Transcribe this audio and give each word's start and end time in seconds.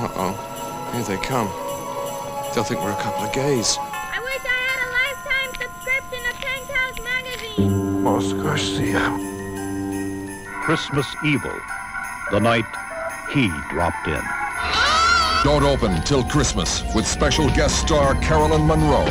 Uh-oh. 0.00 0.32
Here 0.94 1.02
they 1.02 1.20
come. 1.24 1.48
They'll 2.54 2.62
think 2.62 2.80
we're 2.82 2.92
a 2.92 3.02
couple 3.02 3.24
of 3.24 3.32
gays. 3.32 3.76
I 3.80 4.20
wish 4.22 4.44
I 4.44 4.58
had 4.68 4.78
a 4.86 4.90
lifetime 4.94 5.50
subscription 5.58 6.20
to 6.22 6.32
Penthouse 6.38 6.98
magazine. 7.02 8.06
Oscar 8.06 8.56
Christmas 10.62 11.06
Evil, 11.24 11.58
the 12.30 12.38
night 12.38 12.64
he 13.32 13.48
dropped 13.70 14.06
in. 14.06 14.22
Don't 15.42 15.64
open 15.64 16.00
till 16.02 16.22
Christmas 16.22 16.82
with 16.94 17.04
special 17.04 17.48
guest 17.48 17.80
star 17.80 18.14
Carolyn 18.20 18.66
Monroe. 18.66 19.04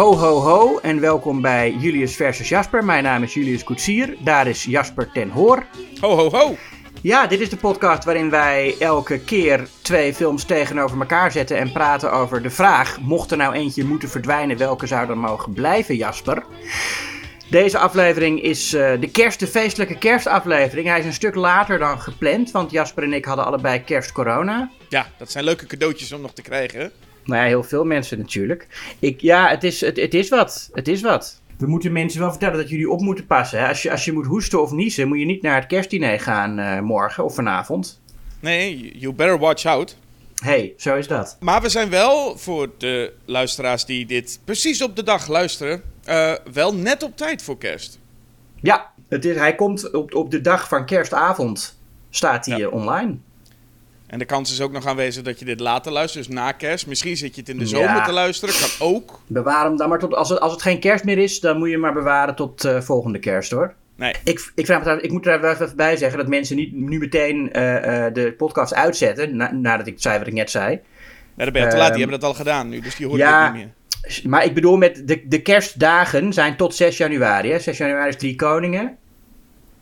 Ho, 0.00 0.16
ho, 0.16 0.40
ho 0.40 0.78
en 0.78 1.00
welkom 1.00 1.40
bij 1.40 1.72
Julius 1.72 2.16
versus 2.16 2.48
Jasper. 2.48 2.84
Mijn 2.84 3.02
naam 3.02 3.22
is 3.22 3.34
Julius 3.34 3.64
Koetsier, 3.64 4.16
daar 4.24 4.46
is 4.46 4.64
Jasper 4.64 5.10
ten 5.12 5.30
Hoor. 5.30 5.66
Ho, 6.00 6.16
ho, 6.16 6.30
ho. 6.30 6.56
Ja, 7.02 7.26
dit 7.26 7.40
is 7.40 7.50
de 7.50 7.56
podcast 7.56 8.04
waarin 8.04 8.30
wij 8.30 8.74
elke 8.78 9.20
keer 9.20 9.68
twee 9.82 10.14
films 10.14 10.44
tegenover 10.44 11.00
elkaar 11.00 11.32
zetten 11.32 11.56
en 11.56 11.72
praten 11.72 12.12
over 12.12 12.42
de 12.42 12.50
vraag: 12.50 13.00
mocht 13.00 13.30
er 13.30 13.36
nou 13.36 13.54
eentje 13.54 13.84
moeten 13.84 14.08
verdwijnen, 14.08 14.56
welke 14.56 14.86
zou 14.86 15.06
dan 15.06 15.18
mogen 15.18 15.52
blijven, 15.52 15.96
Jasper? 15.96 16.44
Deze 17.50 17.78
aflevering 17.78 18.42
is 18.42 18.72
eh, 18.72 19.00
de 19.00 19.10
kerst, 19.10 19.40
de 19.40 19.46
feestelijke 19.46 19.98
kerstaflevering. 19.98 20.86
Hij 20.88 20.98
is 20.98 21.04
een 21.04 21.12
stuk 21.12 21.34
later 21.34 21.78
dan 21.78 22.00
gepland, 22.00 22.50
want 22.50 22.70
Jasper 22.70 23.02
en 23.02 23.12
ik 23.12 23.24
hadden 23.24 23.44
allebei 23.44 23.84
kerst-corona. 23.84 24.70
Ja, 24.88 25.06
dat 25.18 25.30
zijn 25.30 25.44
leuke 25.44 25.66
cadeautjes 25.66 26.12
om 26.12 26.20
nog 26.20 26.32
te 26.32 26.42
krijgen. 26.42 26.92
Nou 27.24 27.40
ja, 27.42 27.46
heel 27.46 27.62
veel 27.62 27.84
mensen 27.84 28.18
natuurlijk. 28.18 28.66
Ik, 28.98 29.20
ja, 29.20 29.48
het 29.48 29.64
is, 29.64 29.80
het, 29.80 29.96
het 29.96 30.14
is 30.14 30.28
wat. 30.28 30.70
Het 30.72 30.88
is 30.88 31.00
wat. 31.00 31.40
We 31.58 31.66
moeten 31.66 31.92
mensen 31.92 32.20
wel 32.20 32.30
vertellen 32.30 32.56
dat 32.56 32.68
jullie 32.68 32.90
op 32.90 33.00
moeten 33.00 33.26
passen. 33.26 33.58
Hè? 33.60 33.68
Als, 33.68 33.82
je, 33.82 33.90
als 33.90 34.04
je 34.04 34.12
moet 34.12 34.26
hoesten 34.26 34.62
of 34.62 34.70
niezen, 34.72 35.08
moet 35.08 35.18
je 35.18 35.24
niet 35.24 35.42
naar 35.42 35.54
het 35.56 35.66
kerstdiner 35.66 36.20
gaan 36.20 36.58
eh, 36.58 36.80
morgen 36.80 37.24
of 37.24 37.34
vanavond. 37.34 38.00
Nee, 38.40 38.98
you 38.98 39.12
better 39.14 39.38
watch 39.38 39.64
out. 39.64 39.96
hey, 40.42 40.74
zo 40.76 40.96
is 40.96 41.06
dat. 41.06 41.36
Maar 41.40 41.62
we 41.62 41.68
zijn 41.68 41.90
wel, 41.90 42.38
voor 42.38 42.70
de 42.78 43.12
luisteraars 43.24 43.84
die 43.84 44.06
dit 44.06 44.40
precies 44.44 44.82
op 44.82 44.96
de 44.96 45.02
dag 45.02 45.28
luisteren, 45.28 45.82
eh, 46.04 46.32
wel 46.52 46.74
net 46.74 47.02
op 47.02 47.16
tijd 47.16 47.42
voor 47.42 47.58
kerst. 47.58 47.98
Ja, 48.62 48.90
het 49.08 49.24
is, 49.24 49.36
hij 49.36 49.54
komt 49.54 49.90
op, 49.92 50.14
op 50.14 50.30
de 50.30 50.40
dag 50.40 50.68
van 50.68 50.86
kerstavond. 50.86 51.78
Staat 52.10 52.46
hij 52.46 52.58
Ja. 52.58 52.68
online. 52.68 53.16
En 54.10 54.18
de 54.18 54.24
kans 54.24 54.52
is 54.52 54.60
ook 54.60 54.72
nog 54.72 54.86
aanwezig 54.86 55.22
dat 55.22 55.38
je 55.38 55.44
dit 55.44 55.60
later 55.60 55.92
luistert, 55.92 56.26
dus 56.26 56.34
na 56.34 56.52
kerst. 56.52 56.86
Misschien 56.86 57.16
zit 57.16 57.34
je 57.34 57.40
het 57.40 57.50
in 57.50 57.58
de 57.58 57.66
zomer 57.66 57.88
Ja. 57.88 58.04
te 58.04 58.12
luisteren, 58.12 58.54
kan 58.54 58.86
ook. 58.88 59.20
Bewaar 59.26 59.64
hem 59.64 59.76
dan 59.76 59.88
maar 59.88 59.98
tot. 59.98 60.14
Als 60.14 60.28
het, 60.28 60.40
als 60.40 60.52
het 60.52 60.62
geen 60.62 60.80
kerst 60.80 61.04
meer 61.04 61.18
is, 61.18 61.40
dan 61.40 61.56
moet 61.58 61.66
je 61.66 61.72
hem 61.72 61.80
maar 61.82 61.92
bewaren 61.92 62.34
tot 62.34 62.64
eh, 62.64 62.80
volgende 62.80 63.18
kerst 63.18 63.50
hoor. 63.50 63.74
Nee, 63.96 64.14
Ik, 64.24 64.52
ik, 64.54 64.64
vraag 64.66 64.76
me 64.76 64.82
trouwens- 64.82 65.06
ik 65.08 65.12
moet 65.12 65.26
er 65.26 65.44
even 65.44 65.72
bij 65.76 65.96
zeggen 65.96 66.18
dat 66.18 66.28
mensen 66.28 66.56
niet 66.56 66.72
nu 66.72 66.98
meteen 66.98 67.52
eh, 67.52 68.06
eh, 68.06 68.14
de 68.14 68.32
podcast 68.36 68.74
uitzetten. 68.74 69.36
Na, 69.36 69.52
nadat 69.52 69.86
ik 69.86 69.94
zei 69.96 70.18
wat 70.18 70.26
ik 70.26 70.32
net 70.32 70.50
zei. 70.50 70.66
nee, 70.68 70.80
dan 71.36 71.52
ben 71.52 71.62
je 71.62 71.68
te 71.68 71.76
laat. 71.76 71.84
Ehm, 71.86 71.90
Die 71.96 72.00
hebben 72.02 72.20
dat 72.20 72.28
al 72.28 72.34
gedaan 72.34 72.68
nu, 72.68 72.80
dus 72.80 72.96
die 72.96 73.06
horen 73.06 73.20
ja. 73.20 73.44
het 73.44 73.52
niet 73.54 73.62
meer. 73.62 73.72
Maar 74.30 74.44
ik 74.44 74.54
bedoel, 74.54 74.76
met 74.76 75.02
de, 75.08 75.22
de 75.28 75.42
kerstdagen 75.42 76.32
zijn 76.32 76.56
tot 76.56 76.74
6 76.74 76.96
januari. 76.96 77.50
Hè? 77.50 77.58
6 77.58 77.78
januari 77.78 78.08
is 78.08 78.16
Drie 78.16 78.36
Koningen. 78.36 78.96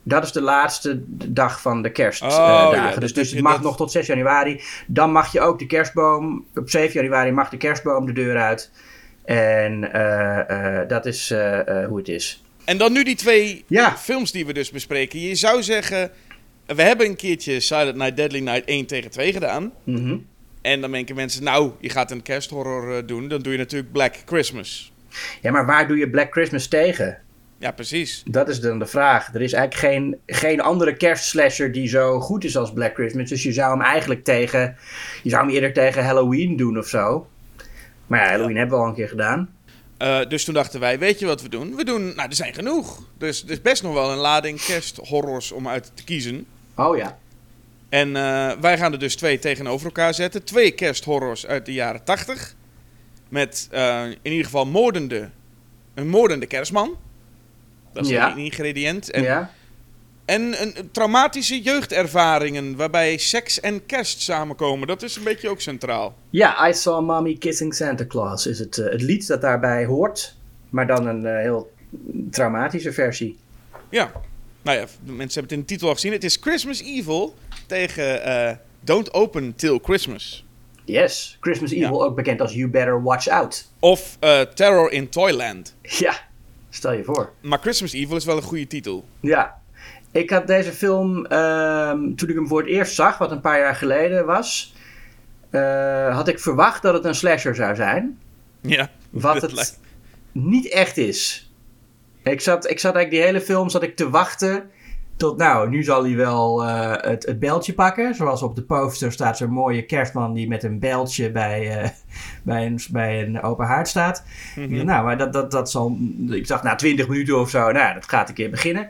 Dat 0.03 0.25
is 0.25 0.33
de 0.33 0.41
laatste 0.41 1.03
dag 1.07 1.61
van 1.61 1.83
de 1.83 1.91
kerstdagen. 1.93 2.69
Oh, 2.69 2.75
ja, 2.75 2.97
dus 3.01 3.15
dus 3.15 3.31
het 3.31 3.41
mag 3.41 3.53
dat- 3.53 3.63
nog 3.63 3.77
tot 3.77 3.91
6 3.93 4.07
januari. 4.07 4.61
Dan 4.87 5.13
mag 5.13 5.33
je 5.33 5.41
ook 5.41 5.59
de 5.59 5.67
kerstboom. 5.67 6.45
Op 6.55 6.71
7 6.71 6.93
januari 7.01 7.31
mag 7.33 7.49
de 7.49 7.57
kerstboom 7.57 8.07
de 8.07 8.13
deur 8.13 8.37
uit. 8.37 8.71
En 9.25 9.93
eh, 9.93 10.81
eh, 10.81 10.89
dat 10.89 11.07
is 11.07 11.31
eh, 11.31 11.87
hoe 11.87 11.99
het 11.99 12.09
is. 12.09 12.43
En 12.65 12.79
dan 12.79 12.93
nu 12.93 13.05
die 13.05 13.17
twee 13.17 13.65
Ja. 13.67 13.97
films 13.97 14.33
die 14.33 14.47
we 14.47 14.53
dus 14.53 14.71
bespreken. 14.71 15.21
Je 15.21 15.35
zou 15.35 15.63
zeggen, 15.63 16.11
we 16.67 16.83
hebben 16.83 17.07
een 17.07 17.17
keertje 17.17 17.61
Silent 17.61 17.97
Night, 17.97 18.17
Deadly 18.17 18.41
Night 18.41 18.63
1 18.65 18.87
tegen 18.87 19.11
2 19.11 19.33
gedaan. 19.33 19.73
Mhm. 19.85 20.17
En 20.63 20.81
dan 20.81 20.91
denken 20.91 21.15
mensen, 21.15 21.45
nou, 21.45 21.71
je 21.81 21.91
gaat 21.91 22.11
een 22.11 22.23
kersthorror 22.23 23.07
doen. 23.07 23.29
Dan 23.29 23.41
doe 23.41 23.53
je 23.53 23.59
natuurlijk 23.59 23.93
Black 23.93 24.15
Christmas. 24.27 24.93
Ja, 25.43 25.51
maar 25.51 25.67
waar 25.67 25.89
doe 25.89 25.97
je 25.97 26.11
Black 26.11 26.33
Christmas 26.33 26.67
tegen? 26.69 27.19
Ja, 27.59 27.71
precies. 27.71 28.23
Dat 28.27 28.49
is 28.49 28.61
dan 28.61 28.79
de 28.79 28.87
vraag. 28.87 29.35
Er 29.35 29.43
is 29.43 29.53
eigenlijk 29.53 29.93
geen, 29.93 30.19
geen 30.27 30.61
andere 30.61 30.97
kerstslasher 30.97 31.73
die 31.73 31.89
zo 31.89 32.21
goed 32.21 32.45
is 32.45 32.57
als 32.57 32.73
Black 32.73 32.95
Christmas. 32.95 33.29
Dus 33.29 33.43
je 33.43 33.53
zou 33.53 33.71
hem 33.71 33.87
eigenlijk 33.87 34.25
tegen. 34.25 34.77
Je 35.23 35.31
zou 35.31 35.45
hem 35.45 35.55
eerder 35.55 35.73
tegen 35.73 36.05
Halloween 36.05 36.57
doen 36.57 36.79
of 36.79 36.87
zo. 36.87 37.27
Maar 38.07 38.21
ja, 38.21 38.29
Halloween 38.29 38.57
hebben 38.57 38.77
we 38.79 38.83
al 38.83 38.89
een 38.89 38.95
keer 38.95 39.09
gedaan. 39.09 39.49
Eh, 39.99 40.21
dus 40.29 40.45
toen 40.45 40.55
dachten 40.55 40.81
wij, 40.81 40.99
weet 40.99 41.19
je 41.19 41.27
wat 41.27 41.43
we 41.43 41.49
doen? 41.49 41.77
We 41.77 41.85
doen, 41.85 42.15
nou, 42.15 42.29
er 42.29 42.35
zijn 42.35 42.55
genoeg. 42.55 43.03
Dus 43.19 43.45
er 43.45 43.51
is 43.51 43.63
best 43.63 43.83
nog 43.83 43.93
wel 43.93 44.11
een 44.11 44.19
lading 44.19 44.65
kersthorrors 44.65 45.53
om 45.53 45.69
uit 45.69 45.91
te 45.95 46.05
kiezen. 46.05 46.47
Oh 46.75 46.97
ja. 46.97 47.19
En 47.89 48.17
eh, 48.17 48.51
wij 48.61 48.79
gaan 48.79 48.93
er 48.93 48.99
dus 48.99 49.17
twee 49.17 49.39
tegenover 49.39 49.87
elkaar 49.87 50.15
zetten. 50.15 50.45
Twee 50.45 50.71
kersthorrors 50.71 51.47
uit 51.47 51.67
de 51.67 51.73
jaren 51.73 52.05
80. 52.05 52.55
Met 53.29 53.69
eh, 53.71 54.05
in 54.05 54.31
ieder 54.31 54.45
geval 54.45 54.67
moordende, 54.67 55.31
een 55.95 56.09
moordende 56.09 56.47
kerstman. 56.47 56.97
Dat 57.99 58.07
is 58.11 58.17
Ja. 58.17 58.33
een 58.33 58.39
ingrediënt. 58.39 59.11
En, 59.11 59.23
ja. 59.23 59.51
en 60.25 60.63
een, 60.63 60.79
een 60.79 60.91
traumatische 60.91 61.61
jeugdervaringen 61.63 62.77
waarbij 62.77 63.17
seks 63.17 63.61
en 63.61 63.87
kerst 63.87 64.21
samenkomen. 64.21 64.89
Dat 64.89 65.03
is 65.03 65.17
een 65.17 65.25
beetje 65.25 65.49
ook 65.49 65.61
centraal. 65.61 66.15
Ja, 66.31 66.69
I 66.69 66.75
Saw 66.75 67.05
Mommy 67.07 67.35
Kissing 67.35 67.75
Santa 67.75 68.07
Claus 68.07 68.47
is 68.47 68.59
het, 68.59 68.79
eh, 68.79 68.91
het 68.93 69.03
lied 69.03 69.27
dat 69.27 69.41
daarbij 69.41 69.85
hoort. 69.85 70.37
Maar 70.71 70.87
dan 70.87 71.07
een 71.07 71.27
eh, 71.27 71.39
heel 71.41 71.73
traumatische 72.31 72.93
versie. 72.93 73.37
Ja. 73.91 74.13
Nou 74.63 74.79
ja, 74.79 74.85
de 75.05 75.13
mensen 75.13 75.41
hebben 75.41 75.43
het 75.43 75.51
in 75.53 75.59
de 75.61 75.65
titel 75.65 75.89
al 75.89 75.95
gezien. 75.95 76.13
Het 76.13 76.25
is 76.25 76.39
Christmas 76.41 76.83
Evil 76.83 77.35
tegen 77.67 78.23
eh, 78.25 78.57
Don't 78.81 79.15
Open 79.15 79.55
Till 79.57 79.79
Christmas. 79.83 80.45
Yes, 80.85 81.37
Christmas 81.41 81.71
Evil 81.73 82.05
ook 82.05 82.17
bekend 82.17 82.41
als 82.41 82.53
You 82.53 82.69
Better 82.71 83.03
Watch 83.03 83.29
Out. 83.29 83.69
Of 83.79 84.17
eh, 84.21 84.41
Terror 84.41 84.93
in 84.93 85.09
Toyland. 85.09 85.75
Ja, 85.83 86.28
stel 86.71 86.93
je 86.93 87.05
voor. 87.05 87.33
Maar 87.41 87.59
Christmas 87.59 87.93
Evil 87.93 88.17
is 88.17 88.25
wel 88.25 88.37
een 88.37 88.43
goede 88.43 88.67
titel. 88.67 89.05
Ja, 89.21 89.61
ik 90.13 90.31
had 90.31 90.47
deze 90.47 90.73
film, 90.73 91.27
ehm, 91.27 92.15
toen 92.15 92.29
ik 92.29 92.35
hem 92.35 92.49
voor 92.49 92.61
het 92.61 92.69
eerst 92.69 92.95
zag, 92.95 93.19
wat 93.19 93.31
een 93.31 93.41
paar 93.41 93.59
jaar 93.59 93.75
geleden 93.75 94.27
was, 94.27 94.75
eh, 95.51 96.15
had 96.17 96.29
ik 96.29 96.39
verwacht 96.41 96.83
dat 96.83 96.95
het 96.95 97.05
een 97.05 97.15
slasher 97.15 97.55
zou 97.55 97.75
zijn. 97.75 98.19
Ja. 98.61 98.91
Wat 99.11 99.43
het 99.43 99.53
lijkt- 99.53 99.81
niet 100.33 100.69
echt 100.69 100.97
is. 100.97 101.51
Ik 102.23 102.41
zat, 102.41 102.71
ik 102.71 102.79
zat 102.79 102.95
eigenlijk 102.95 103.11
die 103.11 103.33
hele 103.33 103.45
film 103.47 103.69
zat 103.69 103.83
ik 103.83 103.97
te 103.97 104.11
wachten 104.11 104.71
tot, 105.19 105.37
nou, 105.37 105.69
nu 105.69 105.83
zal 105.83 106.05
hij 106.05 106.17
wel 106.17 106.65
eh, 106.65 107.11
het, 107.11 107.27
het 107.27 107.39
beltje 107.39 107.75
pakken. 107.75 108.15
Zoals 108.15 108.43
op 108.43 108.57
de 108.57 108.63
poster 108.63 109.13
staat 109.13 109.37
zo'n 109.37 109.51
mooie 109.51 109.83
kerstman 109.83 110.35
die 110.35 110.49
met 110.49 110.63
een 110.63 110.79
beltje 110.79 111.31
bij, 111.31 111.81
eh, 111.81 111.91
bij, 112.43 112.67
een, 112.67 112.81
bij 112.91 113.23
een 113.23 113.43
open 113.43 113.67
haard 113.67 113.89
staat. 113.89 114.25
Mhm. 114.57 114.85
Nou, 114.85 115.05
maar 115.05 115.19
dat, 115.19 115.33
dat, 115.33 115.51
dat 115.51 115.71
zal. 115.71 115.99
Ik 116.31 116.49
dacht 116.49 116.63
na 116.63 116.75
20 116.75 117.09
minuten 117.09 117.41
of 117.41 117.51
zo, 117.51 117.73
nou, 117.73 117.95
dat 117.95 118.09
gaat 118.09 118.29
een 118.29 118.35
keer 118.35 118.51
beginnen. 118.51 118.89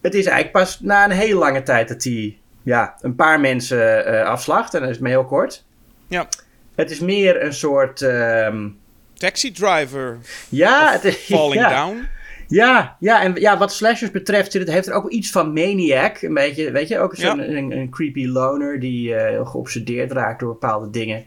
Het 0.00 0.14
is 0.14 0.24
eigenlijk 0.24 0.52
pas 0.52 0.80
na 0.80 1.04
een 1.04 1.10
hele 1.10 1.38
lange 1.38 1.62
tijd 1.62 1.88
dat 1.88 2.04
hij 2.04 2.38
ja, 2.62 2.94
een 3.00 3.14
paar 3.14 3.40
mensen 3.40 4.06
eh, 4.06 4.26
afslacht. 4.26 4.74
En 4.74 4.80
dat 4.80 4.90
is 4.90 4.98
maar 4.98 5.10
heel 5.10 5.24
kort. 5.24 5.64
Ja. 6.08 6.28
Het 6.74 6.90
is 6.90 7.00
meer 7.00 7.44
een 7.44 7.54
soort. 7.54 8.02
ehm, 8.02 8.68
Taxi 9.14 9.52
Driver 9.52 10.18
ja, 10.48 10.92
het 10.92 11.04
is. 11.04 11.16
Falling 11.16 11.60
ja. 11.60 11.68
Down. 11.68 12.08
Ja, 12.50 12.96
ja, 13.00 13.22
en 13.22 13.34
ja, 13.34 13.58
wat 13.58 13.72
slashers 13.72 14.10
betreft, 14.10 14.52
zit 14.52 14.62
het 14.62 14.70
heeft 14.70 14.86
er 14.86 14.94
ook 14.94 15.10
iets 15.10 15.30
van 15.30 15.52
Maniac. 15.52 16.22
Een 16.22 16.34
beetje, 16.34 16.70
weet 16.70 16.88
je, 16.88 16.98
ook 16.98 17.14
zo'n 17.14 17.38
Ja. 17.38 17.44
een, 17.44 17.72
een 17.72 17.90
creepy 17.90 18.26
loner 18.26 18.80
die 18.80 19.14
heel 19.14 19.44
geobsedeerd 19.44 20.12
raakt 20.12 20.40
door 20.40 20.52
bepaalde 20.52 20.90
dingen. 20.90 21.24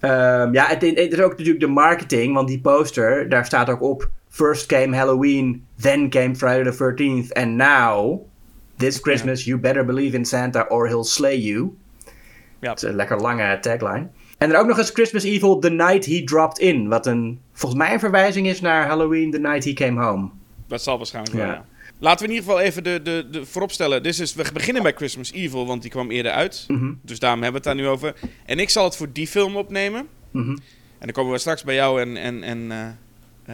Ehm, 0.00 0.52
ja, 0.52 0.66
het, 0.66 0.82
het 0.82 1.12
is 1.12 1.20
ook 1.20 1.30
natuurlijk 1.30 1.60
de 1.60 1.66
marketing, 1.66 2.34
want 2.34 2.48
die 2.48 2.60
poster, 2.60 3.28
daar 3.28 3.46
staat 3.46 3.68
ook 3.68 3.82
op... 3.82 4.10
First 4.28 4.66
came 4.66 4.96
Halloween, 4.96 5.66
then 5.80 6.10
came 6.10 6.34
Friday 6.34 6.72
the 6.72 6.94
13th, 6.94 7.32
and 7.32 7.56
now... 7.56 8.20
This 8.76 8.98
Christmas 8.98 9.44
you 9.44 9.58
better 9.58 9.84
believe 9.84 10.16
in 10.16 10.24
Santa 10.24 10.66
or 10.68 10.88
he'll 10.88 11.04
slay 11.04 11.36
you. 11.36 11.76
Ja. 12.60 12.68
Dat 12.68 12.82
is 12.82 12.88
een 12.88 12.94
lekker 12.94 13.20
lange 13.20 13.58
tagline. 13.60 14.08
En 14.40 14.48
dan 14.48 14.60
ook 14.60 14.66
nog 14.66 14.78
eens 14.78 14.90
Christmas 14.90 15.22
Evil, 15.24 15.58
The 15.58 15.70
Night 15.70 16.06
He 16.06 16.22
Dropped 16.24 16.58
In. 16.58 16.88
Wat 16.88 17.06
een, 17.06 17.40
volgens 17.52 17.80
mij 17.80 17.92
een 17.92 17.98
verwijzing 18.00 18.46
is 18.46 18.60
naar 18.60 18.86
Halloween, 18.86 19.30
The 19.30 19.38
Night 19.38 19.64
He 19.64 19.72
Came 19.72 20.04
Home. 20.04 20.28
Dat 20.68 20.82
zal 20.82 20.96
waarschijnlijk 20.96 21.36
wel, 21.36 21.46
Ja. 21.46 21.64
Laten 21.98 22.26
we 22.26 22.32
in 22.32 22.38
ieder 22.38 22.50
geval 22.50 22.66
even 22.66 22.84
de, 22.84 23.00
de, 23.02 23.26
de 23.30 23.46
vooropstellen. 23.46 24.02
Dit 24.02 24.18
is, 24.18 24.34
we 24.34 24.44
beginnen 24.52 24.82
bij 24.82 24.92
Christmas 24.92 25.32
Evil, 25.32 25.66
want 25.66 25.82
die 25.82 25.90
kwam 25.90 26.10
eerder 26.10 26.32
uit. 26.32 26.64
Mhm. 26.68 26.92
Dus 27.02 27.18
daarom 27.18 27.42
hebben 27.42 27.62
we 27.62 27.68
het 27.68 27.76
daar 27.76 27.86
nu 27.86 27.90
over. 27.92 28.14
En 28.46 28.58
ik 28.58 28.70
zal 28.70 28.84
het 28.84 28.96
voor 28.96 29.12
die 29.12 29.26
film 29.26 29.56
opnemen. 29.56 30.06
Mhm. 30.30 30.50
En 30.50 30.58
dan 31.06 31.12
komen 31.12 31.32
we 31.32 31.38
straks 31.38 31.62
bij 31.64 31.74
jou 31.74 32.00
en, 32.00 32.16
en, 32.16 32.42
en 32.42 32.72
eh, 32.72 32.86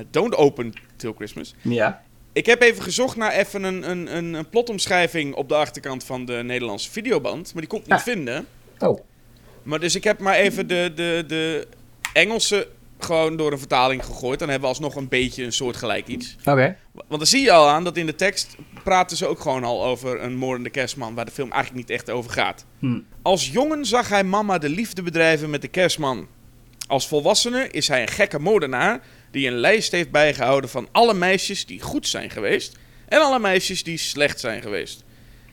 eh, 0.00 0.06
Don't 0.11 0.35
Open 0.37 0.73
Till 0.97 1.12
Christmas. 1.17 1.55
Ja. 1.62 2.03
Ik 2.32 2.47
heb 2.47 2.62
even 2.62 2.82
gezocht 2.82 3.17
naar 3.17 3.32
even 3.32 3.62
een, 3.65 3.91
een, 3.91 4.17
een, 4.17 4.35
een 4.35 4.49
plotomschrijving 4.49 5.35
op 5.35 5.49
de 5.49 5.55
achterkant 5.55 6.05
van 6.05 6.25
de 6.25 6.32
Nederlandse 6.44 6.91
videoband. 6.91 7.53
Maar 7.53 7.62
die 7.62 7.71
kon 7.71 7.81
ik 7.81 7.87
niet 7.87 7.94
Ah. 7.94 8.03
vinden. 8.03 8.47
Oh. 8.79 9.00
Maar 9.67 9.81
dus 9.81 9.95
ik 9.95 10.05
heb 10.05 10.19
maar 10.19 10.35
even 10.35 10.67
de, 10.67 10.93
de, 10.95 11.25
de 11.27 11.67
Engelse 12.13 12.69
gewoon 12.99 13.37
door 13.37 13.53
een 13.53 13.59
vertaling 13.59 14.05
gegooid. 14.05 14.39
Dan 14.39 14.49
hebben 14.49 14.69
we 14.69 14.75
alsnog 14.75 14.95
een 14.95 15.09
beetje 15.09 15.45
een 15.45 15.53
soortgelijk 15.53 16.07
iets. 16.07 16.37
Oké. 16.45 16.77
Want 16.93 17.09
dan 17.21 17.27
zie 17.27 17.43
je 17.43 17.53
al 17.53 17.69
aan 17.69 17.85
dat 17.85 17.97
in 17.97 18.07
de 18.07 18.15
tekst 18.15 18.57
praten 18.85 19.17
ze 19.17 19.27
ook 19.27 19.41
gewoon 19.41 19.65
al 19.65 19.85
over 19.85 20.23
een 20.23 20.37
moordende 20.37 20.71
kerstman, 20.71 21.15
waar 21.15 21.25
de 21.25 21.31
film 21.31 21.53
eigenlijk 21.53 21.89
niet 21.89 21.99
echt 21.99 22.11
over 22.11 22.31
gaat. 22.31 22.65
Hm. 22.79 23.01
Als 23.23 23.49
jongen 23.51 23.85
zag 23.85 24.09
hij 24.09 24.25
mama 24.25 24.59
de 24.59 24.69
liefde 24.69 25.03
bedrijven 25.03 25.51
met 25.51 25.63
de 25.63 25.69
kerstman. 25.69 26.27
Als 26.87 27.09
volwassene 27.09 27.69
is 27.71 27.89
hij 27.89 28.03
een 28.03 28.09
gekke 28.09 28.39
moordenaar 28.39 29.01
die 29.31 29.47
een 29.47 29.57
lijst 29.59 29.93
heeft 29.93 30.11
bijgehouden 30.11 30.71
van 30.71 30.89
alle 30.93 31.15
meisjes 31.15 31.67
die 31.67 31.81
goed 31.81 32.09
zijn 32.09 32.31
geweest 32.31 32.77
en 33.09 33.21
alle 33.21 33.39
meisjes 33.39 33.83
die 33.83 33.99
slecht 33.99 34.41
zijn 34.41 34.63
geweest. 34.63 35.05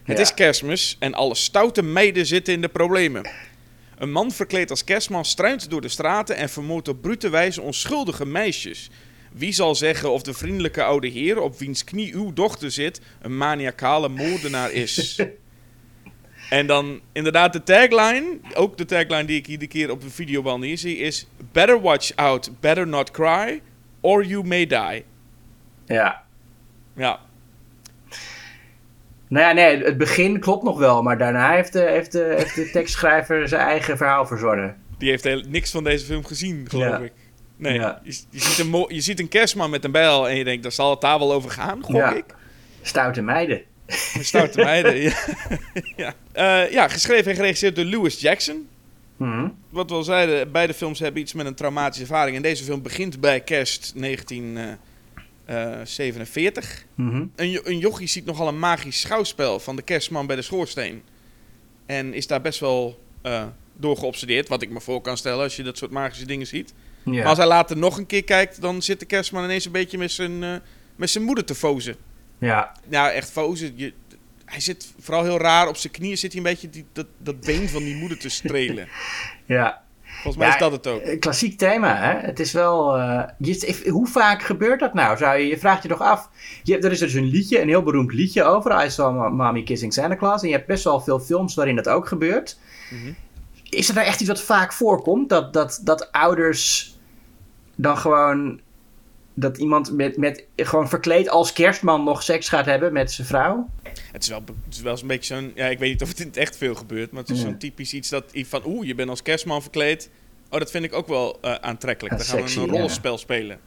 Het 0.04 0.18
Ja. 0.18 0.24
is 0.24 0.34
kerstmis 0.34 0.96
en 1.00 1.14
alle 1.14 1.36
stoute 1.36 1.82
meiden 1.82 2.26
zitten 2.26 2.54
in 2.54 2.62
de 2.62 2.68
problemen. 2.70 3.30
Een 4.04 4.12
man 4.12 4.32
verkleed 4.32 4.70
als 4.70 4.84
kerstman 4.84 5.26
struint 5.26 5.70
door 5.70 5.82
de 5.82 5.88
straten 5.88 6.36
en 6.36 6.50
vermoordt 6.50 6.88
op 6.88 7.02
brute 7.02 7.30
wijze 7.30 7.62
onschuldige 7.62 8.26
meisjes. 8.26 8.90
Wie 9.32 9.52
zal 9.52 9.76
zeggen 9.76 10.12
of 10.12 10.22
de 10.22 10.34
vriendelijke 10.34 10.84
oude 10.84 11.08
heer 11.08 11.42
op 11.42 11.58
wiens 11.58 11.84
knie 11.84 12.14
uw 12.14 12.34
dochter 12.34 12.72
zit 12.72 13.02
een 13.22 13.38
maniacale 13.38 14.10
moordenaar 14.10 14.72
is? 14.72 15.22
en 16.50 16.68
dan 16.68 17.02
inderdaad 17.12 17.54
de 17.54 17.64
tagline, 17.64 18.40
ook 18.54 18.78
de 18.78 18.86
tagline 18.86 19.26
die 19.26 19.38
ik 19.38 19.48
iedere 19.48 19.72
keer 19.72 19.92
op 19.92 20.02
de 20.02 20.10
videoband 20.10 20.64
hier 20.64 20.78
zie, 20.78 20.98
is 20.98 21.28
Better 21.52 21.82
watch 21.82 22.16
out, 22.16 22.52
better 22.60 22.88
not 22.88 23.12
cry, 23.12 23.62
or 24.00 24.26
you 24.26 24.44
may 24.44 24.68
die. 24.68 25.04
Ja. 25.86 26.24
Ja, 26.96 27.20
Nou 29.34 29.46
ja, 29.46 29.52
nee, 29.52 29.84
het 29.84 29.98
begin 29.98 30.40
klopt 30.40 30.64
nog 30.64 30.78
wel, 30.80 31.02
maar 31.04 31.18
daarna 31.18 31.52
heeft 31.56 31.74
de, 31.74 31.80
heeft 31.82 32.12
de, 32.12 32.34
heeft 32.38 32.56
de 32.56 32.70
tekstschrijver 32.72 33.48
zijn 33.48 33.62
eigen 33.62 33.98
verhaal 33.98 34.26
verzonnen. 34.26 34.76
die 34.98 35.10
heeft 35.10 35.24
heel, 35.24 35.44
niks 35.48 35.72
van 35.72 35.84
deze 35.84 36.06
film 36.06 36.26
gezien, 36.26 36.66
geloof 36.70 36.86
Ja. 36.86 36.98
ik. 36.98 37.12
Nee, 37.58 37.74
Ja. 37.74 38.02
je, 38.04 38.12
je, 38.30 38.40
ziet 38.40 38.60
een 38.66 38.86
je 38.88 39.02
ziet 39.02 39.20
een 39.20 39.28
kerstman 39.28 39.70
met 39.70 39.84
een 39.84 39.92
bijl 39.92 40.30
en 40.30 40.36
je 40.36 40.44
denkt, 40.44 40.64
daar 40.64 40.72
zal 40.72 40.90
het 40.90 41.02
daar 41.02 41.20
wel 41.20 41.34
over 41.34 41.50
gaan, 41.52 41.84
gok 41.84 41.96
Ja. 41.96 42.14
ik. 42.16 42.26
Stoute 42.82 43.22
meiden. 43.22 43.62
Stoute 44.20 44.64
meiden, 44.72 44.96
ja. 45.02 45.14
ja. 45.96 46.14
Eh, 46.32 46.72
ja, 46.72 46.88
geschreven 46.88 47.32
en 47.32 47.36
geregisseerd 47.38 47.76
door 47.76 47.86
Lewis 47.86 48.22
Jackson. 48.22 48.68
Mhm. 49.18 49.48
Wat 49.70 49.90
we 49.90 49.96
al 49.96 50.04
zeiden, 50.04 50.52
beide 50.52 50.74
films 50.74 51.00
hebben 51.00 51.22
iets 51.22 51.34
met 51.34 51.46
een 51.46 51.56
traumatische 51.56 52.02
ervaring. 52.02 52.36
En 52.36 52.42
deze 52.42 52.64
film 52.64 52.82
begint 52.82 53.20
bij 53.20 53.40
kerst 53.40 53.92
1947. 55.46 56.86
Mhm. 56.96 57.26
Een, 57.36 57.60
een 57.64 57.78
jochie 57.78 58.08
ziet 58.08 58.26
nogal 58.26 58.48
een 58.48 58.60
magisch 58.60 59.02
schouwspel 59.02 59.60
van 59.60 59.76
de 59.76 59.82
kerstman 59.82 60.28
bij 60.28 60.36
de 60.36 60.42
schoorsteen. 60.42 61.04
En 61.86 62.14
is 62.14 62.28
daar 62.28 62.42
best 62.42 62.60
wel 62.60 63.04
eh, 63.22 63.46
door 63.74 63.98
geobsedeerd, 63.98 64.48
wat 64.48 64.62
ik 64.62 64.70
me 64.70 64.82
voor 64.82 65.02
kan 65.02 65.18
stellen 65.18 65.44
als 65.44 65.56
je 65.56 65.64
dat 65.64 65.78
soort 65.78 65.92
magische 65.92 66.26
dingen 66.26 66.48
ziet. 66.48 66.74
Ja. 67.04 67.12
Maar 67.12 67.26
als 67.26 67.38
hij 67.38 67.48
later 67.48 67.78
nog 67.78 67.98
een 67.98 68.06
keer 68.06 68.24
kijkt, 68.24 68.62
dan 68.62 68.82
zit 68.82 69.00
de 69.00 69.06
kerstman 69.06 69.44
ineens 69.44 69.66
een 69.66 69.72
beetje 69.72 69.98
met 69.98 70.12
zijn, 70.12 70.44
eh, 70.44 70.56
met 70.96 71.10
zijn 71.10 71.24
moeder 71.24 71.46
te 71.46 71.56
fozen. 71.56 71.96
ja. 72.38 72.72
Nou, 72.88 73.12
echt 73.12 73.32
fozen. 73.32 73.74
Je, 73.76 73.94
hij 74.46 74.60
zit 74.60 74.94
vooral 75.00 75.24
heel 75.24 75.38
raar 75.38 75.68
op 75.68 75.78
zijn 75.78 75.94
knieën, 75.94 76.18
zit 76.18 76.32
hij 76.34 76.42
een 76.42 76.48
beetje 76.50 76.70
die, 76.70 76.86
dat, 76.92 77.08
dat 77.18 77.40
been 77.40 77.70
van 77.70 77.84
die 77.84 77.96
moeder 77.96 78.18
te 78.18 78.30
strelen. 78.30 78.88
ja. 79.46 79.83
Volgens 80.24 80.38
mij 80.44 80.48
Ja, 80.48 80.54
is 80.54 80.60
dat 80.60 80.72
het 80.72 80.88
ook. 80.88 81.02
Een 81.04 81.20
klassiek 81.20 81.58
thema, 81.58 81.96
hè? 81.96 82.20
Het 82.20 82.40
is 82.40 82.52
wel. 82.52 82.98
eh, 82.98 83.24
je, 83.38 83.90
hoe 83.90 84.08
vaak 84.08 84.42
gebeurt 84.42 84.80
dat 84.80 84.94
nou? 84.94 85.18
Zou 85.18 85.38
je, 85.38 85.48
je 85.48 85.58
vraagt 85.58 85.84
je 85.84 85.90
toch 85.90 86.02
af. 86.02 86.30
Je 86.64 86.78
er 86.78 86.92
is 86.92 87.00
dus 87.00 87.14
een 87.14 87.30
liedje, 87.30 87.62
een 87.62 87.68
heel 87.68 87.84
beroemd 87.84 88.14
liedje 88.14 88.44
over. 88.44 88.86
I 88.86 88.90
saw 88.90 89.34
Mommy 89.34 89.64
Kissing 89.64 89.94
Santa 89.94 90.16
Claus. 90.16 90.42
En 90.42 90.48
je 90.48 90.54
hebt 90.54 90.68
best 90.68 90.84
wel 90.84 91.00
veel 91.00 91.20
films 91.20 91.56
waarin 91.56 91.76
dat 91.76 91.90
ook 91.90 92.08
gebeurt. 92.08 92.60
Mhm. 92.90 93.14
Is 93.70 93.90
er 93.90 93.96
nou 93.96 94.08
echt 94.08 94.20
iets 94.20 94.30
wat 94.30 94.42
vaak 94.42 94.74
voorkomt? 94.74 95.30
Dat, 95.30 95.54
dat, 95.54 95.80
dat 95.84 96.12
ouders 96.12 96.96
dan 97.76 97.98
gewoon. 97.98 98.60
Dat 99.34 99.58
iemand 99.58 99.92
met, 99.92 100.18
met 100.18 100.44
gewoon 100.56 100.90
verkleed 100.90 101.30
als 101.30 101.54
kerstman 101.54 102.04
nog 102.04 102.24
seks 102.24 102.50
gaat 102.50 102.66
hebben 102.66 102.94
met 102.94 103.12
zijn 103.12 103.28
vrouw? 103.28 103.70
Het 104.12 104.24
is 104.24 104.30
wel, 104.30 104.44
het 104.66 104.74
is 104.76 104.82
wel 104.82 104.98
zo'n 104.98 105.08
beetje 105.08 105.36
zo'n... 105.36 105.52
Ja, 105.56 105.66
ik 105.66 105.80
weet 105.80 105.90
niet 105.90 106.02
of 106.02 106.08
het 106.08 106.20
in 106.20 106.28
het 106.28 106.38
echt 106.38 106.58
veel 106.58 106.76
gebeurt, 106.76 107.12
maar 107.12 107.22
het 107.22 107.32
is 107.32 107.38
Ja. 107.38 107.44
zo'n 107.44 107.58
typisch 107.58 107.94
iets 107.94 108.10
dat... 108.10 108.24
Van, 108.34 108.62
oeh, 108.66 108.88
je 108.88 108.96
bent 108.96 109.10
als 109.10 109.22
kerstman 109.22 109.62
verkleed. 109.62 110.10
Oh, 110.50 110.60
dat 110.60 110.72
vind 110.72 110.84
ik 110.84 110.94
ook 110.94 111.08
wel 111.08 111.38
eh, 111.42 111.54
aantrekkelijk. 111.54 112.14
Ja, 112.14 112.20
Dan 112.20 112.28
gaan 112.28 112.46
we 112.48 112.60
een 112.60 112.66
ja. 112.66 112.72
rollenspel 112.72 113.18
spelen. 113.18 113.60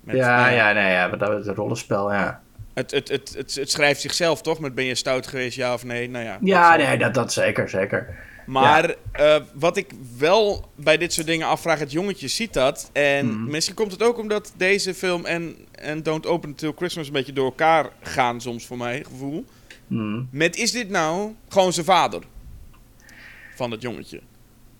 Met, 0.00 0.16
ja, 0.16 0.40
nou 0.40 0.54
ja, 0.54 0.72
nee, 0.72 0.92
ja, 0.92 1.06
maar 1.08 1.18
dat 1.18 1.40
is 1.40 1.46
een 1.46 1.54
rollenspel, 1.54 2.12
ja. 2.12 2.42
Het, 2.74 2.90
het, 2.90 3.08
het, 3.08 3.34
het, 3.36 3.54
het 3.54 3.70
schrijft 3.70 4.00
zichzelf 4.00 4.42
toch? 4.42 4.58
Met 4.58 4.74
ben 4.74 4.84
je 4.84 4.94
stout 4.94 5.26
geweest, 5.26 5.56
ja 5.56 5.74
of 5.74 5.84
nee? 5.84 6.10
Nou 6.10 6.24
ja, 6.24 6.38
Ja, 6.40 6.76
dat 6.76 6.86
nee, 6.86 6.98
dat, 6.98 7.14
dat 7.14 7.32
zeker, 7.32 7.68
zeker. 7.68 8.14
Maar 8.46 8.94
eh, 9.12 9.36
wat 9.54 9.76
ik 9.76 9.90
wel 10.18 10.70
bij 10.74 10.96
dit 10.96 11.12
soort 11.12 11.26
dingen 11.26 11.46
afvraag, 11.46 11.78
het 11.78 11.92
jongetje 11.92 12.28
ziet 12.28 12.52
dat. 12.52 12.90
En 12.92 13.26
Mhm. 13.26 13.50
misschien 13.50 13.74
komt 13.74 13.92
het 13.92 14.02
ook 14.02 14.18
omdat 14.18 14.52
deze 14.56 14.94
film 14.94 15.24
en, 15.24 15.56
en 15.72 16.02
Don't 16.02 16.26
Open 16.26 16.48
Until 16.48 16.72
Christmas 16.76 17.06
een 17.06 17.12
beetje 17.12 17.32
door 17.32 17.44
elkaar 17.44 17.90
gaan 18.02 18.40
soms 18.40 18.66
voor 18.66 18.76
mij, 18.76 19.04
gevoel. 19.08 19.44
Hm. 19.88 20.22
Met 20.30 20.56
is 20.56 20.72
dit 20.72 20.88
nou 20.88 21.34
gewoon 21.48 21.72
zijn 21.72 21.86
vader 21.86 22.22
van 23.54 23.70
het 23.70 23.82
jongetje? 23.82 24.20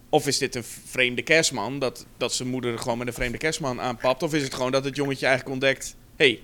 Of 0.08 0.26
is 0.26 0.38
dit 0.38 0.54
een 0.54 0.64
vreemde 0.64 1.22
kerstman, 1.22 1.78
dat, 1.78 2.06
dat 2.16 2.32
zijn 2.34 2.48
moeder 2.48 2.78
gewoon 2.78 2.98
met 2.98 3.06
een 3.06 3.12
vreemde 3.12 3.38
kerstman 3.38 3.80
aanpapt? 3.80 4.22
Of 4.22 4.34
is 4.34 4.42
het 4.42 4.54
gewoon 4.54 4.72
dat 4.72 4.84
het 4.84 4.96
jongetje 4.96 5.26
eigenlijk 5.26 5.54
ontdekt, 5.54 5.96
hé, 6.16 6.26
hey, 6.26 6.40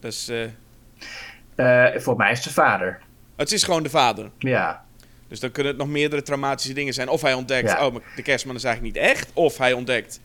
dat 0.00 0.12
is, 0.12 0.28
eh, 0.28 0.42
Eh, 1.54 2.00
voor 2.00 2.16
mij 2.16 2.30
is 2.30 2.44
het 2.44 2.52
zijn 2.52 2.66
vader. 2.68 3.00
het 3.36 3.52
is 3.52 3.62
gewoon 3.62 3.82
de 3.82 3.90
vader. 3.90 4.30
Ja. 4.38 4.84
Dus 5.32 5.40
dan 5.40 5.50
kunnen 5.50 5.72
het 5.72 5.80
nog 5.80 5.90
meerdere 5.90 6.22
traumatische 6.22 6.72
dingen 6.72 6.92
zijn. 6.94 7.08
Of 7.08 7.22
hij 7.22 7.34
ontdekt, 7.34 7.70
Ja. 7.70 7.86
oh, 7.86 7.94
de 8.16 8.22
kerstman 8.22 8.54
is 8.56 8.64
eigenlijk 8.64 8.94
niet 8.94 9.04
echt. 9.04 9.30
Of 9.32 9.58
hij 9.58 9.72
ontdekt, 9.72 10.20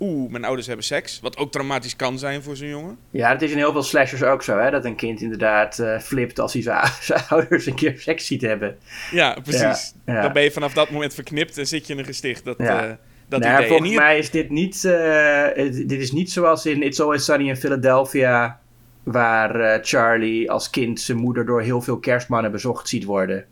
oeh, 0.00 0.30
mijn 0.30 0.44
ouders 0.44 0.66
hebben 0.66 0.84
seks. 0.84 1.20
Wat 1.20 1.36
ook 1.36 1.52
traumatisch 1.52 1.96
kan 1.96 2.18
zijn 2.18 2.42
voor 2.42 2.56
zo'n 2.56 2.68
jongen. 2.68 2.96
Ja, 3.10 3.30
het 3.32 3.42
is 3.42 3.50
in 3.50 3.56
heel 3.56 3.72
veel 3.72 3.82
slashers 3.82 4.22
ook 4.22 4.42
zo, 4.42 4.58
hè? 4.58 4.70
Dat 4.70 4.84
een 4.84 4.94
kind 4.96 5.20
inderdaad 5.20 5.78
eh, 5.78 5.98
flipt 5.98 6.38
als 6.38 6.52
hij 6.52 6.62
zijn, 7.00 7.20
ouders 7.28 7.66
een 7.66 7.74
keer 7.74 7.94
seks 7.98 8.26
ziet 8.26 8.42
hebben. 8.42 8.76
Ja, 9.10 9.36
precies. 9.42 9.94
Ja, 10.06 10.14
ja. 10.14 10.22
Dan 10.22 10.32
ben 10.32 10.42
je 10.42 10.50
vanaf 10.50 10.72
dat 10.72 10.90
moment 10.90 11.14
verknipt 11.14 11.58
en 11.58 11.66
zit 11.66 11.86
je 11.86 11.92
in 11.92 11.98
een 11.98 12.04
gesticht. 12.04 12.44
Dat, 12.44 12.56
Ja. 12.58 12.82
eh, 12.84 12.94
dat 13.28 13.40
nou, 13.40 13.52
idee. 13.52 13.62
En 13.62 13.68
volgens 13.68 13.88
hier- 13.90 13.98
mij 14.00 14.18
is 14.18 14.30
dit 14.30 14.50
niet, 14.50 14.84
eh, 14.84 15.46
dit 15.72 16.00
is 16.00 16.12
niet 16.12 16.30
zoals 16.32 16.66
in 16.66 16.82
It's 16.82 17.00
Always 17.00 17.24
Sunny 17.24 17.48
in 17.48 17.56
Philadelphia, 17.56 18.60
waar 19.02 19.78
Charlie 19.84 20.50
als 20.50 20.70
kind 20.70 21.00
zijn 21.00 21.18
moeder 21.18 21.46
door 21.46 21.62
heel 21.62 21.80
veel 21.82 21.98
kerstmannen 21.98 22.52
bezocht 22.52 22.88
ziet 22.88 23.04
worden. 23.04 23.44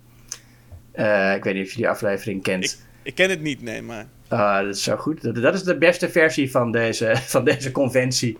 Eh, 0.92 1.34
ik 1.34 1.44
weet 1.44 1.54
niet 1.54 1.64
of 1.66 1.70
je 1.70 1.76
die 1.76 1.88
aflevering 1.88 2.42
kent. 2.42 2.64
Ik- 2.64 2.78
Ik 3.02 3.14
ken 3.14 3.31
het 3.31 3.40
niet, 3.40 3.62
nee, 3.62 3.82
maar... 3.82 4.06
Ah, 4.28 4.58
dat 4.64 4.75
is 4.75 4.82
zo 4.82 4.96
goed. 4.96 5.22
Dat, 5.22 5.34
dat 5.34 5.54
is 5.54 5.62
de 5.62 5.78
beste 5.78 6.10
versie 6.10 6.50
van 6.50 6.72
deze, 6.72 7.16
van 7.34 7.44
deze 7.44 7.70
conventie. 7.70 8.38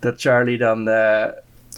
Dat 0.00 0.20
Charlie 0.20 0.58
dan 0.58 0.88
eh, 0.88 1.24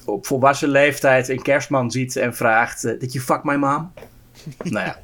op 0.04 0.26
volwassen 0.26 0.68
leeftijd 0.68 1.28
een 1.28 1.42
kerstman 1.42 1.90
ziet 1.90 2.16
en 2.16 2.34
vraagt: 2.34 2.84
eh, 2.84 2.98
Did 3.00 3.12
you 3.12 3.24
fuck 3.24 3.44
my 3.44 3.54
mom? 3.54 3.92
nou 4.58 4.86
ja. 4.86 4.98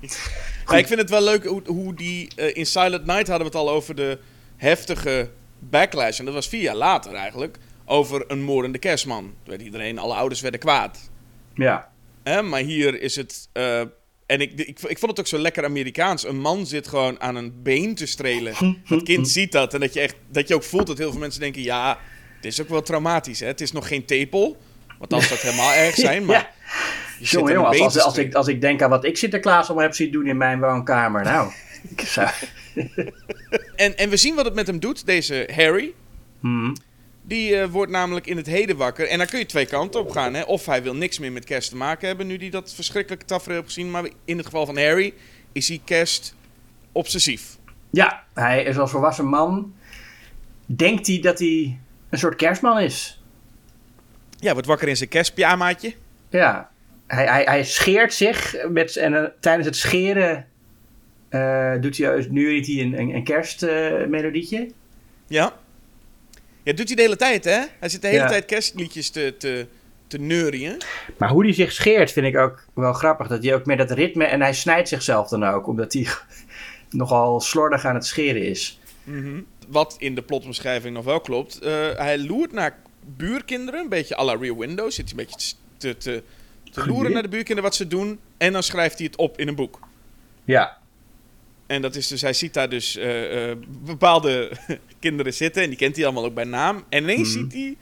Ja, 0.67 0.77
ik 0.77 0.87
vind 0.87 1.01
het 1.01 1.11
wel 1.11 1.23
leuk 1.23 1.45
hoe, 1.45 1.63
hoe 1.67 1.95
die... 1.95 2.29
eh, 2.37 2.57
in 2.57 2.67
Silent 2.67 3.07
Night 3.07 3.29
hadden 3.29 3.39
we 3.51 3.57
het 3.59 3.67
al 3.67 3.71
over 3.71 3.95
de 3.95 4.19
heftige 4.57 5.29
backlash. 5.59 6.19
En 6.19 6.25
dat 6.25 6.35
was 6.35 6.49
vier 6.49 6.63
jaar 6.63 6.75
later 6.77 7.15
eigenlijk. 7.15 7.57
Over 7.85 8.25
een 8.29 8.43
moordende 8.43 8.79
kerstman. 8.79 9.23
Toen 9.23 9.33
werd 9.45 9.63
iedereen, 9.63 9.99
alle 9.99 10.15
ouders 10.15 10.41
werden 10.41 10.61
kwaad. 10.61 11.11
Ja. 11.55 11.89
Hè, 12.23 12.43
maar 12.43 12.61
hier 12.61 13.01
is 13.01 13.17
het. 13.17 13.49
En 14.31 14.41
ik, 14.41 14.53
ik, 14.53 14.79
ik 14.81 14.99
vond 14.99 15.11
het 15.11 15.21
ook 15.21 15.27
zo 15.27 15.39
lekker 15.39 15.65
Amerikaans. 15.65 16.27
Een 16.27 16.41
man 16.41 16.67
zit 16.67 16.89
gewoon 16.89 17.21
aan 17.21 17.37
een 17.37 17.63
been 17.63 17.95
te 17.95 18.07
strelen. 18.07 18.79
Dat 18.89 19.03
kind 19.03 19.29
ziet 19.39 19.53
dat. 19.53 19.75
En 19.75 19.81
dat 19.81 19.95
je, 19.95 20.01
echt, 20.01 20.15
dat 20.29 20.49
je 20.49 20.55
ook 20.55 20.63
voelt 20.63 20.87
dat 20.87 20.99
heel 20.99 21.11
veel 21.11 21.21
mensen 21.21 21.41
denken: 21.41 21.63
ja, 21.63 21.99
het 22.37 22.45
is 22.45 22.61
ook 22.61 22.69
wel 22.69 22.83
traumatisch. 22.83 23.41
Hè? 23.41 23.47
Het 23.47 23.61
is 23.61 23.73
nog 23.73 23.89
geen 23.89 24.05
tepel. 24.05 24.57
Want 24.99 25.11
dan 25.11 25.21
zou 25.21 25.33
het 25.35 25.43
helemaal 25.43 25.73
erg 25.73 25.95
zijn. 26.09 26.25
Maar 26.25 26.37
Ja. 26.37 26.51
je 27.19 27.27
zit 27.27 27.31
Jongen, 27.31 27.57
als, 27.57 27.77
been 27.77 28.03
als, 28.03 28.19
ik, 28.19 28.35
als 28.35 28.49
ik 28.49 28.61
denk 28.61 28.83
aan 28.83 28.91
wat 28.91 29.05
ik 29.05 29.17
Sinterklaas 29.17 29.67
allemaal 29.67 29.85
heb 29.85 29.95
zien 29.95 30.13
doen 30.13 30.27
in 30.27 30.37
mijn 30.37 30.61
woonkamer. 30.61 31.25
Nou, 31.25 31.53
ik 31.97 32.01
zou. 32.01 32.29
En, 33.77 33.97
en 33.97 34.11
we 34.11 34.17
zien 34.17 34.35
wat 34.35 34.45
het 34.45 34.55
met 34.55 34.67
hem 34.67 34.81
doet, 34.81 35.07
deze 35.07 35.49
Harry. 35.55 35.93
Hmm. 36.41 36.77
Die 37.31 37.57
eh, 37.57 37.69
wordt 37.69 37.93
namelijk 37.93 38.27
in 38.27 38.37
het 38.37 38.47
heden 38.47 38.77
wakker. 38.77 39.09
En 39.09 39.19
daar 39.19 39.27
kun 39.27 39.39
je 39.39 39.47
twee 39.47 39.67
kanten 39.67 40.01
op 40.01 40.11
gaan. 40.11 40.35
Hè? 40.35 40.43
Of 40.43 40.67
hij 40.67 40.83
wil 40.83 40.95
niks 40.95 41.19
meer 41.19 41.33
met 41.33 41.45
kerst 41.45 41.71
te 41.71 41.77
maken 41.77 42.09
hebben, 42.09 42.27
nu 42.27 42.37
hij 42.37 42.51
dat 42.51 42.75
verschrikkelijke 42.75 43.25
tafereel 43.25 43.57
heeft 43.57 43.67
gezien. 43.67 43.91
Maar 43.91 44.09
in 44.25 44.37
het 44.37 44.47
geval 44.47 44.67
van 44.67 44.79
Harry 44.79 45.15
is 45.53 45.69
hij 45.69 45.81
kerst 45.85 46.35
obsessief. 46.93 47.59
Ja, 47.91 48.25
hij 48.35 48.63
is 48.63 48.79
als 48.79 48.91
volwassen 48.91 49.27
man. 49.27 49.75
Denkt 50.67 51.07
hij 51.07 51.21
dat 51.21 51.39
hij 51.39 51.79
een 52.09 52.19
soort 52.19 52.37
kerstman 52.37 52.81
is? 52.81 53.23
Ja, 54.39 54.53
wordt 54.53 54.69
wakker 54.69 54.89
in 54.89 54.97
zijn 54.97 55.09
kerstpyjamaatje. 55.09 55.95
Ja, 56.31 56.71
hij, 57.07 57.27
hij, 57.27 57.45
hij 57.45 57.65
scheert 57.65 58.15
zich 58.15 58.67
met, 58.69 58.97
en 58.97 59.15
eh, 59.15 59.25
tijdens 59.41 59.67
het 59.67 59.77
scheren 59.77 60.47
eh, 61.29 61.75
doet 61.81 61.97
hij, 61.97 62.27
nu 62.31 62.61
hij 62.61 62.83
een, 62.85 62.99
een, 62.99 63.15
een 63.15 63.25
kerstmelodietje. 63.25 64.71
Ja. 65.27 65.60
Ja, 66.63 66.73
doet 66.73 66.87
hij 66.87 66.97
de 66.97 67.03
hele 67.03 67.17
tijd, 67.17 67.45
hè? 67.45 67.61
Hij 67.79 67.89
zit 67.89 68.01
de 68.03 68.07
hele 68.09 68.21
Ja. 68.21 68.29
tijd 68.29 68.45
kerstliedjes 68.45 69.11
te, 69.11 69.35
te, 69.39 69.67
te 70.07 70.19
neurien. 70.19 70.77
maar 71.19 71.29
hoe 71.29 71.45
hij 71.45 71.53
zich 71.53 71.73
scheert 71.73 72.13
vind 72.13 72.27
ik 72.27 72.37
ook 72.37 72.65
wel 72.75 72.93
grappig. 72.93 73.27
Dat 73.29 73.45
hij 73.45 73.55
ook 73.55 73.67
met 73.67 73.79
dat 73.79 73.91
ritme 73.91 74.25
en 74.25 74.41
hij 74.41 74.55
snijdt 74.55 74.89
zichzelf 74.89 75.29
dan 75.29 75.45
ook, 75.45 75.67
omdat 75.67 75.93
hij 75.93 76.07
nogal 76.91 77.41
slordig 77.41 77.85
aan 77.85 77.95
het 77.95 78.07
scheren 78.07 78.43
is. 78.43 78.79
wat 79.69 79.95
in 79.99 80.15
de 80.15 80.23
plotbeschrijving 80.23 80.95
nog 80.95 81.05
wel 81.05 81.21
klopt. 81.21 81.59
eh, 81.59 81.73
hij 81.97 82.19
loert 82.19 82.53
naar 82.53 82.77
buurkinderen, 83.17 83.81
een 83.81 83.89
beetje 83.89 84.17
à 84.19 84.25
la 84.25 84.35
Rear 84.37 84.57
Window. 84.59 84.91
Zit 84.91 85.11
hij 85.11 85.19
een 85.19 85.27
beetje 85.27 85.55
te, 85.77 85.97
te, 85.97 86.23
te 86.73 86.87
loeren 86.87 87.13
naar 87.13 87.23
de 87.23 87.29
buurkinderen 87.29 87.63
wat 87.71 87.75
ze 87.75 87.87
doen. 87.87 88.19
En 88.37 88.53
dan 88.53 88.63
schrijft 88.63 88.97
hij 88.99 89.07
het 89.07 89.17
op 89.17 89.39
in 89.39 89.49
een 89.49 89.55
boek. 89.55 89.79
Ja. 90.45 90.79
En 91.71 91.83
dat 91.83 91.97
is 91.97 92.09
dus, 92.09 92.21
hij 92.21 92.33
ziet 92.33 92.55
daar 92.55 92.69
dus 92.69 92.97
eh, 92.97 93.51
eh, 93.51 93.57
bepaalde 93.85 94.51
kinderen 95.01 95.35
zitten. 95.35 95.63
En 95.63 95.69
die 95.69 95.79
kent 95.79 95.97
hij 95.97 96.05
allemaal 96.05 96.25
ook 96.25 96.35
bij 96.35 96.45
naam. 96.45 96.85
En 96.89 97.03
ineens 97.03 97.33
ziet 97.33 97.53
hij, 97.53 97.77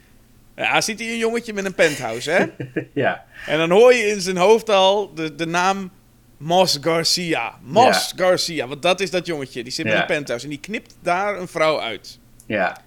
ja, 0.57 0.81
ziet 0.81 0.99
hij 0.99 1.09
een 1.09 1.19
jongetje 1.19 1.53
met 1.53 1.65
een 1.65 1.75
penthouse, 1.75 2.31
hè? 2.31 2.47
Ja. 3.05 3.25
En 3.47 3.59
dan 3.59 3.71
hoor 3.71 3.95
je 3.95 4.07
in 4.07 4.21
zijn 4.21 4.37
hoofd 4.37 4.71
al 4.71 5.15
de, 5.15 5.35
de 5.35 5.47
naam 5.47 5.91
Moss 6.37 6.79
Garcia. 6.81 7.59
Moss 7.63 8.13
Garcia, 8.17 8.67
want 8.69 8.83
dat 8.83 9.01
is 9.01 9.11
dat 9.11 9.27
jongetje. 9.27 9.63
Die 9.63 9.73
zit 9.73 9.85
met 9.85 9.95
Ja. 9.95 10.01
een 10.01 10.07
penthouse 10.07 10.45
en 10.45 10.51
die 10.51 10.61
knipt 10.61 10.97
daar 11.03 11.39
een 11.41 11.49
vrouw 11.49 11.81
uit. 11.81 12.19
Ja. 12.47 12.81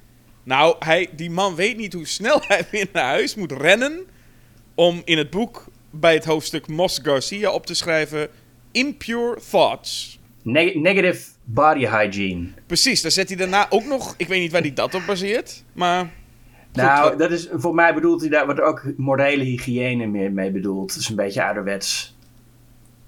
Nou, 0.43 0.75
hij, 0.79 1.09
die 1.15 1.29
man 1.29 1.55
weet 1.55 1.77
niet 1.77 1.93
hoe 1.93 2.07
snel 2.07 2.41
hij 2.47 2.67
weer 2.71 2.87
naar 2.93 3.05
huis 3.05 3.35
moet 3.35 3.51
rennen... 3.51 3.99
om 4.75 5.01
in 5.05 5.17
het 5.17 5.29
boek 5.29 5.65
bij 5.89 6.13
het 6.13 6.25
hoofdstuk 6.25 6.67
Moss 6.67 6.99
Garcia 7.03 7.51
op 7.51 7.65
te 7.65 7.73
schrijven... 7.73 8.29
Impure 8.71 9.39
Thoughts. 9.49 10.19
Neg- 10.43 10.75
negative 10.75 11.29
body 11.43 11.85
hygiene. 11.87 12.47
Precies, 12.65 13.01
daar 13.01 13.11
zet 13.11 13.27
hij 13.27 13.37
daarna 13.37 13.65
ook 13.69 13.85
nog... 13.85 14.13
Ik 14.17 14.27
weet 14.27 14.41
niet 14.41 14.51
waar 14.51 14.61
hij 14.61 14.73
dat 14.73 14.93
op 14.95 15.01
baseert, 15.07 15.63
maar... 15.73 16.09
nou, 16.73 17.09
wat- 17.09 17.19
dat 17.19 17.31
is, 17.31 17.47
voor 17.53 17.75
mij 17.75 17.93
bedoelt 17.93 18.21
hij 18.21 18.29
daar 18.29 18.45
wordt 18.45 18.61
ook 18.61 18.83
morele 18.97 19.43
hygiëne 19.43 20.05
meer 20.05 20.31
mee 20.31 20.51
bedoeld. 20.51 20.87
Dat 20.93 20.97
is 21.01 21.09
een 21.09 21.15
beetje 21.15 21.43
ouderwets. 21.43 22.15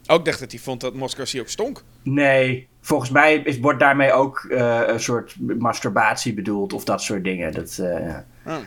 Ook 0.08 0.26
dacht 0.26 0.40
dat 0.40 0.52
hij 0.52 0.60
vond 0.60 0.82
dat 0.82 0.94
Garcia 1.14 1.42
ook 1.42 1.48
stonk. 1.50 1.84
Nee, 2.04 2.68
volgens 2.82 3.10
mij 3.10 3.36
is, 3.36 3.60
wordt 3.60 3.80
daarmee 3.80 4.12
ook 4.12 4.46
eh, 4.50 4.82
een 4.86 5.00
soort 5.00 5.36
masturbatie 5.60 6.34
bedoeld 6.34 6.74
of 6.74 6.84
dat 6.84 7.02
soort 7.02 7.24
dingen. 7.24 7.52
Dat, 7.52 7.78
eh, 7.78 8.16
Oh, 8.46 8.58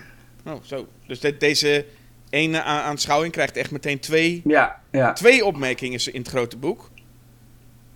oh 0.46 0.62
zo. 0.62 0.86
Dus 1.06 1.20
de- 1.20 1.36
deze 1.36 1.84
ene 2.30 2.62
aanschouwing 2.62 3.32
krijgt 3.32 3.56
echt 3.56 3.70
meteen 3.70 4.00
twee, 4.00 4.42
ja, 4.44 4.80
ja. 4.90 5.12
twee 5.12 5.44
opmerkingen 5.44 6.12
in 6.12 6.20
het 6.20 6.28
grote 6.28 6.56
boek. 6.56 6.90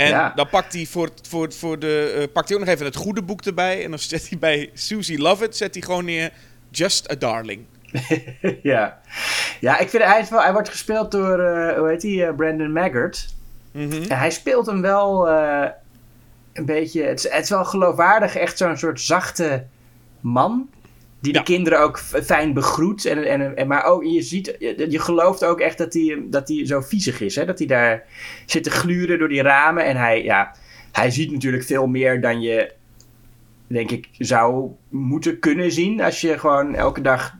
En 0.00 0.08
Ja. 0.08 0.32
dan 0.34 0.48
pakt 0.48 0.72
hij, 0.72 0.86
voor, 0.86 1.10
voor, 1.28 1.52
voor 1.52 1.78
de, 1.78 2.16
eh, 2.18 2.32
pakt 2.32 2.48
hij 2.48 2.58
ook 2.58 2.64
nog 2.64 2.74
even 2.74 2.86
het 2.86 2.96
goede 2.96 3.22
boek 3.22 3.44
erbij. 3.44 3.84
En 3.84 3.90
dan 3.90 3.98
zet 4.12 4.28
hij 4.28 4.38
bij 4.38 4.70
Susie 4.74 5.18
Lovett 5.18 5.56
zet 5.56 5.74
hij 5.74 5.82
gewoon 5.82 6.04
neer... 6.04 6.30
Just 6.72 7.10
a 7.10 7.14
darling. 7.14 7.64
ja. 8.62 9.00
ja, 9.60 9.78
ik 9.78 9.88
vind 9.88 10.02
hij, 10.02 10.26
wel, 10.30 10.42
hij 10.42 10.52
wordt 10.52 10.68
gespeeld 10.68 11.10
door, 11.10 11.38
eh, 11.40 11.78
hoe 11.78 11.88
heet 11.88 12.02
hij, 12.02 12.32
Brandon 12.32 12.72
Maggart. 12.72 13.34
Mhm. 13.72 14.02
En 14.08 14.18
hij 14.18 14.30
speelt 14.30 14.66
hem 14.66 14.80
wel 14.80 15.28
eh, 15.28 15.66
een 16.52 16.64
beetje, 16.64 17.02
het 17.02 17.24
is, 17.24 17.30
het 17.32 17.42
is 17.42 17.50
wel 17.50 17.64
geloofwaardig, 17.64 18.36
echt 18.36 18.58
zo'n 18.58 18.76
soort 18.76 19.00
zachte 19.00 19.64
man. 20.20 20.68
Die 21.20 21.32
Ja. 21.32 21.38
de 21.38 21.44
kinderen 21.44 21.80
ook 21.80 21.98
fijn 21.98 22.52
begroet. 22.52 23.04
En, 23.04 23.24
en, 23.24 23.56
en, 23.56 23.66
maar 23.66 23.84
ook, 23.84 24.04
je, 24.04 24.22
ziet, 24.22 24.56
je, 24.58 24.86
je 24.90 24.98
gelooft 24.98 25.44
ook 25.44 25.60
echt 25.60 25.78
dat 25.78 25.92
hij, 25.94 26.22
dat 26.30 26.52
zo 26.64 26.80
viezig 26.80 27.20
is. 27.20 27.34
Hè? 27.36 27.44
Dat 27.44 27.58
hij 27.58 27.66
daar 27.66 28.04
zit 28.46 28.62
te 28.64 28.70
gluren 28.70 29.18
door 29.18 29.28
die 29.28 29.42
ramen. 29.42 29.84
En 29.84 29.96
hij, 29.96 30.22
ja, 30.24 30.54
hij 30.92 31.10
ziet 31.10 31.32
natuurlijk 31.32 31.64
veel 31.64 31.86
meer 31.86 32.20
dan 32.20 32.40
je, 32.40 32.72
denk 33.66 33.90
ik, 33.90 34.08
zou 34.18 34.70
moeten 34.88 35.38
kunnen 35.38 35.72
zien. 35.72 36.00
Als 36.00 36.20
je 36.20 36.38
gewoon 36.38 36.74
elke 36.74 37.00
dag 37.00 37.34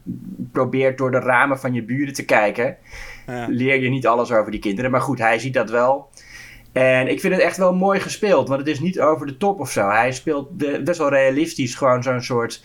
probeert 0.53 0.99
door 0.99 1.11
de 1.11 1.19
ramen 1.21 1.59
van 1.61 1.75
je 1.75 1.83
buren 1.83 2.15
te 2.15 2.25
kijken 2.25 2.77
Ja. 3.27 3.47
leer 3.49 3.83
je 3.83 3.89
niet 3.89 4.07
alles 4.07 4.33
over 4.33 4.51
die 4.51 4.61
kinderen. 4.61 4.91
Maar 4.91 5.01
goed, 5.01 5.19
hij 5.19 5.39
ziet 5.39 5.55
dat 5.55 5.71
wel. 5.71 6.09
En 6.73 7.09
ik 7.09 7.21
vind 7.21 7.33
het 7.35 7.43
echt 7.43 7.57
wel 7.57 7.75
mooi 7.75 8.01
gespeeld. 8.01 8.49
Want 8.49 8.61
het 8.61 8.69
is 8.69 8.81
niet 8.81 9.01
over 9.01 9.27
de 9.27 9.37
top 9.37 9.61
of 9.61 9.71
zo. 9.71 9.89
Hij 9.89 10.13
speelt 10.13 10.57
be- 10.57 10.81
best 10.85 10.99
wel 10.99 11.09
realistisch. 11.09 11.75
Gewoon 11.75 12.03
zo'n 12.03 12.23
soort 12.23 12.63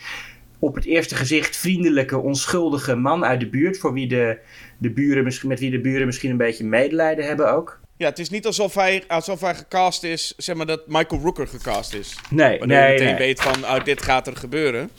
op 0.59 0.75
het 0.75 0.85
eerste 0.85 1.15
gezicht 1.15 1.57
vriendelijke, 1.57 2.17
onschuldige 2.17 2.95
man 2.95 3.25
uit 3.25 3.39
de 3.39 3.50
buurt. 3.50 3.77
Voor 3.77 3.93
wie 3.93 4.07
de, 4.07 4.38
de 4.77 4.89
buren 4.91 5.24
misschien, 5.24 5.50
met 5.50 5.59
wie 5.59 5.71
de 5.71 5.81
buren 5.81 6.05
misschien 6.05 6.29
een 6.31 6.38
beetje 6.38 6.63
medelijden 6.63 7.25
hebben 7.25 7.51
ook. 7.53 7.79
Ja, 7.97 8.05
het 8.09 8.19
is 8.19 8.29
niet 8.29 8.45
alsof 8.45 8.74
hij, 8.75 9.03
alsof 9.07 9.41
hij 9.41 9.55
gecast 9.55 10.03
is, 10.03 10.33
zeg 10.38 10.55
maar 10.55 10.65
dat 10.65 10.88
Michael 10.88 11.21
Rooker 11.21 11.47
gecast 11.47 11.93
is. 11.93 12.15
Nee, 12.29 12.59
Waardoor 12.59 12.77
je 12.77 12.83
nee, 12.83 12.91
meteen 12.91 13.05
nee. 13.07 13.17
weet 13.17 13.41
van, 13.41 13.63
oh, 13.63 13.83
dit 13.83 14.01
gaat 14.01 14.27
er 14.27 14.35
gebeuren. 14.38 14.89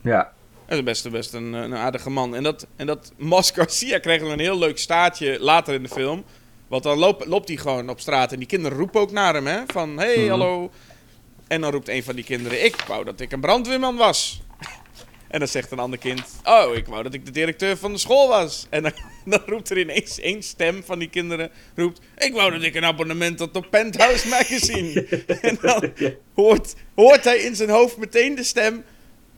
Ja. 0.00 0.32
Dat 0.66 0.78
is 0.78 0.84
best, 0.84 1.10
best 1.10 1.32
een, 1.34 1.52
een 1.52 1.74
aardige 1.74 2.10
man. 2.10 2.34
En 2.34 2.42
dat, 2.42 2.66
en 2.76 2.86
dat 2.86 3.12
Mas 3.16 3.50
Garcia 3.50 3.98
kreeg 3.98 4.20
nog 4.20 4.32
een 4.32 4.38
heel 4.38 4.58
leuk 4.58 4.78
staartje 4.78 5.36
later 5.40 5.74
in 5.74 5.82
de 5.82 5.88
film. 5.88 6.24
Want 6.68 6.82
dan 6.82 6.98
loopt, 6.98 7.26
loopt 7.26 7.48
hij 7.48 7.56
gewoon 7.56 7.88
op 7.88 8.00
straat 8.00 8.32
en 8.32 8.38
die 8.38 8.46
kinderen 8.48 8.78
roepen 8.78 9.00
ook 9.00 9.10
naar 9.12 9.34
hem, 9.34 9.46
hè. 9.46 9.60
Van, 9.66 9.98
hey, 9.98 10.16
Mhm. 10.18 10.28
hallo. 10.28 10.70
En 11.48 11.60
dan 11.60 11.70
roept 11.70 11.88
een 11.88 12.02
van 12.02 12.14
die 12.14 12.24
kinderen, 12.24 12.64
ik 12.64 12.76
wou 12.88 13.04
dat 13.04 13.20
ik 13.20 13.32
een 13.32 13.40
brandweerman 13.40 13.96
was. 13.96 14.42
En 15.36 15.42
dan 15.42 15.50
zegt 15.50 15.70
een 15.70 15.78
ander 15.78 15.98
kind, 15.98 16.22
oh, 16.44 16.74
ik 16.74 16.86
wou 16.86 17.02
dat 17.02 17.14
ik 17.14 17.24
de 17.24 17.30
directeur 17.30 17.76
van 17.76 17.92
de 17.92 17.98
school 17.98 18.28
was. 18.28 18.66
En 18.70 18.82
dan, 18.82 18.92
dan 19.24 19.42
roept 19.46 19.70
er 19.70 19.78
ineens 19.78 20.20
één 20.20 20.42
stem 20.42 20.82
van 20.84 20.98
die 20.98 21.08
kinderen, 21.08 21.50
roept, 21.74 22.00
ik 22.18 22.32
wou 22.32 22.50
dat 22.52 22.62
ik 22.62 22.74
een 22.74 22.84
abonnement 22.84 23.38
had 23.38 23.56
op 23.56 23.66
Penthouse 23.70 24.28
Magazine. 24.28 25.06
en 25.40 25.58
dan 25.60 25.92
hoort, 26.34 26.74
hoort 26.94 27.24
hij 27.24 27.38
in 27.38 27.56
zijn 27.56 27.68
hoofd 27.68 27.96
meteen 27.96 28.34
de 28.34 28.42
stem, 28.42 28.84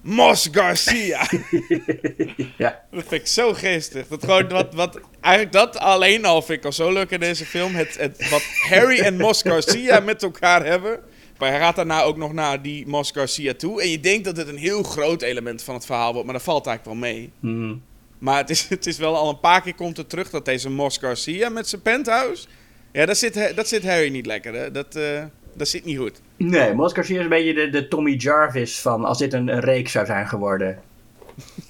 Mos 0.00 0.48
Garcia. 0.52 1.26
ja. 2.58 2.84
Dat 2.90 3.04
vind 3.06 3.22
ik 3.22 3.26
zo 3.26 3.54
geestig. 3.54 4.06
Dat 4.06 4.24
gewoon 4.24 4.48
wat, 4.48 4.74
wat, 4.74 5.00
eigenlijk 5.20 5.54
dat 5.54 5.78
alleen 5.78 6.24
al 6.24 6.42
vind 6.42 6.58
ik 6.58 6.64
al 6.64 6.72
zo 6.72 6.92
leuk 6.92 7.10
in 7.10 7.20
deze 7.20 7.46
film. 7.46 7.74
Het, 7.74 7.96
het, 7.98 8.28
wat 8.30 8.42
Harry 8.68 8.98
en 8.98 9.16
Mos 9.16 9.42
Garcia 9.42 10.00
met 10.00 10.22
elkaar 10.22 10.64
hebben. 10.64 11.00
Maar 11.38 11.50
hij 11.50 11.58
gaat 11.58 11.76
daarna 11.76 12.02
ook 12.02 12.16
nog 12.16 12.32
naar 12.32 12.62
die 12.62 12.86
Mos 12.86 13.10
Garcia 13.10 13.54
toe. 13.54 13.82
En 13.82 13.88
je 13.90 14.00
denkt 14.00 14.24
dat 14.24 14.36
het 14.36 14.48
een 14.48 14.56
heel 14.56 14.82
groot 14.82 15.22
element 15.22 15.62
van 15.62 15.74
het 15.74 15.86
verhaal 15.86 16.10
wordt. 16.10 16.24
Maar 16.24 16.34
dat 16.36 16.44
valt 16.44 16.66
eigenlijk 16.66 17.00
wel 17.00 17.10
mee. 17.10 17.30
Mhm. 17.40 17.74
Maar 18.18 18.36
het 18.38 18.50
is, 18.50 18.68
het 18.68 18.86
is 18.86 18.98
wel 18.98 19.16
al 19.16 19.28
een 19.28 19.40
paar 19.40 19.62
keer 19.62 19.74
komt 19.74 19.96
het 19.96 20.08
terug 20.08 20.30
dat 20.30 20.44
deze 20.44 20.70
Mos 20.70 20.96
Garcia 20.98 21.48
met 21.48 21.68
zijn 21.68 21.82
penthouse. 21.82 22.46
Ja, 22.92 23.06
dat 23.06 23.16
zit, 23.18 23.52
dat 23.56 23.68
zit 23.68 23.86
Harry 23.86 24.10
niet 24.10 24.26
lekker. 24.26 24.54
Hè? 24.54 24.70
Dat, 24.70 24.96
eh, 24.96 25.22
dat 25.54 25.68
zit 25.68 25.84
niet 25.84 25.98
goed. 25.98 26.20
Nee, 26.36 26.74
Mos 26.74 26.92
Garcia 26.92 27.16
is 27.16 27.22
een 27.22 27.28
beetje 27.28 27.54
de, 27.54 27.70
de 27.70 27.88
Tommy 27.88 28.12
Jarvis 28.14 28.78
van 28.80 29.04
als 29.04 29.18
dit 29.18 29.32
een, 29.32 29.48
een 29.48 29.60
reeks 29.60 29.92
zou 29.92 30.06
zijn 30.06 30.28
geworden. 30.28 30.78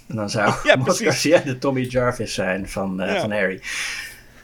Dan 0.07 0.31
zou 0.31 0.53
Ja, 0.65 0.77
Mos. 0.77 1.01
Garcia 1.01 1.39
de 1.39 1.59
Tommy 1.59 1.81
Jarvis 1.83 2.35
zijn 2.35 2.69
van, 2.69 3.01
eh, 3.01 3.15
Ja. 3.15 3.21
van 3.21 3.31
Harry. 3.33 3.61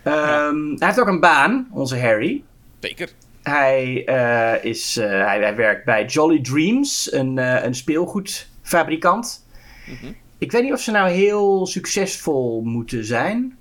Ehm, 0.02 0.56
Hij 0.78 0.86
heeft 0.86 1.00
ook 1.00 1.08
een 1.08 1.20
baan, 1.20 1.68
onze 1.72 1.98
Harry. 2.00 2.42
Zeker. 2.80 3.08
Hij, 3.44 4.04
eh, 4.06 4.64
is, 4.64 4.96
eh, 4.96 5.08
hij, 5.08 5.40
hij 5.40 5.56
werkt 5.56 5.84
bij 5.84 6.04
Jolly 6.04 6.40
Dreams, 6.40 7.12
een, 7.12 7.38
eh, 7.38 7.64
een 7.64 7.74
speelgoedfabrikant. 7.74 9.46
Mhm. 9.86 10.12
Ik 10.38 10.52
weet 10.52 10.62
niet 10.62 10.72
of 10.72 10.80
ze 10.80 10.90
nou 10.90 11.08
heel 11.10 11.66
succesvol 11.66 12.62
moeten 12.64 13.04
zijn. 13.04 13.56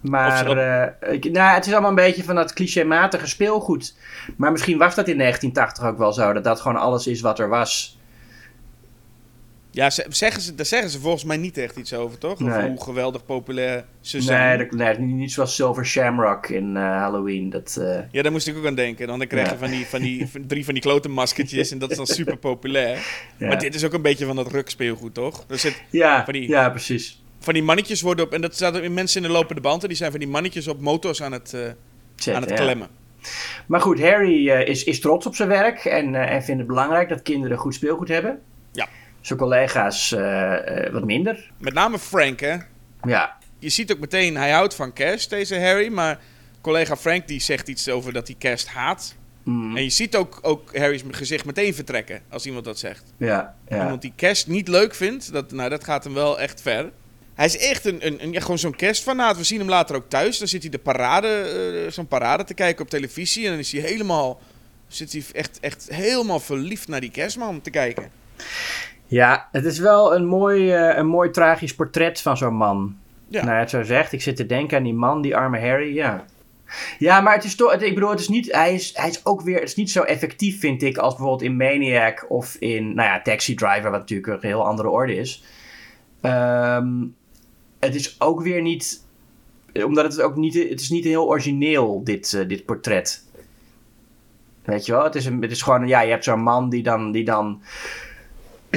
Maar 0.00 0.44
dat- 0.44 1.24
nou, 1.32 1.54
het 1.54 1.66
is 1.66 1.72
allemaal 1.72 1.90
een 1.90 1.96
beetje 1.96 2.24
van 2.24 2.34
dat 2.34 2.52
clichématige 2.52 3.26
speelgoed. 3.26 3.96
Maar 4.36 4.50
misschien 4.52 4.78
was 4.78 4.94
dat 4.94 5.08
in 5.08 5.16
1980 5.16 5.84
ook 5.84 5.98
wel 5.98 6.12
zo. 6.12 6.32
Dat 6.32 6.44
dat 6.44 6.60
gewoon 6.60 6.76
alles 6.80 7.06
is 7.06 7.20
wat 7.20 7.38
er 7.38 7.48
was. 7.48 7.98
Ja, 9.74 9.90
ze- 9.90 10.06
zeggen 10.08 10.42
ze, 10.42 10.54
daar 10.54 10.66
zeggen 10.66 10.90
ze 10.90 11.00
volgens 11.00 11.24
mij 11.24 11.36
niet 11.36 11.58
echt 11.58 11.76
iets 11.76 11.94
over, 11.94 12.18
toch? 12.18 12.40
Nee. 12.40 12.68
hoe 12.68 12.82
geweldig 12.82 13.24
populair 13.24 13.84
ze 14.00 14.20
zijn. 14.20 14.58
Nee, 14.58 14.68
dat, 14.68 14.98
nee, 14.98 14.98
niet 15.06 15.32
zoals 15.32 15.54
Silver 15.54 15.86
Shamrock 15.86 16.46
in 16.48 16.76
eh, 16.76 16.82
Halloween. 16.82 17.50
Dat, 17.50 17.76
eh, 17.80 17.98
Ja, 18.10 18.22
daar 18.22 18.32
moest 18.32 18.46
ik 18.48 18.56
ook 18.56 18.66
aan 18.66 18.74
denken. 18.74 19.06
Dan 19.06 19.26
krijg 19.26 19.46
je 19.46 19.52
Ja. 19.52 19.58
van 19.58 19.70
die, 19.70 19.86
van 19.86 20.00
die, 20.00 20.28
van 20.28 20.46
drie 20.46 20.64
van 20.64 20.74
die 20.74 20.82
klote 20.82 21.08
maskertjes 21.08 21.70
en 21.70 21.78
dat 21.78 21.90
is 21.90 21.96
dan 21.96 22.06
super 22.06 22.36
populair. 22.36 22.96
ja. 23.38 23.46
Maar 23.46 23.58
dit 23.58 23.74
is 23.74 23.84
ook 23.84 23.92
een 23.92 24.02
beetje 24.02 24.26
van 24.26 24.36
dat 24.36 24.50
rukspeelgoed, 24.52 25.14
toch? 25.14 25.44
Er 25.48 25.58
zit, 25.58 25.82
ja, 25.90 26.24
van 26.24 26.32
die- 26.32 26.48
ja, 26.48 26.70
precies. 26.70 27.22
van 27.40 27.54
die 27.54 27.62
mannetjes 27.62 28.00
worden 28.00 28.24
op, 28.24 28.32
en 28.32 28.40
dat 28.40 28.54
staat 28.54 28.76
in 28.76 28.94
mensen 28.94 29.22
in 29.22 29.26
de 29.28 29.32
lopende 29.34 29.60
band, 29.60 29.82
en 29.82 29.88
die 29.88 29.96
zijn 29.96 30.10
van 30.10 30.20
die 30.20 30.28
mannetjes 30.28 30.68
op 30.68 30.80
motors 30.80 31.22
aan 31.22 31.32
het, 31.32 31.54
eh, 31.54 31.60
Zet, 32.16 32.34
aan 32.34 32.42
het 32.42 32.52
klemmen. 32.52 32.88
Maar 33.66 33.80
goed, 33.80 34.00
Harry 34.00 34.48
is, 34.50 34.84
is 34.84 35.00
trots 35.00 35.26
op 35.26 35.34
zijn 35.34 35.48
werk 35.48 35.84
en, 35.84 36.14
en 36.14 36.42
vindt 36.42 36.58
het 36.60 36.68
belangrijk 36.68 37.08
dat 37.08 37.22
kinderen 37.22 37.58
goed 37.58 37.74
speelgoed 37.74 38.08
hebben. 38.08 38.40
Zijn 39.22 39.38
collega's 39.38 40.12
eh, 40.12 40.84
eh, 40.86 40.92
wat 40.92 41.04
minder. 41.04 41.50
Met 41.58 41.74
name 41.74 41.98
Frank, 41.98 42.40
hè. 42.40 42.56
Ja, 43.02 43.36
Je 43.58 43.68
ziet 43.68 43.92
ook 43.92 43.98
meteen, 43.98 44.36
hij 44.36 44.50
houdt 44.50 44.74
van 44.74 44.92
kerst, 44.92 45.30
deze 45.30 45.60
Harry, 45.60 45.88
maar 45.92 46.18
collega 46.60 46.96
Frank 46.96 47.28
die 47.28 47.40
zegt 47.40 47.68
iets 47.68 47.88
over 47.88 48.12
dat 48.12 48.26
hij 48.26 48.36
kerst 48.38 48.68
haat. 48.68 49.14
Mm, 49.44 49.76
En 49.76 49.82
je 49.82 49.90
ziet 49.90 50.16
ook, 50.16 50.38
ook 50.42 50.76
Harry's 50.76 51.02
gezicht 51.10 51.44
meteen 51.44 51.74
vertrekken 51.74 52.20
als 52.30 52.46
iemand 52.46 52.64
dat 52.64 52.78
zegt. 52.78 53.12
ja, 53.16 53.54
ja. 53.68 53.82
Iemand 53.82 54.02
die 54.02 54.12
kerst 54.16 54.46
niet 54.46 54.68
leuk 54.68 54.94
vindt, 54.94 55.32
dat, 55.32 55.52
nou, 55.52 55.70
dat 55.70 55.84
gaat 55.84 56.04
hem 56.04 56.14
wel 56.14 56.40
echt 56.40 56.60
ver. 56.60 56.90
Hij 57.34 57.46
is 57.46 57.58
echt 57.58 57.84
een, 57.84 58.06
een, 58.06 58.22
een- 58.22 58.32
ja, 58.32 58.40
gewoon 58.40 58.58
zo'n 58.58 58.76
kerstfanaat. 58.76 59.36
We 59.36 59.44
zien 59.44 59.58
hem 59.58 59.68
later 59.68 59.96
ook 59.96 60.08
thuis. 60.08 60.38
Dan 60.38 60.48
zit 60.48 60.62
hij 60.62 60.70
de 60.70 60.78
parade, 60.78 61.28
eh, 61.28 61.90
zo'n 61.92 62.06
parade 62.08 62.44
te 62.44 62.54
kijken 62.54 62.84
op 62.84 62.90
televisie. 62.90 63.44
En 63.44 63.50
dan 63.50 63.58
is 63.58 63.72
hij 63.72 63.80
helemaal, 63.80 64.40
zit 64.88 65.12
hij 65.12 65.22
echt, 65.32 65.60
echt 65.60 65.86
helemaal 65.90 66.40
verliefd 66.40 66.88
naar 66.88 67.00
die 67.00 67.10
kerstman 67.10 67.60
te 67.60 67.70
kijken. 67.70 68.10
Ja, 69.12 69.48
het 69.50 69.64
is 69.64 69.78
wel 69.78 70.14
een 70.14 70.26
mooi, 70.26 70.72
eh, 70.72 70.96
een 70.96 71.06
mooi 71.06 71.30
tragisch 71.30 71.74
portret 71.74 72.20
van 72.20 72.36
zo'n 72.36 72.54
man. 72.54 72.96
Ja. 73.28 73.44
Nou, 73.44 73.58
het 73.58 73.70
zo 73.70 73.82
zegt, 73.82 74.12
ik 74.12 74.22
zit 74.22 74.36
te 74.36 74.46
denken 74.46 74.76
aan 74.76 74.82
die 74.82 74.94
man, 74.94 75.22
die 75.22 75.36
arme 75.36 75.60
Harry, 75.60 75.94
ja. 75.94 76.24
Ja, 76.98 77.20
maar 77.20 77.34
het 77.34 77.44
is 77.44 77.56
toch, 77.56 77.72
ik 77.74 77.94
bedoel, 77.94 78.10
het 78.10 78.20
is 78.20 78.28
niet, 78.28 78.52
hij 78.52 78.74
is, 78.74 78.96
hij 78.96 79.08
is 79.08 79.26
ook 79.26 79.40
weer, 79.40 79.54
het 79.54 79.68
is 79.68 79.74
niet 79.74 79.90
zo 79.90 80.02
effectief, 80.02 80.60
vind 80.60 80.82
ik, 80.82 80.96
als 80.96 81.14
bijvoorbeeld 81.14 81.50
in 81.50 81.56
Maniac 81.56 82.26
of 82.28 82.54
in, 82.54 82.94
nou 82.94 83.08
ja, 83.08 83.22
Taxi 83.22 83.54
Driver, 83.54 83.90
wat 83.90 84.00
natuurlijk 84.00 84.26
een 84.26 84.48
heel 84.48 84.66
andere 84.66 84.88
orde 84.88 85.14
is. 85.14 85.44
Ehm, 86.20 87.04
het 87.78 87.94
is 87.94 88.20
ook 88.20 88.42
weer 88.42 88.62
niet, 88.62 89.06
omdat 89.84 90.04
het 90.04 90.22
ook 90.22 90.36
niet, 90.36 90.54
het 90.54 90.80
is 90.80 90.90
niet 90.90 91.04
heel 91.04 91.28
origineel, 91.28 92.00
dit, 92.04 92.34
eh, 92.34 92.48
dit 92.48 92.64
portret. 92.64 93.24
Weet 94.64 94.86
je 94.86 94.92
wel, 94.92 95.04
het 95.04 95.14
is, 95.14 95.26
een, 95.26 95.42
het 95.42 95.50
is 95.50 95.62
gewoon, 95.62 95.88
ja, 95.88 96.00
je 96.00 96.10
hebt 96.10 96.24
zo'n 96.24 96.42
man 96.42 96.70
die 96.70 96.82
dan, 96.82 97.12
die 97.12 97.24
dan 97.24 97.62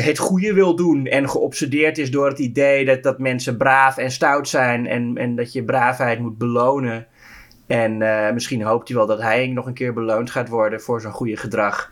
het 0.04 0.18
goede 0.18 0.54
wil 0.54 0.76
doen 0.76 1.06
en 1.06 1.30
geobsedeerd 1.30 1.98
is 1.98 2.12
door 2.12 2.28
het 2.28 2.40
idee 2.40 2.86
dat, 2.86 3.04
dat 3.04 3.20
mensen 3.20 3.58
braaf 3.58 3.98
en 3.98 4.12
stout 4.12 4.48
zijn 4.48 4.88
en, 4.88 5.18
en 5.18 5.36
dat 5.36 5.54
je 5.54 5.64
braafheid 5.64 6.20
moet 6.20 6.38
belonen. 6.38 7.08
En 7.68 8.02
eh, 8.02 8.34
misschien 8.34 8.62
hoopt 8.62 8.88
hij 8.88 8.98
wel 8.98 9.06
dat 9.06 9.22
hij 9.22 9.48
nog 9.48 9.66
een 9.66 9.74
keer 9.74 9.94
beloond 9.94 10.32
gaat 10.32 10.50
worden 10.50 10.82
voor 10.82 11.02
zijn 11.02 11.14
goede 11.14 11.38
gedrag. 11.38 11.92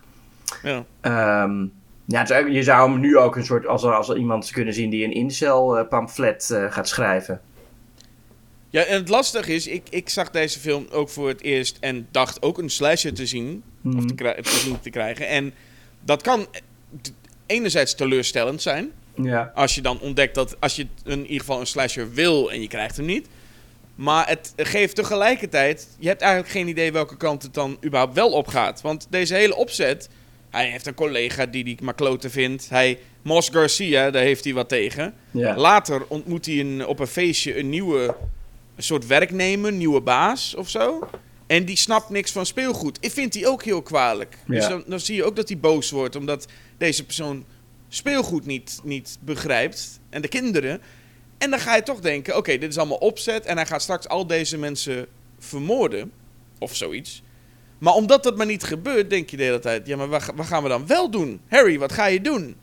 Ja. 0.63 0.85
Ehm, 1.01 1.65
ja, 2.05 2.37
je 2.47 2.63
zou 2.63 2.91
hem 2.91 2.99
nu 2.99 3.17
ook 3.17 3.35
een 3.35 3.45
soort, 3.45 3.67
als 3.67 3.83
als 3.83 4.13
iemand 4.13 4.51
kunnen 4.51 4.73
zien 4.73 4.89
die 4.89 5.03
een 5.05 5.13
incel 5.13 5.77
eh, 5.77 5.87
pamflet 5.87 6.49
eh, 6.51 6.71
gaat 6.71 6.87
schrijven. 6.87 7.41
Ja, 8.69 8.83
en 8.83 8.95
het 8.99 9.09
lastige 9.09 9.53
is, 9.53 9.67
ik, 9.67 9.83
ik 9.89 10.09
zag 10.09 10.29
deze 10.31 10.59
film 10.59 10.85
ook 10.91 11.09
voor 11.09 11.27
het 11.27 11.41
eerst 11.41 11.77
en 11.79 12.07
dacht 12.11 12.41
ook 12.41 12.57
een 12.57 12.69
slasher 12.69 13.13
te 13.13 13.25
zien, 13.25 13.63
of 13.85 13.93
Mhm. 13.93 14.05
te, 14.07 14.13
krij- 14.15 14.41
te 14.41 14.49
zien 14.49 14.79
te 14.79 14.89
krijgen. 14.89 15.27
En 15.27 15.53
dat 16.01 16.21
kan 16.21 16.45
enerzijds 17.53 17.95
teleurstellend 17.95 18.61
zijn, 18.61 18.91
Ja. 19.15 19.51
als 19.55 19.75
je 19.75 19.81
dan 19.81 19.99
ontdekt 19.99 20.35
dat, 20.35 20.55
als 20.59 20.75
je 20.75 20.87
in 21.05 21.21
ieder 21.21 21.39
geval 21.39 21.59
een 21.59 21.67
slasher 21.67 22.11
wil 22.13 22.51
en 22.51 22.61
je 22.61 22.67
krijgt 22.67 22.97
hem 22.97 23.05
niet. 23.05 23.27
Maar 23.95 24.27
het 24.27 24.53
geeft 24.57 24.95
tegelijkertijd, 24.95 25.87
je 25.99 26.07
hebt 26.07 26.21
eigenlijk 26.21 26.51
geen 26.51 26.67
idee 26.67 26.91
welke 26.91 27.17
kant 27.17 27.43
het 27.43 27.53
dan 27.53 27.77
überhaupt 27.85 28.13
wel 28.15 28.31
op 28.31 28.47
gaat. 28.47 28.81
Want 28.81 29.07
deze 29.09 29.33
hele 29.35 29.55
opzet, 29.55 30.09
hij 30.49 30.69
heeft 30.69 30.85
een 30.87 30.93
collega 30.93 31.45
die 31.45 31.63
die 31.63 31.77
maar 31.81 31.93
kloten 31.93 32.31
vindt. 32.31 32.69
Hij, 32.69 32.99
Mos 33.21 33.49
Garcia, 33.49 34.11
daar 34.11 34.23
heeft 34.23 34.43
hij 34.43 34.53
wat 34.53 34.69
tegen. 34.69 35.13
Ja. 35.31 35.55
Later 35.57 36.05
ontmoet 36.07 36.45
hij 36.45 36.59
een, 36.59 36.85
op 36.85 36.99
een 36.99 37.07
feestje 37.07 37.59
een 37.59 37.69
nieuwe 37.69 38.15
een 38.75 38.83
soort 38.83 39.07
werknemer, 39.07 39.71
nieuwe 39.71 40.01
baas 40.01 40.55
of 40.55 40.69
zo. 40.69 41.07
En 41.53 41.65
die 41.65 41.77
snapt 41.77 42.09
niks 42.09 42.31
van 42.31 42.45
speelgoed. 42.45 42.97
Ik 43.01 43.11
vind 43.11 43.33
die 43.33 43.47
ook 43.47 43.63
heel 43.63 43.81
kwalijk. 43.81 44.37
Dus 44.47 44.67
dan, 44.67 44.83
dan 44.87 44.99
zie 44.99 45.15
je 45.15 45.23
ook 45.23 45.35
dat 45.35 45.47
hij 45.47 45.57
boos 45.57 45.91
wordt, 45.91 46.15
omdat 46.15 46.47
deze 46.77 47.05
persoon 47.05 47.45
speelgoed 47.87 48.45
niet, 48.45 48.79
niet 48.83 49.17
begrijpt. 49.19 49.99
En 50.09 50.21
de 50.21 50.27
kinderen. 50.27 50.81
En 51.37 51.49
dan 51.49 51.59
ga 51.59 51.75
je 51.75 51.83
toch 51.83 51.99
denken, 51.99 52.37
oké, 52.37 52.57
dit 52.57 52.69
is 52.69 52.77
allemaal 52.77 52.97
opzet. 52.97 53.45
En 53.45 53.55
hij 53.55 53.65
gaat 53.65 53.81
straks 53.81 54.07
al 54.07 54.27
deze 54.27 54.57
mensen 54.57 55.07
vermoorden. 55.39 56.11
Of 56.59 56.75
zoiets. 56.75 57.23
Maar 57.77 57.93
omdat 57.93 58.23
dat 58.23 58.37
maar 58.37 58.45
niet 58.45 58.63
gebeurt, 58.63 59.09
denk 59.09 59.29
je 59.29 59.37
de 59.37 59.43
hele 59.43 59.59
tijd... 59.59 59.87
Ja, 59.87 59.97
maar 59.97 60.09
wat, 60.09 60.31
wat 60.35 60.45
gaan 60.45 60.63
we 60.63 60.69
dan 60.69 60.87
wel 60.87 61.09
doen? 61.09 61.41
Harry, 61.47 61.79
wat 61.79 61.91
ga 61.91 62.05
je 62.05 62.21
doen? 62.21 62.55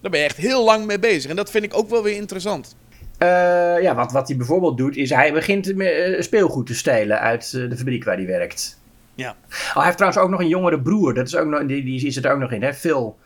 Daar 0.00 0.10
ben 0.10 0.20
je 0.20 0.26
echt 0.26 0.36
heel 0.36 0.64
lang 0.64 0.86
mee 0.86 0.98
bezig. 0.98 1.30
En 1.30 1.36
dat 1.36 1.50
vind 1.50 1.64
ik 1.64 1.76
ook 1.76 1.90
wel 1.90 2.02
weer 2.02 2.16
interessant. 2.16 2.76
Eh, 3.22 3.82
ja, 3.82 3.94
wat, 3.94 4.12
wat 4.12 4.28
hij 4.28 4.36
bijvoorbeeld 4.36 4.76
doet, 4.76 4.96
is 4.96 5.10
hij 5.10 5.32
begint 5.32 5.76
eh, 5.76 6.20
speelgoed 6.20 6.66
te 6.66 6.74
stelen 6.74 7.20
uit 7.20 7.52
eh, 7.54 7.68
de 7.68 7.76
fabriek 7.76 8.04
waar 8.04 8.16
hij 8.16 8.26
werkt. 8.26 8.80
Ja. 9.14 9.36
Oh, 9.48 9.74
hij 9.74 9.84
heeft 9.84 9.96
trouwens 9.96 10.22
ook 10.22 10.30
nog 10.30 10.40
een 10.40 10.48
jongere 10.48 10.80
broer. 10.80 11.14
Dat 11.14 11.26
is 11.26 11.36
ook 11.36 11.46
nog, 11.46 11.66
die, 11.66 11.84
die 11.84 12.10
zit 12.10 12.24
er 12.24 12.32
ook 12.32 12.38
nog 12.38 12.52
in, 12.52 12.62
hè? 12.62 12.74
Phil. 12.74 13.18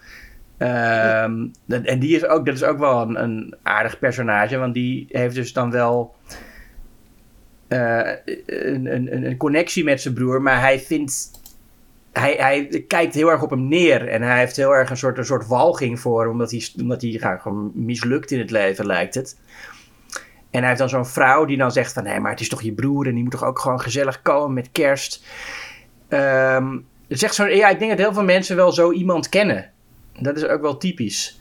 Ehm, 0.59 1.47
en 1.69 1.99
die 1.99 2.17
is 2.17 2.26
ook, 2.26 2.47
dat 2.47 2.55
is 2.55 2.62
ook 2.62 2.79
wel 2.79 3.00
een, 3.00 3.23
een 3.23 3.55
aardig 3.62 3.99
personage, 3.99 4.57
want 4.57 4.75
die 4.75 5.07
heeft 5.09 5.35
dus 5.35 5.53
dan 5.53 5.71
wel 5.71 6.15
een, 7.69 8.87
een, 8.87 9.26
een 9.26 9.37
connectie 9.37 9.85
met 9.85 10.00
zijn 10.00 10.15
broer, 10.15 10.43
maar 10.43 10.61
hij 10.61 10.81
vindt. 10.81 11.31
Hij, 12.12 12.35
hij 12.38 12.85
kijkt 12.88 13.15
heel 13.15 13.31
erg 13.31 13.43
op 13.43 13.50
hem 13.50 13.69
neer 13.69 14.09
en 14.09 14.23
hij 14.23 14.38
heeft 14.38 14.57
heel 14.57 14.75
erg 14.75 14.91
een 14.91 14.97
soort, 14.97 15.19
een 15.19 15.25
soort 15.25 15.47
walging 15.47 16.00
voor 16.00 16.21
hem, 16.21 16.31
omdat 16.31 16.50
hij, 16.50 16.69
omdat 16.81 17.03
hij 17.03 17.11
ja, 17.11 17.37
gewoon 17.37 17.71
mislukt 17.75 18.31
in 18.31 18.38
het 18.38 18.50
leven, 18.50 18.87
lijkt 18.87 19.15
het. 19.15 19.37
En 20.57 20.63
hij 20.63 20.69
heeft 20.69 20.81
dan 20.81 20.89
zo'n 20.89 21.07
vrouw 21.07 21.45
die 21.45 21.57
dan 21.57 21.73
zegt 21.73 21.93
van... 21.93 22.03
nee, 22.03 22.21
maar 22.21 22.31
het 22.31 22.41
is 22.41 22.49
toch 22.49 22.63
je 22.63 22.73
broer 22.73 23.07
en 23.07 23.14
die 23.14 23.23
moet 23.23 23.33
toch 23.33 23.45
ook 23.45 23.59
gewoon 23.59 23.81
gezellig 23.81 24.23
komen 24.23 24.55
met 24.55 24.69
kerst. 24.73 25.25
Ehm, 26.09 26.79
zegt 27.09 27.35
zo, 27.35 27.47
ja, 27.47 27.69
ik 27.69 27.79
denk 27.79 27.90
dat 27.90 28.01
heel 28.01 28.12
veel 28.12 28.25
mensen 28.25 28.57
wel 28.57 28.73
zo 28.73 28.92
iemand 28.92 29.29
kennen. 29.29 29.71
Dat 30.19 30.37
is 30.37 30.45
ook 30.45 30.61
wel 30.61 30.77
typisch. 30.77 31.40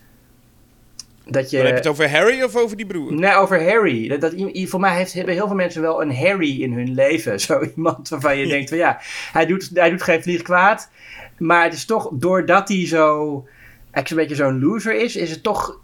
Dat 1.26 1.50
je... 1.50 1.58
Maar 1.58 1.66
heb 1.66 1.76
je 1.76 1.82
het 1.82 1.92
over 1.92 2.12
Harry 2.12 2.44
of 2.44 2.56
over 2.56 2.78
die 2.78 2.86
broer? 2.86 3.14
Nee, 3.14 3.36
over 3.36 3.70
Harry. 3.70 4.18
Dat, 4.18 4.34
voor 4.54 4.80
mij 4.80 4.96
heeft, 4.96 5.14
hebben 5.14 5.34
heel 5.34 5.48
veel 5.48 5.56
mensen 5.56 5.82
wel 5.82 6.02
een 6.02 6.16
Harry 6.16 6.62
in 6.62 6.74
hun 6.74 6.94
leven. 6.94 7.40
Zo 7.46 7.62
iemand 7.76 8.10
waarvan 8.10 8.38
je 8.38 8.48
denkt 8.48 8.70
van 8.70 8.78
ja, 8.78 9.00
hij 9.32 9.46
doet, 9.46 9.70
hij 9.74 9.90
doet 9.90 10.04
geen 10.04 10.24
vlieg 10.24 10.42
kwaad. 10.42 10.90
Maar 11.38 11.64
het 11.64 11.74
is 11.74 11.86
toch, 11.86 12.10
doordat 12.14 12.68
hij 12.68 12.88
zo, 12.88 13.48
eigenlijk 13.96 14.08
zo'n 14.08 14.18
beetje 14.18 14.36
zo'n 14.36 14.60
loser 14.70 14.94
is, 15.04 15.16
is 15.16 15.30
het 15.30 15.44
toch, 15.44 15.80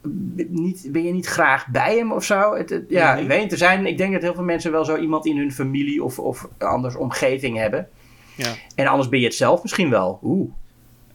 niet, 0.50 0.88
ben 0.92 1.04
je 1.04 1.14
niet 1.14 1.26
graag 1.26 1.68
bij 1.68 1.98
hem 1.98 2.12
of 2.12 2.24
zo? 2.24 2.56
Het, 2.56 2.70
het- 2.70 2.86
ja, 2.90 3.16
ik 3.16 3.28
weet 3.28 3.42
niet. 3.42 3.52
Er 3.52 3.58
zijn, 3.58 3.86
ik 3.86 3.98
denk 3.98 4.14
dat 4.14 4.22
heel 4.22 4.34
veel 4.34 4.44
mensen 4.44 4.72
wel 4.72 4.86
zo 4.86 4.98
iemand 4.98 5.26
in 5.26 5.38
hun 5.38 5.52
familie 5.52 6.04
of, 6.04 6.20
of 6.20 6.48
anders 6.58 6.96
omgeving 6.96 7.58
hebben. 7.58 7.88
Ja. 8.36 8.54
En 8.76 8.88
anders 8.88 9.10
ben 9.10 9.20
je 9.20 9.26
het 9.26 9.36
zelf 9.36 9.62
misschien 9.62 9.90
wel. 9.90 10.20
Oeh, 10.24 10.50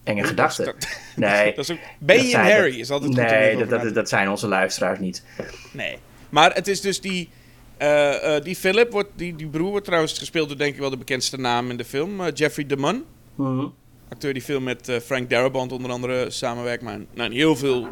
enge 0.05 0.25
gedachte. 0.25 0.65
Dat, 0.65 0.89
Nee. 1.17 1.55
dat 1.55 1.59
is 1.65 1.71
ook, 1.71 1.79
ben 1.99 2.27
je 2.27 2.35
een 2.35 2.41
Harry? 2.51 2.79
Is 2.81 2.91
altijd 2.91 3.13
Nee, 3.13 3.57
dat, 3.57 3.69
dat, 3.83 3.95
dat 3.95 4.09
zijn 4.09 4.29
onze 4.31 4.49
luisteraars 4.49 4.99
niet. 4.99 5.25
Nee. 5.73 5.99
Maar 6.29 6.55
het 6.55 6.69
is 6.69 6.81
dus 6.81 7.01
die... 7.01 7.29
eh, 7.77 8.37
eh, 8.37 8.43
die 8.45 8.57
Philip, 8.57 8.93
wordt, 8.93 9.09
die, 9.15 9.37
die 9.37 9.47
broer 9.47 9.71
wordt 9.71 9.85
trouwens 9.87 10.19
gespeeld 10.19 10.49
door 10.49 10.59
denk 10.59 10.75
ik 10.75 10.81
wel 10.81 10.91
de 10.91 10.97
bekendste 10.97 11.37
naam 11.39 11.71
in 11.71 11.77
de 11.77 11.85
film. 11.85 12.21
eh, 12.21 12.27
Jeffrey 12.35 12.67
DeMunn. 12.67 13.05
Mhm. 13.35 13.67
Acteur 14.09 14.33
die 14.33 14.45
veel 14.45 14.61
met 14.61 14.89
eh, 14.89 15.01
Frank 15.01 15.31
Darabont 15.31 15.73
onder 15.73 15.91
andere 15.91 16.31
samenwerkt. 16.31 16.83
Maar 16.83 16.99
nou, 17.15 17.31
in 17.31 17.37
heel 17.37 17.57
veel 17.57 17.87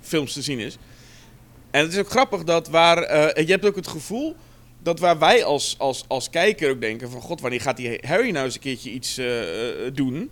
films 0.00 0.32
te 0.32 0.42
zien 0.42 0.58
is. 0.58 0.76
En 1.70 1.82
het 1.82 1.92
is 1.92 1.98
ook 1.98 2.10
grappig 2.10 2.44
dat 2.44 2.68
waar... 2.68 2.98
eh, 3.02 3.46
je 3.46 3.52
hebt 3.52 3.66
ook 3.66 3.76
het 3.76 3.86
gevoel 3.88 4.36
dat 4.82 4.98
waar 4.98 5.18
wij 5.18 5.44
als, 5.44 5.74
als, 5.78 6.04
als 6.08 6.30
kijker 6.30 6.70
ook 6.70 6.80
denken 6.80 7.10
van... 7.10 7.20
God, 7.20 7.40
wanneer 7.40 7.60
gaat 7.60 7.76
die 7.76 7.98
Harry 8.06 8.30
nou 8.30 8.44
eens 8.44 8.54
een 8.54 8.60
keertje 8.60 8.90
iets 8.90 9.18
eh, 9.18 9.26
doen? 9.92 10.30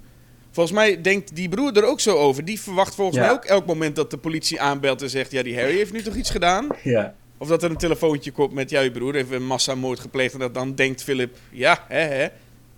Volgens 0.51 0.75
mij 0.77 1.01
denkt 1.01 1.37
die 1.37 1.49
broer 1.49 1.77
er 1.77 1.85
ook 1.85 2.01
zo 2.01 2.17
over. 2.17 2.45
Die 2.45 2.61
verwacht 2.61 2.95
volgens 2.95 3.17
Ja. 3.17 3.23
mij 3.23 3.33
ook 3.33 3.45
elk 3.45 3.67
moment 3.67 3.97
dat 3.97 4.11
de 4.11 4.17
politie 4.19 4.61
aanbelt 4.61 5.03
en 5.03 5.11
zegt... 5.11 5.31
Ja, 5.33 5.43
die 5.43 5.59
Harry 5.59 5.77
heeft 5.77 5.93
nu 5.93 6.03
toch 6.03 6.15
iets 6.15 6.31
gedaan? 6.31 6.67
Ja. 6.83 7.15
Of 7.39 7.49
dat 7.49 7.63
er 7.63 7.71
een 7.71 7.77
telefoontje 7.77 8.31
komt 8.31 8.53
met... 8.53 8.71
Je 8.71 8.91
broer 8.91 9.15
heeft 9.15 9.31
een 9.31 9.47
massamoord 9.47 10.01
gepleegd. 10.01 10.33
En 10.33 10.39
dat 10.41 10.55
dan 10.55 10.75
denkt 10.75 11.03
Philip... 11.03 11.37
Ja, 11.51 11.85
hè, 11.89 11.99
hè. 12.01 12.29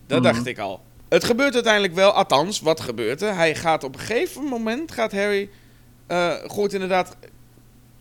Dat 0.07 0.23
Mhm. 0.23 0.33
dacht 0.33 0.47
ik 0.47 0.59
al. 0.59 0.81
Het 1.13 1.25
gebeurt 1.25 1.55
uiteindelijk 1.55 1.95
wel. 1.95 2.11
Althans, 2.11 2.61
wat 2.61 2.81
gebeurt 2.81 3.23
er? 3.23 3.35
Hij 3.35 3.55
gaat 3.55 3.85
op 3.85 3.95
een 3.95 4.01
gegeven 4.01 4.45
moment... 4.45 4.93
Gaat 4.93 5.13
Harry... 5.13 5.51
eh, 6.07 6.35
gooit 6.47 6.73
inderdaad... 6.73 7.17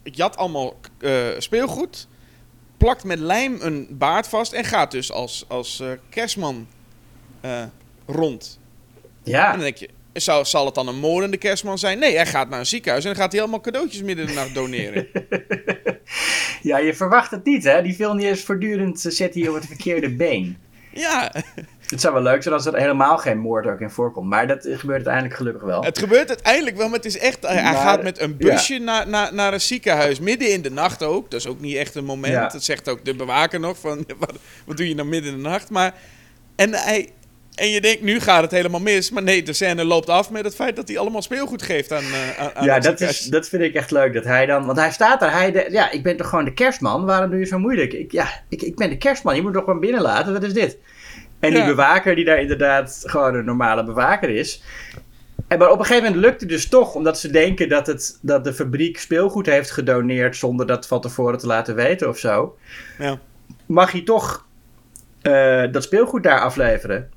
Jat 0.04 0.38
allemaal 0.38 0.80
eh, 1.00 1.28
speelgoed. 1.38 2.08
Plakt 2.78 3.04
met 3.04 3.20
lijm 3.20 3.58
een 3.60 3.88
baard 3.90 4.28
vast. 4.28 4.54
En 4.54 4.64
gaat 4.64 4.92
dus 4.92 5.12
als, 5.12 5.46
als 5.48 5.80
eh, 5.80 5.88
kerstman 6.10 6.68
rond. 8.06 8.60
Ja. 9.24 9.46
En 9.46 9.52
dan 9.52 9.62
denk 9.62 9.78
je... 9.78 9.90
Zou, 10.14 10.46
zal 10.46 10.66
het 10.66 10.76
dan 10.76 10.88
een 10.88 11.00
moordende 11.00 11.38
kerstman 11.38 11.78
zijn? 11.78 12.00
Nee, 12.00 12.16
hij 12.16 12.26
gaat 12.26 12.50
naar 12.50 12.60
een 12.60 12.66
ziekenhuis 12.66 13.04
en 13.06 13.14
dan 13.14 13.22
gaat 13.22 13.32
hij 13.32 13.42
allemaal 13.42 13.62
cadeautjes 13.62 14.02
midden 14.02 14.28
in 14.28 14.34
de 14.34 14.40
nacht 14.40 14.54
doneren. 14.54 15.08
Ja, 16.62 16.78
je 16.78 16.94
verwacht 16.94 17.32
het 17.32 17.46
niet, 17.46 17.64
hè? 17.64 17.82
Die 17.82 17.94
film 17.94 18.18
die 18.18 18.30
is 18.30 18.44
voortdurend 18.44 19.00
zet 19.00 19.34
hij 19.34 19.48
op 19.48 19.56
het 19.56 19.66
verkeerde 19.66 20.16
been. 20.16 20.58
ja, 20.94 21.32
Het 21.92 22.02
zou 22.02 22.14
wel 22.14 22.24
leuk 22.24 22.44
zijn 22.44 22.56
als 22.56 22.66
er 22.66 22.76
helemaal 22.78 23.18
geen 23.18 23.38
moord 23.38 23.66
ook 23.66 23.80
in 23.80 23.90
voorkomt. 23.90 24.30
Maar 24.30 24.48
dat 24.48 24.62
gebeurt 24.62 24.96
uiteindelijk 24.96 25.36
gelukkig 25.36 25.64
wel. 25.64 25.84
Het 25.84 26.00
gebeurt 26.00 26.28
uiteindelijk 26.28 26.78
wel, 26.78 26.88
maar 26.88 26.98
het 26.98 27.06
is 27.06 27.18
echt... 27.18 27.48
Hij, 27.48 27.64
Maar, 27.64 27.76
gaat 27.76 28.04
met 28.04 28.20
een 28.20 28.38
busje 28.38 28.80
naar, 28.80 29.08
naar, 29.08 29.34
naar 29.34 29.54
een 29.54 29.62
ziekenhuis, 29.62 30.20
midden 30.20 30.52
in 30.52 30.62
de 30.62 30.72
nacht 30.72 31.04
ook. 31.04 31.32
Dat 31.32 31.40
is 31.40 31.48
ook 31.48 31.60
niet 31.60 31.76
echt 31.76 31.96
een 31.96 32.06
moment. 32.06 32.34
Ja. 32.34 32.48
Dat 32.48 32.64
zegt 32.64 32.90
ook 32.90 33.06
de 33.06 33.16
bewaker 33.16 33.60
nog, 33.60 33.78
van 33.78 33.98
wat, 34.20 34.34
wat 34.66 34.78
doe 34.78 34.88
je 34.88 34.96
nou 34.96 35.08
midden 35.08 35.32
in 35.32 35.38
de 35.44 35.50
nacht? 35.50 35.70
Maar, 35.70 35.94
en, 36.56 36.74
hij, 36.74 37.10
en 37.56 37.70
je 37.70 37.82
denkt, 37.82 38.02
nu 38.02 38.20
gaat 38.20 38.42
het 38.42 38.52
helemaal 38.52 38.80
mis. 38.80 39.12
Maar 39.12 39.24
nee, 39.24 39.44
de 39.44 39.54
scène 39.54 39.86
loopt 39.86 40.10
af 40.10 40.30
met 40.32 40.44
het 40.44 40.56
feit 40.56 40.76
dat 40.76 40.88
hij 40.88 40.98
allemaal 40.98 41.22
speelgoed 41.22 41.62
geeft 41.62 41.92
aan, 41.92 42.04
eh, 42.04 42.40
aan, 42.40 42.52
aan 42.56 42.66
ja, 42.66 42.74
het 42.74 42.84
dat, 42.84 43.02
is, 43.02 43.20
dat 43.22 43.48
vind 43.50 43.64
ik 43.64 43.74
echt 43.74 43.92
leuk. 43.92 44.14
Dat 44.14 44.24
hij 44.24 44.46
dan, 44.46 44.66
want 44.66 44.78
hij 44.78 44.92
staat 44.92 45.20
daar. 45.20 45.32
Hij 45.32 45.52
de- 45.52 45.68
ja, 45.72 45.92
ik 45.92 46.04
ben 46.04 46.18
toch 46.18 46.30
gewoon 46.30 46.46
de 46.46 46.54
kerstman? 46.54 47.06
Waarom 47.06 47.30
doe 47.30 47.40
je 47.40 47.46
zo 47.46 47.60
moeilijk? 47.60 47.94
Ik, 47.94 48.12
ja, 48.12 48.28
ik, 48.50 48.62
ik 48.62 48.76
ben 48.76 48.90
de 48.90 48.98
kerstman. 48.98 49.36
Je 49.36 49.42
moet 49.42 49.54
toch 49.54 49.64
gewoon 49.64 49.80
binnenlaten? 49.80 50.34
Wat 50.34 50.44
is 50.44 50.54
dit? 50.54 50.78
En 51.42 51.50
die 51.50 51.60
Ja. 51.60 51.66
bewaker, 51.66 52.16
die 52.16 52.26
daar 52.26 52.40
inderdaad 52.40 53.04
gewoon 53.06 53.36
een 53.36 53.46
normale 53.46 53.84
bewaker 53.84 54.30
is. 54.30 54.64
En 55.48 55.58
maar 55.58 55.70
op 55.72 55.80
een 55.80 55.86
gegeven 55.86 56.04
moment 56.10 56.26
lukt 56.26 56.42
het 56.42 56.50
dus 56.50 56.68
toch, 56.70 56.96
omdat 56.96 57.20
ze 57.20 57.32
denken 57.32 57.70
dat, 57.70 57.88
het, 57.88 58.20
dat 58.22 58.44
de 58.44 58.54
fabriek 58.54 59.00
speelgoed 59.00 59.46
heeft 59.46 59.72
gedoneerd 59.72 60.36
zonder 60.38 60.68
dat 60.68 60.88
van 60.88 61.02
tevoren 61.02 61.38
te 61.40 61.48
laten 61.48 61.76
weten 61.76 62.10
of 62.10 62.18
zo. 62.18 62.58
Ja. 62.98 63.20
Mag 63.66 63.92
hij 63.92 64.02
toch 64.02 64.46
eh, 65.22 65.64
dat 65.72 65.84
speelgoed 65.84 66.24
daar 66.24 66.40
afleveren? 66.40 67.10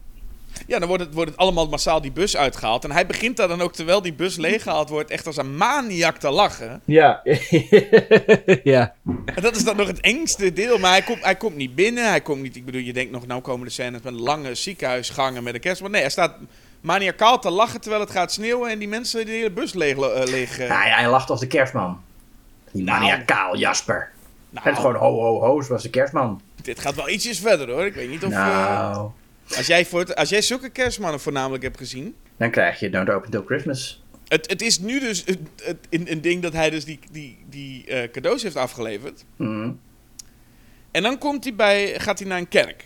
Ja, 0.67 0.79
dan 0.79 0.89
wordt 0.89 1.03
het, 1.05 1.15
wordt 1.15 1.31
het 1.31 1.39
allemaal 1.39 1.69
massaal 1.69 2.01
die 2.01 2.13
bus 2.13 2.37
uitgehaald. 2.37 2.85
En 2.85 2.93
hij 2.93 3.07
begint 3.07 3.37
daar 3.37 3.49
dan 3.49 3.61
ook, 3.61 3.73
terwijl 3.73 4.03
die 4.03 4.13
bus 4.13 4.37
leeggehaald 4.37 4.89
wordt, 4.89 5.11
echt 5.11 5.27
als 5.27 5.37
een 5.37 5.57
maniak 5.57 6.17
te 6.17 6.31
lachen. 6.31 6.81
Ja. 6.85 7.21
ja. 8.65 8.95
En 9.25 9.43
dat 9.43 9.57
is 9.57 9.65
dan 9.65 9.77
nog 9.77 9.87
het 9.87 10.01
engste 10.01 10.53
deel. 10.53 10.79
Maar 10.79 10.91
hij 10.91 11.03
komt, 11.03 11.25
hij 11.25 11.35
komt 11.37 11.57
niet 11.57 11.75
binnen. 11.75 12.09
Hij 12.09 12.21
komt 12.21 12.43
niet, 12.43 12.57
ik 12.57 12.65
bedoel, 12.65 12.81
je 12.81 12.93
denkt 12.93 13.13
nog, 13.13 13.27
nou 13.27 13.41
komen 13.41 13.67
de 13.67 13.73
scènes 13.73 14.03
met 14.03 14.13
lange 14.15 14.55
ziekenhuisgangen 14.55 15.43
met 15.43 15.55
een 15.55 15.61
kerstman. 15.61 15.91
Nee, 15.91 16.01
hij 16.01 16.11
staat 16.11 16.37
maniacaal 16.81 17.39
te 17.39 17.51
lachen 17.51 17.81
terwijl 17.81 18.03
het 18.03 18.11
gaat 18.13 18.33
sneeuwen 18.33 18.71
en 18.71 18.79
die 18.79 18.89
mensen 18.89 19.27
die 19.27 19.35
hele 19.35 19.51
bus 19.51 19.75
leeg... 19.75 19.97
eh, 19.97 20.23
leeg 20.25 20.59
eh, 20.59 20.67
Ja, 20.69 20.87
ja, 20.87 20.95
hij 20.95 21.09
lacht 21.09 21.31
als 21.31 21.41
de 21.41 21.47
kerstman. 21.47 22.01
Die 22.73 22.83
Nou. 22.85 23.01
maniacaal 23.01 23.57
Jasper. 23.57 24.11
nou, 24.51 24.65
Het 24.67 24.75
is 24.75 24.81
gewoon 24.81 24.97
ho 24.97 25.21
ho 25.21 25.41
ho, 25.41 25.63
zoals 25.63 25.83
de 25.83 25.91
kerstman. 25.91 26.41
Dit 26.63 26.81
gaat 26.81 26.95
wel 26.95 27.09
ietsjes 27.09 27.39
verder 27.41 27.71
hoor. 27.71 27.87
Ik 27.87 27.95
weet 27.95 28.09
niet 28.11 28.25
of... 28.25 28.31
eh, 28.31 28.37
Nou, 28.39 29.11
als, 29.57 29.67
jij 29.67 29.87
voor 29.87 30.01
het- 30.01 30.15
als 30.15 30.29
jij 30.29 30.43
zulke 30.43 30.69
kerstmannen 30.69 31.21
voornamelijk 31.21 31.63
hebt 31.63 31.77
gezien... 31.79 32.15
dan 32.37 32.51
krijg 32.51 32.81
je 32.81 32.91
Don't 32.91 33.11
Open 33.11 33.31
Till 33.31 33.43
Christmas. 33.47 34.03
Het, 34.29 34.51
het 34.51 34.63
is 34.63 34.79
nu 34.79 35.01
dus 35.01 35.23
het, 35.25 35.39
het- 35.63 35.87
een, 35.91 36.11
een 36.13 36.21
ding 36.21 36.43
dat 36.43 36.53
hij 36.53 36.71
dus 36.71 36.85
die, 36.85 36.99
die, 37.13 37.39
die 37.51 37.87
eh, 37.87 38.11
cadeaus 38.11 38.43
heeft 38.43 38.57
afgeleverd. 38.57 39.25
Mhm. 39.37 39.71
En 40.91 41.03
dan 41.03 41.19
komt 41.19 41.45
hij 41.45 41.55
bij, 41.55 42.01
gaat 42.01 42.19
hij 42.19 42.29
naar 42.29 42.39
een 42.39 42.49
kerk. 42.49 42.85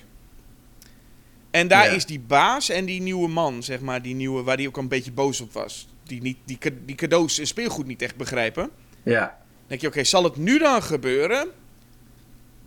En 1.51 1.69
daar 1.69 1.85
Ja. 1.85 1.91
is 1.93 2.07
die 2.07 2.21
baas 2.21 2.69
en 2.69 2.85
die 2.85 3.01
nieuwe 3.01 3.29
man, 3.29 3.63
zeg 3.63 3.81
maar, 3.81 4.03
die 4.03 4.15
nieuwe, 4.15 4.43
waar 4.43 4.57
hij 4.57 4.67
ook 4.67 4.77
een 4.77 4.89
beetje 4.89 5.13
boos 5.13 5.41
op 5.41 5.53
was. 5.53 5.89
Die, 6.05 6.23
niet, 6.23 6.37
die, 6.45 6.59
die 6.85 6.97
cadeaus 6.97 7.39
en 7.39 7.47
speelgoed 7.47 7.87
niet 7.87 8.03
echt 8.03 8.17
begrijpen. 8.17 8.71
Ja. 9.03 9.21
Dan 9.21 9.67
denk 9.67 9.81
je, 9.81 9.87
oké, 9.87 10.05
zal 10.05 10.25
het 10.25 10.37
nu 10.37 10.59
dan 10.59 10.83
gebeuren 10.83 11.49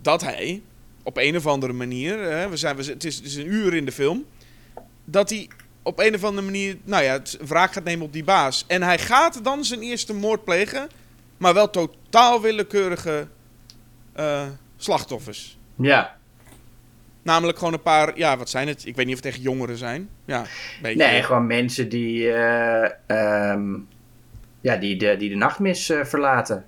dat 0.02 0.20
hij 0.22 0.62
op 1.02 1.16
een 1.16 1.36
of 1.36 1.46
andere 1.46 1.72
manier, 1.72 2.18
hè, 2.18 2.48
we 2.48 2.56
zijn, 2.56 2.76
we, 2.76 2.84
het, 2.84 3.04
is, 3.04 3.16
het 3.16 3.24
is 3.24 3.36
een 3.36 3.52
uur 3.52 3.74
in 3.74 3.84
de 3.84 3.92
film, 3.92 4.24
dat 5.04 5.30
hij 5.30 5.48
op 5.82 5.98
een 5.98 6.14
of 6.14 6.24
andere 6.24 6.46
manier, 6.46 6.76
nou 6.84 7.02
ja, 7.02 7.12
het 7.12 7.38
wraak 7.46 7.72
gaat 7.72 7.84
nemen 7.84 8.06
op 8.06 8.12
die 8.12 8.24
baas. 8.24 8.64
En 8.66 8.82
hij 8.82 8.98
gaat 8.98 9.44
dan 9.44 9.64
zijn 9.64 9.80
eerste 9.80 10.14
moord 10.14 10.44
plegen, 10.44 10.88
maar 11.36 11.54
wel 11.54 11.70
totaal 11.70 12.40
willekeurige 12.40 13.26
eh, 14.12 14.46
slachtoffers. 14.76 15.58
Ja. 15.76 16.16
Namelijk 17.22 17.58
gewoon 17.58 17.72
een 17.72 17.82
paar, 17.82 18.18
ja, 18.18 18.36
wat 18.36 18.50
zijn 18.50 18.68
het? 18.68 18.86
Ik 18.86 18.96
weet 18.96 19.06
niet 19.06 19.16
of 19.16 19.22
het 19.24 19.32
echt 19.32 19.42
jongeren 19.42 19.76
zijn. 19.76 20.08
Ja, 20.24 20.44
beetje. 20.82 21.04
Nee, 21.04 21.22
gewoon 21.22 21.46
mensen 21.46 21.88
die, 21.88 22.32
eh, 22.32 22.90
ehm, 23.06 23.78
ja, 24.60 24.76
die, 24.76 24.96
de, 24.96 25.16
die 25.16 25.28
de 25.28 25.36
nachtmis 25.36 25.88
eh, 25.88 26.04
verlaten. 26.04 26.64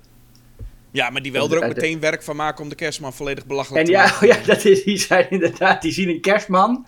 Ja, 0.95 1.09
maar 1.09 1.21
die 1.21 1.31
wel 1.31 1.51
er 1.51 1.57
ook 1.57 1.67
meteen 1.67 1.99
werk 1.99 2.23
van 2.23 2.35
maken 2.35 2.63
om 2.63 2.69
de 2.69 2.75
kerstman 2.75 3.13
volledig 3.13 3.45
belachelijk 3.45 3.79
En 3.79 3.85
te 3.85 3.91
ja, 3.91 4.03
maken. 4.03 4.27
ja, 4.33 4.37
dat 4.45 4.65
is, 4.65 4.83
die 4.83 4.97
zijn 4.97 5.29
inderdaad, 5.29 5.81
die 5.81 5.91
zien 5.91 6.09
een 6.09 6.21
kerstman. 6.21 6.85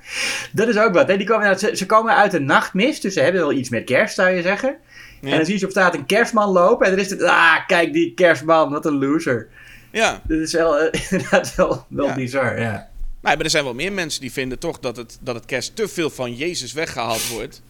Dat 0.51 0.67
is 0.67 0.77
ook 0.77 0.93
wat. 0.93 1.07
Hè? 1.07 1.17
Die 1.17 1.27
komen 1.27 1.47
uit, 1.47 1.59
ze, 1.59 1.75
ze 1.75 1.85
komen 1.85 2.15
uit 2.15 2.33
een 2.33 2.45
nachtmist, 2.45 3.01
dus 3.01 3.13
ze 3.13 3.21
hebben 3.21 3.41
wel 3.41 3.51
iets 3.51 3.69
met 3.69 3.83
kerst, 3.83 4.15
zou 4.15 4.29
je 4.29 4.41
zeggen. 4.41 4.77
Ja. 5.21 5.29
En 5.31 5.37
dan 5.37 5.45
zien 5.45 5.59
ze 5.59 5.65
op 5.65 5.71
straat 5.71 5.93
een 5.93 6.05
kerstman 6.05 6.49
lopen 6.49 6.85
en 6.85 6.91
dan 6.91 7.01
is 7.05 7.09
het, 7.09 7.23
ah, 7.23 7.65
kijk 7.67 7.93
die 7.93 8.13
kerstman, 8.13 8.71
wat 8.71 8.85
een 8.85 8.97
loser. 8.99 9.47
Ja. 9.91 10.21
Dat 10.27 10.39
is 10.39 10.53
wel, 10.53 10.79
eh, 10.79 11.01
inderdaad 11.11 11.55
wel, 11.55 11.85
wel 11.89 12.05
Ja. 12.05 12.15
bizar, 12.15 12.59
ja. 12.59 12.89
Nee, 13.21 13.35
maar 13.35 13.45
er 13.45 13.49
zijn 13.51 13.63
wel 13.63 13.73
meer 13.73 13.93
mensen 13.93 14.21
die 14.21 14.31
vinden 14.31 14.59
toch 14.59 14.79
dat 14.79 14.97
het, 14.97 15.17
dat 15.21 15.35
het 15.35 15.45
kerst 15.45 15.75
te 15.75 15.87
veel 15.87 16.09
van 16.09 16.33
Jezus 16.33 16.73
weggehaald 16.73 17.27
wordt. 17.29 17.61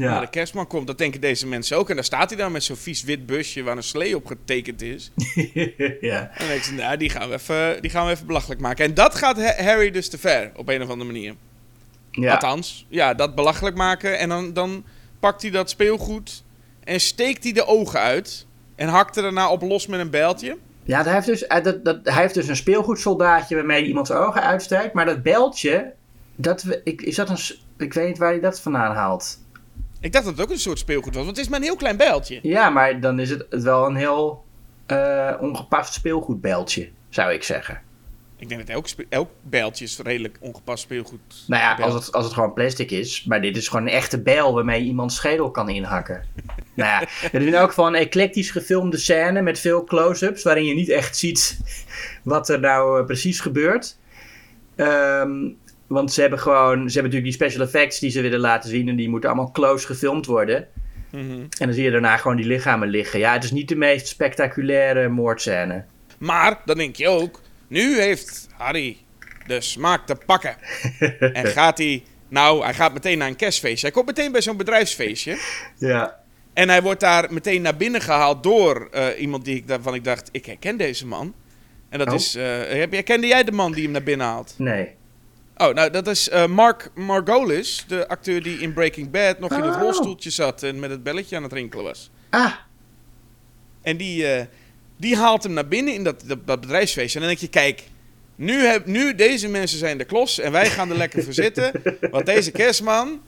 Ja. 0.00 0.20
De 0.20 0.30
kerstman 0.30 0.66
komt, 0.66 0.86
dat 0.86 0.98
denken 0.98 1.20
deze 1.20 1.46
mensen 1.46 1.76
ook. 1.76 1.88
En 1.88 1.94
daar 1.94 2.04
staat 2.04 2.30
hij 2.30 2.38
dan 2.38 2.52
met 2.52 2.64
zo'n 2.64 2.76
vies 2.76 3.02
wit 3.02 3.26
busje 3.26 3.62
waar 3.62 3.76
een 3.76 3.82
slee 3.82 4.16
op 4.16 4.26
getekend 4.26 4.82
is. 4.82 5.10
ja. 6.00 6.20
En 6.20 6.38
dan 6.38 6.48
denk 6.48 6.62
ze, 6.62 6.72
nou, 6.72 6.96
die 6.96 7.10
gaan, 7.10 7.28
we 7.28 7.34
even, 7.34 7.82
die 7.82 7.90
gaan 7.90 8.06
we 8.06 8.12
even 8.12 8.26
belachelijk 8.26 8.60
maken. 8.60 8.84
En 8.84 8.94
dat 8.94 9.14
gaat 9.14 9.36
Ha- 9.36 9.62
Harry 9.64 9.90
dus 9.90 10.08
te 10.08 10.18
ver, 10.18 10.52
op 10.56 10.68
een 10.68 10.82
of 10.82 10.88
andere 10.88 11.12
manier. 11.12 11.34
Ja. 12.10 12.32
Althans, 12.32 12.86
ja, 12.88 13.14
dat 13.14 13.34
belachelijk 13.34 13.76
maken. 13.76 14.18
En 14.18 14.28
dan, 14.28 14.52
dan 14.52 14.84
pakt 15.20 15.42
hij 15.42 15.50
dat 15.50 15.70
speelgoed 15.70 16.42
en 16.84 17.00
steekt 17.00 17.44
hij 17.44 17.52
de 17.52 17.66
ogen 17.66 18.00
uit. 18.00 18.46
En 18.74 18.88
hakt 18.88 19.16
er 19.16 19.22
daarna 19.22 19.50
op 19.50 19.62
los 19.62 19.86
met 19.86 20.00
een 20.00 20.10
bijltje. 20.10 20.56
Ja, 20.82 21.02
hij 21.02 21.12
heeft, 21.12 21.26
dus, 21.26 21.44
hij, 21.48 21.62
dat, 21.62 21.84
dat, 21.84 21.98
hij 22.02 22.22
heeft 22.22 22.34
dus 22.34 22.48
een 22.48 22.56
speelgoedsoldaatje 22.56 23.54
waarmee 23.54 23.78
hij 23.78 23.88
iemands 23.88 24.10
ogen 24.10 24.42
uitsteekt. 24.42 24.92
Maar 24.92 25.04
dat 25.04 25.22
beltje, 25.22 25.92
dat, 26.36 26.64
ik, 26.84 27.02
is 27.02 27.14
dat 27.14 27.28
een, 27.28 27.38
ik 27.76 27.92
weet 27.92 28.08
niet 28.08 28.18
waar 28.18 28.30
hij 28.30 28.40
dat 28.40 28.60
vandaan 28.60 28.94
haalt. 28.94 29.38
Ik 30.00 30.12
dacht 30.12 30.24
dat 30.24 30.36
het 30.36 30.44
ook 30.44 30.50
een 30.50 30.58
soort 30.58 30.78
speelgoed 30.78 31.14
was, 31.14 31.24
want 31.24 31.36
het 31.36 31.44
is 31.44 31.48
maar 31.48 31.58
een 31.58 31.64
heel 31.64 31.76
klein 31.76 31.96
bijltje. 31.96 32.38
Ja, 32.42 32.70
maar 32.70 33.00
dan 33.00 33.18
is 33.20 33.30
het 33.30 33.46
wel 33.48 33.86
een 33.86 33.96
heel 33.96 34.44
eh, 34.86 35.34
ongepast 35.40 35.92
speelgoedbeltje, 35.92 36.88
zou 37.08 37.32
ik 37.32 37.42
zeggen. 37.42 37.80
Ik 38.36 38.48
denk 38.48 38.60
dat 38.60 38.70
elk, 38.70 38.86
elk 39.08 39.30
bijltje 39.42 39.84
is 39.84 39.98
redelijk 39.98 40.38
ongepast 40.40 40.82
speelgoed. 40.82 41.44
Nou 41.46 41.62
ja, 41.62 41.84
als 41.84 41.94
het, 41.94 42.12
als 42.12 42.24
het 42.24 42.34
gewoon 42.34 42.52
plastic 42.52 42.90
is. 42.90 43.24
Maar 43.24 43.40
dit 43.40 43.56
is 43.56 43.68
gewoon 43.68 43.86
een 43.86 43.92
echte 43.92 44.22
bijl 44.22 44.54
waarmee 44.54 44.80
je 44.80 44.86
iemands 44.86 45.14
schedel 45.14 45.50
kan 45.50 45.68
inhakken. 45.68 46.24
nou 46.74 46.90
ja, 46.90 46.98
het 47.08 47.40
is 47.40 47.46
in 47.46 47.54
elk 47.54 47.68
geval 47.68 47.86
een 47.86 47.94
eclectisch 47.94 48.50
gefilmde 48.50 48.96
scène 48.96 49.42
met 49.42 49.58
veel 49.58 49.84
close-ups. 49.84 50.42
Waarin 50.42 50.64
je 50.64 50.74
niet 50.74 50.88
echt 50.88 51.16
ziet 51.16 51.60
wat 52.22 52.48
er 52.48 52.60
nou 52.60 53.00
eh, 53.00 53.06
precies 53.06 53.40
gebeurt. 53.40 53.98
Ehm, 54.76 55.48
want 55.90 56.12
ze 56.12 56.20
hebben 56.20 56.38
gewoon, 56.38 56.76
ze 56.76 56.98
hebben 57.00 57.12
natuurlijk 57.12 57.22
die 57.24 57.32
special 57.32 57.62
effects 57.66 57.98
die 57.98 58.10
ze 58.10 58.20
willen 58.20 58.40
laten 58.40 58.70
zien. 58.70 58.88
En 58.88 58.96
die 58.96 59.08
moeten 59.08 59.30
allemaal 59.30 59.50
close 59.50 59.86
gefilmd 59.86 60.26
worden. 60.26 60.66
Mhm. 61.10 61.30
En 61.30 61.48
dan 61.58 61.72
zie 61.72 61.84
je 61.84 61.90
daarna 61.90 62.16
gewoon 62.16 62.36
die 62.36 62.46
lichamen 62.46 62.88
liggen. 62.88 63.18
Ja, 63.18 63.32
het 63.32 63.44
is 63.44 63.50
niet 63.50 63.68
de 63.68 63.76
meest 63.76 64.06
spectaculaire 64.06 65.08
moordscène. 65.08 65.84
Maar 66.18 66.60
dan 66.64 66.76
denk 66.76 66.96
je 66.96 67.08
ook, 67.08 67.40
nu 67.68 68.00
heeft 68.00 68.48
Harry 68.56 68.96
de 69.46 69.60
smaak 69.60 70.06
te 70.06 70.16
pakken. 70.26 70.56
en 71.32 71.46
gaat 71.46 71.78
hij, 71.78 72.02
nou, 72.28 72.62
hij 72.64 72.74
gaat 72.74 72.92
meteen 72.92 73.18
naar 73.18 73.28
een 73.28 73.36
kerstfeestje. 73.36 73.86
Hij 73.86 73.94
komt 73.94 74.06
meteen 74.06 74.32
bij 74.32 74.42
zo'n 74.42 74.56
bedrijfsfeestje. 74.56 75.38
Ja. 75.78 76.18
En 76.52 76.68
hij 76.68 76.82
wordt 76.82 77.00
daar 77.00 77.32
meteen 77.32 77.62
naar 77.62 77.76
binnen 77.76 78.00
gehaald 78.00 78.42
door 78.42 78.88
eh, 78.92 79.20
iemand 79.20 79.44
die 79.44 79.56
ik, 79.56 79.64
waarvan 79.66 79.94
ik 79.94 80.04
dacht, 80.04 80.28
ik 80.32 80.46
herken 80.46 80.76
deze 80.76 81.06
man. 81.06 81.34
En 81.88 81.98
dat 81.98 82.08
Oh. 82.08 82.14
is, 82.14 82.34
eh, 82.34 82.42
herkende 82.90 83.26
jij 83.26 83.44
de 83.44 83.52
man 83.52 83.72
die 83.72 83.82
hem 83.82 83.92
naar 83.92 84.02
binnen 84.02 84.26
haalt? 84.26 84.54
Nee. 84.58 84.98
Oh, 85.60 85.74
nou, 85.74 85.90
dat 85.90 86.06
is 86.06 86.28
eh, 86.28 86.46
Mark 86.46 86.90
Margolis, 86.94 87.84
de 87.88 88.08
acteur 88.08 88.42
die 88.42 88.58
in 88.58 88.72
Breaking 88.72 89.10
Bad 89.10 89.38
nog 89.38 89.52
in 89.52 89.62
het 89.62 89.74
Oh. 89.74 89.80
rolstoeltje 89.80 90.30
zat 90.30 90.62
en 90.62 90.78
met 90.78 90.90
het 90.90 91.02
belletje 91.02 91.36
aan 91.36 91.42
het 91.42 91.52
rinkelen 91.52 91.84
was. 91.84 92.10
Ah, 92.30 92.52
En 93.82 93.96
die, 93.96 94.26
eh, 94.26 94.44
die 94.96 95.16
haalt 95.16 95.42
hem 95.42 95.52
naar 95.52 95.68
binnen 95.68 95.94
in 95.94 96.04
dat, 96.04 96.22
dat, 96.26 96.46
dat 96.46 96.60
bedrijfsfeest. 96.60 97.14
En 97.14 97.20
dan 97.20 97.28
denk 97.28 97.40
je, 97.40 97.48
kijk, 97.48 97.82
nu, 98.34 98.64
heb, 98.64 98.86
nu 98.86 99.14
deze 99.14 99.48
mensen 99.48 99.78
zijn 99.78 99.98
de 99.98 100.04
klos 100.04 100.38
en 100.38 100.52
wij 100.52 100.66
gaan 100.70 100.90
er 100.90 100.96
lekker 100.96 101.22
voor 101.24 101.32
zitten. 101.32 101.72
Want 102.10 102.26
deze 102.26 102.50
kerstman, 102.50 103.20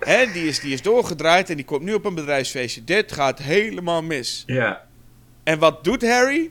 hè, 0.00 0.32
die, 0.32 0.46
is, 0.48 0.60
die 0.60 0.72
is 0.72 0.82
doorgedraaid 0.82 1.50
en 1.50 1.56
die 1.56 1.64
komt 1.64 1.82
nu 1.82 1.94
op 1.94 2.04
een 2.04 2.14
bedrijfsfeestje. 2.14 2.84
Dit 2.84 3.12
gaat 3.12 3.38
helemaal 3.38 4.02
mis. 4.02 4.42
ja. 4.46 4.84
En 5.44 5.58
wat 5.58 5.84
doet 5.84 6.02
Harry? 6.08 6.50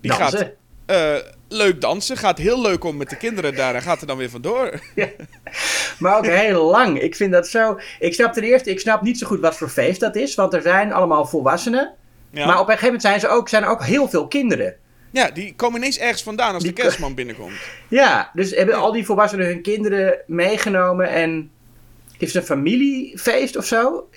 Die 0.00 0.10
Dansen. 0.10 0.38
gaat 0.38 0.52
eh, 0.86 1.32
leuk 1.52 1.80
dansen, 1.80 2.16
gaat 2.16 2.38
heel 2.38 2.60
leuk 2.60 2.84
om 2.84 2.96
met 2.96 3.10
de 3.10 3.16
kinderen 3.16 3.54
daar 3.54 3.74
en 3.74 3.82
gaat 3.82 4.00
er 4.00 4.06
dan 4.06 4.16
weer 4.16 4.30
vandoor. 4.30 4.80
Maar 5.98 6.16
ook 6.16 6.26
heel 6.26 6.70
lang. 6.70 7.00
Ik 7.00 7.16
vind 7.16 7.32
dat 7.32 7.48
zo. 7.48 7.78
Ik 7.98 8.14
snap 8.14 8.32
ten 8.32 8.42
eerste, 8.42 8.70
ik 8.70 8.80
snap 8.80 9.02
niet 9.02 9.18
zo 9.18 9.26
goed 9.26 9.40
wat 9.40 9.56
voor 9.56 9.68
feest 9.68 10.00
dat 10.00 10.16
is. 10.16 10.34
Want 10.34 10.54
er 10.54 10.62
zijn 10.62 10.92
allemaal 10.92 11.26
volwassenen. 11.26 11.94
Ja, 12.30 12.46
Maar 12.46 12.54
op 12.54 12.60
een 12.60 12.78
gegeven 12.78 12.84
moment 12.84 13.02
zijn, 13.02 13.20
ze 13.20 13.28
ook, 13.28 13.48
zijn 13.48 13.62
er 13.62 13.68
ook 13.68 13.84
heel 13.84 14.08
veel 14.08 14.28
kinderen. 14.28 14.74
ja 15.10 15.30
die 15.30 15.54
komen 15.54 15.78
ineens 15.80 15.98
ergens 15.98 16.22
vandaan 16.22 16.54
als 16.54 16.62
Die 16.62 16.72
de 16.72 16.82
kerstman 16.82 17.14
binnenkomt. 17.14 17.52
Ja, 17.88 18.30
dus 18.34 18.50
hebben 18.50 18.74
al 18.74 18.92
die 18.92 19.04
volwassenen 19.04 19.46
hun 19.46 19.62
kinderen 19.62 20.18
meegenomen. 20.26 21.08
En 21.08 21.50
is 22.18 22.32
het 22.32 22.42
een 22.42 22.48
familiefeest 22.48 23.56
of 23.56 23.64
zo? 23.64 24.08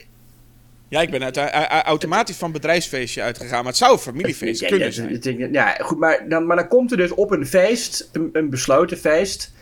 Ja, 0.87 1.01
ik 1.01 1.09
ben 1.09 1.23
uit, 1.23 1.37
automatisch 1.85 2.35
van 2.35 2.51
bedrijfsfeestje 2.51 3.21
uitgegaan, 3.21 3.57
maar 3.57 3.67
het 3.67 3.77
zou 3.77 3.91
een 3.91 3.99
familiefeest 3.99 4.65
kunnen 4.65 4.93
zijn. 4.93 5.51
Ja, 5.51 5.77
goed, 5.79 5.97
maar 5.97 6.25
dan, 6.29 6.45
maar 6.45 6.55
dan 6.55 6.67
komt 6.67 6.91
er 6.91 6.97
dus 6.97 7.11
op 7.11 7.31
een 7.31 7.47
feest, 7.47 8.09
een, 8.11 8.29
een 8.33 8.49
besloten 8.49 8.97
feest. 8.97 9.53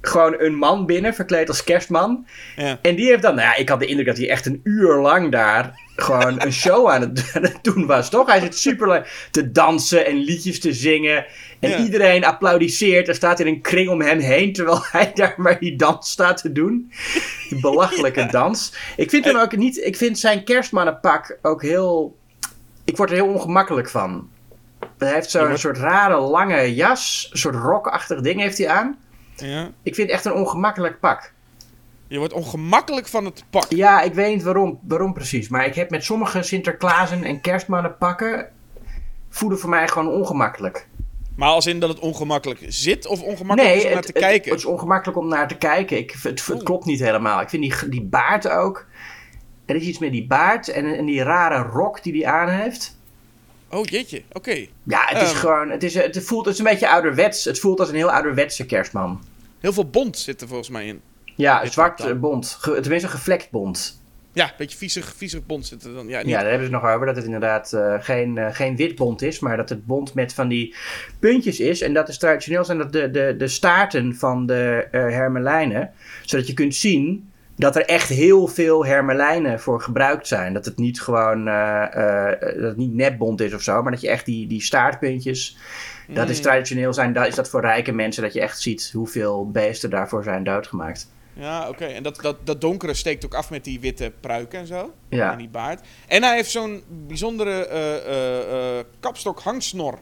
Gewoon 0.00 0.34
een 0.38 0.54
man 0.54 0.86
binnen, 0.86 1.14
verkleed 1.14 1.48
als 1.48 1.64
kerstman. 1.64 2.26
Ja. 2.56 2.78
En 2.82 2.94
die 2.94 3.06
heeft 3.06 3.22
dan, 3.22 3.34
nou 3.34 3.46
ja, 3.46 3.56
ik 3.56 3.68
had 3.68 3.80
de 3.80 3.86
indruk 3.86 4.06
dat 4.06 4.16
hij 4.16 4.30
echt 4.30 4.46
een 4.46 4.60
uur 4.64 4.94
lang 5.00 5.32
daar 5.32 5.80
gewoon 5.96 6.42
een 6.42 6.52
show 6.52 6.88
aan 6.88 7.00
het, 7.00 7.30
aan 7.34 7.42
het 7.42 7.58
doen 7.62 7.86
was, 7.86 8.10
toch? 8.10 8.26
Hij 8.26 8.40
zit 8.40 8.58
super 8.58 8.86
lang 8.86 9.28
te 9.30 9.50
dansen 9.50 10.06
en 10.06 10.16
liedjes 10.16 10.60
te 10.60 10.72
zingen. 10.72 11.26
En 11.64 11.70
Ja. 11.70 11.78
iedereen 11.84 12.24
applaudisseert. 12.24 13.08
Er 13.08 13.14
staat 13.14 13.40
in 13.40 13.46
een 13.46 13.60
kring 13.60 13.88
om 13.88 14.00
hem 14.00 14.18
heen, 14.18 14.52
terwijl 14.52 14.80
hij 14.92 15.10
daar 15.14 15.34
maar 15.36 15.58
die 15.58 15.76
dans 15.76 16.10
staat 16.10 16.36
te 16.40 16.52
doen. 16.52 16.92
Die 17.48 17.60
belachelijke 17.60 18.26
dans. 18.30 18.74
Ik 18.96 19.10
vind 19.10 19.24
hem 19.24 19.36
ook 19.36 19.56
niet, 19.56 19.76
ik 19.76 19.96
vind 19.96 20.18
zijn 20.18 20.44
kerstmannenpak 20.44 21.38
ook 21.42 21.62
heel, 21.62 22.16
ik 22.84 22.96
word 22.96 23.10
er 23.10 23.16
heel 23.16 23.26
ongemakkelijk 23.28 23.88
van. 23.90 24.28
Hij 24.98 25.12
heeft 25.14 25.30
zo'n 25.30 25.44
wordt- 25.46 25.60
soort 25.60 25.78
rare 25.78 26.18
lange 26.20 26.74
jas, 26.74 27.28
een 27.32 27.38
soort 27.38 27.54
rokachtig 27.54 28.20
ding 28.20 28.40
heeft 28.40 28.58
hij 28.58 28.68
aan. 28.68 28.98
Ja. 29.36 29.70
Ik 29.82 29.94
vind 29.94 30.06
het 30.06 30.16
echt 30.16 30.24
een 30.24 30.32
ongemakkelijk 30.34 31.00
pak. 31.00 31.32
Je 32.06 32.18
wordt 32.18 32.32
ongemakkelijk 32.32 33.08
van 33.08 33.24
het 33.24 33.44
pak. 33.50 33.64
Ja, 33.68 34.00
ik 34.02 34.14
weet 34.14 34.34
niet 34.34 34.42
waarom, 34.42 34.78
waarom 34.82 35.12
precies. 35.14 35.48
Maar 35.48 35.66
ik 35.66 35.74
heb 35.74 35.90
met 35.90 36.04
sommige 36.04 36.42
Sinterklaasen 36.42 37.24
en 37.24 37.40
kerstmannen 37.40 37.96
pakken... 37.98 38.48
voelen 39.30 39.58
voor 39.58 39.70
mij 39.70 39.88
gewoon 39.88 40.08
ongemakkelijk. 40.08 40.86
Maar 41.36 41.48
als 41.48 41.66
in 41.66 41.80
dat 41.80 41.88
het 41.88 41.98
ongemakkelijk 41.98 42.60
zit 42.68 43.06
of 43.06 43.22
ongemakkelijk 43.22 43.74
is 43.76 43.82
om 43.82 43.88
naar 43.88 43.96
het, 43.96 44.06
te 44.06 44.12
het- 44.12 44.22
kijken? 44.22 44.50
het 44.50 44.58
is 44.60 44.64
ongemakkelijk 44.66 45.18
om 45.18 45.28
naar 45.28 45.48
te 45.48 45.54
kijken. 45.56 45.98
Ik, 45.98 46.16
het, 46.22 46.46
het 46.46 46.62
klopt 46.62 46.84
niet 46.84 47.00
helemaal. 47.00 47.40
Ik 47.40 47.48
vind 47.48 47.62
die, 47.62 47.88
die 47.88 48.02
baard 48.02 48.48
ook. 48.48 48.86
Er 49.66 49.76
is 49.76 49.82
iets 49.82 49.98
met 49.98 50.12
die 50.12 50.26
baard 50.26 50.68
en, 50.68 50.96
en 50.96 51.04
die 51.04 51.22
rare 51.22 51.68
rok 51.70 52.02
die 52.02 52.22
hij 52.24 52.32
aan 52.32 52.48
heeft. 52.48 52.98
Oh 53.70 53.84
jeetje, 53.84 54.22
oké. 54.32 54.66
Ja, 54.82 55.02
het 55.06 55.22
is 55.22 55.28
Ehm. 55.30 55.38
gewoon. 55.38 55.70
Het, 55.70 55.82
is, 55.82 55.94
het 55.94 56.24
voelt 56.24 56.44
het 56.44 56.54
is 56.54 56.60
een 56.60 56.66
beetje 56.66 56.88
ouderwets. 56.90 57.44
Het 57.44 57.58
voelt 57.60 57.80
als 57.80 57.88
een 57.88 57.94
heel 57.94 58.10
ouderwetse 58.10 58.66
kerstman. 58.66 59.22
Heel 59.60 59.72
veel 59.72 59.88
bont 59.90 60.18
zit 60.18 60.40
er 60.40 60.48
volgens 60.48 60.68
mij 60.68 60.86
in. 60.86 61.00
Ja, 61.36 61.66
zwart 61.66 62.20
bont. 62.20 62.56
Ge- 62.60 62.80
tenminste, 62.80 63.08
gevlekt 63.08 63.50
bont. 63.50 64.02
Ja, 64.34 64.44
een 64.44 64.52
beetje 64.56 64.78
viezig, 64.78 65.14
viezig 65.16 65.46
bont 65.46 65.66
zit 65.66 65.84
er 65.84 65.94
dan. 65.94 66.08
Ja, 66.08 66.18
niet. 66.18 66.28
Ja, 66.28 66.40
daar 66.40 66.50
hebben 66.50 66.66
ze 66.66 66.72
het 66.72 66.82
nog 66.82 66.92
over 66.92 67.06
dat 67.06 67.16
het 67.16 67.24
inderdaad 67.24 67.72
eh, 67.72 67.94
geen, 67.98 68.38
eh, 68.38 68.54
geen 68.54 68.76
wit 68.76 68.94
bont 68.94 69.22
is, 69.22 69.38
maar 69.38 69.56
dat 69.56 69.68
het 69.68 69.86
bont 69.86 70.14
met 70.14 70.34
van 70.34 70.48
die 70.48 70.74
puntjes 71.18 71.60
is. 71.60 71.80
En 71.80 71.92
dat 71.94 72.08
is 72.08 72.18
traditioneel 72.18 72.64
zijn 72.64 72.78
dat 72.78 72.92
de, 72.92 73.10
de, 73.10 73.34
de 73.38 73.48
staarten 73.48 74.14
van 74.16 74.46
de 74.46 74.88
eh, 74.90 75.00
hermelijnen, 75.00 75.90
zodat 76.22 76.46
je 76.46 76.54
kunt 76.54 76.74
zien 76.74 77.28
dat 77.56 77.76
er 77.76 77.84
echt 77.84 78.08
heel 78.08 78.46
veel 78.46 78.86
hermelijnen 78.86 79.60
voor 79.60 79.80
gebruikt 79.80 80.26
zijn. 80.26 80.52
Dat 80.52 80.64
het 80.64 80.76
niet 80.76 81.00
gewoon 81.00 81.44
dat 81.44 82.62
het 82.62 82.76
niet 82.76 82.94
nepbont 82.94 83.40
is 83.40 83.54
of 83.54 83.62
zo, 83.62 83.82
maar 83.82 83.92
dat 83.92 84.00
je 84.00 84.08
echt 84.08 84.26
die, 84.26 84.46
die 84.46 84.62
staartpuntjes, 84.62 85.56
dat 86.08 86.24
Mm. 86.24 86.30
is 86.30 86.40
traditioneel 86.40 86.92
zijn, 86.92 87.12
dat 87.12 87.26
is 87.26 87.34
dat 87.34 87.50
voor 87.50 87.60
rijke 87.60 87.92
mensen, 87.92 88.22
dat 88.22 88.32
je 88.32 88.40
echt 88.40 88.60
ziet 88.60 88.90
hoeveel 88.92 89.50
beesten 89.50 89.90
daarvoor 89.90 90.22
zijn 90.22 90.44
doodgemaakt. 90.44 91.08
Ja, 91.36 91.68
oké. 91.68 91.84
En 91.84 92.02
dat, 92.02 92.18
dat, 92.22 92.36
dat 92.46 92.60
donkere 92.60 92.94
steekt 92.94 93.24
ook 93.24 93.34
af 93.34 93.50
met 93.50 93.64
die 93.64 93.80
witte 93.80 94.12
pruik 94.20 94.52
en 94.52 94.66
zo. 94.66 94.94
Ja. 95.08 95.32
En 95.32 95.38
die 95.38 95.48
baard. 95.48 95.80
En 96.06 96.22
hij 96.22 96.34
heeft 96.36 96.50
zo'n 96.50 96.82
bijzondere 96.88 97.66
eh, 97.66 98.84
kapstok 99.00 99.40
hangsnor. 99.40 99.98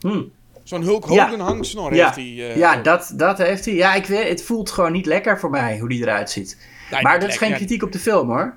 Hm. 0.00 0.22
Zo'n 0.64 0.82
Hulk 0.82 1.08
Ja. 1.08 1.24
Hogan 1.24 1.40
hangsnor 1.40 1.94
Ja, 1.94 2.04
heeft 2.04 2.16
hij. 2.16 2.56
ja 2.58 2.76
ook. 2.78 2.84
dat, 2.84 3.12
dat 3.14 3.38
heeft 3.38 3.64
hij. 3.64 3.74
Ja, 3.74 3.94
ik 3.94 4.06
weet, 4.06 4.28
het 4.28 4.42
voelt 4.42 4.70
gewoon 4.70 4.92
niet 4.92 5.06
lekker 5.06 5.38
voor 5.38 5.50
mij 5.50 5.78
hoe 5.78 5.88
die 5.88 6.02
eruit 6.02 6.30
ziet. 6.30 6.58
Nee, 6.90 7.02
maar 7.02 7.20
dat 7.20 7.28
is 7.28 7.36
geen 7.36 7.54
kritiek 7.54 7.82
op 7.82 7.92
de 7.92 7.98
film 7.98 8.28
hoor. 8.28 8.56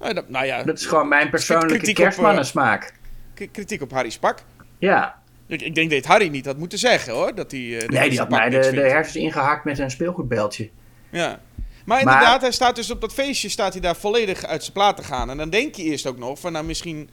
Nou, 0.00 0.14
dat, 0.14 0.28
nou 0.28 0.46
ja, 0.46 0.62
Dat 0.62 0.78
is 0.78 0.86
gewoon 0.86 1.08
mijn 1.08 1.30
persoonlijke 1.30 1.92
kerstmannensmaak. 1.92 2.94
kritiek 3.52 3.82
op 3.82 3.92
Harry 3.92 4.10
Spak. 4.10 4.38
Ja. 4.78 5.18
Ik, 5.46 5.62
ik 5.62 5.74
denk 5.74 5.90
dat 5.90 6.04
Harry 6.04 6.28
niet 6.28 6.46
had 6.46 6.56
moeten 6.58 6.78
zeggen 6.78 7.12
hoor. 7.12 7.34
Dat 7.34 7.50
hij, 7.50 7.60
Nee, 7.60 7.78
die 7.86 7.96
zijn 7.98 8.16
had 8.18 8.28
mij 8.28 8.50
de, 8.50 8.70
de 8.70 8.80
hersens 8.80 9.16
ingehakt 9.16 9.64
met 9.64 9.78
een 9.78 9.90
speelgoedbeltje. 9.90 10.70
Ja. 11.10 11.28
Maar 11.84 12.04
Maar- 12.04 12.14
inderdaad, 12.14 12.40
hij 12.40 12.52
staat 12.52 12.76
dus 12.76 12.90
op 12.90 13.00
dat 13.00 13.12
feestje 13.12 13.48
staat 13.48 13.72
hij 13.72 13.82
daar 13.82 13.96
volledig 13.96 14.44
uit 14.44 14.60
zijn 14.62 14.72
plaat 14.72 14.96
te 14.96 15.02
gaan. 15.02 15.30
En 15.30 15.36
dan 15.36 15.50
denk 15.50 15.74
je 15.74 15.82
eerst 15.82 16.06
ook 16.06 16.18
nog 16.18 16.38
van 16.38 16.52
nou 16.52 16.64
misschien, 16.64 17.10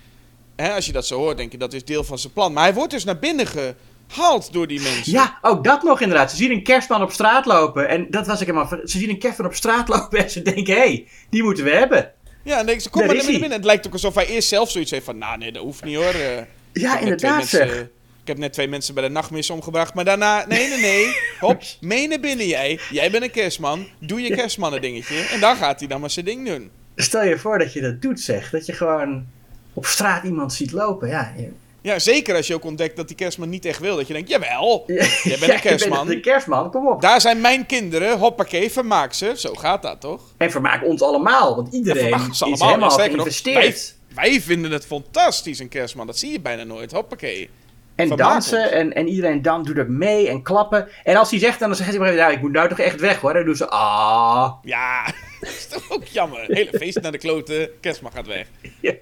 hè, 0.56 0.74
als 0.74 0.86
je 0.86 0.92
dat 0.92 1.08
zo 1.08 1.18
hoort, 1.18 1.38
denk 1.38 1.52
je 1.52 1.58
dat 1.58 1.74
is 1.74 1.86
deel 1.86 2.04
van 2.04 2.18
zijn 2.20 2.34
plan. 2.34 2.54
Maar 2.54 2.64
hij 2.64 2.74
wordt 2.74 2.92
dus 2.92 3.04
naar 3.04 3.20
binnen 3.20 3.48
gehaald 3.48 4.54
door 4.54 4.68
die 4.68 4.82
mensen. 4.82 5.12
Ja, 5.14 5.38
ook 5.42 5.64
dat 5.64 5.84
nog 5.84 6.02
inderdaad. 6.02 6.32
Ze 6.32 6.38
zien 6.38 6.52
een 6.52 6.64
kerstman 6.64 7.02
op 7.02 7.12
straat 7.12 7.46
lopen. 7.46 7.88
En 7.90 8.08
dat 8.10 8.28
was 8.28 8.42
ik 8.42 8.48
helemaal... 8.48 8.68
Ze 8.84 8.98
zien 8.98 9.10
een 9.10 9.20
kerstman 9.20 9.48
op 9.48 9.54
straat 9.56 9.88
lopen 9.94 10.20
en 10.20 10.30
ze 10.30 10.42
denken... 10.42 10.74
Hé, 10.74 10.80
hey, 10.80 11.08
die 11.30 11.44
moeten 11.44 11.64
we 11.64 11.72
hebben. 11.72 12.12
Ja, 12.44 12.52
en 12.52 12.58
dan 12.58 12.66
denk 12.66 12.82
ze, 12.82 12.90
kom 12.90 13.00
Daar 13.02 13.16
maar 13.16 13.24
naar 13.26 13.32
binnen. 13.32 13.52
Het 13.52 13.64
lijkt 13.66 13.88
ook 13.88 13.94
alsof 13.94 14.16
hij 14.16 14.26
eerst 14.28 14.48
zelf 14.48 14.72
zoiets 14.72 14.92
heeft 14.92 15.06
van, 15.06 15.18
nou 15.18 15.38
nee, 15.38 15.52
dat 15.52 15.64
hoeft 15.64 15.84
niet 15.84 15.96
hoor. 15.96 16.14
Eh, 16.14 16.42
Ja, 16.74 17.00
inderdaad 17.00 17.38
mensen- 17.38 17.68
zeg. 17.68 17.88
Ik 18.24 18.30
heb 18.30 18.38
net 18.38 18.54
twee 18.54 18.68
mensen 18.68 18.94
bij 18.94 19.04
de 19.04 19.10
nachtmis 19.10 19.50
omgebracht, 19.50 19.94
maar 19.94 20.06
daarna, 20.06 20.46
nee, 20.48 20.70
nee, 20.70 20.80
nee. 20.80 21.16
Hop, 21.40 21.62
mee 21.80 22.08
naar 22.08 22.20
binnen 22.20 22.48
jij. 22.48 22.80
Jij 22.90 23.12
bent 23.12 23.24
een 23.24 23.32
kerstman, 23.32 23.88
doe 24.00 24.22
je 24.22 24.36
kerstmannen 24.36 24.82
dingetje. 24.82 25.20
En 25.20 25.40
dan 25.40 25.56
gaat 25.56 25.80
hij 25.80 25.88
dan 25.88 26.00
maar 26.00 26.10
zijn 26.10 26.26
ding 26.26 26.48
doen. 26.48 26.72
Stel 26.96 27.24
je 27.24 27.38
voor 27.38 27.60
dat 27.60 27.74
je 27.74 27.82
dat 27.82 28.02
doet 28.02 28.20
zeg. 28.20 28.50
Dat 28.50 28.66
je 28.66 28.74
gewoon 28.74 29.26
op 29.74 29.86
straat 29.86 30.24
iemand 30.24 30.54
ziet 30.54 30.72
lopen. 30.72 31.08
Ja, 31.08 31.34
Ja, 31.82 32.00
zeker 32.00 32.36
als 32.36 32.48
je 32.48 32.54
ook 32.54 32.64
ontdekt 32.64 32.96
dat 32.96 33.08
die 33.08 33.16
kerstman 33.16 33.50
niet 33.50 33.66
echt 33.66 33.80
wil. 33.80 33.96
Dat 33.96 34.08
je 34.08 34.14
denkt, 34.14 34.30
jawel, 34.30 34.84
jij 35.24 35.38
bent 35.40 35.52
een 35.52 35.60
kerstman. 35.70 36.08
de 36.08 36.20
kerstman, 36.20 36.72
kom 36.72 36.88
op. 36.88 37.02
Daar 37.02 37.22
zijn 37.22 37.42
mijn 37.42 37.66
kinderen, 37.66 38.18
hoppakee, 38.18 38.72
vermaak 38.72 39.14
ze. 39.14 39.34
Zo 39.36 39.54
gaat 39.54 39.82
dat 39.82 40.02
toch? 40.02 40.22
En 40.38 40.52
vermaak 40.52 40.84
ons 40.86 41.02
allemaal, 41.02 41.56
want 41.56 41.74
iedereen 41.74 42.30
is 42.32 42.42
allemaal. 42.42 42.68
helemaal 42.68 42.92
sterker 42.92 43.16
nog, 43.16 43.26
geïnvesteerd. 43.26 43.96
Wij, 44.08 44.30
wij 44.30 44.42
vinden 44.42 44.72
het 44.72 44.86
fantastisch, 44.86 45.60
een 45.60 45.70
kerstman. 45.70 46.08
Dat 46.08 46.18
zie 46.18 46.32
je 46.32 46.40
bijna 46.40 46.64
nooit. 46.64 46.92
Hoppakee. 46.92 47.50
En 47.96 48.10
dansen 48.10 48.72
en, 48.72 48.94
en 48.94 49.08
iedereen 49.08 49.42
dan 49.42 49.64
doet 49.64 49.80
ook 49.80 49.88
mee 49.88 50.30
en 50.30 50.42
klappen. 50.42 50.88
En 51.04 51.16
als 51.16 51.30
hij 51.30 51.40
zegt, 51.40 51.60
dan 51.60 51.76
zegt 51.76 51.90
hij 51.90 52.00
maar 52.00 52.08
even, 52.08 52.20
nou, 52.20 52.34
ik 52.34 52.42
moet 52.42 52.52
nou 52.52 52.70
toch 52.70 52.80
echt 52.80 53.00
weg 53.00 53.20
hoor. 53.20 53.34
Dan 53.34 53.46
doen 53.46 53.56
ze, 53.56 53.70
ah. 53.70 54.54
Ja, 54.64 55.06
dat 55.40 55.50
is 55.50 55.68
toch 55.68 55.92
ook 55.92 56.06
jammer. 56.06 56.44
Hele 56.48 56.78
feest 56.78 57.02
naar 57.02 57.12
de 57.12 57.18
kloten, 57.18 57.70
kerstman 57.82 58.12
gaat 58.12 58.28
weg. 58.28 58.48
Ja. 58.80 58.94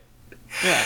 Ja. 0.62 0.78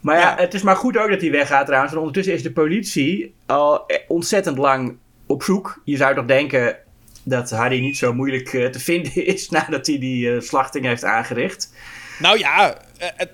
Maar 0.00 0.16
ja, 0.18 0.30
Ja. 0.30 0.36
het 0.36 0.54
is 0.54 0.62
maar 0.62 0.76
goed 0.76 0.96
ook 0.98 1.10
dat 1.10 1.20
hij 1.20 1.30
weggaat 1.30 1.66
trouwens. 1.66 1.92
Want 1.92 2.06
ondertussen 2.06 2.34
is 2.34 2.42
de 2.42 2.52
politie 2.52 3.34
al 3.46 3.86
ontzettend 4.08 4.58
lang 4.58 4.96
op 5.26 5.42
zoek. 5.42 5.80
Je 5.84 5.96
zou 5.96 6.14
toch 6.14 6.26
denken 6.26 6.76
dat 7.22 7.50
Harry 7.50 7.80
niet 7.80 7.96
zo 7.96 8.12
moeilijk 8.12 8.52
eh, 8.52 8.66
te 8.66 8.80
vinden 8.80 9.26
is 9.26 9.48
nadat 9.50 9.86
hij 9.86 9.98
die 9.98 10.34
eh, 10.34 10.40
slachting 10.40 10.84
heeft 10.84 11.04
aangericht. 11.04 11.72
Nou 12.18 12.38
ja, 12.38 12.76
het- 13.16 13.30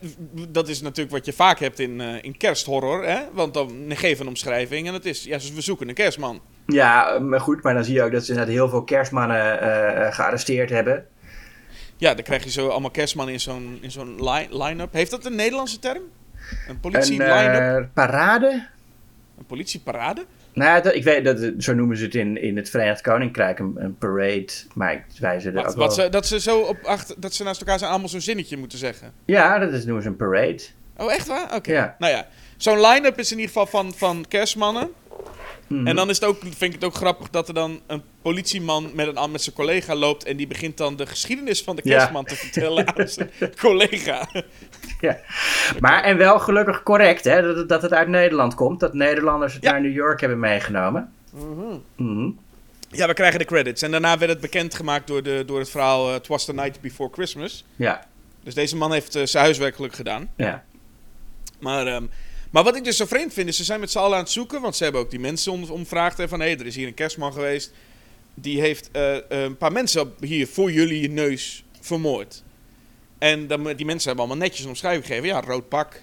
dat 0.48 0.68
is 0.68 0.80
natuurlijk 0.80 1.10
wat 1.16 1.26
je 1.26 1.32
vaak 1.32 1.58
hebt 1.58 1.78
in, 1.78 2.00
eh, 2.00 2.06
in 2.20 2.36
kersthorror. 2.36 3.04
Hè? 3.06 3.18
Want 3.32 3.54
dan 3.54 3.70
geef 3.88 4.18
een 4.20 4.28
omschrijving 4.28 4.86
en 4.86 4.92
het 4.94 5.04
is, 5.06 5.24
ja, 5.24 5.38
we 5.54 5.60
zoeken 5.60 5.88
een 5.88 5.94
kerstman. 5.94 6.40
Ja, 6.66 7.14
eh, 7.14 7.20
maar 7.20 7.40
goed, 7.40 7.62
maar 7.62 7.74
dan 7.74 7.84
zie 7.84 7.94
je 7.94 8.02
ook 8.02 8.12
dat 8.12 8.24
ze 8.24 8.30
inderdaad 8.30 8.54
heel 8.54 8.68
veel 8.68 8.82
kerstmannen 8.84 9.60
eh, 9.60 10.06
eh, 10.06 10.14
gearresteerd 10.14 10.70
hebben. 10.70 11.06
Ja, 11.96 12.14
dan 12.14 12.24
krijg 12.24 12.44
je 12.44 12.50
zo 12.50 12.68
allemaal 12.68 12.90
kerstmannen 12.90 13.34
in 13.34 13.40
zo'n, 13.40 13.78
in 13.80 13.90
zo'n 13.90 14.24
li- 14.24 14.48
line-up. 14.50 14.92
Heeft 14.92 15.10
dat 15.10 15.24
een 15.24 15.34
Nederlandse 15.34 15.78
term? 15.78 15.96
Een 15.96 16.58
Een 16.68 16.80
politie-line-up? 16.80 17.82
eh, 17.82 17.84
parade? 17.94 18.66
Een 19.38 19.46
politieparade? 19.46 20.24
Nou, 20.58 20.82
dat, 20.82 20.94
ik 20.94 21.04
weet, 21.04 21.24
dat, 21.24 21.52
zo 21.58 21.74
noemen 21.74 21.96
ze 21.96 22.04
het 22.04 22.14
in, 22.14 22.42
in 22.42 22.56
het 22.56 22.70
Verenigd 22.70 23.00
Koninkrijk, 23.00 23.58
een, 23.58 23.74
een 23.76 23.96
parade. 23.98 24.48
Maar 24.74 25.04
wij 25.20 25.40
ze 25.40 25.48
er 25.48 25.54
Wat, 25.54 25.66
ook 25.66 25.76
wat 25.76 25.96
wel... 25.96 26.04
ze, 26.04 26.10
dat 26.10 26.26
ze 26.26 26.40
zo 26.40 26.60
op 26.60 26.78
achter, 26.82 27.20
dat 27.20 27.34
ze 27.34 27.44
naast 27.44 27.60
elkaar 27.60 27.78
zijn 27.78 27.90
allemaal 27.90 28.08
zo'n 28.08 28.20
zinnetje 28.20 28.56
moeten 28.56 28.78
zeggen. 28.78 29.12
Ja, 29.24 29.58
dat 29.58 29.72
is, 29.72 29.84
noemen 29.84 30.02
ze 30.02 30.08
een 30.08 30.16
parade. 30.16 30.62
Oh, 30.96 31.12
echt 31.12 31.26
waar? 31.26 31.54
Oké. 31.54 31.72
Ja. 31.72 31.96
Nou 31.98 32.12
ja, 32.12 32.26
zo'n 32.56 32.80
line-up 32.80 33.18
is 33.18 33.32
in 33.32 33.38
ieder 33.38 33.52
geval 33.52 33.66
van, 33.66 33.94
van 33.94 34.24
kerstmannen. 34.28 34.90
Mhm. 35.68 35.86
En 35.86 35.96
dan 35.96 36.08
is 36.10 36.20
het 36.20 36.28
ook, 36.28 36.38
vind 36.40 36.62
ik 36.62 36.72
het 36.72 36.84
ook 36.84 36.94
grappig 36.94 37.30
dat 37.30 37.48
er 37.48 37.54
dan 37.54 37.80
een 37.86 38.02
politieman 38.22 38.90
met, 38.94 39.16
een, 39.16 39.30
met 39.30 39.42
zijn 39.42 39.54
collega 39.54 39.94
loopt. 39.94 40.24
En 40.24 40.36
die 40.36 40.46
begint 40.46 40.76
dan 40.76 40.96
de 40.96 41.06
geschiedenis 41.06 41.62
van 41.62 41.76
de 41.76 41.82
Ja. 41.84 41.96
kerstman 41.96 42.24
te 42.24 42.36
vertellen 42.36 42.96
aan 42.96 43.08
zijn 43.18 43.30
collega. 43.60 44.28
Ja. 45.00 45.18
Maar, 45.80 46.02
en 46.02 46.16
wel 46.16 46.38
gelukkig 46.38 46.82
correct, 46.82 47.24
hè, 47.24 47.42
dat, 47.42 47.56
het- 47.56 47.68
dat 47.68 47.82
het 47.82 47.92
uit 47.92 48.08
Nederland 48.08 48.54
komt. 48.54 48.80
Dat 48.80 48.94
Nederlanders 48.94 49.54
het 49.54 49.62
Ja. 49.62 49.70
naar 49.70 49.80
New 49.80 49.94
York 49.94 50.20
hebben 50.20 50.38
meegenomen. 50.38 51.12
Mhm. 51.96 52.30
Ja, 52.90 53.06
we 53.06 53.14
krijgen 53.14 53.38
de 53.38 53.44
credits. 53.44 53.82
En 53.82 53.90
daarna 53.90 54.18
werd 54.18 54.30
het 54.30 54.40
bekendgemaakt 54.40 55.06
door, 55.06 55.22
de, 55.22 55.42
door 55.46 55.58
het 55.58 55.70
verhaal 55.70 56.08
eh, 56.08 56.14
It 56.14 56.26
Was 56.26 56.44
the 56.44 56.54
Night 56.54 56.80
Before 56.80 57.10
Christmas. 57.12 57.64
Ja, 57.76 58.06
Dus 58.42 58.54
deze 58.54 58.76
man 58.76 58.92
heeft 58.92 59.14
eh, 59.14 59.22
zijn 59.24 59.44
huiswerk 59.44 59.74
gelukkig 59.74 59.98
gedaan. 59.98 60.30
ja. 60.36 60.64
Maar, 61.60 61.86
ehm, 61.86 62.04
maar 62.50 62.64
wat 62.64 62.76
ik 62.76 62.84
dus 62.84 62.96
zo 62.96 63.04
vreemd 63.06 63.32
vind, 63.32 63.48
is 63.48 63.56
ze 63.56 63.64
zijn 63.64 63.80
met 63.80 63.90
z'n 63.90 63.98
allen 63.98 64.16
aan 64.16 64.22
het 64.22 64.32
zoeken. 64.32 64.60
Want 64.60 64.76
ze 64.76 64.82
hebben 64.82 65.00
ook 65.00 65.10
die 65.10 65.20
mensen 65.20 65.52
om, 65.52 65.64
omvraagd. 65.70 66.18
hè, 66.18 66.28
Van 66.28 66.40
hé, 66.40 66.46
hey, 66.46 66.58
er 66.58 66.66
is 66.66 66.76
hier 66.76 66.86
een 66.86 66.94
kerstman 66.94 67.32
geweest. 67.32 67.72
Die 68.34 68.60
heeft 68.60 68.88
eh, 68.92 69.16
eh, 69.16 69.22
een 69.28 69.56
paar 69.56 69.72
mensen 69.72 70.12
hier 70.20 70.46
voor 70.46 70.72
jullie 70.72 71.10
neus 71.10 71.64
vermoord. 71.80 72.42
En 73.18 73.46
dan, 73.46 73.64
die 73.76 73.86
mensen 73.86 74.06
hebben 74.08 74.24
allemaal 74.26 74.44
netjes 74.46 74.62
een 74.62 74.68
omschrijving 74.70 75.06
gegeven. 75.06 75.28
Ja, 75.28 75.40
rood 75.40 75.68
pak. 75.68 76.02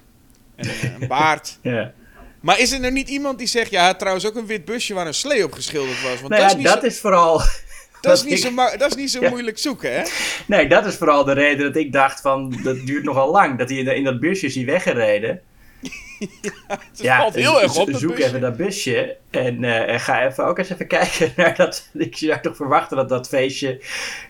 En 0.55 0.67
een, 0.69 1.01
een 1.01 1.08
baard. 1.08 1.58
ja. 1.62 1.93
Maar 2.39 2.60
is 2.60 2.71
er 2.71 2.79
nou 2.79 2.91
niet 2.93 3.10
iemand 3.10 3.38
die 3.38 3.47
zegt... 3.47 3.71
Ja, 3.71 3.93
trouwens 3.93 4.25
ook 4.27 4.36
een 4.36 4.45
wit 4.45 4.65
busje 4.65 4.93
waar 4.93 5.08
een 5.08 5.13
slee 5.13 5.43
op 5.43 5.51
geschilderd 5.53 6.01
was. 6.01 6.21
Want 6.21 6.27
Nou 6.29 6.29
dat, 6.29 6.41
ja, 6.41 6.47
is 6.47 6.55
niet 6.55 6.65
dat 6.65 6.79
zo, 6.79 6.86
is 6.86 6.99
vooral... 6.99 7.41
dat 8.01 8.17
is 8.17 8.23
niet 8.23 8.34
ik- 8.34 8.51
zo, 8.55 8.77
dat 8.77 8.89
is 8.89 8.95
niet 8.95 9.12
zo 9.12 9.21
Ja. 9.21 9.29
moeilijk 9.29 9.58
zoeken, 9.58 9.93
hè? 9.95 10.03
Nee, 10.47 10.67
dat 10.67 10.86
is 10.86 10.95
vooral 10.95 11.23
de 11.23 11.31
reden 11.34 11.65
dat 11.65 11.75
ik 11.75 11.91
dacht 11.91 12.21
van... 12.21 12.60
Dat 12.63 12.86
duurt 12.86 13.03
nogal 13.03 13.31
lang, 13.31 13.58
dat 13.58 13.69
hij 13.69 13.77
in, 13.77 13.88
in 13.95 14.03
dat 14.03 14.19
busje 14.19 14.45
is 14.45 14.55
hij 14.55 14.65
weggereden. 14.65 15.41
Het 16.67 17.08
valt 17.08 17.36
heel 17.36 17.62
erg 17.62 17.76
op, 17.76 17.89
Zoek 17.93 18.15
busje. 18.15 18.26
even 18.26 18.41
dat 18.41 18.58
busje. 18.58 19.17
En, 19.30 19.63
eh, 19.63 19.93
en 19.93 20.00
ga 20.00 20.26
even 20.26 20.45
ook 20.45 20.58
eens 20.58 20.69
even 20.69 20.88
kijken 20.98 21.34
naar 21.36 21.56
dat... 21.56 21.89
Ik 21.93 22.17
zou 22.17 22.41
toch 22.41 22.56
verwachten 22.56 22.98
dat 22.98 23.10
dat 23.10 23.28
feestje... 23.28 23.82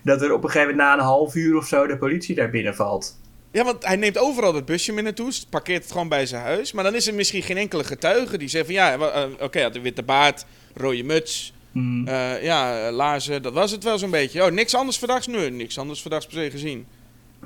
Dat 0.04 0.22
er 0.22 0.34
op 0.34 0.44
een 0.44 0.50
gegeven 0.50 0.76
moment 0.76 0.88
na 0.88 0.94
een 0.94 1.10
half 1.10 1.36
uur 1.36 1.58
of 1.58 1.68
zo 1.68 1.88
de 1.88 1.98
politie 1.98 2.36
daar 2.36 2.50
binnen 2.50 2.76
valt. 2.76 3.20
Ja, 3.52 3.63
want 3.63 3.86
hij 3.86 3.96
neemt 3.96 4.18
overal 4.18 4.54
dat 4.54 4.65
busje 4.65 4.91
mee 4.91 5.04
naartoe, 5.04 5.32
parkeert 5.50 5.84
het 5.84 5.91
gewoon 5.91 6.10
bij 6.10 6.26
zijn 6.26 6.41
huis. 6.41 6.72
Maar 6.72 6.84
dan 6.84 6.96
is 6.96 7.08
er 7.08 7.13
misschien 7.13 7.44
geen 7.44 7.58
enkele 7.58 7.84
getuige 7.84 8.38
die 8.38 8.48
zegt 8.48 8.65
van 8.65 8.74
ja, 8.74 8.94
eh, 8.94 9.24
oké, 9.39 9.58
hij 9.58 9.62
had 9.62 9.76
een 9.76 9.82
witte 9.82 10.04
baard, 10.04 10.46
rode 10.74 11.04
muts, 11.04 11.54
eh, 12.06 12.44
ja, 12.44 12.91
laarzen, 12.91 13.41
dat 13.41 13.54
was 13.54 13.72
het 13.72 13.84
wel 13.84 13.98
zo'n 13.98 14.10
beetje. 14.10 14.44
Oh, 14.44 14.52
niks 14.52 14.76
anders 14.76 14.98
verdachts? 14.98 15.28
Nee, 15.28 15.50
niks 15.50 15.78
anders 15.78 16.02
verdachts 16.02 16.26
per 16.26 16.36
se 16.36 16.52
gezien. 16.52 16.88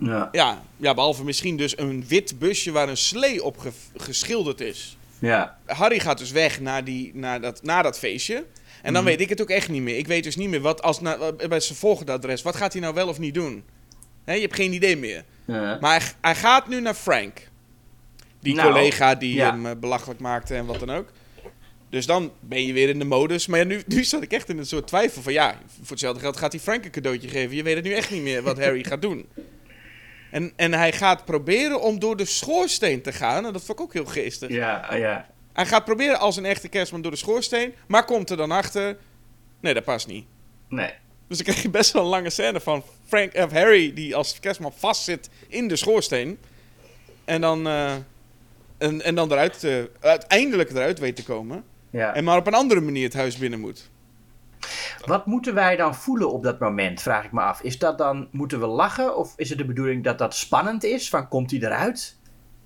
Ja, 0.02 0.30
Ja, 0.32 0.62
ja, 0.78 0.94
behalve 0.94 1.24
misschien 1.24 1.58
dus 1.58 1.78
een 1.78 2.06
wit 2.08 2.40
busje 2.40 2.72
waar 2.72 2.90
een 2.90 2.98
slee 2.98 3.44
op 3.44 3.58
ge- 3.58 3.72
geschilderd 3.98 4.62
is. 4.62 4.98
ja. 5.20 5.58
Harry 5.66 6.00
gaat 6.00 6.18
dus 6.18 6.32
weg 6.32 6.60
naar, 6.60 6.84
die, 6.84 7.12
naar, 7.16 7.42
dat, 7.42 7.64
naar 7.64 7.84
dat 7.84 8.00
feestje. 8.00 8.46
En 8.82 8.94
dan 8.94 9.04
weet 9.04 9.22
ik 9.22 9.30
het 9.30 9.42
ook 9.42 9.50
echt 9.50 9.70
niet 9.70 9.82
meer. 9.82 9.98
Ik 9.98 10.08
weet 10.08 10.24
dus 10.24 10.36
niet 10.36 10.50
meer 10.50 10.62
wat 10.62 10.82
als 10.82 11.00
na, 11.02 11.18
bij 11.48 11.60
zijn 11.60 11.78
volgende 11.78 12.12
adres. 12.12 12.42
Wat 12.42 12.56
gaat 12.56 12.74
hij 12.74 12.82
nou 12.82 12.94
wel 12.94 13.08
of 13.08 13.20
niet 13.20 13.34
doen? 13.34 13.64
Hè, 14.24 14.34
je 14.34 14.42
hebt 14.42 14.56
geen 14.56 14.74
idee 14.74 14.98
meer. 14.98 15.24
ja. 15.46 15.78
Maar 15.82 16.00
hij, 16.00 16.10
hij 16.22 16.36
gaat 16.36 16.68
nu 16.68 16.82
naar 16.82 16.94
Frank. 16.94 17.48
Die 18.40 18.56
Nou, 18.56 18.72
collega 18.74 19.16
die 19.16 19.34
ja. 19.36 19.52
hem 19.52 19.66
eh, 19.66 19.72
belachelijk 19.80 20.20
maakte 20.20 20.56
en 20.56 20.66
wat 20.66 20.80
dan 20.80 20.90
ook. 20.90 21.12
Dus 21.90 22.06
dan 22.06 22.32
ben 22.40 22.66
je 22.66 22.74
weer 22.74 22.90
in 22.90 23.00
de 23.00 23.06
modus. 23.06 23.48
Maar 23.48 23.60
ja, 23.60 23.66
nu, 23.66 23.82
nu 23.96 24.04
zat 24.04 24.22
ik 24.22 24.32
echt 24.32 24.50
in 24.50 24.58
een 24.58 24.66
soort 24.66 24.88
twijfel 24.88 25.22
van 25.22 25.34
ja, 25.34 25.58
voor 25.78 25.90
hetzelfde 25.90 26.20
geld 26.22 26.38
gaat 26.38 26.52
hij 26.52 26.62
Frank 26.62 26.86
een 26.86 26.92
cadeautje 26.92 27.28
geven. 27.28 27.56
Je 27.56 27.64
weet 27.64 27.76
het 27.76 27.84
nu 27.84 27.92
echt 27.94 28.12
niet 28.12 28.22
meer 28.22 28.42
wat 28.42 28.60
Harry 28.60 28.84
gaat 28.84 29.02
doen. 29.02 29.26
En, 30.32 30.54
en 30.56 30.74
hij 30.74 30.92
gaat 30.92 31.26
proberen 31.26 31.82
om 31.82 32.00
door 32.00 32.18
de 32.18 32.26
schoorsteen 32.26 33.02
te 33.02 33.12
gaan. 33.12 33.46
En 33.46 33.54
dat 33.54 33.64
vond 33.64 33.80
ik 33.80 33.86
ook 33.86 33.94
heel 33.94 34.06
geestig. 34.06 34.50
Ja, 34.50 34.96
ja. 34.96 35.30
Hij 35.54 35.66
gaat 35.66 35.86
proberen 35.86 36.20
als 36.20 36.38
een 36.38 36.46
echte 36.46 36.68
kerstman 36.68 37.02
door 37.02 37.12
de 37.12 37.18
schoorsteen. 37.18 37.74
Maar 37.88 38.06
komt 38.06 38.30
er 38.30 38.38
dan 38.38 38.52
achter. 38.52 38.98
Nee, 39.60 39.74
dat 39.74 39.84
past 39.84 40.08
niet. 40.08 40.26
Nee. 40.68 40.94
Dus 41.28 41.38
dan 41.38 41.46
krijg 41.46 41.62
je 41.62 41.70
best 41.70 41.92
wel 41.92 42.04
een 42.04 42.10
lange 42.10 42.30
scène 42.30 42.60
van 42.60 42.84
Frank, 43.06 43.34
of 43.36 43.52
Harry 43.52 43.94
die 43.94 44.16
als 44.16 44.40
kerstman 44.40 44.74
vastzit 44.76 45.30
in 45.48 45.68
de 45.68 45.76
schoorsteen. 45.76 46.40
En 47.26 47.42
dan, 47.42 47.68
eh, 47.68 47.94
en, 48.78 49.02
en 49.02 49.16
dan 49.16 49.32
eruit, 49.32 49.64
eh, 49.64 49.84
uiteindelijk 50.00 50.70
eruit 50.70 51.00
weet 51.00 51.16
te 51.16 51.24
komen. 51.24 51.64
Ja. 51.90 52.14
En 52.14 52.24
maar 52.24 52.38
op 52.38 52.48
een 52.48 52.54
andere 52.54 52.82
manier 52.82 53.04
het 53.04 53.14
huis 53.14 53.38
binnen 53.38 53.60
moet. 53.60 53.90
Wat 55.06 55.26
moeten 55.26 55.54
wij 55.54 55.76
dan 55.76 55.96
voelen 55.96 56.32
op 56.32 56.44
dat 56.44 56.60
moment, 56.60 57.02
vraag 57.02 57.26
ik 57.26 57.32
me 57.32 57.42
af. 57.42 57.62
Is 57.62 57.78
dat 57.80 57.98
dan, 57.98 58.28
moeten 58.32 58.60
we 58.60 58.66
lachen? 58.66 59.18
Of 59.18 59.34
is 59.36 59.50
het 59.50 59.58
de 59.58 59.66
bedoeling 59.66 60.04
dat 60.04 60.18
dat 60.18 60.36
spannend 60.36 60.84
is? 60.84 61.10
Van, 61.10 61.28
komt 61.28 61.52
hij 61.52 61.60
eruit? 61.60 62.18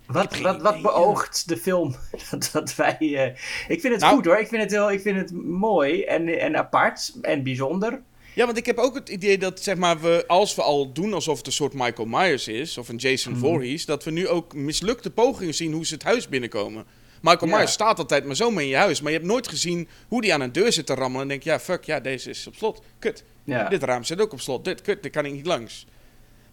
Wat, 0.06 0.40
wat, 0.40 0.62
wat 0.62 0.82
beoogt 0.82 1.48
de 1.48 1.58
film 1.58 1.96
dat, 2.32 2.50
dat 2.54 2.76
wij... 2.76 2.98
eh, 3.00 3.26
ik 3.68 3.82
vind 3.82 3.94
het 3.94 4.00
Nou- 4.02 4.16
goed 4.16 4.26
hoor. 4.26 4.38
Ik 4.38 4.48
vind 4.48 4.62
het, 4.62 4.72
heel, 4.72 4.92
ik 4.92 5.02
vind 5.02 5.18
het 5.18 5.32
mooi 5.46 6.04
en, 6.04 6.40
en 6.40 6.58
apart 6.58 7.14
en 7.22 7.44
bijzonder. 7.44 8.02
Ja, 8.36 8.46
want 8.46 8.58
ik 8.58 8.66
heb 8.66 8.78
ook 8.78 8.96
het 8.96 9.10
idee 9.10 9.38
dat 9.38 9.60
zeg 9.60 9.76
maar, 9.76 10.02
we, 10.02 10.24
als 10.28 10.56
we 10.56 10.62
al 10.62 10.94
doen 10.94 11.14
alsof 11.14 11.38
het 11.38 11.46
een 11.48 11.54
soort 11.54 11.74
Michael 11.74 12.08
Myers 12.08 12.48
is, 12.48 12.78
of 12.78 12.90
een 12.90 12.96
Jason 12.96 13.36
Voorhees, 13.36 13.86
dat 13.86 14.04
we 14.04 14.12
nu 14.12 14.28
ook 14.28 14.54
mislukte 14.54 15.12
pogingen 15.12 15.54
zien 15.54 15.74
hoe 15.74 15.86
ze 15.86 15.94
het 15.94 16.04
huis 16.04 16.30
binnenkomen. 16.30 16.86
Michael. 17.24 17.52
Myers 17.52 17.72
staat 17.72 18.00
altijd 18.00 18.26
maar 18.26 18.36
zomaar 18.36 18.64
in 18.64 18.70
je 18.70 18.76
huis, 18.76 19.02
maar 19.02 19.12
je 19.12 19.18
hebt 19.18 19.30
nooit 19.30 19.48
gezien 19.48 19.88
hoe 20.08 20.22
die 20.22 20.34
aan 20.34 20.42
een 20.42 20.52
deur 20.52 20.74
zit 20.74 20.86
te 20.86 20.94
rammelen 20.94 21.22
en 21.22 21.28
denk 21.28 21.44
ja, 21.44 21.60
fuck, 21.60 21.84
ja, 21.84 22.00
deze 22.00 22.30
is 22.30 22.48
op 22.48 22.56
slot. 22.56 22.82
Kut. 23.00 23.24
Dit 23.70 23.84
raam 23.84 24.04
zit 24.04 24.22
ook 24.22 24.34
op 24.34 24.42
slot. 24.42 24.66
Dit, 24.66 24.82
kut, 24.82 25.02
daar 25.02 25.12
kan 25.12 25.26
ik 25.26 25.34
niet 25.34 25.46
langs. 25.46 25.88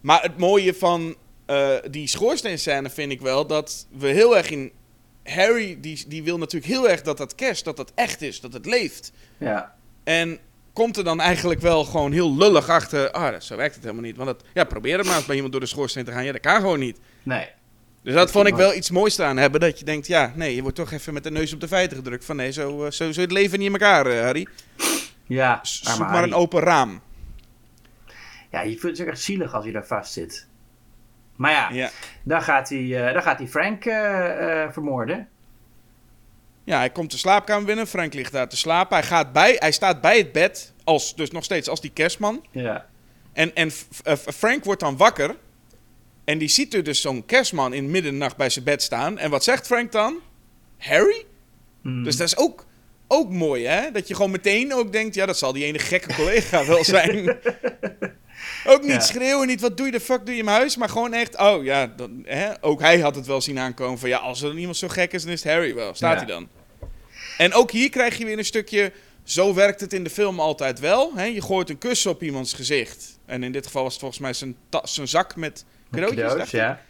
Maar 0.01 0.21
het 0.21 0.37
mooie 0.37 0.73
van 0.73 1.15
eh, 1.45 1.75
die 1.89 2.07
schoorsteenscène 2.07 2.89
vind 2.89 3.11
ik 3.11 3.21
wel 3.21 3.47
dat 3.47 3.87
we 3.97 4.07
heel 4.07 4.37
erg 4.37 4.49
in... 4.49 4.71
Harry, 5.23 5.77
die, 5.81 6.03
die 6.07 6.23
wil 6.23 6.37
natuurlijk 6.37 6.71
heel 6.71 6.89
erg 6.89 7.01
dat 7.01 7.17
dat 7.17 7.35
kerst, 7.35 7.63
dat 7.63 7.77
dat 7.77 7.91
echt 7.95 8.21
is, 8.21 8.39
dat 8.39 8.53
het 8.53 8.65
leeft. 8.65 9.11
Ja. 9.37 9.75
En 10.03 10.39
komt 10.73 10.97
er 10.97 11.03
dan 11.03 11.19
eigenlijk 11.19 11.61
wel 11.61 11.83
gewoon 11.83 12.11
heel 12.11 12.35
lullig 12.35 12.69
achter... 12.69 13.11
Ah, 13.11 13.39
zo 13.39 13.55
werkt 13.55 13.75
het 13.75 13.83
helemaal 13.83 14.03
niet. 14.03 14.15
Want 14.15 14.27
dat, 14.27 14.43
ja, 14.53 14.63
probeer 14.63 14.97
het 14.97 15.07
maar 15.07 15.15
eens 15.15 15.25
bij 15.25 15.35
iemand 15.35 15.53
door 15.53 15.61
de 15.61 15.67
schoorsteen 15.67 16.05
te 16.05 16.11
gaan. 16.11 16.25
Ja, 16.25 16.31
dat 16.31 16.41
kan 16.41 16.55
gewoon 16.55 16.79
niet. 16.79 16.99
Nee. 17.23 17.47
Dus 18.03 18.13
dat 18.13 18.31
vond 18.31 18.47
ik 18.47 18.55
wel 18.55 18.73
iets 18.73 18.89
moois 18.89 19.17
eraan 19.17 19.37
hebben. 19.37 19.59
Dat 19.59 19.79
je 19.79 19.85
denkt, 19.85 20.07
ja, 20.07 20.31
nee, 20.35 20.55
je 20.55 20.61
wordt 20.61 20.77
toch 20.77 20.91
even 20.91 21.13
met 21.13 21.23
de 21.23 21.31
neus 21.31 21.53
op 21.53 21.59
de 21.59 21.67
feiten 21.67 21.97
gedrukt. 21.97 22.25
Van 22.25 22.35
nee, 22.35 22.51
zo, 22.51 22.85
eh, 22.85 22.91
zo 22.91 23.05
zit 23.11 23.15
het 23.15 23.31
leven 23.31 23.57
niet 23.59 23.67
in 23.67 23.73
elkaar, 23.73 24.05
eh, 24.05 24.21
Harry. 24.21 24.47
Ja, 25.27 25.59
Zoek 25.61 25.97
maar 25.99 26.23
een 26.23 26.33
open 26.33 26.59
raam. 26.59 27.01
Ja, 28.51 28.61
je 28.61 28.77
voelt 28.77 28.97
zich 28.97 29.07
echt 29.07 29.21
zielig 29.21 29.53
als 29.53 29.63
hij 29.63 29.73
daar 29.73 29.85
vast 29.85 30.13
zit. 30.13 30.47
Maar 31.35 31.51
ja, 31.51 31.69
Ja. 31.71 31.89
dan, 32.23 32.41
gaat 32.41 32.69
hij, 32.69 33.07
eh, 33.07 33.13
dan 33.13 33.21
gaat 33.21 33.37
hij 33.37 33.47
Frank 33.47 33.83
vermoorden. 34.73 35.27
Ja, 36.63 36.77
hij 36.77 36.89
komt 36.89 37.11
de 37.11 37.17
slaapkamer 37.17 37.65
binnen. 37.65 37.87
Frank 37.87 38.13
ligt 38.13 38.31
daar 38.31 38.49
te 38.49 38.57
slapen. 38.57 38.97
Hij, 38.97 39.05
gaat 39.07 39.31
bij, 39.33 39.55
hij 39.59 39.71
staat 39.71 40.01
bij 40.01 40.17
het 40.17 40.31
bed, 40.31 40.73
als, 40.83 41.15
dus 41.15 41.31
nog 41.31 41.43
steeds 41.43 41.69
als 41.69 41.81
die 41.81 41.91
kerstman. 41.93 42.45
Ja. 42.51 42.85
En, 43.33 43.55
en 43.55 43.71
Frank 44.33 44.63
wordt 44.63 44.81
dan 44.81 44.97
wakker. 44.97 45.35
En 46.23 46.37
die 46.37 46.47
ziet 46.47 46.73
er 46.73 46.83
dus 46.83 47.01
zo'n 47.01 47.25
kerstman 47.25 47.73
in 47.73 47.91
middernacht 47.91 48.37
bij 48.37 48.49
zijn 48.49 48.65
bed 48.65 48.81
staan. 48.83 49.17
En 49.17 49.29
wat 49.29 49.43
zegt 49.43 49.65
Frank 49.65 49.91
dan? 49.91 50.15
Harry? 50.77 51.25
Mm. 51.81 52.03
Dus 52.03 52.17
dat 52.17 52.27
is 52.27 52.37
ook, 52.37 52.65
ook 53.07 53.29
mooi, 53.29 53.65
hè? 53.65 53.91
Dat 53.91 54.07
je 54.07 54.15
gewoon 54.15 54.31
meteen 54.31 54.73
ook 54.73 54.91
denkt... 54.91 55.15
Ja, 55.15 55.25
dat 55.25 55.37
zal 55.37 55.53
die 55.53 55.63
ene 55.65 55.79
gekke 55.79 56.13
collega 56.13 56.65
wel 56.73 56.83
zijn. 56.83 57.27
ook 58.65 58.81
niet 58.81 58.91
Ja. 58.91 58.99
schreeuwen, 58.99 59.47
niet 59.47 59.61
wat 59.61 59.77
doe 59.77 59.85
je 59.85 59.91
de 59.91 59.99
fuck 59.99 60.19
doe 60.25 60.33
je 60.33 60.39
in 60.39 60.45
mijn 60.45 60.57
huis. 60.57 60.77
Maar 60.77 60.89
gewoon 60.89 61.13
echt, 61.13 61.37
oh 61.37 61.63
ja, 61.63 61.87
dan, 61.87 62.21
hè? 62.25 62.63
ook 62.63 62.79
hij 62.79 62.99
had 62.99 63.15
het 63.15 63.25
wel 63.25 63.41
zien 63.41 63.59
aankomen 63.59 63.99
van... 63.99 64.09
Ja, 64.09 64.17
als 64.17 64.41
er 64.41 64.57
iemand 64.57 64.77
zo 64.77 64.87
gek 64.87 65.13
is, 65.13 65.23
dan 65.23 65.31
is 65.31 65.43
het 65.43 65.53
Harry 65.53 65.73
wel. 65.75 65.95
Staat 65.95 66.11
Ja. 66.11 66.17
hij 66.17 66.25
dan. 66.25 66.47
En 67.37 67.53
ook 67.53 67.71
hier 67.71 67.89
krijg 67.89 68.17
je 68.17 68.25
weer 68.25 68.37
een 68.37 68.45
stukje... 68.45 68.91
Zo 69.23 69.53
werkt 69.53 69.81
het 69.81 69.93
in 69.93 70.03
de 70.03 70.09
film 70.09 70.39
altijd 70.39 70.79
wel. 70.79 71.11
Hè? 71.15 71.23
Je 71.23 71.41
gooit 71.41 71.69
een 71.69 71.77
kus 71.77 72.05
op 72.05 72.23
iemands 72.23 72.53
gezicht. 72.53 73.19
En 73.25 73.43
in 73.43 73.51
dit 73.51 73.65
geval 73.65 73.81
was 73.83 73.91
het 73.91 74.01
volgens 74.01 74.21
mij 74.21 74.33
zijn, 74.33 74.55
zijn 74.83 75.07
zak 75.07 75.35
met 75.35 75.65
cadeautjes. 75.91 76.27
Cadeaus, 76.27 76.51
ja. 76.51 76.81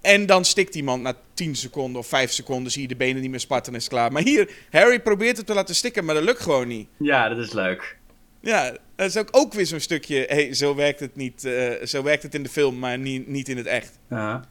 En 0.00 0.26
dan 0.26 0.44
stikt 0.44 0.74
iemand 0.74 1.02
na 1.02 1.14
10 1.34 1.54
seconden 1.56 2.00
of 2.00 2.06
5 2.06 2.30
seconden. 2.30 2.72
Zie 2.72 2.82
je 2.82 2.88
de 2.88 2.96
benen 2.96 3.20
niet 3.22 3.30
meer 3.30 3.40
sparten 3.40 3.72
en 3.72 3.78
is 3.78 3.88
klaar. 3.88 4.12
Maar 4.12 4.22
hier, 4.22 4.50
Harry 4.70 5.00
probeert 5.00 5.36
het 5.36 5.46
te 5.46 5.54
laten 5.54 5.74
stikken, 5.74 6.04
maar 6.04 6.14
dat 6.14 6.24
lukt 6.24 6.40
gewoon 6.40 6.68
niet. 6.68 6.88
Ja, 6.96 7.28
dat 7.28 7.38
is 7.38 7.52
leuk. 7.52 7.96
Ja, 8.40 8.76
dat 8.96 9.08
is 9.08 9.16
ook, 9.16 9.28
ook 9.30 9.52
weer 9.54 9.66
zo'n 9.66 9.80
stukje. 9.80 10.24
hey, 10.28 10.54
zo 10.54 10.74
werkt 10.74 11.00
het 11.00 11.16
niet. 11.16 11.44
eh, 11.44 11.84
zo 11.86 12.02
werkt 12.02 12.22
het 12.22 12.34
in 12.34 12.42
de 12.42 12.48
film, 12.48 12.78
maar 12.78 12.98
niet, 12.98 13.26
niet 13.28 13.48
in 13.48 13.56
het 13.56 13.66
echt. 13.66 13.98
Ja. 14.10 14.44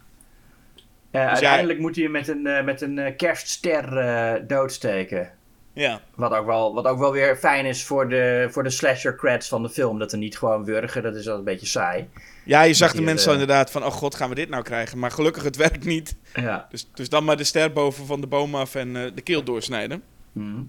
Eh, 1.11 1.27
uiteindelijk 1.27 1.79
moet 1.79 1.95
hij 1.95 2.03
hem 2.03 2.13
met 2.13 2.27
een, 2.27 2.47
eh, 2.47 2.63
met 2.63 2.81
een 2.81 3.13
kerstster 3.17 3.97
eh, 3.97 4.33
doodsteken. 4.47 5.31
Ja. 5.77 6.01
Wat 6.15 6.31
ook, 6.31 6.45
wel, 6.45 6.73
wat 6.73 6.85
ook 6.85 6.99
wel 6.99 7.11
weer 7.11 7.35
fijn 7.35 7.65
is 7.65 7.83
voor 7.83 8.09
de, 8.09 8.47
voor 8.51 8.63
de 8.63 8.69
slasher 8.69 9.15
creds 9.15 9.47
van 9.47 9.63
de 9.63 9.69
film. 9.69 9.99
Dat 9.99 10.11
er 10.11 10.17
niet 10.17 10.37
gewoon 10.37 10.65
wurgen, 10.65 11.03
dat 11.03 11.15
is 11.15 11.25
wel 11.25 11.37
een 11.37 11.43
beetje 11.43 11.65
saai. 11.65 12.09
Ja, 12.45 12.61
je 12.61 12.73
zag 12.73 12.93
de 12.93 13.01
mensen 13.01 13.31
inderdaad 13.31 13.71
van, 13.71 13.83
oh 13.83 13.91
god, 13.91 14.15
gaan 14.15 14.29
we 14.29 14.35
dit 14.35 14.49
nou 14.49 14.63
krijgen? 14.63 14.99
Maar 14.99 15.11
gelukkig, 15.11 15.43
het 15.43 15.55
werkt 15.55 15.85
niet. 15.85 16.15
Ja. 16.33 16.67
Dus, 16.69 16.89
dus 16.93 17.09
dan 17.09 17.23
maar 17.23 17.37
de 17.37 17.43
ster 17.43 17.73
boven 17.73 18.05
van 18.05 18.21
de 18.21 18.27
boom 18.27 18.55
af 18.55 18.75
en 18.75 18.95
eh, 18.95 19.11
de 19.15 19.21
keel 19.21 19.43
doorsnijden. 19.43 20.03
Hm. 20.33 20.63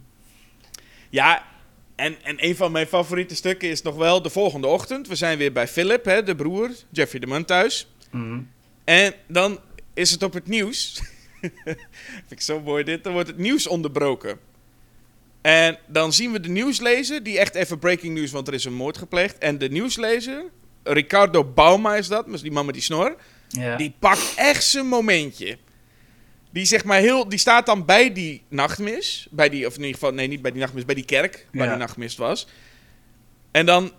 Ja, 1.10 1.42
en, 1.96 2.16
en 2.22 2.44
een 2.44 2.56
van 2.56 2.72
mijn 2.72 2.86
favoriete 2.86 3.34
stukken 3.34 3.68
is 3.68 3.82
nog 3.82 3.96
wel 3.96 4.22
de 4.22 4.30
volgende 4.30 4.66
ochtend. 4.66 5.08
We 5.08 5.14
zijn 5.14 5.38
weer 5.38 5.52
bij 5.52 5.68
Philip, 5.68 6.04
hè, 6.04 6.22
de 6.22 6.34
broer, 6.34 6.70
Jeffrey 6.90 7.20
de 7.20 7.26
Munt 7.26 7.46
thuis. 7.46 7.92
Hm. 8.10 8.40
En 8.84 9.14
dan 9.26 9.58
is 9.94 10.10
het 10.10 10.22
op 10.22 10.32
het 10.32 10.46
nieuws. 10.46 11.02
Vind 11.64 12.28
ik 12.28 12.40
zo 12.40 12.60
mooi 12.60 12.84
dit. 12.84 13.04
Dan 13.04 13.12
wordt 13.12 13.28
het 13.28 13.38
nieuws 13.38 13.66
onderbroken. 13.66 14.38
En 15.48 15.78
dan 15.86 16.12
zien 16.12 16.32
we 16.32 16.40
de 16.40 16.48
nieuwslezer, 16.48 17.22
die 17.22 17.38
echt 17.38 17.54
even 17.54 17.78
breaking 17.78 18.14
news, 18.14 18.30
want 18.30 18.48
er 18.48 18.54
is 18.54 18.64
een 18.64 18.74
moord 18.74 18.98
gepleegd. 18.98 19.38
En 19.38 19.58
de 19.58 19.68
nieuwslezer, 19.68 20.44
Ricardo 20.82 21.44
Bauma 21.44 21.96
is 21.96 22.08
dat, 22.08 22.26
dus 22.26 22.40
die 22.42 22.50
man 22.50 22.64
met 22.64 22.74
die 22.74 22.82
snor. 22.82 23.16
Ja. 23.48 23.76
Die 23.76 23.94
pakt 23.98 24.32
echt 24.36 24.64
zijn 24.64 24.86
momentje. 24.86 25.58
Die, 26.52 26.64
zeg 26.64 26.84
maar 26.84 26.98
heel, 27.00 27.28
die 27.28 27.38
staat 27.38 27.66
dan 27.66 27.84
bij 27.84 28.12
die 28.12 28.42
nachtmis. 28.48 29.26
Bij 29.30 29.48
die, 29.48 29.66
of 29.66 29.72
in 29.72 29.78
ieder 29.80 29.94
geval, 29.94 30.12
nee, 30.12 30.26
niet 30.28 30.42
bij 30.42 30.50
die 30.50 30.60
nachtmis, 30.60 30.84
bij 30.84 30.94
die 30.94 31.04
kerk 31.04 31.46
waar 31.52 31.64
Ja. 31.64 31.70
die 31.70 31.78
nachtmis 31.80 32.16
was. 32.16 32.46
En 33.50 33.66
dan, 33.66 33.92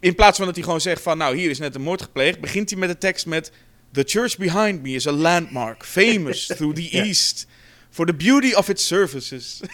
in 0.00 0.14
plaats 0.14 0.36
van 0.36 0.46
dat 0.46 0.54
hij 0.54 0.64
gewoon 0.64 0.80
zegt 0.80 1.02
van, 1.02 1.18
nou, 1.18 1.36
hier 1.36 1.50
is 1.50 1.58
net 1.58 1.74
een 1.74 1.82
moord 1.82 2.02
gepleegd, 2.02 2.40
begint 2.40 2.70
hij 2.70 2.78
met 2.78 2.88
de 2.88 2.98
tekst 2.98 3.26
met... 3.26 3.52
The 3.92 4.02
church 4.06 4.36
behind 4.36 4.82
me 4.82 4.90
is 4.90 5.06
a 5.06 5.12
landmark, 5.12 5.84
famous 5.84 6.46
through 6.46 6.74
the 6.76 6.96
Ja. 6.96 7.04
east, 7.04 7.46
for 7.90 8.06
the 8.06 8.14
beauty 8.14 8.52
of 8.52 8.68
its 8.68 8.86
services. 8.86 9.60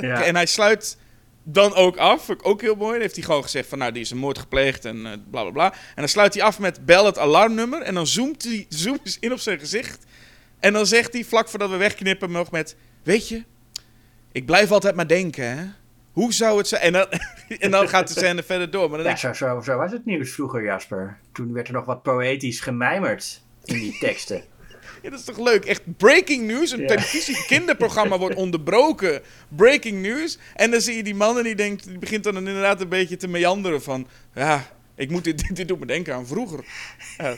Ja. 0.00 0.22
En 0.22 0.34
hij 0.34 0.46
sluit 0.46 0.96
dan 1.42 1.74
ook 1.74 1.96
af, 1.96 2.24
vind 2.24 2.40
ik 2.40 2.46
ook 2.46 2.60
heel 2.60 2.74
mooi. 2.74 2.92
Dan 2.92 3.00
heeft 3.00 3.14
hij 3.14 3.24
gewoon 3.24 3.42
gezegd 3.42 3.68
van, 3.68 3.78
nou, 3.78 3.92
die 3.92 4.02
is 4.02 4.10
een 4.10 4.16
moord 4.16 4.38
gepleegd 4.38 4.84
en 4.84 5.06
eh, 5.06 5.12
bla 5.30 5.42
bla 5.42 5.50
bla. 5.50 5.72
En 5.72 5.78
dan 5.94 6.08
sluit 6.08 6.34
hij 6.34 6.42
af 6.42 6.58
met 6.58 6.84
bel 6.84 7.06
het 7.06 7.18
alarmnummer. 7.18 7.82
En 7.82 7.94
dan 7.94 8.06
zoomt 8.06 8.44
hij 8.44 8.66
zoomt 8.68 9.16
in 9.20 9.32
op 9.32 9.38
zijn 9.38 9.58
gezicht. 9.58 10.04
En 10.60 10.72
dan 10.72 10.86
zegt 10.86 11.12
hij, 11.12 11.24
vlak 11.24 11.48
voordat 11.48 11.70
we 11.70 11.76
wegknippen, 11.76 12.30
nog 12.30 12.50
met... 12.50 12.76
Weet 13.02 13.28
je, 13.28 13.44
ik 14.32 14.46
blijf 14.46 14.70
altijd 14.70 14.94
maar 14.94 15.08
denken, 15.08 15.56
hè. 15.56 15.64
Hoe 16.12 16.32
zou 16.32 16.58
het 16.58 16.68
zijn? 16.68 16.82
En 16.82 16.92
dan, 16.92 17.06
en 17.58 17.70
dan 17.70 17.88
gaat 17.88 18.08
de 18.08 18.14
scène 18.14 18.42
verder 18.42 18.70
door. 18.70 18.90
Maar 18.90 18.98
dan 18.98 19.06
Ja, 19.06 19.14
denk 19.14 19.34
ik, 19.34 19.34
zo, 19.34 19.46
zo, 19.46 19.60
zo 19.60 19.76
was 19.76 19.92
het 19.92 20.04
nieuws 20.04 20.30
vroeger, 20.30 20.62
Jasper. 20.64 21.18
Toen 21.32 21.52
werd 21.52 21.68
er 21.68 21.74
nog 21.74 21.84
wat 21.84 22.02
poëtisch 22.02 22.60
gemijmerd 22.60 23.42
in 23.64 23.78
die 23.78 23.98
teksten. 23.98 24.44
ja, 25.06 25.12
dat 25.12 25.20
is 25.20 25.34
toch 25.34 25.44
leuk? 25.44 25.64
Echt 25.64 25.96
breaking 25.96 26.46
news. 26.46 26.70
Een 26.70 26.80
Ja. 26.80 26.86
televisie 26.86 27.44
kinderprogramma 27.46 28.18
wordt 28.18 28.34
onderbroken. 28.34 29.22
Breaking 29.48 30.02
news. 30.02 30.38
En 30.54 30.70
dan 30.70 30.80
zie 30.80 30.96
je 30.96 31.02
die 31.02 31.14
man 31.14 31.38
en 31.38 31.44
die, 31.44 31.54
denkt, 31.54 31.88
die 31.88 31.98
begint 31.98 32.24
dan 32.24 32.36
inderdaad 32.36 32.80
een 32.80 32.88
beetje 32.88 33.16
te 33.16 33.28
meanderen 33.28 33.82
van... 33.82 34.06
Ja, 34.34 34.64
ik 34.94 35.10
moet 35.10 35.24
dit, 35.24 35.46
dit, 35.46 35.56
dit 35.56 35.68
doet 35.68 35.78
me 35.78 35.86
denken 35.86 36.14
aan 36.14 36.26
vroeger. 36.26 36.64
Ja, 37.18 37.28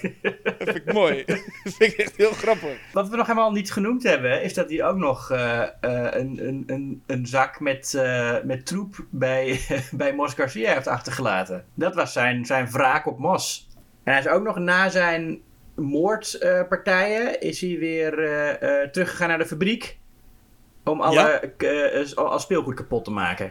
dat 0.43 0.55
vind 0.59 0.77
ik 0.77 0.93
mooi. 0.93 1.25
dat 1.65 1.75
vind 1.75 1.93
ik 1.93 1.99
echt 1.99 2.17
heel 2.17 2.33
grappig. 2.33 2.79
Wat 2.93 3.09
we 3.09 3.17
nog 3.17 3.27
helemaal 3.27 3.53
niet 3.53 3.73
genoemd 3.73 4.03
hebben, 4.03 4.43
is 4.43 4.55
dat 4.55 4.71
hij 4.71 4.85
ook 4.85 4.97
nog 4.97 5.31
eh, 5.31 5.63
eh, 5.63 5.69
een, 5.81 6.47
een, 6.47 6.63
een, 6.67 7.03
een 7.07 7.27
zak 7.27 7.61
met, 7.61 7.95
eh, 7.95 8.37
met 8.45 8.67
troep 8.67 9.07
bij, 9.11 9.61
bij 9.91 10.15
Mos 10.15 10.35
Garcia 10.35 10.75
heeft 10.75 10.87
achtergelaten. 10.87 11.65
Dat 11.75 11.95
was 11.95 12.13
zijn, 12.13 12.47
zijn 12.47 12.71
wraak 12.71 13.07
op 13.07 13.19
Mos. 13.19 13.69
En 14.05 14.13
hij 14.13 14.23
is 14.23 14.29
ook 14.29 14.43
nog 14.43 14.59
na 14.59 14.89
zijn 14.89 15.41
moordpartijen 15.79 17.41
is 17.41 17.61
hij 17.61 17.79
weer 17.79 18.19
eh, 18.19 18.83
eh, 18.83 18.91
teruggegaan 18.91 19.29
naar 19.29 19.39
de 19.39 19.47
fabriek. 19.47 19.99
Om 20.85 21.01
alle 21.01 21.23
eh, 21.23 22.13
al 22.17 22.39
speelgoed 22.39 22.75
kapot 22.75 23.05
te 23.05 23.11
maken. 23.11 23.51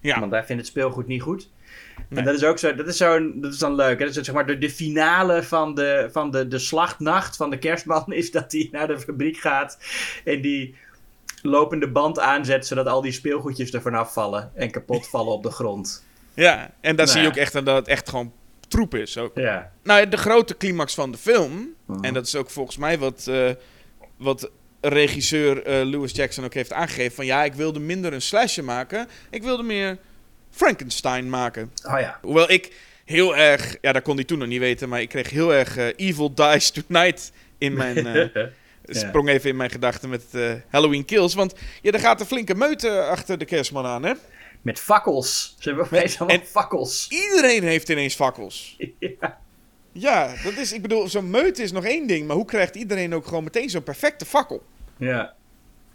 Ja. 0.00 0.20
Want 0.20 0.32
hij 0.32 0.44
vindt 0.44 0.62
het 0.62 0.70
speelgoed 0.70 1.06
niet 1.06 1.22
goed. 1.22 1.50
Nee. 2.08 2.18
En 2.18 2.24
dat 2.24 2.34
is 2.34 2.44
ook 2.44 2.58
zo, 2.58 2.74
dat 2.74 2.86
is, 2.86 2.96
zo, 2.96 3.32
dat 3.40 3.52
is 3.52 3.58
dan 3.58 3.74
leuk. 3.74 3.98
Hè? 3.98 4.04
Dat 4.04 4.16
is 4.16 4.24
zeg 4.24 4.34
maar 4.34 4.46
de, 4.46 4.58
de 4.58 4.70
finale 4.70 5.42
van, 5.42 5.74
de, 5.74 6.08
van 6.12 6.30
de, 6.30 6.48
de 6.48 6.58
slachtnacht 6.58 7.36
van 7.36 7.50
de 7.50 7.58
kerstman 7.58 8.04
is 8.12 8.30
dat 8.30 8.52
hij 8.52 8.68
naar 8.72 8.86
de 8.86 8.98
fabriek 8.98 9.36
gaat 9.36 9.78
en 10.24 10.40
die 10.40 10.74
lopende 11.42 11.88
band 11.88 12.18
aanzet, 12.18 12.66
zodat 12.66 12.86
al 12.86 13.00
die 13.00 13.12
speelgoedjes 13.12 13.72
er 13.72 13.82
vanaf 13.82 14.12
vallen 14.12 14.50
en 14.54 14.70
kapot 14.70 15.08
vallen 15.08 15.32
op 15.32 15.42
de 15.42 15.50
grond. 15.50 16.04
Ja, 16.34 16.70
en 16.80 16.96
daar 16.96 17.06
Nou 17.06 17.08
zie 17.08 17.18
je 17.18 17.24
ja. 17.24 17.28
ook 17.28 17.36
echt 17.36 17.52
dat 17.52 17.66
het 17.66 17.88
echt 17.88 18.08
gewoon 18.08 18.32
troep 18.70 18.94
is. 18.94 19.18
Ook. 19.18 19.30
Ja. 19.34 19.72
Nou, 19.82 20.08
de 20.08 20.16
grote 20.16 20.56
climax 20.56 20.94
van 20.94 21.12
de 21.12 21.18
film, 21.18 21.74
Mhm. 21.86 22.04
en 22.04 22.14
dat 22.14 22.26
is 22.26 22.36
ook 22.36 22.50
volgens 22.50 22.76
mij 22.76 22.98
wat, 22.98 23.26
eh, 23.28 23.50
wat 24.16 24.50
regisseur 24.80 25.62
eh, 25.62 25.84
Lewis 25.86 26.12
Jackson 26.12 26.44
ook 26.44 26.54
heeft 26.54 26.72
aangegeven: 26.72 27.12
van 27.14 27.26
ja, 27.26 27.44
ik 27.44 27.54
wilde 27.54 27.80
minder 27.80 28.12
een 28.12 28.22
slasher 28.22 28.64
maken, 28.64 29.08
ik 29.30 29.42
wilde 29.42 29.62
meer 29.62 29.98
Frankenstein 30.50 31.28
maken. 31.30 31.72
Oh 31.86 32.00
ja. 32.00 32.18
Hoewel 32.22 32.50
ik 32.50 32.72
heel 33.04 33.36
erg, 33.36 33.76
ja, 33.80 33.92
dat 33.92 34.02
kon 34.02 34.14
hij 34.16 34.24
toen 34.24 34.38
nog 34.38 34.48
niet 34.48 34.58
weten, 34.60 34.88
maar 34.88 35.00
ik 35.00 35.08
kreeg 35.08 35.30
heel 35.30 35.54
erg 35.54 35.76
eh, 35.76 35.86
Evil 35.96 36.34
Dies 36.34 36.70
Tonight 36.70 37.32
in 37.58 37.72
mijn. 37.72 38.06
eh, 38.06 38.46
sprong 38.84 39.28
even 39.28 39.50
in 39.50 39.56
mijn 39.56 39.70
gedachten 39.70 40.08
met 40.08 40.24
eh, 40.32 40.52
Halloween 40.68 41.04
Kills. 41.04 41.34
Want 41.34 41.54
ja, 41.82 41.90
er 41.90 42.00
gaat 42.00 42.20
een 42.20 42.26
flinke 42.26 42.54
meute 42.54 43.02
achter 43.02 43.38
de 43.38 43.44
kerstman 43.44 43.86
aan, 43.86 44.02
hè? 44.04 44.12
Met 44.62 44.78
fakkels. 44.78 45.56
Ze 45.58 45.68
hebben 45.68 45.86
opeens 45.86 46.20
allemaal 46.20 46.44
fakkels. 46.46 47.06
Iedereen 47.08 47.62
heeft 47.62 47.88
ineens 47.88 48.14
fakkels. 48.14 48.76
Ja. 48.98 49.38
Ja, 49.92 50.34
dat 50.44 50.52
is, 50.52 50.72
ik 50.72 50.82
bedoel, 50.82 51.08
zo'n 51.08 51.30
meute 51.30 51.62
is 51.62 51.72
nog 51.72 51.84
één 51.84 52.06
ding, 52.06 52.26
maar 52.26 52.36
hoe 52.36 52.44
krijgt 52.44 52.74
iedereen 52.76 53.14
ook 53.14 53.26
gewoon 53.26 53.44
meteen 53.44 53.70
zo'n 53.70 53.82
perfecte 53.82 54.24
fakkel? 54.24 54.62
ja. 54.96 55.34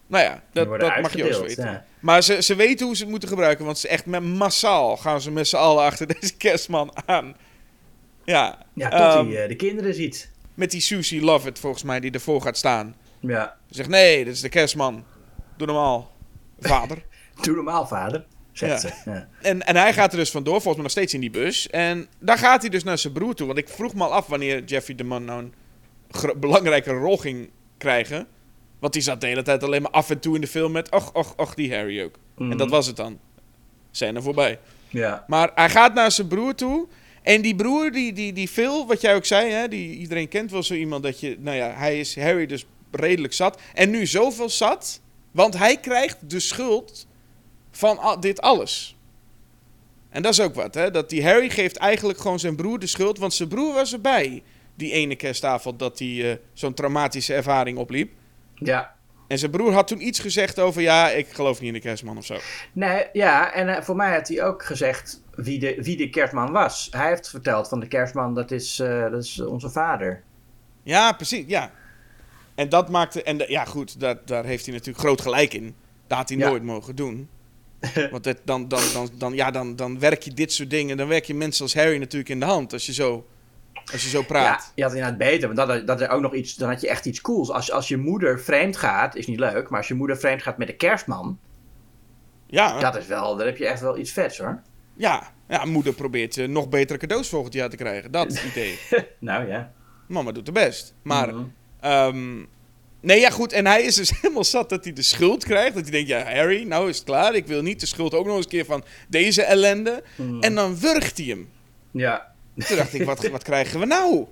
Nou 0.07 0.24
ja, 0.24 0.43
dat, 0.51 0.80
dat 0.80 1.01
mag 1.01 1.16
je 1.16 1.36
ook 1.36 1.45
weten. 1.47 1.66
ja. 1.66 1.86
Maar 1.99 2.24
ze, 2.24 2.41
ze 2.41 2.55
weten 2.55 2.86
hoe 2.86 2.95
ze 2.95 3.01
het 3.01 3.11
moeten 3.11 3.30
gebruiken, 3.30 3.66
want 3.66 3.78
ze 3.78 3.88
echt 3.88 4.05
met 4.05 4.24
massaal 4.24 4.97
gaan 4.97 5.22
ze 5.22 5.32
met 5.32 5.47
z'n 5.47 5.55
allen 5.55 5.84
achter 5.84 6.07
deze 6.20 6.38
kerstman 6.38 6.91
aan. 7.05 7.36
Ja, 8.24 8.66
Ja, 8.74 8.89
tot 8.89 8.99
ehm, 8.99 9.28
hij 9.28 9.41
eh, 9.43 9.47
de 9.47 9.55
kinderen 9.55 9.93
ziet. 9.93 10.32
met 10.53 10.72
die 10.72 10.82
Susie 10.82 11.22
Lovett 11.22 11.59
volgens 11.59 11.84
mij 11.84 11.99
die 11.99 12.11
ervoor 12.11 12.41
gaat 12.41 12.57
staan. 12.57 12.95
Ja. 13.20 13.57
Ze 13.68 13.76
zegt, 13.76 13.89
nee, 13.89 14.24
dit 14.26 14.34
is 14.34 14.41
de 14.41 14.49
kerstman. 14.49 15.03
Doe 15.57 15.68
normaal, 15.68 16.11
vader. 16.59 17.03
Doe 17.41 17.55
normaal, 17.55 17.88
vader. 17.88 18.26
Zegt 18.58 18.82
Ja. 18.82 18.89
ze. 18.89 19.10
Ja. 19.12 19.28
En, 19.41 19.62
en 19.66 19.76
hij 19.76 19.93
gaat 19.93 20.12
er 20.12 20.18
dus 20.18 20.32
vandoor, 20.32 20.53
volgens 20.53 20.74
mij 20.76 20.84
nog 20.84 20.91
steeds 20.91 21.14
in 21.14 21.20
die 21.20 21.30
bus. 21.30 21.70
En 21.70 22.08
daar 22.20 22.38
gaat 22.38 22.62
hij 22.62 22.70
dus 22.70 22.84
naar 22.84 22.97
zijn 22.97 23.14
broer 23.14 23.36
toe. 23.36 23.47
Want 23.47 23.60
ik 23.60 23.70
vroeg 23.70 23.93
me 23.93 24.03
al 24.03 24.14
af 24.14 24.28
wanneer 24.28 24.64
Jeffrey 24.64 24.95
DeMunn 24.95 25.26
nou 25.26 25.39
een 25.41 25.53
belangrijke 26.39 26.91
rol 26.91 27.18
ging 27.18 27.49
krijgen. 27.78 28.28
Want 28.80 28.93
die 28.93 29.01
zat 29.01 29.22
de 29.22 29.28
hele 29.28 29.41
tijd 29.41 29.64
alleen 29.64 29.82
maar 29.82 29.91
af 29.91 30.10
en 30.10 30.20
toe 30.20 30.36
in 30.36 30.41
de 30.41 30.47
film 30.47 30.72
met... 30.72 30.91
Och, 30.91 31.14
och, 31.14 31.34
och, 31.38 31.53
die 31.53 31.76
Harry 31.76 32.01
ook. 32.03 32.16
En 32.38 32.45
Mhm. 32.47 32.58
dat 32.58 32.70
was 32.70 32.88
het 32.88 32.95
dan. 32.95 33.20
Zijn 33.91 34.16
er 34.16 34.22
voorbij. 34.24 34.60
ja. 34.89 35.24
Maar 35.28 35.51
hij 35.56 35.70
gaat 35.70 35.93
naar 35.93 36.12
zijn 36.12 36.28
broer 36.28 36.56
toe. 36.56 36.88
En 37.22 37.41
die 37.41 37.56
broer, 37.56 37.91
die, 37.91 38.14
die, 38.14 38.34
die 38.34 38.47
Phil, 38.47 38.88
wat 38.88 39.01
jij 39.01 39.16
ook 39.16 39.26
zei, 39.26 39.51
hè, 39.51 39.68
die, 39.68 39.97
iedereen 39.97 40.28
kent 40.28 40.51
wel 40.51 40.64
zo 40.64 40.74
iemand 40.74 41.03
dat 41.03 41.20
je... 41.20 41.36
Nou 41.39 41.58
ja, 41.58 41.74
hij 41.76 41.99
is 41.99 42.20
Harry 42.20 42.45
dus 42.45 42.66
redelijk 42.91 43.34
zat. 43.34 43.62
En 43.74 43.89
nu 43.89 44.06
zoveel 44.06 44.49
zat, 44.49 45.01
want 45.32 45.58
hij 45.58 45.78
krijgt 45.78 46.30
de 46.30 46.39
schuld 46.39 47.08
van 47.78 47.97
al- 47.97 48.19
dit 48.19 48.41
alles. 48.41 48.97
En 50.09 50.21
dat 50.21 50.32
is 50.32 50.41
ook 50.41 50.55
wat, 50.55 50.73
hè. 50.76 50.91
Dat 50.91 51.09
die 51.09 51.26
Harry 51.26 51.49
geeft 51.49 51.78
eigenlijk 51.78 52.19
gewoon 52.19 52.39
zijn 52.39 52.55
broer 52.55 52.80
de 52.80 52.88
schuld, 52.88 53.17
want 53.17 53.34
zijn 53.34 53.49
broer 53.49 53.73
was 53.73 53.93
erbij. 53.93 54.43
Die 54.76 54.91
ene 54.91 55.15
kerstavond 55.15 55.80
dat 55.80 55.99
hij 55.99 56.32
eh, 56.32 56.38
zo'n 56.53 56.73
traumatische 56.73 57.34
ervaring 57.34 57.78
opliep. 57.78 58.11
Ja. 58.55 58.93
En 59.28 59.39
zijn 59.39 59.51
broer 59.51 59.73
had 59.73 59.88
toen 59.88 60.07
iets 60.07 60.19
gezegd 60.19 60.59
over, 60.59 60.82
ja, 60.82 61.09
ik 61.09 61.28
geloof 61.28 61.59
niet 61.59 61.67
in 61.67 61.73
de 61.73 61.80
kerstman 61.88 62.17
of 62.17 62.26
zo. 62.26 62.38
Nee, 62.73 63.05
ja, 63.13 63.53
en 63.53 63.76
eh, 63.76 63.82
voor 63.84 63.95
mij 63.95 64.13
had 64.13 64.28
hij 64.28 64.43
ook 64.43 64.65
gezegd 64.65 65.21
wie 65.36 65.59
de, 65.59 65.78
wie 65.82 65.97
de 65.97 66.09
kerstman 66.09 66.51
was. 66.51 66.88
Hij 66.91 67.07
heeft 67.07 67.30
verteld 67.30 67.67
van 67.67 67.80
de 67.80 67.88
kerstman, 67.88 68.34
dat 68.34 68.51
is, 68.51 68.80
eh, 68.80 69.01
dat 69.11 69.23
is 69.23 69.39
onze 69.39 69.69
vader. 69.69 70.23
Ja, 70.84 71.11
precies, 71.11 71.43
ja. 71.47 71.71
En 72.55 72.69
dat 72.69 72.89
maakte... 72.89 73.23
En 73.23 73.38
de- 73.38 73.45
ja, 73.49 73.65
goed, 73.65 73.99
daar, 73.99 74.17
daar 74.26 74.45
heeft 74.45 74.65
hij 74.65 74.73
natuurlijk 74.73 74.99
groot 75.05 75.21
gelijk 75.21 75.53
in. 75.53 75.76
Dat 76.07 76.17
had 76.17 76.30
hij 76.30 76.38
Ja. 76.38 76.47
nooit 76.49 76.63
mogen 76.63 76.95
doen. 76.95 77.30
Want 78.11 78.25
het, 78.25 78.41
dan, 78.43 78.67
dan, 78.67 78.81
dan, 78.93 79.09
dan, 79.17 79.33
ja, 79.33 79.51
dan, 79.51 79.75
dan 79.75 79.99
werk 79.99 80.23
je 80.23 80.33
dit 80.33 80.53
soort 80.53 80.69
dingen... 80.69 80.97
Dan 80.97 81.07
werk 81.07 81.25
je 81.25 81.33
mensen 81.33 81.63
als 81.63 81.73
Harry 81.75 81.97
natuurlijk 81.97 82.29
in 82.29 82.39
de 82.39 82.45
hand. 82.45 82.73
Als 82.73 82.86
je 82.86 82.93
zo, 82.93 83.27
als 83.91 84.03
je 84.03 84.09
zo 84.09 84.19
Ja, 84.19 84.25
praat. 84.25 84.71
je 84.75 84.83
had 84.83 84.93
inderdaad 84.93 85.17
beter, 85.17 85.53
want 85.53 85.69
dat, 85.69 85.88
dat 85.88 86.01
is 86.01 86.07
ook 86.07 86.21
nog 86.21 86.33
iets, 86.33 86.55
dan 86.55 86.69
had 86.69 86.81
je 86.81 86.89
echt 86.89 87.05
iets 87.05 87.21
cools. 87.21 87.49
Als, 87.51 87.71
als 87.71 87.88
je 87.88 87.97
moeder 87.97 88.39
vreemd 88.39 88.77
gaat, 88.77 89.15
is 89.15 89.27
niet 89.27 89.39
leuk, 89.39 89.69
maar 89.69 89.79
als 89.79 89.88
je 89.88 89.93
moeder 89.93 90.17
vreemd 90.17 90.41
gaat 90.41 90.57
met 90.57 90.67
de 90.67 90.75
kerstman, 90.75 91.39
Ja, 92.47 92.79
dat 92.79 92.95
is 92.95 93.07
wel, 93.07 93.36
dan 93.38 93.45
heb 93.45 93.57
je 93.57 93.67
echt 93.67 93.81
wel 93.81 93.97
iets 93.97 94.11
vets 94.11 94.38
hoor. 94.38 94.61
ja, 94.93 95.33
ja, 95.47 95.65
moeder 95.65 95.93
probeert 95.93 96.38
eh, 96.38 96.47
nog 96.47 96.69
betere 96.69 96.99
cadeaus 96.99 97.29
volgend 97.29 97.53
jaar 97.53 97.69
te 97.69 97.75
krijgen. 97.75 98.11
Dat 98.11 98.43
idee. 98.51 98.79
Nou 99.19 99.47
ja. 99.47 99.71
Mama 100.07 100.31
doet 100.31 100.45
haar 100.45 100.65
best. 100.65 100.93
Maar... 101.03 101.33
Ehm, 101.79 102.43
nee, 103.06 103.20
ja, 103.20 103.30
goed. 103.30 103.53
En 103.53 103.66
hij 103.66 103.84
is 103.84 103.95
dus 103.95 104.12
helemaal 104.22 104.43
zat 104.43 104.70
dat 104.70 104.84
hij 104.84 104.93
de 104.93 105.01
schuld 105.01 105.43
krijgt. 105.43 105.74
Dat 105.74 105.84
hij 105.84 105.91
denkt, 105.91 106.10
ja, 106.10 106.24
Harry, 106.34 106.64
nou 106.64 106.89
is 106.89 106.95
het 106.95 107.06
klaar. 107.06 107.36
Ik 107.36 107.47
wil 107.47 107.62
niet 107.62 107.80
de 107.80 107.86
schuld 107.86 108.14
ook 108.14 108.26
nog 108.26 108.36
eens 108.36 108.45
een 108.45 108.51
keer 108.51 108.66
van 108.66 108.84
deze 109.08 109.43
ellende. 109.43 110.03
Mhm. 110.16 110.41
En 110.41 110.56
dan 110.56 110.80
wurgt 110.80 111.18
hij 111.18 111.26
hem. 111.28 111.49
Ja. 111.91 112.34
Toen 112.68 112.78
dacht 112.78 112.93
ik, 112.93 113.03
wat, 113.03 113.28
wat 113.38 113.43
krijgen 113.43 113.80
we 113.80 113.86
nou? 113.86 114.26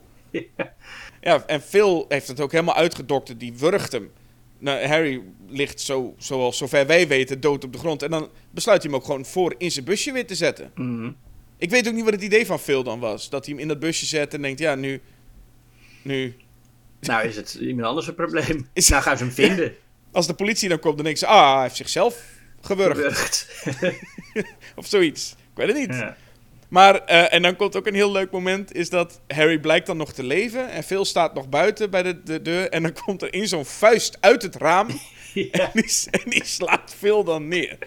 Ja, 1.21 1.43
en 1.45 1.61
Phil 1.61 2.05
heeft 2.09 2.27
het 2.27 2.39
ook 2.39 2.51
helemaal 2.51 2.75
uitgedokterd. 2.75 3.39
Die 3.39 3.53
wurgt 3.53 3.91
hem. 3.91 4.11
Nou, 4.59 4.85
Harry 4.85 5.21
ligt 5.47 5.81
zo, 5.81 6.15
zoals 6.17 6.57
zover 6.57 6.87
wij 6.87 7.07
weten 7.07 7.39
dood 7.39 7.63
op 7.63 7.73
de 7.73 7.79
grond. 7.79 8.03
En 8.03 8.11
dan 8.11 8.29
besluit 8.51 8.83
hij 8.83 8.91
hem 8.91 8.99
ook 8.99 9.05
gewoon 9.05 9.25
voor 9.25 9.55
in 9.57 9.71
zijn 9.71 9.85
busje 9.85 10.11
weer 10.11 10.27
te 10.27 10.35
zetten. 10.35 10.71
Mhm. 10.75 11.11
Ik 11.57 11.69
weet 11.69 11.87
ook 11.87 11.93
niet 11.93 12.03
wat 12.03 12.13
het 12.13 12.23
idee 12.23 12.45
van 12.45 12.59
Phil 12.59 12.83
dan 12.83 12.99
was. 12.99 13.29
Dat 13.29 13.45
hij 13.45 13.53
hem 13.53 13.63
in 13.63 13.67
dat 13.67 13.79
busje 13.79 14.05
zet 14.05 14.33
en 14.33 14.41
denkt, 14.41 14.59
ja, 14.59 14.75
nu... 14.75 15.01
Nu... 16.01 16.35
Nou 17.07 17.27
is 17.27 17.35
het 17.35 17.53
iemand 17.53 17.87
anders 17.87 18.07
een 18.07 18.15
probleem. 18.15 18.67
Is- 18.73 18.89
Nou 18.89 19.03
gaan 19.03 19.17
ze 19.17 19.23
hem 19.23 19.33
vinden. 19.33 19.73
Als 20.11 20.27
de 20.27 20.33
politie 20.33 20.69
dan 20.69 20.79
komt, 20.79 20.95
dan 20.95 21.03
denken 21.05 21.27
ze... 21.27 21.27
Ah, 21.33 21.53
hij 21.53 21.61
heeft 21.61 21.75
zichzelf 21.75 22.23
gewurgd. 22.61 22.97
Gewurgd. 22.97 23.47
Of 24.75 24.85
zoiets. 24.85 25.31
Ik 25.31 25.37
weet 25.53 25.67
het 25.67 25.77
niet. 25.77 25.95
Ja. 25.95 26.15
Maar, 26.69 26.95
eh, 27.05 27.33
en 27.33 27.41
dan 27.41 27.55
komt 27.55 27.75
ook 27.75 27.87
een 27.87 27.93
heel 27.93 28.11
leuk 28.11 28.31
moment, 28.31 28.75
is 28.75 28.89
dat 28.89 29.19
Harry 29.27 29.59
blijkt 29.59 29.85
dan 29.87 29.97
nog 29.97 30.13
te 30.13 30.23
leven. 30.23 30.69
En 30.69 30.83
Phil 30.83 31.05
staat 31.05 31.33
nog 31.33 31.49
buiten 31.49 31.89
bij 31.89 32.03
de, 32.03 32.23
de 32.23 32.41
deur. 32.41 32.69
En 32.69 32.81
dan 32.83 32.93
komt 33.05 33.21
er 33.21 33.33
in 33.33 33.47
zo'n 33.47 33.65
vuist 33.65 34.17
uit 34.19 34.41
het 34.41 34.55
raam. 34.55 34.87
Ja. 35.33 35.49
En, 35.51 35.69
die, 35.73 35.91
en 36.11 36.29
die 36.29 36.45
slaat 36.45 36.95
Phil 36.97 37.23
dan 37.23 37.47
neer. 37.47 37.77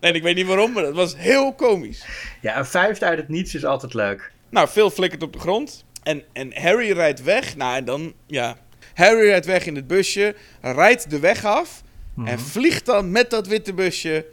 En 0.00 0.14
ik 0.14 0.22
weet 0.22 0.34
niet 0.34 0.46
waarom, 0.46 0.72
maar 0.72 0.82
dat 0.82 0.94
was 0.94 1.16
heel 1.16 1.54
komisch. 1.54 2.04
ja, 2.40 2.58
een 2.58 2.66
vuist 2.66 3.02
uit 3.02 3.18
het 3.18 3.28
niets 3.28 3.54
is 3.54 3.64
altijd 3.64 3.94
leuk. 3.94 4.32
Nou, 4.50 4.68
Phil 4.68 4.90
flikkert 4.90 5.22
op 5.22 5.32
de 5.32 5.38
grond. 5.38 5.84
En, 6.08 6.22
en 6.32 6.62
Harry 6.62 6.92
rijdt 6.92 7.22
weg. 7.22 7.56
Nou, 7.56 7.76
en 7.76 7.84
dan, 7.84 8.12
ja. 8.26 8.56
Harry 8.94 9.28
rijdt 9.28 9.46
weg 9.46 9.66
in 9.66 9.74
het 9.76 9.86
busje. 9.86 10.34
Rijdt 10.60 11.10
de 11.10 11.18
weg 11.18 11.44
af. 11.44 11.82
En 12.24 12.38
vliegt 12.38 12.86
dan 12.86 13.10
met 13.10 13.30
dat 13.30 13.46
witte 13.46 13.74
busje 13.74 14.26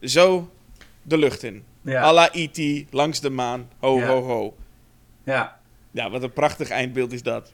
zo 0.00 0.50
de 1.02 1.18
lucht 1.18 1.42
in. 1.42 1.64
Ja. 1.82 2.02
à 2.02 2.12
la 2.12 2.28
E.T. 2.32 2.92
langs 2.92 3.20
de 3.20 3.30
maan. 3.30 3.70
Ho, 3.78 3.98
Ja. 3.98 4.06
ho, 4.06 4.22
ho. 4.22 4.56
Ja. 5.24 5.58
Ja, 5.90 6.10
wat 6.10 6.22
een 6.22 6.32
prachtig 6.32 6.70
eindbeeld 6.70 7.12
is 7.12 7.22
dat. 7.22 7.52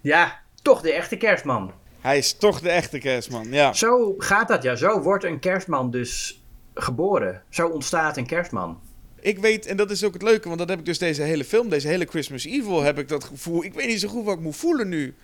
Ja, 0.00 0.38
toch 0.62 0.80
de 0.80 0.92
echte 0.92 1.16
kerstman. 1.16 1.72
Hij 2.00 2.18
is 2.18 2.32
toch 2.32 2.60
de 2.60 2.70
echte 2.70 2.98
kerstman, 2.98 3.46
ja. 3.50 3.72
Zo 3.72 4.14
gaat 4.18 4.48
dat 4.48 4.62
ja. 4.62 4.74
Zo 4.74 5.00
wordt 5.00 5.24
een 5.24 5.38
kerstman 5.38 5.90
dus 5.90 6.42
geboren. 6.74 7.42
Zo 7.48 7.66
ontstaat 7.68 8.16
een 8.16 8.26
kerstman. 8.26 8.80
Ik 9.20 9.38
weet, 9.38 9.66
en 9.66 9.76
dat 9.76 9.90
is 9.90 10.04
ook 10.04 10.12
het 10.12 10.22
leuke, 10.22 10.46
want 10.48 10.58
dat 10.60 10.68
heb 10.68 10.78
ik 10.78 10.84
dus 10.84 10.98
deze 10.98 11.22
hele 11.22 11.44
film, 11.44 11.68
deze 11.68 11.88
hele 11.88 12.06
Christmas 12.06 12.44
Evil, 12.44 12.82
heb 12.82 12.98
ik 12.98 13.08
dat 13.08 13.24
gevoel. 13.24 13.64
Ik 13.64 13.74
weet 13.74 13.86
niet 13.86 14.00
zo 14.00 14.08
goed 14.08 14.24
wat 14.24 14.34
ik 14.36 14.40
moet 14.42 14.56
voelen 14.56 14.88
nu. 14.88 15.14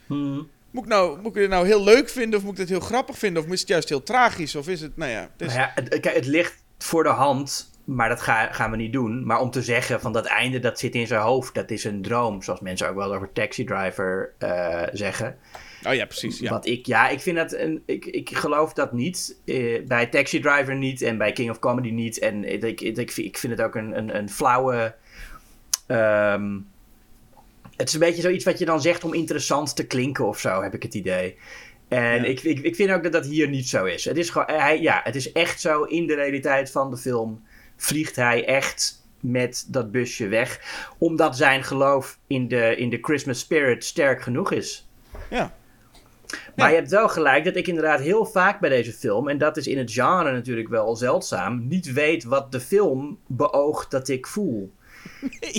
Moet 0.70 0.82
ik, 0.82 0.88
nou, 0.88 1.20
moet 1.20 1.36
ik 1.36 1.42
het 1.42 1.51
nou 1.51 1.66
heel 1.66 1.84
leuk 1.84 2.09
vinden, 2.09 2.38
of 2.38 2.45
moet 2.45 2.53
ik 2.55 2.59
het 2.59 2.68
heel 2.68 2.80
grappig 2.80 3.18
vinden, 3.18 3.42
of 3.45 3.49
is 3.49 3.61
het 3.61 3.68
juist 3.68 3.88
heel 3.88 4.03
tragisch, 4.03 4.55
of 4.57 4.68
is 4.68 4.80
het, 4.80 4.97
nou 4.97 5.11
ja. 5.11 5.20
Het 5.36 5.49
is, 5.49 5.55
Nou 5.55 5.59
ja, 5.61 5.70
het, 5.74 5.88
kijk, 6.01 6.14
het 6.16 6.26
ligt 6.26 6.55
voor 6.78 7.03
de 7.03 7.09
hand, 7.09 7.70
maar 7.84 8.09
dat 8.09 8.20
ga- 8.20 8.53
gaan 8.53 8.70
we 8.70 8.76
niet 8.76 8.92
doen. 8.92 9.26
Maar 9.26 9.40
om 9.40 9.51
te 9.51 9.62
zeggen 9.62 10.01
van 10.01 10.12
dat 10.12 10.24
einde 10.26 10.59
dat 10.59 10.78
zit 10.78 10.95
in 10.95 11.07
zijn 11.07 11.20
hoofd, 11.20 11.55
dat 11.55 11.70
is 11.70 11.84
een 11.84 12.03
droom. 12.03 12.42
Zoals 12.42 12.61
mensen 12.61 12.88
ook 12.88 12.97
wel 12.97 13.14
over 13.14 13.32
Taxi 13.32 13.64
Driver 13.64 14.32
eh, 14.38 14.82
zeggen. 14.92 15.38
Oh 15.87 15.95
ja, 15.95 16.05
precies, 16.05 16.39
ja. 16.39 16.51
Wat 16.51 16.66
ik, 16.66 16.87
ja, 16.87 17.09
ik 17.09 17.20
vind 17.20 17.37
dat 17.37 17.53
een, 17.53 17.82
ik, 17.87 18.05
ik 18.07 18.37
geloof 18.37 18.72
dat 18.72 18.93
niet. 18.93 19.37
Eh, 19.45 19.87
bij 19.87 20.07
Taxi 20.07 20.41
Driver 20.41 20.76
niet 20.76 21.03
en 21.03 21.18
bij 21.18 21.32
King 21.32 21.51
of 21.51 21.59
Comedy 21.59 21.91
niet. 21.91 22.18
En 22.18 22.45
ik, 22.53 22.62
ik, 22.80 22.97
ik, 22.97 23.11
vind- 23.12 23.26
ik 23.26 23.39
vind 23.39 23.53
het 23.53 23.62
ook 23.66 23.74
een, 23.74 23.97
een, 23.99 24.16
een 24.16 24.28
flauwe. 24.30 24.95
ehm, 25.87 26.59
het 27.76 27.89
is 27.89 27.95
een 27.95 28.01
beetje 28.01 28.22
zoiets 28.22 28.45
wat 28.45 28.59
je 28.59 28.64
dan 28.64 28.80
zegt 28.80 29.05
om 29.05 29.14
interessant 29.14 29.76
te 29.76 29.87
klinken 29.87 30.26
of 30.26 30.39
zo, 30.41 30.62
heb 30.62 30.74
ik 30.74 30.82
het 30.82 30.95
idee. 30.95 31.37
En 31.89 32.01
Ja. 32.14 32.24
ik, 32.24 32.41
ik, 32.43 32.59
ik 32.59 32.74
vind 32.74 32.91
ook 32.91 33.03
dat 33.03 33.12
dat 33.12 33.26
hier 33.26 33.49
niet 33.49 33.68
zo 33.68 33.85
is. 33.85 34.05
Het 34.05 34.16
is, 34.16 34.30
gewoon, 34.30 34.47
hij, 34.51 34.80
ja, 34.80 35.01
het 35.05 35.14
is 35.14 35.32
echt 35.32 35.61
zo 35.61 35.82
in 35.82 36.07
de 36.07 36.14
realiteit 36.14 36.70
van 36.70 36.91
de 36.91 36.97
film. 36.97 37.43
Vliegt 37.76 38.16
hij 38.16 38.45
echt 38.47 39.03
met 39.20 39.66
dat 39.68 39.91
busje 39.93 40.28
weg. 40.28 40.61
Omdat 40.99 41.37
zijn 41.37 41.62
geloof 41.64 42.18
in 42.26 42.49
de, 42.49 42.76
in 42.76 42.91
de 42.91 42.99
Christmas 43.01 43.39
spirit 43.39 43.85
sterk 43.85 44.22
genoeg 44.22 44.53
is. 44.53 44.89
ja. 45.30 45.55
Maar 46.57 46.68
je 46.68 46.74
hebt 46.74 46.91
wel 46.91 47.09
gelijk 47.09 47.45
dat 47.45 47.57
ik 47.57 47.66
inderdaad 47.66 48.01
heel 48.01 48.24
vaak 48.24 48.61
bij 48.61 48.70
deze 48.70 48.93
film, 48.93 49.28
en 49.28 49.39
dat 49.39 49.57
is 49.57 49.66
in 49.66 49.78
het 49.78 49.93
genre 49.93 50.32
natuurlijk 50.32 50.68
wel 50.68 50.97
zeldzaam, 50.97 51.66
niet 51.68 51.93
weet 51.93 52.24
wat 52.24 52.53
de 52.53 52.61
film 52.61 53.18
beoogt 53.26 53.91
dat 53.91 54.09
ik 54.09 54.26
voel. 54.26 54.72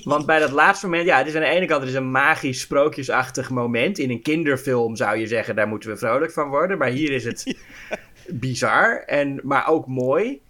Want 0.04 0.26
bij 0.26 0.40
dat 0.40 0.52
laatste 0.52 0.86
moment, 0.86 1.06
ja, 1.08 1.18
het 1.18 1.28
is 1.28 1.36
aan 1.36 1.42
de 1.42 1.48
ene 1.48 1.66
kant 1.66 1.82
het 1.82 1.90
is 1.90 1.96
een 1.96 2.12
magisch, 2.12 2.60
sprookjesachtig 2.60 3.50
moment. 3.50 3.98
In 3.98 4.10
een 4.10 4.22
kinderfilm 4.22 4.96
zou 4.96 5.18
je 5.18 5.28
zeggen, 5.28 5.56
daar 5.56 5.68
moeten 5.68 5.90
we 5.90 5.98
vrolijk 5.98 6.32
van 6.32 6.50
worden. 6.50 6.78
Maar 6.78 6.90
hier 6.90 7.12
is 7.12 7.24
het 7.24 7.58
bizar, 8.28 9.04
en, 9.06 9.40
maar 9.44 9.68
ook 9.68 9.88
mooi. 9.88 10.42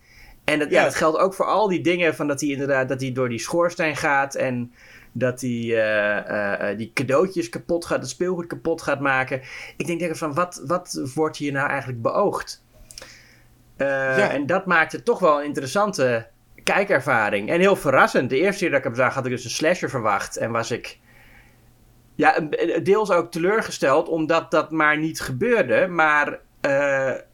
En 0.44 0.60
dat, 0.60 0.70
ja. 0.70 0.78
Ja. 0.78 0.84
dat 0.84 0.96
geldt 0.96 1.18
ook 1.18 1.34
voor 1.34 1.46
al 1.46 1.68
die 1.68 1.82
dingen 1.82 2.16
van 2.16 2.28
dat 2.28 2.42
hij 2.42 2.50
inderdaad 2.50 2.90
dat 2.90 3.02
hij 3.02 3.12
door 3.12 3.30
die 3.30 3.40
schoorsteen 3.40 3.96
gaat 3.96 4.36
en 4.36 4.74
dat 5.18 5.42
hij 5.42 5.50
eh, 5.50 6.18
eh, 6.18 6.72
eh, 6.72 6.78
die 6.78 6.92
cadeautjes 6.94 7.50
kapot 7.50 7.86
gaat, 7.86 8.02
het 8.02 8.10
speelgoed 8.10 8.48
kapot 8.48 8.82
gaat 8.82 9.00
maken. 9.00 9.42
Ik 9.78 9.88
denk, 9.88 10.00
denk 10.00 10.16
van 10.16 10.34
wat, 10.34 10.64
wat 10.66 11.02
wordt 11.14 11.38
hier 11.38 11.52
nou 11.52 11.70
eigenlijk 11.70 12.02
beoogd? 12.02 12.64
Ja. 13.78 14.30
En 14.30 14.46
dat 14.46 14.66
maakt 14.66 14.92
het 14.92 15.06
toch 15.06 15.20
wel 15.20 15.40
een 15.40 15.46
interessante 15.46 16.28
kijkervaring. 16.64 17.50
En 17.50 17.60
heel 17.60 17.76
verrassend. 17.76 18.30
De 18.30 18.40
eerste 18.40 18.60
keer 18.60 18.70
dat 18.70 18.78
ik 18.78 18.86
hem 18.86 18.96
zag 18.96 19.14
had 19.14 19.26
ik 19.26 19.32
dus 19.32 19.44
een 19.44 19.50
slasher 19.50 19.90
verwacht. 19.90 20.38
En 20.38 20.52
was 20.52 20.72
ik 20.72 21.00
ja, 22.16 22.40
deels 22.84 23.12
ook 23.12 23.32
teleurgesteld 23.32 24.10
omdat 24.10 24.52
dat 24.52 24.72
maar 24.72 24.98
niet 24.98 25.22
gebeurde. 25.22 25.88
Maar 25.88 26.40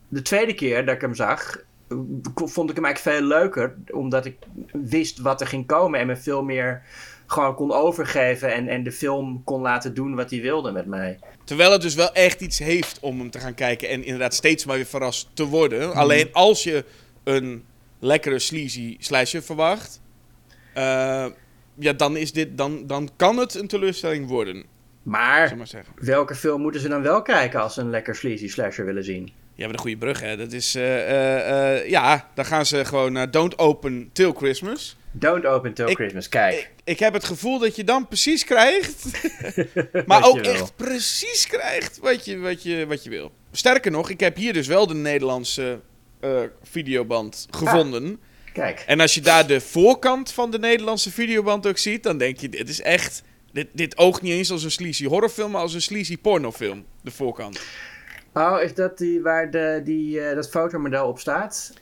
de 0.07 0.21
tweede 0.23 0.53
keer 0.53 0.85
dat 0.85 0.95
ik 0.95 1.01
hem 1.01 1.15
zag, 1.15 1.63
vond 2.35 2.69
ik 2.69 2.75
hem 2.75 2.85
eigenlijk 2.85 3.17
veel 3.17 3.27
leuker. 3.27 3.75
Omdat 3.91 4.25
ik 4.25 4.37
wist 4.71 5.19
wat 5.19 5.41
er 5.41 5.47
ging 5.47 5.67
komen 5.67 5.99
en 5.99 6.07
me 6.07 6.15
veel 6.15 6.43
meer 6.43 6.83
gewoon 7.31 7.55
kon 7.55 7.71
overgeven. 7.71 8.53
En, 8.53 8.67
en 8.67 8.83
de 8.83 8.91
film 8.91 9.43
kon 9.43 9.61
laten 9.61 9.93
doen 9.93 10.15
wat 10.15 10.29
hij 10.29 10.41
wilde 10.41 10.71
met 10.71 10.85
mij. 10.85 11.19
Terwijl 11.43 11.71
het 11.71 11.81
dus 11.81 11.95
wel 11.95 12.13
echt 12.13 12.41
iets 12.41 12.59
heeft 12.59 12.99
om 12.99 13.19
hem 13.19 13.29
te 13.29 13.39
gaan 13.39 13.53
kijken 13.53 13.89
en 13.89 14.03
inderdaad 14.03 14.33
steeds 14.33 14.65
maar 14.65 14.75
weer 14.75 14.85
verrast 14.85 15.29
te 15.33 15.45
worden. 15.45 15.93
Alleen 15.93 16.29
als 16.33 16.63
je 16.63 16.85
een 17.23 17.65
lekkere 17.99 18.39
sleazy 18.39 18.95
slasher 18.99 19.43
verwacht, 19.43 20.01
eh, 20.73 21.25
ja, 21.75 21.93
dan, 21.93 22.17
is 22.17 22.31
dit, 22.31 22.57
dan, 22.57 22.87
dan 22.87 23.09
kan 23.15 23.37
het 23.37 23.55
een 23.55 23.67
teleurstelling 23.67 24.27
worden, 24.27 24.65
Maar 25.03 25.57
maar 25.57 25.85
welke 25.95 26.35
film 26.35 26.61
moeten 26.61 26.81
ze 26.81 26.87
dan 26.87 27.01
wel 27.01 27.21
kijken 27.21 27.61
als 27.61 27.73
ze 27.73 27.81
een 27.81 27.89
lekker 27.89 28.15
sleazy 28.15 28.47
slasher 28.47 28.85
willen 28.85 29.03
zien? 29.03 29.31
Je 29.61 29.67
hebt 29.67 29.79
een 29.79 29.85
goede 29.85 30.05
brug, 30.05 30.19
hè. 30.21 30.37
Dat 30.37 30.51
is, 30.51 30.75
eh, 30.75 31.09
eh, 31.09 31.77
eh, 31.79 31.89
ja, 31.89 32.29
dan 32.35 32.45
gaan 32.45 32.65
ze 32.65 32.85
gewoon 32.85 33.11
naar 33.11 33.31
Don't 33.31 33.57
Open 33.59 34.09
Till 34.13 34.31
Christmas. 34.31 34.95
Don't 35.11 35.45
Open 35.45 35.73
Till 35.73 35.87
Ik- 35.87 35.95
Christmas. 35.95 36.29
Kijk. 36.29 36.53
Ik, 36.55 36.69
ik 36.83 36.99
heb 36.99 37.13
het 37.13 37.23
gevoel 37.23 37.59
dat 37.59 37.75
je 37.75 37.83
dan 37.83 38.07
precies 38.07 38.43
krijgt, 38.43 39.05
maar 40.05 40.25
ook 40.25 40.41
wil. 40.41 40.51
echt 40.53 40.75
precies 40.75 41.47
krijgt 41.47 41.99
wat 41.99 42.25
je, 42.25 42.37
wat, 42.37 42.63
je, 42.63 42.85
wat 42.87 43.03
je 43.03 43.09
wil. 43.09 43.31
Sterker 43.51 43.91
nog, 43.91 44.09
ik 44.09 44.19
heb 44.19 44.35
hier 44.35 44.53
dus 44.53 44.67
wel 44.67 44.87
de 44.87 44.93
Nederlandse 44.93 45.79
videoband 46.63 47.47
gevonden. 47.49 48.19
Kijk. 48.53 48.83
En 48.87 48.99
als 48.99 49.13
je 49.13 49.21
daar 49.21 49.47
de 49.47 49.61
voorkant 49.61 50.31
van 50.31 50.51
de 50.51 50.59
Nederlandse 50.59 51.11
videoband 51.11 51.67
ook 51.67 51.77
ziet, 51.77 52.03
dan 52.03 52.17
denk 52.17 52.37
je, 52.39 52.49
dit 52.49 52.69
is 52.69 52.81
echt... 52.81 53.23
Dit, 53.53 53.67
dit 53.73 53.97
oogt 53.97 54.21
niet 54.21 54.31
eens 54.31 54.51
als 54.51 54.63
een 54.63 54.71
sleazy 54.71 55.05
horrorfilm, 55.05 55.51
maar 55.51 55.61
als 55.61 55.73
een 55.73 55.81
sleazy 55.81 56.17
pornofilm. 56.17 56.85
De 57.01 57.11
voorkant. 57.11 57.59
Oh, 58.33 58.61
is 58.61 58.73
dat 58.73 58.97
die 58.97 59.21
waar 59.21 59.51
de, 59.51 59.81
die, 59.83 60.21
eh, 60.21 60.35
dat 60.35 60.49
fotomodel 60.49 61.07
op 61.07 61.19
staat? 61.19 61.73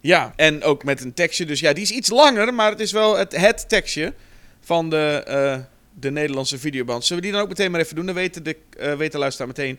Ja, 0.00 0.32
en 0.36 0.62
ook 0.62 0.84
met 0.84 1.04
een 1.04 1.14
tekstje. 1.14 1.46
Dus 1.46 1.60
ja, 1.60 1.72
die 1.72 1.82
is 1.82 1.90
iets 1.90 2.10
langer, 2.10 2.54
maar 2.54 2.70
het 2.70 2.80
is 2.80 2.92
wel 2.92 3.16
het, 3.16 3.36
het 3.36 3.68
tekstje 3.68 4.14
van 4.60 4.90
de, 4.90 5.22
eh, 5.26 5.58
de 5.94 6.10
Nederlandse 6.10 6.58
videoband. 6.58 7.04
Zullen 7.04 7.22
we 7.22 7.28
die 7.28 7.36
dan 7.36 7.44
ook 7.46 7.56
meteen 7.56 7.70
maar 7.70 7.80
even 7.80 7.96
doen? 7.96 8.06
Dan 8.06 8.14
weten 8.14 8.42
de, 8.42 8.56
eh 8.78 8.94
weten 8.94 9.10
de 9.10 9.18
luisteraar 9.18 9.48
meteen 9.48 9.78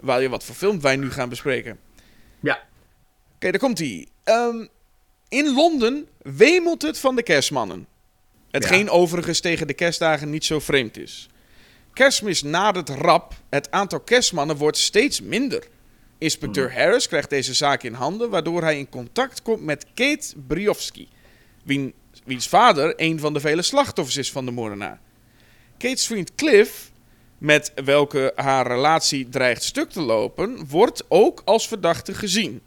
waar 0.00 0.22
je 0.22 0.28
wat 0.28 0.44
voor 0.44 0.54
film 0.54 0.80
wij 0.80 0.96
nu 0.96 1.10
gaan 1.10 1.28
bespreken. 1.28 1.78
Ja. 2.40 2.62
Oké, 3.34 3.50
daar 3.50 3.60
komt 3.60 3.78
hij. 3.78 4.06
in 5.28 5.54
Londen 5.54 6.08
wemelt 6.22 6.82
het 6.82 6.98
van 6.98 7.16
de 7.16 7.22
kerstmannen. 7.22 7.86
Hetgeen 8.50 8.84
Ja. 8.84 8.90
overigens 8.90 9.40
tegen 9.40 9.66
de 9.66 9.74
kerstdagen 9.74 10.30
niet 10.30 10.44
zo 10.44 10.58
vreemd 10.60 10.96
is. 10.96 11.28
Kerstmis 11.98 12.42
nadert 12.42 12.88
rap. 12.88 13.34
Het 13.48 13.70
aantal 13.70 14.00
kerstmannen 14.00 14.56
wordt 14.56 14.76
steeds 14.76 15.20
minder. 15.20 15.66
Inspecteur 16.18 16.74
Harris 16.74 17.08
krijgt 17.08 17.30
deze 17.30 17.54
zaak 17.54 17.82
in 17.82 17.92
handen, 17.92 18.30
waardoor 18.30 18.62
hij 18.62 18.78
in 18.78 18.88
contact 18.88 19.42
komt 19.42 19.64
met 19.64 19.86
Kate 19.94 20.34
Briofsky, 20.46 21.08
wien, 21.64 21.94
wiens 22.24 22.48
vader 22.48 22.94
een 22.96 23.20
van 23.20 23.32
de 23.32 23.40
vele 23.40 23.62
slachtoffers 23.62 24.16
is 24.16 24.32
van 24.32 24.44
de 24.44 24.50
moordenaar. 24.50 25.00
Kate's 25.78 26.06
vriend 26.06 26.34
Cliff, 26.34 26.90
met 27.38 27.72
welke 27.84 28.32
haar 28.34 28.66
relatie 28.66 29.28
dreigt 29.28 29.62
stuk 29.62 29.90
te 29.90 30.00
lopen, 30.00 30.66
wordt 30.68 31.04
ook 31.08 31.42
als 31.44 31.68
verdachte 31.68 32.14
gezien. 32.14 32.60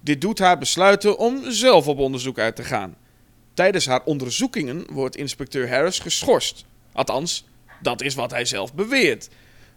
Dit 0.00 0.20
doet 0.20 0.38
haar 0.38 0.58
besluiten 0.58 1.18
om 1.18 1.50
zelf 1.50 1.88
op 1.88 1.98
onderzoek 1.98 2.38
uit 2.38 2.56
te 2.56 2.64
gaan. 2.64 2.96
Tijdens 3.54 3.86
haar 3.86 4.04
onderzoekingen 4.04 4.86
wordt 4.90 5.16
inspecteur 5.16 5.68
Harris 5.68 5.98
geschorst. 5.98 6.64
Althans, 6.92 7.44
dat 7.80 8.02
is 8.02 8.14
wat 8.14 8.30
hij 8.30 8.44
zelf 8.44 8.74
beweert. 8.74 9.28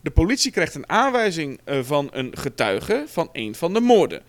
De 0.01 0.11
politie 0.11 0.51
krijgt 0.51 0.75
een 0.75 0.89
aanwijzing 0.89 1.59
eh, 1.63 1.79
van 1.81 2.09
een 2.11 2.37
getuige 2.37 3.03
van 3.07 3.29
een 3.31 3.55
van 3.55 3.73
de 3.73 3.79
moorden. 3.79 4.21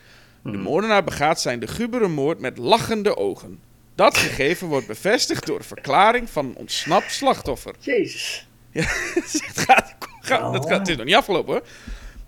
De 0.42 0.56
moordenaar 0.56 1.04
begaat 1.04 1.40
zijn 1.40 1.60
de 1.60 1.66
gubere 1.66 2.08
moord 2.08 2.40
met 2.40 2.58
lachende 2.58 3.16
ogen. 3.16 3.60
Dat 3.94 4.16
gegeven 4.16 4.66
wordt 4.66 4.86
bevestigd 4.86 5.46
door 5.46 5.64
verklaring 5.64 6.30
van 6.30 6.44
een 6.46 6.56
ontsnapt 6.56 7.12
slachtoffer. 7.12 7.74
Jezus. 7.78 8.46
het, 8.72 9.52
gaat, 9.54 9.94
gaat- 10.20 10.52
het, 10.52 10.66
gaat- 10.66 10.78
het 10.78 10.88
is 10.88 10.96
nog 10.96 11.06
niet 11.06 11.14
afgelopen 11.14 11.52
hoor. 11.52 11.62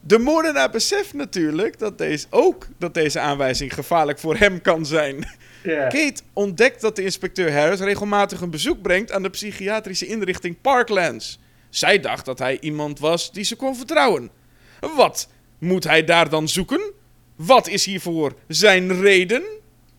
De 0.01 0.19
moordenaar 0.19 0.71
beseft 0.71 1.13
natuurlijk 1.13 1.79
dat 1.79 1.99
deze, 1.99 2.27
ook 2.31 2.67
dat 2.79 2.95
deze 2.95 3.21
aanwijzing 3.21 3.75
gevaarlijk 3.75 4.19
voor 4.19 4.37
hem 4.37 4.61
kan 4.63 4.87
zijn. 4.87 5.29
Kate 5.63 6.23
ontdekt 6.33 6.81
dat 6.81 6.97
de 6.97 7.03
inspecteur 7.03 7.53
Harris 7.53 7.81
regelmatig 7.81 8.41
een 8.41 8.51
bezoek 8.51 8.83
brengt 8.83 9.13
aan 9.13 9.23
de 9.23 9.31
psychiatrische 9.31 10.07
inrichting 10.07 10.61
Parklands. 10.61 11.41
Zij 11.71 12.01
dacht 12.01 12.25
dat 12.25 12.39
hij 12.39 12.61
iemand 12.61 12.99
was 12.99 13.33
die 13.33 13.45
ze 13.45 13.57
kon 13.57 13.77
vertrouwen. 13.77 14.31
Wat 14.97 15.29
moet 15.59 15.85
hij 15.85 16.05
daar 16.05 16.29
dan 16.29 16.49
zoeken? 16.49 16.93
Wat 17.37 17.69
is 17.69 17.85
hiervoor 17.85 18.35
zijn 18.49 19.01
reden? 19.01 19.43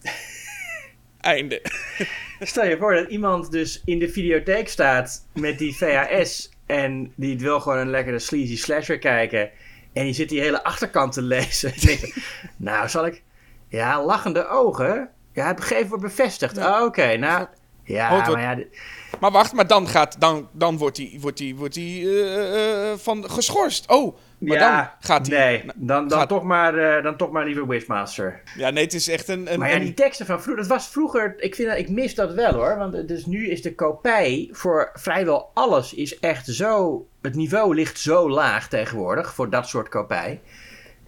Einde. 1.22 1.62
Stel 2.40 2.66
je 2.66 2.78
voor 2.78 2.94
dat 2.94 3.10
iemand 3.10 3.52
dus 3.52 3.82
in 3.86 4.00
de 4.00 4.10
videotheek 4.10 4.70
staat 4.70 5.28
met 5.34 5.58
die 5.58 5.76
VHS 5.76 6.50
en 6.66 7.14
die 7.16 7.40
wil 7.40 7.60
gewoon 7.60 7.78
een 7.78 7.90
lekkere 7.90 8.20
sleazy 8.20 8.58
slasher 8.58 9.00
kijken 9.00 9.52
en 9.94 10.04
die 10.04 10.14
zit 10.14 10.30
die 10.30 10.42
hele 10.42 10.64
achterkant 10.64 11.14
te 11.14 11.22
lezen. 11.22 11.74
Nou, 12.58 12.90
zal 12.90 13.06
ik... 13.06 13.24
Ja, 13.68 14.06
lachende 14.06 14.48
ogen. 14.48 15.10
Ja, 15.34 15.48
het 15.48 15.62
gegeven 15.62 15.88
wordt 15.88 16.04
bevestigd. 16.04 16.58
Oh, 16.58 16.82
Oké, 16.86 17.18
nou... 17.18 17.46
Ja, 17.86 18.10
maar 18.10 18.40
ja... 18.42 18.56
dit- 18.56 18.78
Maar 19.20 19.32
wacht, 19.32 19.54
maar 19.54 19.68
dan, 19.68 19.88
gaat, 19.88 20.16
dan, 20.20 20.48
dan 20.52 20.78
wordt 20.78 20.98
hij 20.98 21.18
wordt 21.22 21.38
die, 21.38 21.56
wordt 21.56 21.74
die, 21.74 22.10
eh, 22.24 22.92
eh, 22.92 22.98
van 22.98 23.30
geschorst. 23.30 23.90
Oh, 23.92 24.18
maar 24.38 24.58
ja, 24.58 24.76
dan 24.78 24.90
gaat 25.00 25.28
hij... 25.28 25.38
Nee, 25.52 25.64
dan, 25.76 26.08
dan, 26.08 26.20
gaat- 26.20 26.30
toch 26.30 26.44
maar, 26.44 26.78
eh, 26.78 27.04
dan 27.04 27.18
toch 27.18 27.32
maar 27.32 27.46
liever 27.46 27.68
Wishmaster. 27.68 28.42
Ja, 28.58 28.70
nee, 28.70 28.84
het 28.84 28.94
is 28.94 29.08
echt 29.08 29.28
een... 29.28 29.54
een, 29.54 29.60
Maar 29.60 29.70
ja, 29.70 29.76
een- 29.76 29.82
die 29.82 29.94
teksten 29.94 30.26
van 30.26 30.42
vroeger, 30.42 30.62
dat 30.62 30.72
was 30.72 30.88
vroeger, 30.88 31.34
ik, 31.38 31.56
vind 31.56 31.78
ik 31.78 31.90
mis 31.90 32.16
dat 32.16 32.34
wel 32.34 32.54
hoor. 32.54 32.78
Want 32.78 33.08
dus 33.08 33.26
nu 33.26 33.50
is 33.50 33.62
de 33.62 33.76
kopij 33.76 34.50
voor 34.52 34.90
vrijwel 34.94 35.52
alles 35.54 35.94
is 35.94 36.20
echt 36.20 36.46
zo, 36.46 37.06
het 37.22 37.36
niveau 37.36 37.76
ligt 37.76 38.00
zo 38.00 38.30
laag 38.30 38.68
tegenwoordig 38.70 39.34
voor 39.34 39.50
dat 39.50 39.68
soort 39.68 39.90
kopij. 39.90 40.42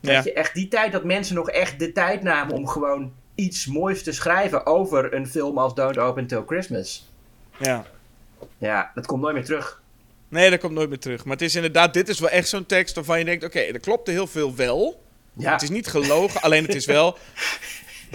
Dat 0.01 0.11
Ja. 0.13 0.21
je 0.23 0.33
echt 0.33 0.53
die 0.53 0.67
tijd 0.67 0.91
dat 0.91 1.03
mensen 1.03 1.35
nog 1.35 1.49
echt 1.49 1.79
de 1.79 1.91
tijd 1.91 2.21
namen 2.23 2.55
om 2.55 2.67
gewoon 2.67 3.13
iets 3.35 3.65
moois 3.65 4.03
te 4.03 4.11
schrijven 4.11 4.65
over 4.65 5.13
een 5.13 5.27
film 5.27 5.57
als 5.57 5.75
Don't 5.75 5.97
Open 5.97 6.27
Till 6.27 6.43
Christmas. 6.47 7.09
ja. 7.57 7.85
Ja, 8.57 8.91
dat 8.95 9.05
komt 9.05 9.21
nooit 9.21 9.33
meer 9.33 9.45
terug. 9.45 9.81
Nee, 10.29 10.49
dat 10.49 10.59
komt 10.59 10.73
nooit 10.73 10.89
meer 10.89 10.99
terug. 10.99 11.23
Maar 11.25 11.33
het 11.33 11.41
is 11.45 11.55
inderdaad, 11.55 11.93
dit 11.93 12.09
is 12.09 12.19
wel 12.19 12.29
echt 12.29 12.47
zo'n 12.47 12.65
tekst 12.65 12.95
waarvan 12.95 13.19
je 13.19 13.25
denkt... 13.25 13.43
Oké, 13.43 13.59
er 13.59 13.79
klopte 13.79 14.11
heel 14.11 14.27
veel 14.27 14.55
wel. 14.55 15.03
Ja, 15.33 15.51
Het 15.51 15.61
is 15.61 15.69
niet 15.69 15.87
gelogen, 15.87 16.41
alleen 16.41 16.65
het 16.65 16.75
is 16.75 16.85
wel... 16.85 17.17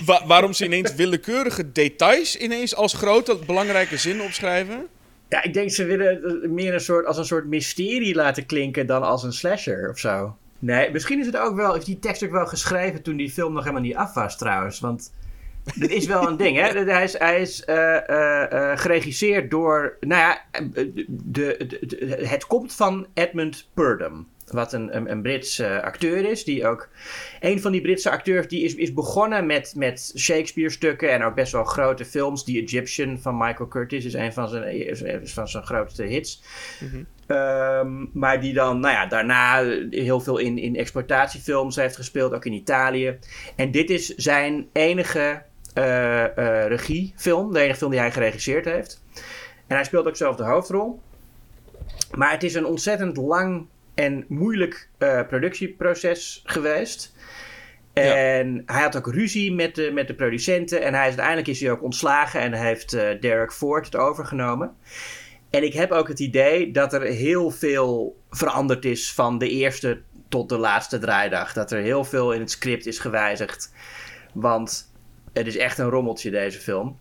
wa- 0.04 0.26
waarom 0.26 0.52
ze 0.52 0.64
ineens 0.64 0.94
willekeurige 0.94 1.72
details 1.72 2.36
ineens 2.36 2.74
als 2.74 2.92
grote 2.94 3.38
belangrijke 3.46 3.96
zin 3.96 4.22
opschrijven? 4.22 4.86
ja 5.28 5.42
ik 5.42 5.52
denk 5.54 5.70
ze 5.70 5.84
willen 5.84 6.22
het 6.22 6.50
meer 6.50 6.74
een 6.74 6.80
soort, 6.80 7.06
als 7.06 7.16
een 7.16 7.24
soort 7.24 7.46
mysterie 7.46 8.14
laten 8.14 8.46
klinken 8.46 8.86
dan 8.86 9.02
als 9.02 9.22
een 9.22 9.32
slasher 9.32 9.90
of 9.90 9.98
zo. 9.98 10.36
Nee, 10.62 10.90
misschien 10.90 11.20
is 11.20 11.26
het 11.26 11.36
ook 11.36 11.56
wel, 11.56 11.74
is 11.76 11.84
die 11.84 11.98
tekst 11.98 12.24
ook 12.24 12.30
wel 12.30 12.46
geschreven 12.46 13.02
toen 13.02 13.16
die 13.16 13.30
film 13.30 13.52
nog 13.52 13.62
helemaal 13.62 13.82
niet 13.82 13.94
af 13.96 14.14
was 14.14 14.38
trouwens. 14.38 14.80
Want 14.80 15.12
dit 15.74 15.90
is 15.90 16.06
wel 16.06 16.28
een 16.28 16.36
ding, 16.36 16.56
hè? 16.56 16.68
Hij 16.92 17.04
is, 17.04 17.18
hij 17.18 17.40
is 17.40 17.64
eh, 17.64 17.96
eh, 18.08 18.52
eh, 18.72 18.78
geregisseerd 18.78 19.50
door, 19.50 19.96
nou 20.00 20.20
ja, 20.20 20.40
de, 20.70 21.06
de, 21.08 21.76
de- 21.86 22.26
het 22.26 22.46
komt 22.46 22.74
van 22.74 23.06
Edmund 23.14 23.68
Purdom. 23.74 24.28
Wat 24.50 24.72
een, 24.72 24.96
een, 24.96 25.10
een 25.10 25.22
Brits 25.22 25.58
eh, 25.58 25.80
acteur 25.82 26.30
is, 26.30 26.44
die 26.44 26.66
ook... 26.66 26.88
Een 27.40 27.60
van 27.60 27.72
die 27.72 27.80
Britse 27.80 28.10
acteurs 28.10 28.48
die 28.48 28.64
is, 28.64 28.74
is 28.74 28.92
begonnen 28.94 29.46
met, 29.46 29.72
met 29.76 30.12
Shakespeare-stukken 30.16 31.10
en 31.12 31.22
ook 31.22 31.34
best 31.34 31.52
wel 31.52 31.64
grote 31.64 32.04
films. 32.04 32.44
The 32.44 32.62
Egyptian 32.62 33.18
van 33.18 33.36
Michael 33.38 33.68
Curtis 33.68 34.04
is 34.04 34.14
een 34.14 34.32
van 34.32 34.48
zijn, 34.48 34.88
is- 35.22 35.32
van 35.32 35.48
zijn 35.48 35.64
grootste 35.64 36.02
hits. 36.02 36.42
Ehm, 37.26 38.06
maar 38.12 38.40
die 38.40 38.52
dan, 38.54 38.80
nou 38.80 38.94
ja, 38.94 39.06
daarna 39.06 39.64
heel 39.90 40.20
veel 40.20 40.38
in, 40.38 40.58
in 40.58 40.76
exploitatiefilms 40.76 41.76
heeft 41.76 41.96
gespeeld, 41.96 42.32
ook 42.32 42.44
in 42.44 42.52
Italië. 42.52 43.18
En 43.56 43.70
dit 43.70 43.90
is 43.90 44.06
zijn 44.06 44.68
enige 44.72 45.42
eh, 45.74 46.24
eh, 46.24 46.66
regiefilm, 46.66 47.52
de 47.52 47.60
enige 47.60 47.78
film 47.78 47.90
die 47.90 48.00
hij 48.00 48.12
geregisseerd 48.12 48.64
heeft. 48.64 49.02
En 49.66 49.76
hij 49.76 49.84
speelt 49.84 50.06
ook 50.06 50.16
zelf 50.16 50.36
de 50.36 50.44
hoofdrol. 50.44 51.00
Maar 52.14 52.30
het 52.32 52.42
is 52.42 52.54
een 52.54 52.64
ontzettend 52.66 53.16
lang 53.16 53.66
en 54.00 54.24
moeilijk 54.28 54.88
eh, 54.98 55.26
productieproces 55.26 56.42
geweest. 56.44 57.14
En 57.92 58.62
hij 58.66 58.82
had 58.82 58.96
ook 58.96 59.12
ruzie 59.12 59.52
met 59.52 59.74
de, 59.74 59.90
met 59.92 60.06
de 60.06 60.14
producenten. 60.14 60.82
En 60.82 60.94
hij 60.94 61.02
is, 61.02 61.08
uiteindelijk 61.08 61.48
is 61.48 61.60
hij 61.60 61.70
ook 61.70 61.82
ontslagen. 61.82 62.40
En 62.40 62.52
heeft 62.52 62.92
eh, 62.92 63.20
Derek 63.20 63.52
Ford 63.52 63.84
het 63.84 63.96
overgenomen. 63.96 64.76
En 65.50 65.64
ik 65.64 65.72
heb 65.72 65.90
ook 65.90 66.08
het 66.08 66.20
idee 66.20 66.70
dat 66.70 66.92
er 66.92 67.02
heel 67.02 67.50
veel 67.50 68.16
veranderd 68.30 68.84
is 68.84 69.12
van 69.12 69.38
de 69.38 69.48
eerste 69.48 70.00
tot 70.28 70.48
de 70.48 70.58
laatste 70.58 70.98
draaidag. 70.98 71.52
Dat 71.52 71.72
er 71.72 71.82
heel 71.82 72.04
veel 72.04 72.32
in 72.32 72.40
het 72.40 72.50
script 72.50 72.86
is 72.86 72.98
gewijzigd. 72.98 73.72
Want 74.32 74.92
het 75.32 75.46
is 75.46 75.56
echt 75.56 75.78
een 75.78 75.88
rommeltje, 75.88 76.30
deze 76.30 76.58
film. 76.58 76.98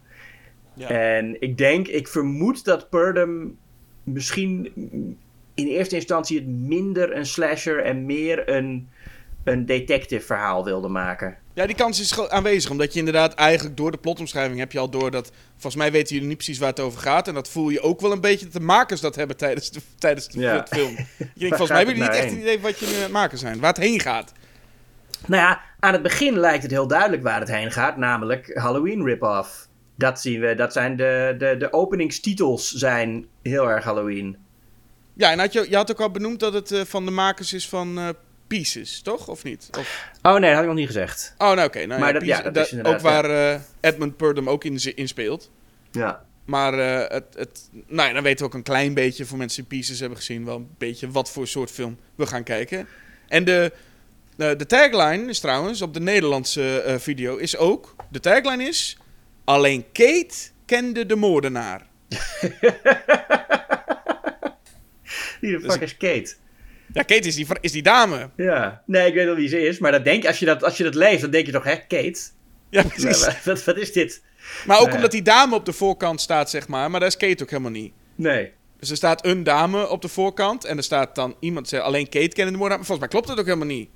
Ja. 0.73 0.87
En 0.87 1.41
ik 1.41 1.57
denk, 1.57 1.87
ik 1.87 2.07
vermoed 2.07 2.65
dat 2.65 2.89
Purdom 2.89 3.57
misschien 4.03 4.71
in 5.59 5.67
eerste 5.67 5.95
instantie 5.95 6.37
het 6.37 6.47
minder 6.47 7.15
een 7.15 7.25
slasher 7.25 7.83
en 7.83 8.05
meer 8.05 8.49
een, 8.49 8.89
een 9.43 9.65
detective 9.65 10.25
verhaal 10.25 10.63
wilde 10.63 10.87
maken. 10.87 11.37
Ja, 11.53 11.65
die 11.65 11.75
kans 11.75 11.99
is 11.99 12.29
aanwezig. 12.29 12.71
Omdat 12.71 12.93
je 12.93 12.99
inderdaad 12.99 13.33
eigenlijk 13.33 13.77
door 13.77 13.91
de 13.91 13.97
plotomschrijving 13.97 14.59
heb 14.59 14.71
je 14.71 14.79
al 14.79 14.89
door 14.89 15.11
dat... 15.11 15.31
Volgens 15.51 15.75
mij 15.75 15.91
weten 15.91 16.13
jullie 16.13 16.27
niet 16.27 16.37
precies 16.37 16.57
waar 16.57 16.69
het 16.69 16.79
over 16.79 16.99
gaat. 16.99 17.27
En 17.27 17.33
dat 17.33 17.49
voel 17.49 17.69
je 17.69 17.81
ook 17.81 18.01
wel 18.01 18.11
een 18.11 18.21
beetje 18.21 18.45
dat 18.45 18.53
de 18.53 18.59
makers 18.59 19.01
dat 19.01 19.15
hebben 19.15 19.37
tijdens 19.37 19.71
de, 19.71 19.79
tijdens 19.97 20.27
de 20.27 20.39
Ja. 20.39 20.65
film. 20.69 20.89
Je 20.91 21.05
denkt, 21.33 21.57
volgens 21.57 21.69
mij 21.69 21.77
hebben 21.77 21.95
jullie 21.95 22.09
niet 22.09 22.17
nou 22.19 22.23
echt 22.23 22.23
een 22.23 22.29
heen? 22.29 22.39
idee 22.39 22.59
wat 22.59 22.79
je 22.79 22.85
nu 22.85 22.95
aan 22.95 23.01
het 23.01 23.11
maken 23.11 23.37
zijn. 23.37 23.59
Waar 23.59 23.73
het 23.73 23.83
heen 23.83 23.99
gaat. 23.99 24.31
Nou 25.27 25.41
ja, 25.41 25.61
aan 25.79 25.93
het 25.93 26.01
begin 26.01 26.37
lijkt 26.37 26.63
het 26.63 26.71
heel 26.71 26.87
duidelijk 26.87 27.23
waar 27.23 27.39
het 27.39 27.49
heen 27.51 27.71
gaat, 27.71 27.97
namelijk 27.97 28.57
Halloween 28.57 29.03
rip-off. 29.05 29.67
Dat 29.95 30.21
zien 30.21 30.39
we, 30.39 30.55
dat 30.55 30.73
zijn 30.73 30.95
de, 30.95 31.35
de, 31.37 31.55
de 31.57 31.73
openingstitels 31.73 32.71
zijn 32.71 33.25
heel 33.41 33.69
erg 33.69 33.83
Halloween. 33.83 34.37
Ja, 35.19 35.31
en 35.31 35.39
had 35.39 35.53
je, 35.53 35.65
je 35.69 35.75
had 35.75 35.91
ook 35.91 36.01
al 36.01 36.11
benoemd 36.11 36.39
dat 36.39 36.53
het 36.53 36.71
eh, 36.71 36.81
van 36.85 37.05
de 37.05 37.11
makers 37.11 37.53
is 37.53 37.67
van 37.69 37.97
eh, 37.99 38.09
Pieces, 38.47 39.01
toch? 39.01 39.27
Of 39.27 39.43
niet? 39.43 39.69
Of... 39.77 40.09
Oh 40.21 40.31
nee, 40.31 40.41
dat 40.41 40.51
had 40.51 40.59
ik 40.61 40.65
nog 40.67 40.75
niet 40.75 40.85
gezegd. 40.87 41.33
Oh, 41.37 41.51
nou 41.51 41.67
oké. 41.67 41.85
nou 41.85 41.99
Maar 41.99 42.13
ja, 42.13 42.19
dat- 42.19 42.27
ja, 42.27 42.35
Pieces- 42.35 42.53
dat 42.53 42.65
is 42.65 42.71
inderdaad, 42.71 42.95
Ook 42.95 43.01
waar 43.01 43.25
eh, 43.53 43.59
Edmund 43.79 44.17
Purdom 44.17 44.49
ook 44.49 44.63
in, 44.63 44.95
in 44.95 45.07
speelt. 45.07 45.51
Ja. 45.91 46.25
Maar 46.45 46.73
eh, 46.79 47.09
het, 47.15 47.25
het, 47.35 47.69
nou 47.87 48.07
ja, 48.07 48.13
dan 48.13 48.23
weten 48.23 48.39
we 48.39 48.45
ook 48.45 48.53
een 48.53 48.63
klein 48.63 48.93
beetje, 48.93 49.25
voor 49.25 49.37
mensen 49.37 49.61
die 49.67 49.77
Pieces 49.77 49.99
hebben 49.99 50.17
gezien, 50.17 50.45
wel 50.45 50.55
een 50.55 50.69
beetje 50.77 51.11
wat 51.11 51.29
voor 51.31 51.47
soort 51.47 51.71
film 51.71 51.97
we 52.15 52.25
gaan 52.25 52.43
kijken. 52.43 52.87
En 53.27 53.43
de, 53.43 53.71
de 54.35 54.65
tagline 54.67 55.29
is 55.29 55.39
trouwens, 55.39 55.81
op 55.81 55.93
de 55.93 55.99
Nederlandse 55.99 56.81
eh, 56.81 56.95
video, 56.97 57.35
is 57.35 57.57
ook, 57.57 57.95
de 58.09 58.19
tagline 58.19 58.63
is, 58.63 58.97
alleen 59.43 59.85
Kate 59.91 60.35
kende 60.65 61.05
de 61.05 61.15
moordenaar. 61.15 61.87
Wie 65.41 65.51
de 65.51 65.57
Dus- 65.59 65.71
fuck 65.73 65.81
is 65.81 65.97
Kate? 65.97 66.33
Ja, 66.93 67.01
Kate 67.01 67.27
is 67.27 67.35
die, 67.35 67.47
is 67.61 67.71
die 67.71 67.81
dame. 67.81 68.29
Ja. 68.35 68.81
Nee, 68.85 69.07
ik 69.07 69.13
weet 69.13 69.25
wel 69.25 69.35
wie 69.35 69.47
ze 69.47 69.61
is, 69.67 69.79
maar 69.79 69.91
dat 69.91 70.03
denk, 70.03 70.25
als, 70.25 70.39
je 70.39 70.45
dat, 70.45 70.63
als 70.63 70.77
je 70.77 70.83
dat 70.83 70.95
leest, 70.95 71.21
dan 71.21 71.31
denk 71.31 71.45
je 71.45 71.51
toch, 71.51 71.63
hè, 71.63 71.75
Kate? 71.75 72.19
Ja, 72.69 72.83
precies. 72.83 73.25
Wat, 73.25 73.43
wat, 73.43 73.63
wat 73.63 73.77
is 73.77 73.91
dit? 73.91 74.21
Maar 74.65 74.79
ook 74.79 74.87
Ja. 74.89 74.95
omdat 74.95 75.11
die 75.11 75.21
dame 75.21 75.55
op 75.55 75.65
de 75.65 75.73
voorkant 75.73 76.21
staat, 76.21 76.49
zeg 76.49 76.67
maar, 76.67 76.91
maar 76.91 76.99
daar 76.99 77.09
is 77.09 77.17
Kate 77.17 77.43
ook 77.43 77.49
helemaal 77.49 77.71
niet. 77.71 77.93
Nee. 78.15 78.51
Dus 78.79 78.89
er 78.89 78.95
staat 78.95 79.25
een 79.25 79.43
dame 79.43 79.87
op 79.89 80.01
de 80.01 80.07
voorkant 80.07 80.65
en 80.65 80.77
er 80.77 80.83
staat 80.83 81.15
dan 81.15 81.35
iemand 81.39 81.73
alleen 81.73 82.09
Kate 82.09 82.27
kende 82.35 82.51
de 82.51 82.57
moordenaar. 82.57 82.77
Maar 82.77 82.85
volgens 82.87 82.99
mij 82.99 83.07
klopt 83.07 83.27
dat 83.27 83.39
ook 83.39 83.45
helemaal 83.45 83.75
niet. 83.77 83.89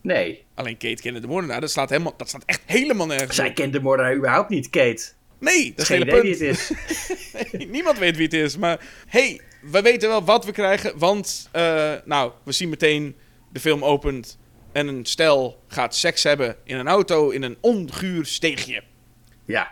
Nee. 0.00 0.44
Alleen 0.54 0.76
Kate 0.76 1.02
kende 1.02 1.20
de 1.20 1.26
moordenaar, 1.26 1.60
dat 1.60 1.70
staat, 1.70 1.90
helemaal, 1.90 2.14
dat 2.16 2.28
staat 2.28 2.42
echt 2.46 2.60
helemaal 2.66 3.06
nergens 3.06 3.36
Zij 3.36 3.52
kent 3.52 3.72
de 3.72 3.80
moordenaar 3.80 4.16
überhaupt 4.16 4.48
niet, 4.48 4.70
Kate. 4.70 5.02
Nee, 5.38 5.68
dat 5.70 5.78
is 5.78 5.86
Geen 5.86 6.00
idee 6.00 6.14
hele 6.14 6.36
wie 6.36 6.46
punt. 6.46 6.68
het 6.68 7.52
is. 7.52 7.66
Niemand 7.76 7.98
weet 7.98 8.16
wie 8.16 8.24
het 8.24 8.34
is, 8.34 8.56
maar 8.56 8.80
hey, 9.06 9.40
we 9.70 9.82
weten 9.82 10.08
wel 10.08 10.24
wat 10.24 10.44
we 10.44 10.52
krijgen, 10.52 10.98
want 10.98 11.48
eh, 11.50 11.92
nou, 12.04 12.32
we 12.42 12.52
zien 12.52 12.68
meteen 12.68 13.16
de 13.52 13.60
film 13.60 13.84
opent 13.84 14.38
en 14.72 14.88
een 14.88 15.06
stel 15.06 15.62
gaat 15.68 15.94
seks 15.94 16.22
hebben 16.22 16.56
in 16.64 16.76
een 16.76 16.88
auto 16.88 17.30
in 17.30 17.42
een 17.42 17.56
onguur 17.60 18.26
steegje. 18.26 18.82
Ja. 19.44 19.70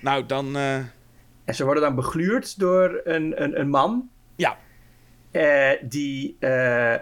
Nou, 0.00 0.26
dan 0.26 0.56
eh, 0.56 0.74
En 1.44 1.54
ze 1.54 1.64
worden 1.64 1.82
dan 1.82 1.94
begluurd 1.94 2.58
door 2.58 3.00
een, 3.04 3.42
een, 3.42 3.60
een 3.60 3.68
man. 3.68 4.08
ja, 4.36 4.58
eh, 5.30 5.70
die. 5.82 6.36
eh, 6.38 6.94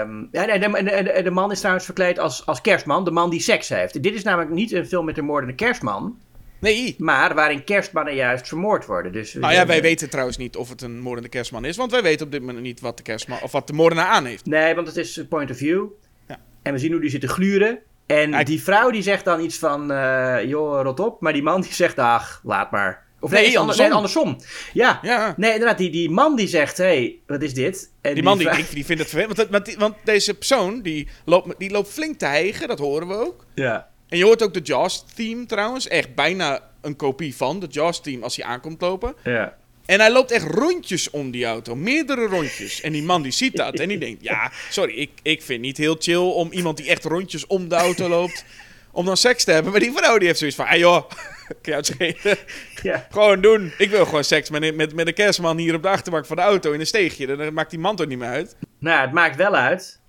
ehm, 0.00 0.24
ja, 0.32 0.44
nee, 0.44 0.58
de, 0.58 0.68
de, 0.70 1.12
de, 1.14 1.22
de 1.22 1.30
man 1.30 1.50
is 1.50 1.58
trouwens 1.58 1.84
verkleed 1.84 2.18
als, 2.18 2.46
als 2.46 2.60
kerstman. 2.60 3.04
De 3.04 3.10
man 3.10 3.30
die 3.30 3.40
seks 3.40 3.68
heeft. 3.68 4.02
Dit 4.02 4.14
is 4.14 4.22
namelijk 4.22 4.50
niet 4.50 4.72
een 4.72 4.86
film 4.86 5.04
met 5.04 5.18
een 5.18 5.24
moordende 5.24 5.54
kerstman. 5.54 6.18
Nee. 6.60 6.94
Maar 6.98 7.34
waarin 7.34 7.64
kerstmannen 7.64 8.14
juist 8.14 8.48
vermoord 8.48 8.86
worden. 8.86 9.12
Dus, 9.12 9.34
Nou 9.34 9.52
ja, 9.52 9.66
wij 9.66 9.82
weten 9.82 10.10
trouwens 10.10 10.36
niet 10.36 10.56
of 10.56 10.68
het 10.68 10.82
een 10.82 11.00
moordende 11.00 11.28
kerstman 11.28 11.64
is, 11.64 11.76
want 11.76 11.90
wij 11.90 12.02
weten 12.02 12.26
op 12.26 12.32
dit 12.32 12.40
moment 12.40 12.60
niet 12.60 12.80
wat 12.80 12.96
de 12.96 13.02
kerstman 13.02 13.38
of 13.42 13.52
wat 13.52 13.66
de 13.66 13.72
moordenaar 13.72 14.06
aan 14.06 14.24
heeft. 14.24 14.46
Nee, 14.46 14.74
want 14.74 14.86
het 14.86 14.96
is 14.96 15.20
point 15.28 15.50
of 15.50 15.56
view. 15.56 15.84
Ja. 16.28 16.38
En 16.62 16.72
we 16.72 16.78
zien 16.78 16.92
hoe 16.92 17.00
die 17.00 17.10
zitten 17.10 17.28
gluren. 17.28 17.78
En 18.06 18.32
Hij- 18.32 18.44
die 18.44 18.62
vrouw 18.62 18.90
die 18.90 19.02
zegt 19.02 19.24
dan 19.24 19.40
iets 19.40 19.58
van, 19.58 19.90
eh, 19.92 20.36
joh, 20.44 20.82
rot 20.82 21.00
op. 21.00 21.20
Maar 21.20 21.32
die 21.32 21.42
man 21.42 21.60
die 21.60 21.72
zegt, 21.72 21.98
ach, 21.98 22.40
laat 22.44 22.70
maar. 22.70 23.04
Of 23.20 23.30
Nee, 23.30 23.40
nee, 23.40 23.50
is 23.50 23.56
ander- 23.56 23.76
nee, 23.76 23.92
andersom. 23.92 24.36
Ja. 24.72 24.98
Ja. 25.02 25.34
Nee, 25.36 25.52
inderdaad, 25.52 25.78
die, 25.78 25.90
die 25.90 26.10
man 26.10 26.36
die 26.36 26.46
zegt, 26.46 26.76
hé, 26.78 26.84
hey, 26.84 27.18
wat 27.26 27.42
is 27.42 27.54
dit? 27.54 27.90
En 28.00 28.14
Die 28.14 28.22
man 28.22 28.38
die, 28.38 28.48
vrou- 28.48 28.64
die, 28.74 28.84
vindt 28.84 29.02
het 29.02 29.10
vervelend. 29.10 29.48
Want, 29.50 29.74
want, 29.74 29.94
deze 30.04 30.34
persoon 30.34 30.82
die 30.82 31.08
loopt, 31.24 31.54
die 31.58 31.70
loopt 31.70 31.88
flink 31.88 32.18
te 32.18 32.26
hijgen, 32.26 32.68
dat 32.68 32.78
horen 32.78 33.08
we 33.08 33.14
ook. 33.14 33.44
Ja. 33.54 33.88
En 34.08 34.18
je 34.18 34.24
hoort 34.24 34.42
ook 34.42 34.54
de 34.54 34.60
Jaws-theme 34.60 35.46
trouwens. 35.46 35.88
Echt 35.88 36.14
bijna 36.14 36.60
een 36.80 36.96
kopie 36.96 37.36
van 37.36 37.60
de 37.60 37.66
Jaws-theme 37.66 38.22
als 38.22 38.36
hij 38.36 38.44
aankomt 38.44 38.80
lopen. 38.80 39.14
Ja. 39.24 39.56
En 39.86 40.00
hij 40.00 40.12
loopt 40.12 40.30
echt 40.30 40.44
rondjes 40.44 41.10
om 41.10 41.30
die 41.30 41.44
auto. 41.44 41.74
Meerdere 41.74 42.26
rondjes. 42.26 42.80
En 42.80 42.92
die 42.92 43.02
man 43.02 43.22
die 43.22 43.32
ziet 43.32 43.56
dat 43.56 43.74
en 43.74 43.88
die 43.88 43.98
denkt... 43.98 44.22
Ja, 44.22 44.52
sorry, 44.70 44.94
ik, 44.94 45.10
ik 45.22 45.42
vind 45.42 45.60
niet 45.60 45.76
heel 45.76 45.96
chill 45.98 46.16
om 46.16 46.52
iemand 46.52 46.76
die 46.76 46.88
echt 46.88 47.04
rondjes 47.04 47.46
om 47.46 47.68
de 47.68 47.74
auto 47.74 48.08
loopt... 48.08 48.44
om 48.90 49.04
dan 49.04 49.16
seks 49.16 49.44
te 49.44 49.52
hebben. 49.52 49.70
Maar 49.70 49.80
die 49.80 49.92
vrouw 49.92 50.18
die 50.18 50.26
heeft 50.26 50.38
zoiets 50.38 50.56
van... 50.56 50.66
Ah 50.66 50.76
joh, 50.76 51.02
kan 51.48 51.56
je 51.62 51.72
het 51.72 51.86
schelen? 51.86 52.38
Ja. 52.82 53.06
Gewoon 53.10 53.40
doen. 53.40 53.72
Ik 53.78 53.90
wil 53.90 54.04
gewoon 54.04 54.24
seks 54.24 54.50
met, 54.50 54.74
met, 54.74 54.94
met 54.94 55.06
een 55.06 55.14
kerstman 55.14 55.58
hier 55.58 55.74
op 55.74 55.82
de 55.82 55.88
achterbank 55.88 56.26
van 56.26 56.36
de 56.36 56.42
auto 56.42 56.72
in 56.72 56.80
een 56.80 56.86
steegje. 56.86 57.36
Dan 57.36 57.54
maakt 57.54 57.70
die 57.70 57.78
man 57.78 57.96
toch 57.96 58.06
niet 58.06 58.18
meer 58.18 58.28
uit? 58.28 58.56
Nou, 58.78 59.00
het 59.00 59.12
maakt 59.12 59.36
wel 59.36 59.54
uit. 59.54 60.00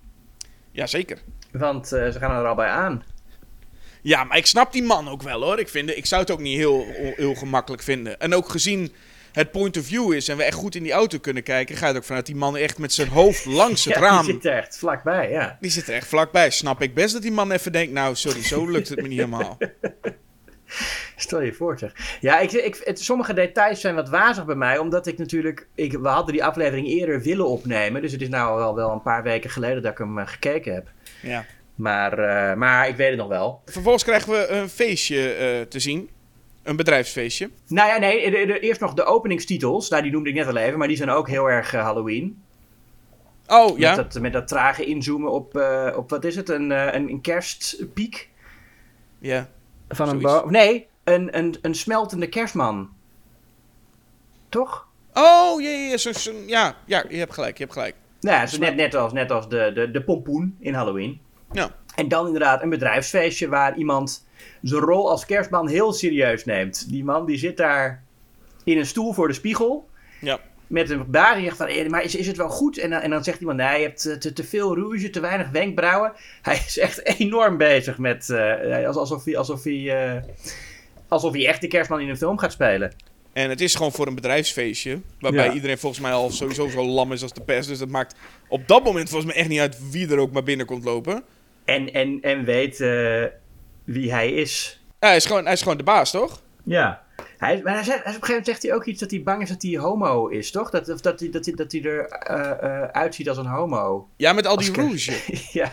Jazeker. 0.71 1.17
Want 1.51 1.91
eh, 1.91 2.11
ze 2.11 2.19
gaan 2.19 2.39
er 2.39 2.47
al 2.47 2.55
bij 2.55 2.67
aan. 2.67 3.03
Ja, 4.07 4.23
maar 4.23 4.37
ik 4.37 4.45
snap 4.45 4.71
die 4.71 4.83
man 4.83 5.09
ook 5.09 5.21
wel 5.21 5.43
hoor. 5.43 5.59
Ik, 5.59 5.69
vind, 5.69 5.97
ik 5.97 6.05
zou 6.05 6.21
het 6.21 6.31
ook 6.31 6.39
niet 6.39 6.57
heel, 6.57 6.85
heel 7.15 7.35
gemakkelijk 7.35 7.83
vinden. 7.83 8.19
En 8.19 8.33
ook 8.33 8.49
gezien 8.49 8.93
het 9.31 9.51
point 9.51 9.77
of 9.77 9.85
view 9.85 10.13
is 10.13 10.27
en 10.27 10.37
we 10.37 10.43
echt 10.43 10.57
goed 10.57 10.75
in 10.75 10.83
die 10.83 10.91
auto 10.91 11.17
kunnen 11.19 11.43
kijken, 11.43 11.75
ga 11.75 11.87
je 11.87 11.95
ook 11.95 12.03
vanuit 12.03 12.25
die 12.25 12.35
man 12.35 12.57
echt 12.57 12.77
met 12.77 12.93
zijn 12.93 13.07
hoofd 13.07 13.45
langs 13.61 13.85
het 13.85 13.93
ja, 13.93 13.99
raam. 13.99 14.25
die 14.25 14.33
zit 14.33 14.45
er 14.45 14.57
echt 14.57 14.77
vlakbij, 14.77 15.31
ja. 15.31 15.57
Die 15.59 15.71
zit 15.71 15.87
er 15.87 15.93
echt 15.93 16.07
vlakbij. 16.07 16.49
Snap 16.49 16.81
ik 16.81 16.93
best 16.93 17.13
dat 17.13 17.21
die 17.21 17.31
man 17.31 17.51
even 17.51 17.71
denkt, 17.71 17.93
nou 17.93 18.15
sorry, 18.15 18.43
zo 18.43 18.69
lukt 18.69 18.89
het 18.89 19.01
me 19.01 19.07
niet 19.07 19.19
helemaal. 19.19 19.57
Stel 21.15 21.41
je 21.41 21.53
voor, 21.53 21.79
zeg. 21.79 22.17
Ja, 22.21 22.39
ik, 22.39 22.51
ik, 22.51 22.81
het, 22.83 22.99
sommige 22.99 23.33
details 23.33 23.81
zijn 23.81 23.95
wat 23.95 24.09
wazig 24.09 24.45
bij 24.45 24.55
mij, 24.55 24.77
omdat 24.77 25.07
ik 25.07 25.17
natuurlijk... 25.17 25.67
Ik, 25.75 25.91
we 25.91 26.07
hadden 26.07 26.33
die 26.33 26.43
aflevering 26.43 26.87
eerder 26.87 27.21
willen 27.21 27.47
opnemen, 27.47 28.01
dus 28.01 28.11
het 28.11 28.21
is 28.21 28.29
nou 28.29 28.57
wel, 28.57 28.75
wel 28.75 28.91
een 28.91 29.01
paar 29.01 29.23
weken 29.23 29.49
geleden 29.49 29.81
dat 29.81 29.91
ik 29.91 29.97
hem 29.97 30.19
eh, 30.19 30.27
gekeken 30.27 30.73
heb. 30.73 30.87
Ja. 31.21 31.45
Maar, 31.77 32.19
eh, 32.19 32.55
maar 32.57 32.87
ik 32.87 32.95
weet 32.95 33.09
het 33.09 33.17
nog 33.17 33.27
wel. 33.27 33.61
Vervolgens 33.65 34.03
krijgen 34.03 34.31
we 34.31 34.47
een 34.47 34.69
feestje 34.69 35.33
eh, 35.33 35.61
te 35.61 35.79
zien. 35.79 36.09
Een 36.63 36.75
bedrijfsfeestje. 36.75 37.49
Nou 37.67 37.89
ja, 37.89 37.97
nee, 37.97 38.31
de- 38.31 38.45
de- 38.45 38.59
eerst 38.59 38.79
nog 38.81 38.93
de 38.93 39.03
openingstitels. 39.03 39.89
Nou, 39.89 40.03
die 40.03 40.11
noemde 40.11 40.29
ik 40.29 40.35
net 40.35 40.47
al 40.47 40.55
even, 40.55 40.79
maar 40.79 40.87
die 40.87 40.97
zijn 40.97 41.09
ook 41.09 41.27
heel 41.29 41.49
erg 41.49 41.73
eh, 41.73 41.81
Halloween. 41.83 42.41
Oh 43.47 43.77
ja. 43.79 43.95
Met, 43.95 44.11
dat, 44.13 44.21
met 44.21 44.33
dat 44.33 44.47
trage 44.47 44.85
inzoomen 44.85 45.31
op, 45.31 45.57
eh, 45.57 45.93
op 45.97 46.09
wat 46.09 46.23
is 46.25 46.35
het, 46.35 46.49
een, 46.49 46.71
eh, 46.71 46.93
een, 46.93 47.09
een 47.09 47.21
kerstpiek 47.21 48.29
ja. 49.19 49.49
van 49.89 50.09
een 50.09 50.19
Zoiets. 50.21 50.41
boom. 50.41 50.51
Nee, 50.51 50.87
een, 51.03 51.37
een, 51.37 51.55
een 51.61 51.75
smeltende 51.75 52.27
kerstman. 52.27 52.89
Toch? 54.49 54.87
Oh 55.13 55.61
ja, 55.61 55.69
ja, 55.69 55.95
ja, 55.97 56.31
ja, 56.47 56.75
ja, 56.85 57.03
je 57.09 57.17
hebt 57.17 57.33
gelijk, 57.33 57.57
je 57.57 57.63
hebt 57.63 57.75
gelijk. 57.75 57.95
Nou 58.21 58.47
ja, 58.47 58.57
net, 58.57 58.75
net 58.75 58.95
als, 58.95 59.13
net 59.13 59.31
als 59.31 59.49
de, 59.49 59.71
de, 59.75 59.91
de 59.91 60.03
pompoen 60.03 60.57
in 60.59 60.73
Halloween. 60.73 61.21
Ja. 61.51 61.69
En 61.95 62.07
dan 62.07 62.25
inderdaad 62.25 62.61
een 62.61 62.69
bedrijfsfeestje 62.69 63.47
waar 63.47 63.77
iemand 63.77 64.27
zijn 64.61 64.81
rol 64.81 65.09
als 65.09 65.25
kerstman 65.25 65.67
heel 65.67 65.93
serieus 65.93 66.45
neemt. 66.45 66.89
Die 66.89 67.03
man 67.03 67.25
die 67.25 67.37
zit 67.37 67.57
daar 67.57 68.03
in 68.63 68.77
een 68.77 68.85
stoel 68.85 69.13
voor 69.13 69.27
de 69.27 69.33
spiegel. 69.33 69.89
Ja. 70.21 70.39
Met 70.67 70.89
een 70.89 71.11
baard 71.11 71.35
die 71.35 71.43
zegt 71.45 71.57
van, 71.57 71.67
"Eh, 71.67 71.89
maar 71.89 72.03
is, 72.03 72.15
is 72.15 72.27
het 72.27 72.37
wel 72.37 72.49
goed? 72.49 72.77
En 72.77 72.89
dan, 72.89 73.01
en 73.01 73.09
dan 73.09 73.23
zegt 73.23 73.39
iemand, 73.39 73.57
nee, 73.57 73.79
je 73.79 73.85
hebt 73.87 74.05
eh, 74.05 74.15
te, 74.15 74.33
te 74.33 74.43
veel 74.43 74.75
rouge, 74.75 75.09
te 75.09 75.19
weinig 75.19 75.49
wenkbrauwen. 75.49 76.11
Hij 76.41 76.55
is 76.67 76.77
echt 76.77 77.05
enorm 77.19 77.57
bezig 77.57 77.97
met, 77.97 78.29
eh, 78.29 78.87
als- 78.87 78.95
alsof 78.97 79.23
hij, 79.25 79.37
alsof 79.37 79.63
hij, 79.63 80.23
alsof 81.07 81.33
hij 81.33 81.47
echt 81.47 81.61
de 81.61 81.67
kerstman 81.67 81.99
in 82.01 82.09
een 82.09 82.17
film 82.17 82.37
gaat 82.37 82.51
spelen. 82.51 82.93
En 83.33 83.49
het 83.49 83.61
is 83.61 83.75
gewoon 83.75 83.91
voor 83.91 84.07
een 84.07 84.15
bedrijfsfeestje. 84.15 84.99
Waarbij 85.19 85.45
Ja. 85.45 85.53
iedereen 85.53 85.77
volgens 85.77 86.01
mij 86.01 86.11
al 86.11 86.29
sowieso 86.29 86.67
zo 86.67 86.85
lam 86.85 87.11
is 87.13 87.21
als 87.21 87.33
de 87.33 87.41
pers. 87.41 87.67
Dus 87.67 87.79
dat 87.79 87.89
maakt 87.89 88.15
op 88.47 88.67
dat 88.67 88.83
moment 88.83 89.09
volgens 89.09 89.31
mij 89.31 89.41
echt 89.41 89.49
niet 89.49 89.59
uit 89.59 89.91
wie 89.91 90.09
er 90.11 90.17
ook 90.17 90.31
maar 90.31 90.43
binnen 90.43 90.65
komt 90.65 90.83
lopen. 90.83 91.23
En, 91.67 91.93
en, 91.93 92.21
en 92.21 92.43
weet 92.43 92.79
eh, 92.81 93.23
wie 93.83 94.11
hij 94.13 94.31
is. 94.31 94.81
Ja, 94.99 95.07
hij, 95.07 95.15
is 95.15 95.25
gewoon, 95.25 95.43
hij 95.43 95.53
is 95.53 95.61
gewoon 95.61 95.77
de 95.77 95.83
baas, 95.83 96.11
toch? 96.11 96.41
Ja. 96.63 97.03
Hij, 97.37 97.61
maar 97.63 97.73
hij 97.73 97.83
zegt, 97.83 97.99
op 97.99 98.05
een 98.05 98.11
gegeven 98.11 98.27
moment 98.29 98.45
zegt 98.45 98.63
hij 98.63 98.73
ook 98.73 98.85
iets 98.85 98.99
dat 98.99 99.11
hij 99.11 99.23
bang 99.23 99.41
is 99.41 99.49
dat 99.49 99.61
hij 99.61 99.77
homo 99.77 100.27
is, 100.27 100.51
toch? 100.51 100.69
Dat, 100.69 100.89
of 100.89 101.01
dat, 101.01 101.19
hij, 101.19 101.29
dat, 101.29 101.45
hij, 101.45 101.55
dat 101.55 101.71
hij 101.71 101.83
er 101.83 102.05
eh, 102.05 102.51
eh, 102.51 102.89
uitziet 102.89 103.29
als 103.29 103.37
een 103.37 103.45
homo. 103.45 104.09
Ja, 104.15 104.33
met 104.33 104.47
al 104.47 104.57
die 104.57 104.73
rouge. 104.73 105.13
ja. 105.59 105.71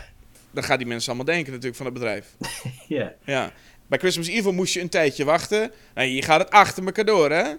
dan 0.51 0.63
gaan 0.63 0.77
die 0.77 0.87
mensen 0.87 1.07
allemaal 1.07 1.33
denken 1.33 1.51
natuurlijk 1.51 1.77
van 1.77 1.85
het 1.85 1.93
bedrijf. 1.93 2.25
Ja. 2.87 3.13
Ja. 3.23 3.51
Bij 3.87 3.99
Christmas 3.99 4.27
Evil 4.27 4.51
moest 4.51 4.73
je 4.73 4.81
een 4.81 4.89
tijdje 4.89 5.25
wachten. 5.25 5.71
Nou, 5.93 6.07
hier 6.07 6.23
gaat 6.23 6.39
het 6.39 6.49
achter 6.49 6.85
elkaar 6.85 7.05
door, 7.05 7.31
hè? 7.31 7.53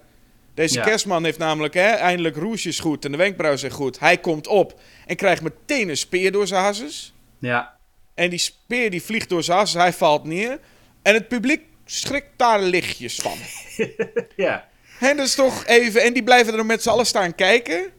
Deze 0.53 0.77
Ja. 0.77 0.83
kerstman 0.83 1.23
heeft 1.23 1.37
namelijk 1.37 1.73
hè, 1.73 1.89
eindelijk 1.89 2.35
roesjes 2.35 2.79
goed 2.79 3.05
en 3.05 3.11
de 3.11 3.17
wenkbrauwen 3.17 3.59
zijn 3.59 3.71
goed. 3.71 3.99
Hij 3.99 4.17
komt 4.17 4.47
op 4.47 4.79
en 5.05 5.15
krijgt 5.15 5.41
meteen 5.41 5.89
een 5.89 5.97
speer 5.97 6.31
door 6.31 6.47
zijn 6.47 6.63
hasses. 6.63 7.13
Ja. 7.39 7.76
En 8.17 8.29
die 8.29 8.39
speer 8.39 8.89
die 8.91 9.03
vliegt 9.03 9.29
door 9.29 9.43
zijn 9.43 9.57
hasses, 9.57 9.81
hij 9.81 9.93
valt 9.93 10.23
neer. 10.23 10.59
En 11.01 11.13
het 11.13 11.27
publiek 11.27 11.61
schrikt 11.85 12.29
daar 12.37 12.61
lichtjes 12.61 13.15
van. 13.15 13.37
Ja. 14.35 14.67
En 14.99 15.17
dat 15.17 15.25
is 15.25 15.35
toch 15.35 15.65
even... 15.65 16.01
En 16.03 16.13
die 16.13 16.23
blijven 16.23 16.53
er 16.53 16.65
met 16.65 16.83
z'n 16.83 16.89
allen 16.89 17.05
staan 17.05 17.35
kijken. 17.35 17.91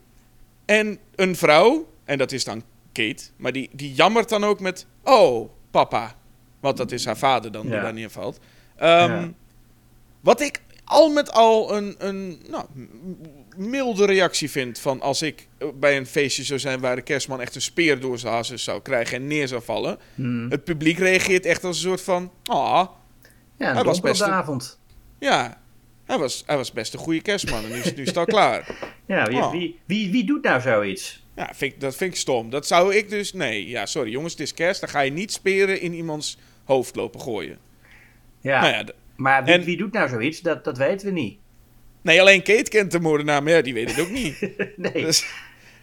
En 0.65 0.99
een 1.15 1.37
vrouw, 1.37 1.89
en 2.05 2.19
dat 2.19 2.33
is 2.33 2.45
dan 2.45 2.63
Kate, 2.93 3.25
maar 3.37 3.53
die, 3.53 3.71
die 3.73 3.93
jammert 3.95 4.29
dan 4.29 4.45
ook 4.45 4.61
met... 4.61 4.87
Oh, 5.05 5.51
papa. 5.71 6.17
Want 6.61 6.77
dat 6.77 6.93
is 6.93 7.05
haar 7.05 7.17
vader 7.19 7.53
dan, 7.53 7.63
die 7.63 7.81
daar 7.81 7.93
neervalt. 7.93 8.39
Ehm, 8.77 9.11
Ja. 9.13 9.31
Wat 10.21 10.41
ik 10.41 10.61
al 10.85 11.09
met 11.11 11.33
al 11.33 11.77
een, 11.77 11.95
een 11.99 12.43
nou, 12.49 12.65
milde 13.59 14.07
reactie 14.07 14.51
vind 14.51 14.79
van 14.79 15.01
als 15.01 15.23
ik 15.23 15.49
eh, 15.59 15.69
bij 15.75 15.97
een 15.97 16.07
feestje 16.07 16.43
zou 16.45 16.59
zijn 16.59 16.81
waar 16.81 16.97
de 16.97 17.03
kerstman 17.03 17.41
echt 17.41 17.55
een 17.55 17.61
speer 17.63 18.01
door 18.01 18.19
zijn 18.19 18.59
zou 18.59 18.83
krijgen 18.83 19.17
en 19.17 19.27
neer 19.27 19.49
zou 19.49 19.63
vallen. 19.63 19.99
Hmm. 20.15 20.51
Het 20.51 20.65
publiek 20.65 20.99
reageert 20.99 21.47
echt 21.47 21.65
als 21.65 21.77
een 21.77 21.89
soort 21.89 22.03
van, 22.03 22.33
ah, 22.45 22.87
Ja, 23.59 23.75
Hij 23.75 23.83
was 23.85 24.01
best 24.01 24.21
een- 24.21 24.31
avond. 24.31 24.79
ja, 25.19 25.61
hij 26.05 26.19
was, 26.19 26.43
hij 26.47 26.57
was 26.57 26.73
best 26.73 26.93
een 26.93 26.99
goede 26.99 27.21
kerstman 27.23 27.63
en 27.65 27.69
nu, 27.69 27.77
is- 27.77 27.95
nu 27.95 28.03
is 28.03 28.09
het 28.09 28.17
al 28.17 28.25
klaar. 28.25 28.67
Ja, 29.07 29.27
wie, 29.27 29.39
Oh. 29.39 29.51
wie, 29.51 29.79
wie, 29.85 30.11
wie 30.11 30.25
doet 30.25 30.43
nou 30.43 30.61
zoiets? 30.61 31.25
Ja, 31.37 31.51
vind 31.55 31.81
dat 31.81 31.97
vind 31.97 32.13
ik 32.13 32.19
stom. 32.19 32.51
Dat 32.51 32.67
zou 32.67 32.95
ik 32.95 33.09
dus, 33.11 33.33
nee, 33.33 33.69
ja, 33.69 33.87
sorry 33.87 34.11
jongens, 34.11 34.33
het 34.33 34.41
is 34.43 34.55
kerst, 34.55 34.81
dan 34.81 34.89
ga 34.91 35.01
je 35.01 35.11
niet 35.11 35.33
speren 35.33 35.81
in 35.81 35.93
iemands 35.95 36.39
hoofd 36.65 36.97
lopen 36.97 37.21
gooien. 37.21 37.59
Ja, 38.41 38.61
Nou 38.61 38.73
ja, 38.75 38.85
maar 39.17 39.45
wie, 39.45 39.55
en- 39.55 39.65
wie 39.65 39.77
doet 39.77 39.93
nou 39.93 40.09
zoiets? 40.09 40.41
Dat, 40.41 40.65
dat 40.65 40.79
weten 40.79 41.07
we 41.07 41.13
niet. 41.13 41.39
Nee, 42.03 42.21
alleen 42.21 42.43
Kate 42.43 42.71
kent 42.71 42.91
de 42.93 43.01
moordenaar, 43.01 43.43
maar 43.43 43.53
ja, 43.53 43.63
die 43.63 43.75
weet 43.75 43.91
het 43.91 44.01
ook 44.01 44.11
niet. 44.11 44.37
Nee. 44.77 44.93
Dus, 44.93 45.27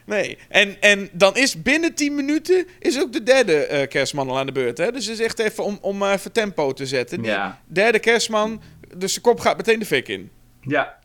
nee, 0.06 0.38
en, 0.50 0.82
en 0.82 1.10
dan 1.12 1.36
is 1.38 1.62
binnen 1.62 1.94
10 1.96 2.16
minuten 2.16 2.68
is 2.80 3.00
ook 3.02 3.14
de 3.14 3.24
derde 3.24 3.56
eh, 3.66 3.88
kerstman 3.88 4.30
al 4.30 4.38
aan 4.38 4.46
de 4.46 4.52
beurt. 4.52 4.78
Hè? 4.78 4.92
Dus 4.92 5.06
het 5.06 5.20
is 5.20 5.26
echt 5.26 5.40
even 5.40 5.64
om, 5.64 5.78
om 5.82 6.02
eh, 6.04 6.12
even 6.12 6.32
tempo 6.32 6.74
te 6.74 6.86
zetten. 6.86 7.22
Die 7.22 7.32
Ja. 7.32 7.62
derde 7.68 8.00
kerstman, 8.00 8.62
dus 8.98 9.14
de 9.14 9.22
kop 9.22 9.40
gaat 9.40 9.58
meteen 9.58 9.80
de 9.80 9.86
fik 9.86 10.08
in. 10.08 10.30
Ja. 10.62 11.00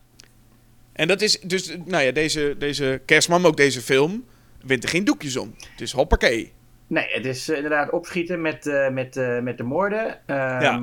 En 0.92 1.08
dat 1.08 1.20
is 1.20 1.40
dus, 1.40 1.76
nou 1.84 2.04
ja, 2.04 2.12
deze, 2.12 2.54
deze 2.58 3.00
kerstman, 3.04 3.40
maar 3.40 3.50
ook 3.50 3.56
deze 3.56 3.80
film, 3.80 4.24
wint 4.64 4.82
er 4.82 4.88
geen 4.88 5.04
doekjes 5.04 5.36
om. 5.36 5.54
Het 5.70 5.80
is 5.80 5.92
hoppakee. 5.92 6.52
Nee, 6.86 7.06
het 7.08 7.24
is 7.26 7.48
eh, 7.48 7.56
inderdaad 7.56 7.90
opschieten 7.90 8.40
met, 8.40 8.64
met, 8.92 9.14
met 9.42 9.56
de 9.58 9.62
moorden. 9.64 10.18
Ehm, 10.26 10.62
Ja. 10.62 10.82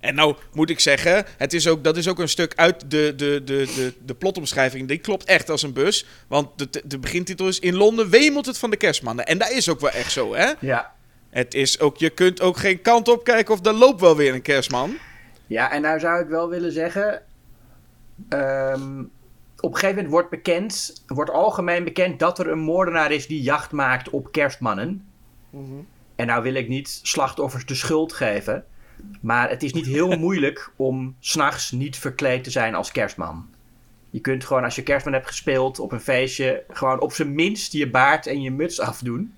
En 0.00 0.14
nou 0.14 0.36
moet 0.52 0.70
ik 0.70 0.80
zeggen, 0.80 1.24
het 1.36 1.52
is 1.52 1.68
ook, 1.68 1.84
dat 1.84 1.96
is 1.96 2.08
ook 2.08 2.18
een 2.18 2.28
stuk 2.28 2.52
uit 2.56 2.90
de, 2.90 3.12
de, 3.16 3.42
de, 3.44 3.72
de, 3.76 3.94
de 4.04 4.14
plotomschrijving. 4.14 4.88
Die 4.88 4.98
klopt 4.98 5.24
echt 5.24 5.50
als 5.50 5.62
een 5.62 5.72
bus. 5.72 6.06
Want 6.28 6.48
de, 6.58 6.82
de 6.84 6.98
begintitel 6.98 7.48
is 7.48 7.58
In 7.58 7.74
Londen 7.74 8.10
wemelt 8.10 8.46
het 8.46 8.58
van 8.58 8.70
de 8.70 8.76
kerstmannen. 8.76 9.26
En 9.26 9.38
dat 9.38 9.50
is 9.50 9.68
ook 9.68 9.80
wel 9.80 9.90
echt 9.90 10.12
zo, 10.12 10.34
hè? 10.34 10.52
ja. 10.60 10.96
Het 11.30 11.54
is 11.54 11.80
ook, 11.80 11.96
je 11.96 12.10
kunt 12.10 12.40
ook 12.40 12.56
geen 12.56 12.82
kant 12.82 13.08
op 13.08 13.24
kijken 13.24 13.54
of 13.54 13.66
er 13.66 13.72
loopt 13.72 14.00
wel 14.00 14.16
weer 14.16 14.34
een 14.34 14.42
kerstman. 14.42 14.96
Ja, 15.46 15.70
en 15.70 15.82
nou 15.82 15.98
zou 16.00 16.22
ik 16.22 16.28
wel 16.28 16.48
willen 16.48 16.72
zeggen. 16.72 17.22
ehm, 18.28 19.00
op 19.60 19.70
een 19.72 19.78
gegeven 19.78 19.94
moment 19.94 20.12
wordt 20.12 20.30
bekend, 20.30 21.02
wordt 21.06 21.30
algemeen 21.30 21.84
bekend 21.84 22.18
dat 22.18 22.38
er 22.38 22.48
een 22.50 22.58
moordenaar 22.58 23.12
is 23.12 23.26
die 23.26 23.42
jacht 23.42 23.72
maakt 23.72 24.10
op 24.10 24.32
kerstmannen. 24.32 25.08
En 26.16 26.26
nou 26.26 26.42
wil 26.42 26.54
ik 26.54 26.68
niet 26.68 27.00
slachtoffers 27.02 27.66
de 27.66 27.74
schuld 27.74 28.12
geven. 28.12 28.64
Maar 29.20 29.48
het 29.50 29.62
is 29.62 29.72
niet 29.72 29.86
heel 29.86 30.16
moeilijk 30.26 30.70
om 30.76 31.16
s'nachts 31.20 31.70
niet 31.70 31.96
verkleed 31.96 32.44
te 32.44 32.50
zijn 32.50 32.74
als 32.74 32.92
kerstman. 32.92 33.46
Je 34.10 34.20
kunt 34.20 34.44
gewoon, 34.44 34.64
als 34.64 34.74
je 34.74 34.82
kerstman 34.82 35.14
hebt 35.14 35.26
gespeeld 35.26 35.78
op 35.78 35.92
een 35.92 36.00
feestje, 36.00 36.64
gewoon 36.70 37.00
op 37.00 37.12
zijn 37.12 37.34
minst 37.34 37.72
je 37.72 37.90
baard 37.90 38.26
en 38.26 38.42
je 38.42 38.50
muts 38.50 38.80
afdoen. 38.80 39.34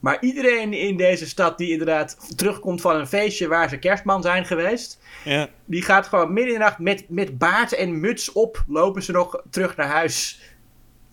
Maar 0.00 0.16
iedereen 0.20 0.72
in 0.72 0.96
deze 0.96 1.26
stad 1.26 1.58
die 1.58 1.70
inderdaad 1.70 2.36
terugkomt 2.36 2.80
van 2.80 2.96
een 2.96 3.06
feestje 3.06 3.48
waar 3.48 3.68
ze 3.68 3.78
kerstman 3.78 4.22
zijn 4.22 4.44
geweest, 4.46 4.98
Ja. 5.24 5.48
die 5.64 5.82
gaat 5.82 6.06
gewoon 6.06 6.32
midden 6.32 6.52
in 6.52 6.58
de 6.58 6.64
nacht 6.64 6.78
met, 6.78 7.04
met 7.08 7.38
baard 7.38 7.72
en 7.72 8.00
muts 8.00 8.32
op, 8.32 8.64
lopen 8.66 9.02
ze 9.02 9.12
nog 9.12 9.42
terug 9.50 9.76
naar 9.76 9.88
huis. 9.88 10.40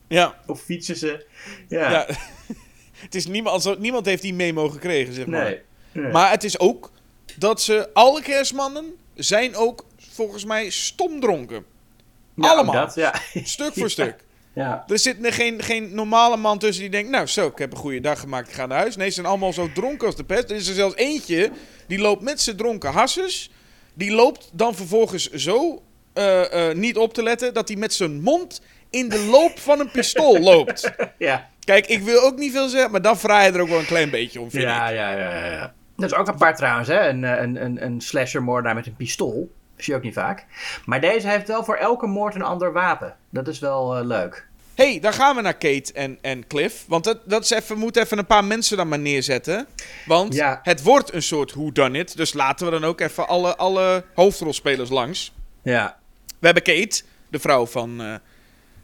Ja. 0.08 0.36
Of 0.46 0.62
fietsen 0.62 0.96
ze. 0.96 1.26
Ja, 1.68 1.92
ja. 1.92 2.06
het 3.06 3.16
is 3.16 3.28
niemand, 3.28 3.80
niemand 3.80 4.06
heeft 4.06 4.22
die 4.22 4.34
memo 4.34 4.70
gekregen, 4.70 5.14
zeg 5.14 5.26
maar. 5.26 5.44
nee. 5.44 5.62
nee. 5.92 6.12
Maar 6.12 6.32
het 6.32 6.44
is 6.44 6.60
ook 6.60 6.92
dat 7.38 7.62
ze, 7.62 7.90
alle 7.94 8.22
kerstmannen 8.22 8.94
zijn 9.16 9.56
ook 9.56 9.86
volgens 9.98 10.46
mij 10.46 10.70
stom 10.70 11.20
dronken. 11.20 11.66
Ja, 12.36 12.50
allemaal. 12.50 12.74
Dat, 12.74 12.96
ja. 12.96 13.14
Stuk 13.34 13.74
voor 13.80 13.90
stuk. 13.90 14.16
ja. 14.54 14.84
Er 14.88 15.00
zit 15.00 15.18
geen, 15.22 15.64
geen 15.64 15.96
normale 15.96 16.38
man 16.38 16.60
tussen 16.60 16.82
die 16.82 16.92
denkt, 16.92 17.10
nou 17.10 17.26
zo, 17.26 17.48
ik 17.48 17.58
heb 17.58 17.72
een 17.72 17.78
goede 17.78 18.00
dag 18.02 18.20
gemaakt, 18.20 18.48
ik 18.48 18.54
ga 18.54 18.66
naar 18.66 18.78
huis. 18.78 18.96
Nee, 18.96 19.08
ze 19.08 19.14
zijn 19.14 19.26
allemaal 19.26 19.54
zo 19.54 19.72
dronken 19.74 20.06
als 20.08 20.16
de 20.16 20.24
pest. 20.24 20.50
Er 20.50 20.56
is 20.56 20.68
er 20.68 20.74
zelfs 20.74 20.96
eentje, 20.96 21.52
die 21.88 22.00
loopt 22.00 22.22
met 22.22 22.42
zijn 22.42 22.56
dronken 22.58 22.92
hasses. 22.92 23.50
Die 23.94 24.12
loopt 24.12 24.50
dan 24.54 24.76
vervolgens 24.76 25.30
zo 25.32 25.84
eh, 26.14 26.70
eh, 26.70 26.76
niet 26.78 26.98
op 26.98 27.14
te 27.14 27.24
letten, 27.24 27.54
dat 27.54 27.68
hij 27.68 27.78
met 27.78 27.94
zijn 27.94 28.22
mond 28.22 28.62
in 28.90 29.10
de 29.10 29.20
loop 29.20 29.60
van 29.60 29.80
een 29.80 29.92
pistool 29.92 30.40
loopt. 30.52 30.92
ja. 31.18 31.50
Kijk, 31.60 31.88
ik 31.88 32.02
wil 32.02 32.22
ook 32.22 32.38
niet 32.38 32.52
veel 32.52 32.68
zeggen, 32.68 32.92
maar 32.92 33.02
dan 33.02 33.18
vraag 33.20 33.46
je 33.46 33.52
er 33.52 33.62
ook 33.62 33.70
wel 33.70 33.80
een 33.80 33.86
klein 33.86 34.10
beetje 34.10 34.42
om, 34.42 34.50
vind 34.52 34.64
Ja, 34.64 34.90
ik. 34.90 34.96
ja, 34.96 35.12
ja, 35.12 35.36
ja, 35.36 35.46
ja. 35.52 35.74
Dat 35.98 36.12
is 36.12 36.18
ook 36.18 36.28
apart 36.28 36.58
trouwens, 36.58 36.88
hè? 36.88 37.10
Een, 37.10 37.24
eh, 37.24 37.42
een, 37.42 37.64
een, 37.66 37.86
een 37.86 38.02
slasher-moordenaar 38.02 38.76
met 38.76 38.86
een 38.88 38.96
pistool. 38.96 39.52
Zie 39.76 39.94
je 39.94 40.00
ook 40.00 40.06
niet 40.06 40.14
vaak. 40.14 40.46
Maar 40.86 41.02
deze 41.02 41.28
heeft 41.30 41.48
wel 41.48 41.64
voor 41.64 41.76
elke 41.76 42.08
moord 42.08 42.36
een 42.36 42.42
ander 42.42 42.74
wapen. 42.74 43.16
Dat 43.30 43.48
is 43.48 43.60
wel 43.60 43.96
eh, 43.98 44.06
leuk. 44.06 44.48
hey, 44.76 45.00
dan 45.00 45.14
gaan 45.14 45.36
we 45.36 45.42
naar 45.42 45.54
Kate 45.58 45.94
en, 45.94 46.18
en 46.22 46.48
Cliff. 46.48 46.86
Want 46.88 47.04
dat, 47.04 47.20
dat 47.30 47.44
is 47.44 47.50
even, 47.50 47.76
we 47.76 47.82
moeten 47.82 48.02
even 48.04 48.18
een 48.18 48.26
paar 48.26 48.46
mensen 48.46 48.78
dan 48.78 48.88
maar 48.88 49.00
neerzetten. 49.00 49.68
Want 50.06 50.34
Ja. 50.34 50.60
het 50.64 50.82
wordt 50.82 51.14
een 51.14 51.22
soort 51.22 51.54
whodunit. 51.54 52.18
Dus 52.18 52.34
laten 52.34 52.66
we 52.66 52.72
dan 52.72 52.84
ook 52.84 53.00
even 53.02 53.28
alle, 53.28 53.56
alle 53.56 54.04
hoofdrolspelers 54.16 54.90
langs. 54.90 55.34
Ja. 55.62 55.98
We 56.40 56.46
hebben 56.46 56.64
Kate, 56.64 57.04
de 57.30 57.40
vrouw 57.40 57.66
van, 57.66 58.02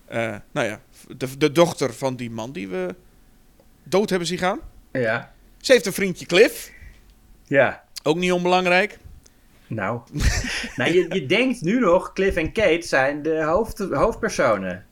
eh, 0.05 0.35
nou 0.51 0.67
ja, 0.67 0.79
de, 1.17 1.37
de 1.37 1.51
dochter 1.51 1.93
van 1.93 2.15
die 2.15 2.31
man 2.31 2.51
die 2.51 2.67
we 2.67 2.95
dood 3.83 4.09
hebben 4.09 4.27
zien 4.27 4.37
gaan. 4.37 4.59
Ja. 4.91 5.33
Ze 5.57 5.71
heeft 5.71 5.85
een 5.85 5.93
vriendje 5.93 6.25
Cliff, 6.25 6.71
Ja. 7.51 7.83
ook 8.03 8.17
niet 8.17 8.31
onbelangrijk. 8.31 8.97
Nou. 9.67 10.01
nou 10.75 10.93
je, 10.93 11.05
je 11.09 11.25
denkt 11.25 11.61
nu 11.61 11.79
nog, 11.79 12.13
Cliff 12.13 12.37
en 12.37 12.51
Kate 12.51 12.87
zijn 12.87 13.21
de 13.21 13.43
hoofd, 13.43 13.79
hoofdpersonen. 13.79 14.85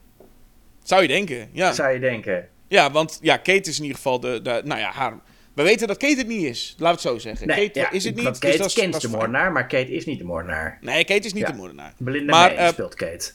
Zou 0.83 1.01
je 1.01 1.07
denken, 1.07 1.49
ja. 1.51 1.71
Zou 1.73 1.93
je 1.93 1.99
denken. 1.99 2.47
Ja, 2.67 2.91
want 2.91 3.19
ja, 3.21 3.37
Kate 3.37 3.69
is 3.69 3.77
in 3.77 3.81
ieder 3.83 3.97
geval 3.97 4.19
de, 4.19 4.41
de 4.41 4.61
nou 4.65 4.79
ja, 4.79 4.91
haar... 4.91 5.19
We 5.53 5.63
weten 5.63 5.87
dat 5.87 5.97
Kate 5.97 6.17
het 6.17 6.27
niet 6.27 6.43
is, 6.43 6.75
laat 6.77 6.91
het 6.91 7.01
zo 7.01 7.17
zeggen. 7.17 7.47
Nee, 7.47 7.67
Kate 7.67 7.79
ja, 7.79 7.91
is 7.91 8.03
het 8.03 8.15
niet, 8.15 8.25
dus 8.25 8.39
Kate 8.39 8.63
is- 8.65 8.73
kent 8.73 9.01
de 9.01 9.09
moordenaar, 9.09 9.51
maar 9.51 9.67
Kate 9.67 9.91
is 9.91 10.05
niet 10.05 10.17
de 10.17 10.23
moordenaar. 10.25 10.77
Nee, 10.81 11.03
Kate 11.05 11.25
is 11.25 11.33
niet 11.33 11.43
Ja. 11.43 11.51
de 11.51 11.57
moordenaar. 11.57 11.93
Belinda 11.97 12.31
Maar, 12.31 12.55
eh, 12.55 12.67
speelt 12.67 12.95
Kate. 12.95 13.31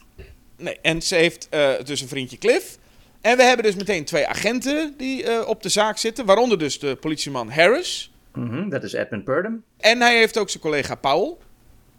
Nee, 0.56 0.78
en 0.82 1.02
ze 1.02 1.14
heeft 1.14 1.48
eh, 1.50 1.70
dus 1.84 2.00
een 2.00 2.08
vriendje 2.08 2.38
Cliff. 2.38 2.78
En 3.20 3.36
we 3.36 3.42
hebben 3.42 3.64
dus 3.64 3.74
meteen 3.74 4.04
twee 4.04 4.26
agenten 4.26 4.94
die 4.96 5.24
eh, 5.24 5.48
op 5.48 5.62
de 5.62 5.68
zaak 5.68 5.98
zitten. 5.98 6.24
Waaronder 6.24 6.58
dus 6.58 6.78
de 6.78 6.96
politieman 6.96 7.50
Harris. 7.50 8.12
Mhm, 8.34 8.68
dat 8.68 8.82
is 8.82 8.92
Edmund 8.92 9.24
Purdom. 9.24 9.62
En 9.78 10.00
hij 10.00 10.16
heeft 10.16 10.38
ook 10.38 10.50
zijn 10.50 10.62
collega 10.62 10.94
Powell. 10.94 11.36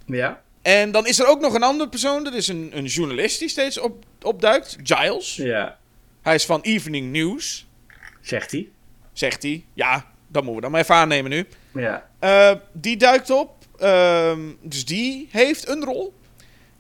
Ja. 0.05 0.41
En 0.61 0.91
dan 0.91 1.07
is 1.07 1.19
er 1.19 1.27
ook 1.27 1.39
nog 1.39 1.53
een 1.53 1.63
andere 1.63 1.89
persoon. 1.89 2.23
Dat 2.23 2.33
is 2.33 2.47
een, 2.47 2.69
een 2.73 2.85
journalist 2.85 3.39
die 3.39 3.49
steeds 3.49 3.79
op, 3.79 4.05
opduikt. 4.21 4.77
Giles. 4.83 5.35
Ja. 5.35 5.77
Hij 6.21 6.35
is 6.35 6.45
van 6.45 6.61
Evening 6.61 7.11
News. 7.11 7.67
Zegt 8.21 8.51
hij. 8.51 8.69
Zegt 9.13 9.43
hij. 9.43 9.65
Ja, 9.73 10.05
dat 10.27 10.43
moeten 10.43 10.55
we 10.55 10.61
dan 10.61 10.71
maar 10.71 10.81
even 10.81 10.95
aannemen 10.95 11.31
nu. 11.31 11.45
Ja. 11.73 12.09
Eh, 12.19 12.51
die 12.71 12.97
duikt 12.97 13.29
op. 13.29 13.55
Ehm, 13.77 14.39
dus 14.61 14.85
die 14.85 15.27
heeft 15.31 15.67
een 15.67 15.83
rol. 15.83 16.13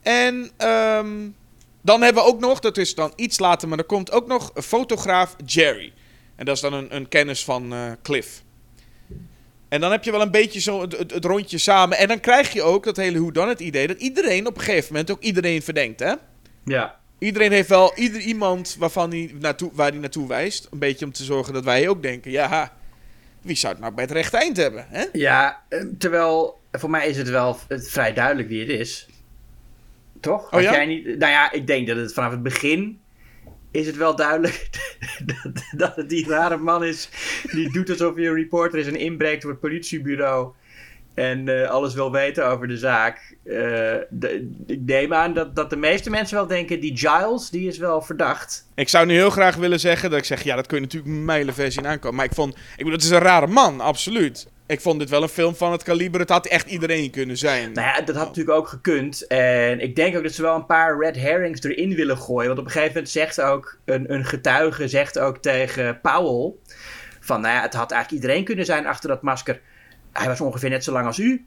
En 0.01 0.49
ehm, 0.57 1.29
dan 1.81 2.01
hebben 2.01 2.23
we 2.23 2.29
ook 2.29 2.39
nog, 2.39 2.59
dat 2.59 2.77
is 2.77 2.95
dan 2.95 3.13
iets 3.15 3.39
later, 3.39 3.67
maar 3.67 3.77
er 3.77 3.83
komt 3.83 4.11
ook 4.11 4.27
nog 4.27 4.51
een 4.53 4.63
fotograaf 4.63 5.35
Jerry. 5.45 5.93
En 6.35 6.45
dat 6.45 6.55
is 6.55 6.61
dan 6.61 6.73
een, 6.73 6.95
een 6.95 7.07
kennis 7.07 7.43
van 7.43 7.73
eh, 7.73 7.91
Cliff. 8.01 8.43
En 9.69 9.81
dan 9.81 9.91
heb 9.91 10.03
je 10.03 10.11
wel 10.11 10.21
een 10.21 10.31
beetje 10.31 10.59
zo 10.59 10.81
het, 10.81 10.97
het, 10.97 11.11
het 11.13 11.25
rondje 11.25 11.57
samen. 11.57 11.97
En 11.97 12.07
dan 12.07 12.19
krijg 12.19 12.53
je 12.53 12.61
ook 12.61 12.83
dat 12.83 12.97
hele 12.97 13.17
hoe 13.17 13.31
dan 13.31 13.47
het 13.47 13.59
idee 13.59 13.87
dat 13.87 13.99
iedereen 13.99 14.47
op 14.47 14.55
een 14.55 14.63
gegeven 14.63 14.91
moment 14.91 15.11
ook 15.11 15.21
iedereen 15.21 15.61
verdenkt, 15.61 15.99
hè? 15.99 16.13
Ja. 16.65 16.99
Iedereen 17.19 17.51
heeft 17.51 17.69
wel 17.69 17.91
ieder 17.95 18.21
iemand 18.21 18.75
waarvan 18.79 19.09
hij 19.09 19.35
naartoe, 19.39 19.71
waar 19.73 19.89
hij 19.91 19.99
naartoe 19.99 20.27
wijst. 20.27 20.67
Een 20.71 20.79
beetje 20.79 21.05
om 21.05 21.11
te 21.11 21.23
zorgen 21.23 21.53
dat 21.53 21.63
wij 21.63 21.87
ook 21.87 22.01
denken, 22.01 22.31
ja, 22.31 22.73
wie 23.41 23.55
zou 23.55 23.73
het 23.73 23.81
nou 23.81 23.93
bij 23.93 24.03
het 24.03 24.13
rechte 24.13 24.37
eind 24.37 24.57
hebben, 24.57 24.85
hè? 24.89 25.05
Ja, 25.13 25.63
eh, 25.69 25.85
terwijl 25.97 26.59
voor 26.71 26.89
mij 26.89 27.07
is 27.07 27.17
het 27.17 27.29
wel 27.29 27.57
vrij 27.69 28.13
duidelijk 28.13 28.47
wie 28.47 28.59
het 28.59 28.69
is. 28.69 29.07
Toch? 30.19 30.53
Oh 30.53 30.61
ja? 30.61 30.71
jij 30.71 30.85
niet, 30.85 31.05
nou 31.05 31.31
ja, 31.31 31.51
ik 31.51 31.67
denk 31.67 31.87
dat 31.87 31.97
het 31.97 32.13
vanaf 32.13 32.31
het 32.31 32.43
begin 32.43 32.99
is 33.75 33.87
het 33.87 33.97
wel 33.97 34.15
duidelijk 34.15 34.69
dat, 35.43 35.63
dat 35.71 35.95
het 35.95 36.09
die 36.09 36.27
rare 36.27 36.57
man 36.57 36.83
is 36.83 37.09
die 37.51 37.71
doet 37.71 37.89
alsof 37.89 38.15
hij 38.15 38.27
een 38.27 38.35
reporter 38.35 38.79
is 38.79 38.87
en 38.87 38.95
inbreekt 38.95 39.43
op 39.43 39.49
het 39.49 39.59
politiebureau 39.59 40.53
en 41.15 41.61
eh, 41.61 41.69
alles 41.69 41.93
wil 41.93 42.11
weten 42.11 42.47
over 42.47 42.67
de 42.67 42.77
zaak. 42.77 43.35
Eh, 43.43 43.95
ik 44.65 44.81
neem 44.85 45.13
aan 45.13 45.33
dat, 45.33 45.55
dat 45.55 45.69
de 45.69 45.75
meeste 45.75 46.09
mensen 46.09 46.37
wel 46.37 46.47
denken, 46.47 46.79
die 46.79 46.97
Giles, 46.97 47.49
die 47.49 47.67
is 47.67 47.77
wel 47.77 48.01
verdacht. 48.01 48.67
Ik 48.75 48.89
zou 48.89 49.05
nu 49.05 49.13
heel 49.13 49.29
graag 49.29 49.55
willen 49.55 49.79
zeggen 49.79 50.09
dat 50.09 50.19
ik 50.19 50.25
zeg, 50.25 50.43
ja, 50.43 50.55
dat 50.55 50.67
kun 50.67 50.77
je 50.77 50.83
natuurlijk 50.83 51.13
mijlenver 51.13 51.71
zien 51.71 51.87
aankomen. 51.87 52.15
Maar 52.15 52.25
ik 52.25 52.33
vond, 52.33 52.55
ik 52.55 52.77
bedoel, 52.77 52.91
het 52.91 53.03
is 53.03 53.09
een 53.09 53.19
rare 53.19 53.47
man, 53.47 53.81
absoluut. 53.81 54.47
Ik 54.67 54.81
vond 54.81 54.99
dit 54.99 55.09
wel 55.09 55.23
een 55.23 55.29
film 55.29 55.55
van 55.55 55.71
het 55.71 55.83
kaliber, 55.83 56.19
het 56.19 56.29
had 56.29 56.45
echt 56.45 56.69
iedereen 56.69 57.11
kunnen 57.11 57.37
zijn. 57.37 57.71
Nou 57.71 57.87
ja, 57.87 58.01
dat 58.01 58.15
had 58.15 58.27
natuurlijk 58.27 58.57
ook 58.57 58.67
gekund. 58.67 59.27
En 59.27 59.79
ik 59.79 59.95
denk 59.95 60.17
ook 60.17 60.23
dat 60.23 60.33
ze 60.33 60.41
wel 60.41 60.55
een 60.55 60.65
paar 60.65 60.99
red 60.99 61.15
herrings 61.15 61.63
erin 61.63 61.95
willen 61.95 62.17
gooien. 62.17 62.47
Want 62.47 62.59
op 62.59 62.65
een 62.65 62.71
gegeven 62.71 62.93
moment 62.93 63.11
zegt 63.11 63.41
ook 63.41 63.77
een, 63.85 64.13
een 64.13 64.25
getuige 64.25 64.87
zegt 64.87 65.19
ook 65.19 65.37
tegen 65.37 66.01
Powell... 66.01 66.53
van 67.19 67.41
nou 67.41 67.55
ja, 67.55 67.61
het 67.61 67.73
had 67.73 67.91
eigenlijk 67.91 68.23
iedereen 68.23 68.45
kunnen 68.45 68.65
zijn 68.65 68.85
achter 68.85 69.09
dat 69.09 69.21
masker. 69.21 69.61
Hij 70.11 70.27
was 70.27 70.41
ongeveer 70.41 70.69
net 70.69 70.83
zo 70.83 70.91
lang 70.91 71.05
als 71.05 71.19
u. 71.19 71.45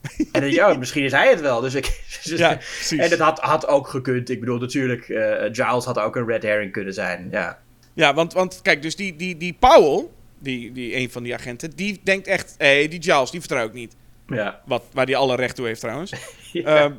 En 0.32 0.40
dan 0.40 0.50
je, 0.50 0.66
oh, 0.66 0.78
misschien 0.78 1.04
is 1.04 1.12
hij 1.12 1.30
het 1.30 1.40
wel. 1.40 1.60
Dus 1.60 1.74
ik, 1.74 2.00
Ja, 2.22 2.58
en 2.90 3.10
dat 3.10 3.18
had, 3.18 3.38
had 3.38 3.66
ook 3.66 3.88
gekund. 3.88 4.30
Ik 4.30 4.40
bedoel, 4.40 4.58
natuurlijk, 4.58 5.08
eh, 5.08 5.48
Giles 5.52 5.84
had 5.84 5.98
ook 5.98 6.16
een 6.16 6.26
red 6.26 6.42
herring 6.42 6.72
kunnen 6.72 6.94
zijn. 6.94 7.28
Ja, 7.30 7.58
Ja, 7.94 8.14
want, 8.14 8.32
want 8.32 8.60
kijk, 8.62 8.82
dus 8.82 8.96
die, 8.96 9.16
die, 9.16 9.36
die 9.36 9.56
Powell, 9.58 10.06
die, 10.40 10.72
die 10.72 10.96
een 10.96 11.10
van 11.10 11.22
die 11.22 11.34
agenten, 11.34 11.70
die 11.76 12.00
denkt 12.02 12.26
echt, 12.26 12.54
hé, 12.58 12.66
hey, 12.66 12.88
die 12.88 13.02
Giles, 13.02 13.30
die 13.30 13.40
vertrouw 13.40 13.66
ik 13.66 13.72
niet. 13.72 13.94
ja. 14.26 14.60
Wat, 14.66 14.82
waar 14.92 15.06
die 15.06 15.16
alle 15.16 15.36
recht 15.36 15.56
toe 15.56 15.66
heeft 15.66 15.80
trouwens. 15.80 16.12
Ja. 16.52 16.76
Ehm, 16.84 16.92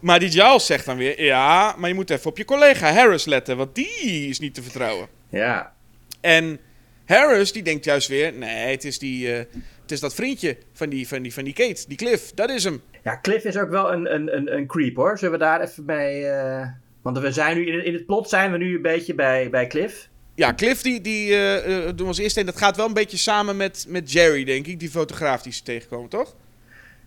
maar 0.00 0.18
die 0.18 0.30
Giles 0.30 0.66
zegt 0.66 0.84
dan 0.86 0.96
weer, 0.96 1.24
ja, 1.24 1.74
maar 1.78 1.88
je 1.88 1.94
moet 1.94 2.10
even 2.10 2.30
op 2.30 2.36
je 2.38 2.44
collega 2.44 2.92
Harris 2.92 3.24
letten, 3.24 3.56
want 3.56 3.74
die 3.74 4.26
is 4.28 4.38
niet 4.38 4.54
te 4.54 4.62
vertrouwen. 4.62 5.08
ja. 5.28 5.72
En 6.20 6.58
Harris, 7.06 7.52
die 7.52 7.62
denkt 7.62 7.84
juist 7.84 8.08
weer, 8.08 8.32
nee, 8.32 8.70
het 8.70 8.84
is, 8.84 8.98
die, 8.98 9.32
eh, 9.32 9.38
het 9.82 9.90
is 9.90 10.00
dat 10.00 10.14
vriendje 10.14 10.56
van 10.72 10.88
die, 10.88 11.08
van, 11.08 11.22
die, 11.22 11.32
van 11.34 11.44
die 11.44 11.52
Kate, 11.52 11.84
die 11.88 11.96
Cliff, 11.96 12.32
dat 12.34 12.50
is 12.50 12.64
hem. 12.64 12.82
Ja, 13.04 13.18
Cliff 13.22 13.44
is 13.44 13.56
ook 13.56 13.70
wel 13.70 13.92
een, 13.92 14.14
een, 14.14 14.36
een, 14.36 14.54
een 14.56 14.66
creep 14.66 14.96
hoor. 14.96 15.18
Zullen 15.18 15.32
we 15.38 15.44
daar 15.44 15.60
even 15.60 15.84
mee. 15.84 16.26
eh, 16.26 16.66
Want 17.02 17.18
we 17.18 17.32
zijn 17.32 17.56
nu 17.56 17.66
in, 17.66 17.74
het- 17.74 17.84
in 17.84 17.94
het 17.94 18.06
plot 18.06 18.28
zijn 18.28 18.52
we 18.52 18.58
nu 18.58 18.74
een 18.76 18.82
beetje 18.82 19.14
bij, 19.14 19.50
bij 19.50 19.66
Cliff. 19.66 20.08
Ja, 20.40 20.54
Cliff, 20.54 20.82
die, 20.82 21.00
die 21.00 21.36
eh, 21.36 21.84
doen 21.86 21.96
we 21.96 22.04
als 22.04 22.18
eerste. 22.18 22.40
En 22.40 22.46
dat 22.46 22.56
gaat 22.56 22.76
wel 22.76 22.86
een 22.86 22.92
beetje 22.94 23.16
samen 23.16 23.56
met, 23.56 23.84
met 23.88 24.12
Jerry, 24.12 24.44
denk 24.44 24.66
ik, 24.66 24.78
die 24.80 24.90
fotograaf 24.90 25.42
die 25.42 25.52
ze 25.52 25.62
tegenkomen, 25.62 26.08
toch? 26.08 26.34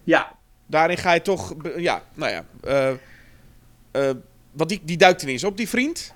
Ja, 0.03 0.35
Daarin 0.65 0.97
ga 0.97 1.13
je 1.13 1.21
toch, 1.21 1.55
ja, 1.77 2.03
nou 2.13 2.31
ja. 2.31 2.45
eh, 3.91 4.09
want 4.51 4.69
die, 4.69 4.81
die 4.83 4.97
duikt 4.97 5.21
ineens 5.21 5.43
op, 5.43 5.57
die 5.57 5.69
vriend. 5.69 6.13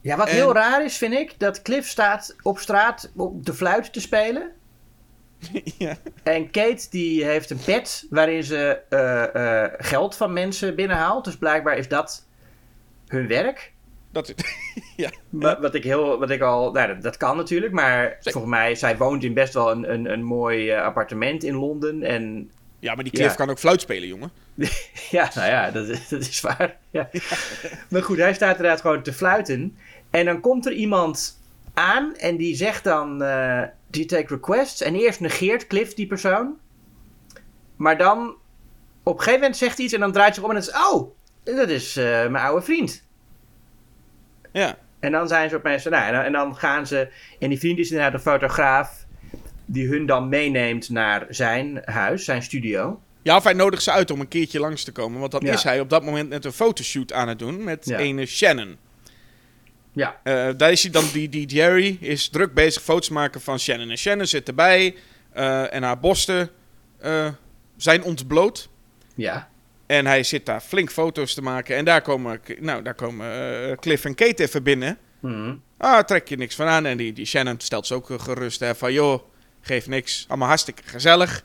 ja 0.00 0.16
wat 0.16 0.28
En- 0.28 0.34
heel 0.34 0.52
raar 0.52 0.84
is, 0.84 0.96
vind 0.96 1.14
ik, 1.14 1.34
dat 1.38 1.62
Cliff 1.62 1.88
staat 1.88 2.36
op 2.42 2.58
straat 2.58 3.10
op 3.16 3.46
de 3.46 3.54
fluit 3.54 3.92
te 3.92 4.00
spelen. 4.00 4.50
ja. 5.78 5.96
En 6.22 6.50
Kate 6.50 6.86
die 6.90 7.24
heeft 7.24 7.50
een 7.50 7.60
pet 7.64 8.06
waarin 8.10 8.44
ze 8.44 8.80
geld 9.78 10.16
van 10.16 10.32
mensen 10.32 10.74
binnenhaalt. 10.76 11.24
Dus 11.24 11.36
blijkbaar 11.36 11.76
is 11.78 11.88
dat 11.88 12.26
hun 13.06 13.26
werk. 13.26 13.72
Dat, 14.12 14.34
ja. 14.96 15.10
Wa- 15.28 15.60
Wat 15.60 15.74
ik, 15.74 15.84
heel, 15.84 16.18
wat 16.18 16.30
ik 16.30 16.40
al, 16.40 16.72
nou, 16.72 16.88
dat, 16.88 17.02
dat 17.02 17.16
kan 17.16 17.36
natuurlijk, 17.36 17.72
maar 17.72 18.16
volgens 18.20 18.44
mij, 18.52 18.74
zij 18.74 18.96
woont 18.96 19.24
in 19.24 19.34
best 19.34 19.54
wel 19.54 19.70
een, 19.70 19.92
een, 19.92 20.12
een 20.12 20.22
mooi 20.22 20.70
eh, 20.70 20.82
appartement 20.82 21.44
in 21.44 21.54
Londen. 21.54 22.02
En 22.02 22.50
ja, 22.78 22.94
maar 22.94 23.04
die 23.04 23.12
Cliff 23.12 23.28
Ja. 23.30 23.34
kan 23.36 23.50
ook 23.50 23.58
fluit 23.58 23.80
spelen, 23.80 24.08
jongen. 24.08 24.30
Ja, 25.10 25.30
nou 25.34 25.48
ja, 25.48 25.70
dat, 25.70 25.88
is- 25.88 26.08
dat 26.08 26.20
is 26.20 26.40
waar. 26.40 26.76
Ja. 26.90 27.08
Maar 27.90 28.02
goed, 28.02 28.16
hij 28.16 28.34
staat 28.34 28.56
inderdaad 28.56 28.80
gewoon 28.80 29.02
te 29.02 29.12
fluiten. 29.12 29.76
En 30.10 30.24
dan 30.24 30.40
komt 30.40 30.66
er 30.66 30.72
iemand 30.72 31.38
aan 31.74 32.16
en 32.16 32.36
die 32.36 32.54
zegt 32.56 32.84
dan: 32.84 33.22
eh 33.22 33.62
Do 33.86 33.98
you 33.98 34.06
take 34.06 34.34
requests? 34.34 34.82
En 34.82 34.94
eerst 34.94 35.20
negeert 35.20 35.66
Cliff 35.66 35.94
die 35.94 36.06
persoon. 36.06 36.58
Maar 37.76 37.98
dan, 37.98 38.34
op 39.02 39.12
een 39.12 39.18
gegeven 39.18 39.40
moment 39.40 39.56
zegt 39.56 39.76
hij 39.76 39.84
iets 39.84 39.94
en 39.94 40.00
dan 40.00 40.12
draait 40.12 40.26
hij 40.26 40.34
zich 40.34 40.44
om 40.44 40.50
en 40.50 40.56
dan 40.62 40.68
is 40.68 40.92
Oh, 40.92 41.10
dat 41.56 41.68
is 41.68 41.96
eh, 41.96 42.04
mijn 42.04 42.44
oude 42.44 42.62
vriend. 42.64 43.04
Ja. 44.52 44.76
En 45.00 45.12
dan 45.12 45.28
zijn 45.28 45.48
ze 45.50 45.56
opeens, 45.56 45.84
nou, 45.84 46.04
en 46.06 46.12
dan, 46.12 46.22
en 46.24 46.32
dan 46.32 46.56
gaan 46.56 46.86
ze, 46.86 47.08
en 47.38 47.48
die 47.48 47.58
vriend 47.58 47.78
is 47.78 47.90
inderdaad 47.90 48.14
een 48.14 48.20
fotograaf 48.20 49.06
die 49.64 49.88
hun 49.88 50.06
dan 50.06 50.28
meeneemt 50.28 50.88
naar 50.88 51.26
zijn 51.28 51.82
huis, 51.84 52.24
zijn 52.24 52.42
studio. 52.42 53.00
Ja, 53.22 53.36
of 53.36 53.44
hij 53.44 53.52
nodigt 53.52 53.82
ze 53.82 53.90
uit 53.90 54.10
om 54.10 54.20
een 54.20 54.28
keertje 54.28 54.60
langs 54.60 54.84
te 54.84 54.92
komen. 54.92 55.20
Want 55.20 55.32
dan 55.32 55.40
Ja. 55.44 55.52
is 55.52 55.62
hij 55.62 55.80
op 55.80 55.90
dat 55.90 56.04
moment 56.04 56.28
net 56.28 56.44
een 56.44 56.52
fotoshoot 56.52 57.12
aan 57.12 57.28
het 57.28 57.38
doen 57.38 57.64
met 57.64 57.84
Ja. 57.86 57.98
ene 57.98 58.26
Shannon. 58.26 58.76
Ja, 59.92 60.20
Eh, 60.22 60.48
daar 60.56 60.70
is 60.72 60.82
hij 60.82 60.92
dan, 60.92 61.04
die, 61.12 61.28
die 61.28 61.46
Jerry 61.46 61.96
is 62.00 62.28
druk 62.28 62.54
bezig 62.54 62.82
foto's 62.82 63.08
maken 63.08 63.40
van 63.40 63.58
Shannon. 63.58 63.90
En 63.90 63.98
Shannon 63.98 64.26
zit 64.26 64.48
erbij 64.48 64.94
eh, 65.32 65.74
en 65.74 65.82
haar 65.82 65.98
borsten 66.00 66.50
eh, 66.98 67.28
zijn 67.76 68.02
ontbloot. 68.02 68.68
ja, 69.14 69.48
En 69.90 70.06
hij 70.06 70.22
zit 70.22 70.46
daar 70.46 70.60
flink 70.60 70.90
foto's 70.90 71.34
te 71.34 71.42
maken. 71.42 71.76
En 71.76 71.84
daar 71.84 72.02
komen, 72.02 72.40
nou, 72.58 72.82
daar 72.82 72.94
komen 72.94 73.26
eh, 73.70 73.76
Cliff 73.76 74.04
en 74.04 74.14
Kate 74.14 74.42
even 74.42 74.62
binnen. 74.62 74.98
Mhm. 75.20 75.54
Ah, 75.78 75.98
trek 76.04 76.28
je 76.28 76.36
niks 76.36 76.54
van 76.54 76.66
aan. 76.66 76.86
En 76.86 76.96
die, 76.96 77.12
die 77.12 77.26
Shannon 77.26 77.60
stelt 77.60 77.86
ze 77.86 77.94
ook 77.94 78.10
eh, 78.10 78.18
gerust. 78.20 78.60
Hè, 78.60 78.74
van 78.74 78.92
joh, 78.92 79.22
geef 79.60 79.86
niks. 79.86 80.24
Allemaal 80.28 80.48
hartstikke 80.48 80.82
gezellig. 80.86 81.44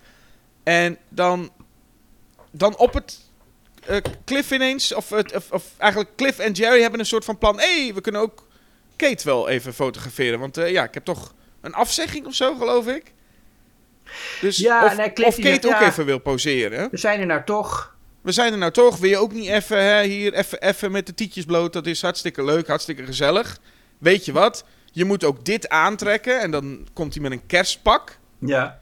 En 0.64 0.98
dan, 1.10 1.52
dan 2.52 2.78
op 2.78 2.94
het 2.94 3.20
eh, 3.86 3.98
Cliff 4.26 4.52
ineens, 4.52 4.94
of, 4.94 5.10
het- 5.10 5.36
of, 5.36 5.52
of 5.52 5.64
eigenlijk 5.78 6.16
Cliff 6.16 6.40
en 6.40 6.52
Jerry 6.52 6.82
hebben 6.82 7.00
een 7.00 7.06
soort 7.06 7.26
van 7.26 7.38
plan. 7.38 7.60
Hé, 7.60 7.84
hey, 7.84 7.94
we 7.94 8.02
kunnen 8.02 8.22
ook 8.22 8.48
Kate 8.96 9.24
wel 9.26 9.50
even 9.50 9.74
fotograferen. 9.74 10.40
Want 10.40 10.56
ja, 10.56 10.84
ik 10.84 10.94
heb 10.94 11.04
toch 11.06 11.34
een 11.62 11.74
afzegging 11.74 12.26
of 12.26 12.34
zo, 12.34 12.56
geloof 12.56 12.88
ik. 12.88 13.14
Dus 14.42 14.58
Ja, 14.58 14.86
of, 14.86 14.98
nee, 14.98 15.14
Cliff 15.14 15.30
of 15.30 15.36
die 15.36 15.44
Kate 15.44 15.62
zegt, 15.68 15.76
ook 15.76 15.82
ja. 15.82 15.88
even 15.88 16.06
wil 16.06 16.20
poseren. 16.20 16.88
We 16.92 16.98
zijn 16.98 17.20
er 17.20 17.26
nou 17.26 17.44
toch. 17.46 17.94
We 18.26 18.32
zijn 18.32 18.52
er 18.52 18.58
nou 18.58 18.72
toch. 18.72 18.98
Wil 18.98 19.10
je 19.10 19.18
ook 19.18 19.34
niet 19.34 19.50
even 19.50 20.02
hier 20.02 20.34
even, 20.34 20.62
even 20.62 20.92
met 20.92 21.06
de 21.06 21.14
tietjes 21.14 21.46
bloot? 21.46 21.74
Dat 21.74 21.86
is 21.86 22.02
hartstikke 22.02 22.44
leuk, 22.44 22.68
hartstikke 22.68 23.06
gezellig. 23.06 23.60
Weet 23.98 24.26
je 24.26 24.32
wat? 24.32 24.66
Je 24.92 25.06
moet 25.06 25.24
ook 25.24 25.46
dit 25.46 25.70
aantrekken. 25.70 26.42
En 26.42 26.52
dan 26.52 26.88
komt 26.94 27.14
hij 27.14 27.22
met 27.24 27.32
een 27.32 27.46
kerstpak. 27.46 28.18
Ja. 28.40 28.80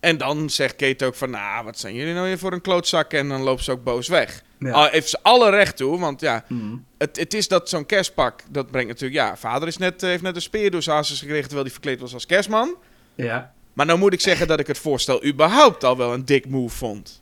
En 0.00 0.18
dan 0.18 0.50
zegt 0.50 0.76
Kate 0.76 1.04
ook 1.04 1.14
van... 1.14 1.30
Nou, 1.30 1.64
wat 1.64 1.78
zijn 1.78 1.94
jullie 1.94 2.14
nou 2.14 2.26
weer 2.26 2.38
voor 2.38 2.52
een 2.52 2.60
klootzak? 2.60 3.12
En 3.12 3.28
dan 3.28 3.42
loopt 3.42 3.64
ze 3.64 3.70
ook 3.70 3.84
boos 3.84 4.08
weg. 4.08 4.42
Ja. 4.58 4.70
Al 4.72 4.86
heeft 4.88 5.08
ze 5.08 5.18
alle 5.22 5.50
recht 5.50 5.76
toe. 5.76 5.98
Want 5.98 6.20
ja, 6.20 6.44
Mhm. 6.48 6.76
het, 6.98 7.16
het 7.16 7.34
is 7.34 7.48
dat 7.48 7.68
zo'n 7.68 7.86
kerstpak... 7.86 8.42
Dat 8.50 8.70
brengt 8.70 8.88
natuurlijk... 8.88 9.20
Ja, 9.20 9.36
vader 9.36 9.68
is 9.68 9.76
net, 9.76 10.02
eh, 10.02 10.08
heeft 10.08 10.22
net 10.22 10.34
een 10.36 10.42
speer 10.42 10.70
door 10.70 10.82
zijn 10.82 10.96
hazes 10.96 11.18
gekregen... 11.18 11.42
terwijl 11.42 11.62
hij 11.64 11.72
verkleed 11.72 12.00
was 12.00 12.14
als 12.14 12.26
kerstman. 12.26 12.74
Ja. 13.14 13.52
Maar 13.72 13.86
nou 13.86 13.98
moet 13.98 14.12
ik 14.12 14.20
zeggen 14.20 14.46
dat 14.46 14.60
ik 14.60 14.66
het 14.66 14.78
voorstel 14.78 15.24
überhaupt 15.24 15.84
al 15.84 15.96
wel 15.96 16.12
een 16.12 16.24
dik 16.24 16.48
move 16.48 16.76
vond. 16.76 17.20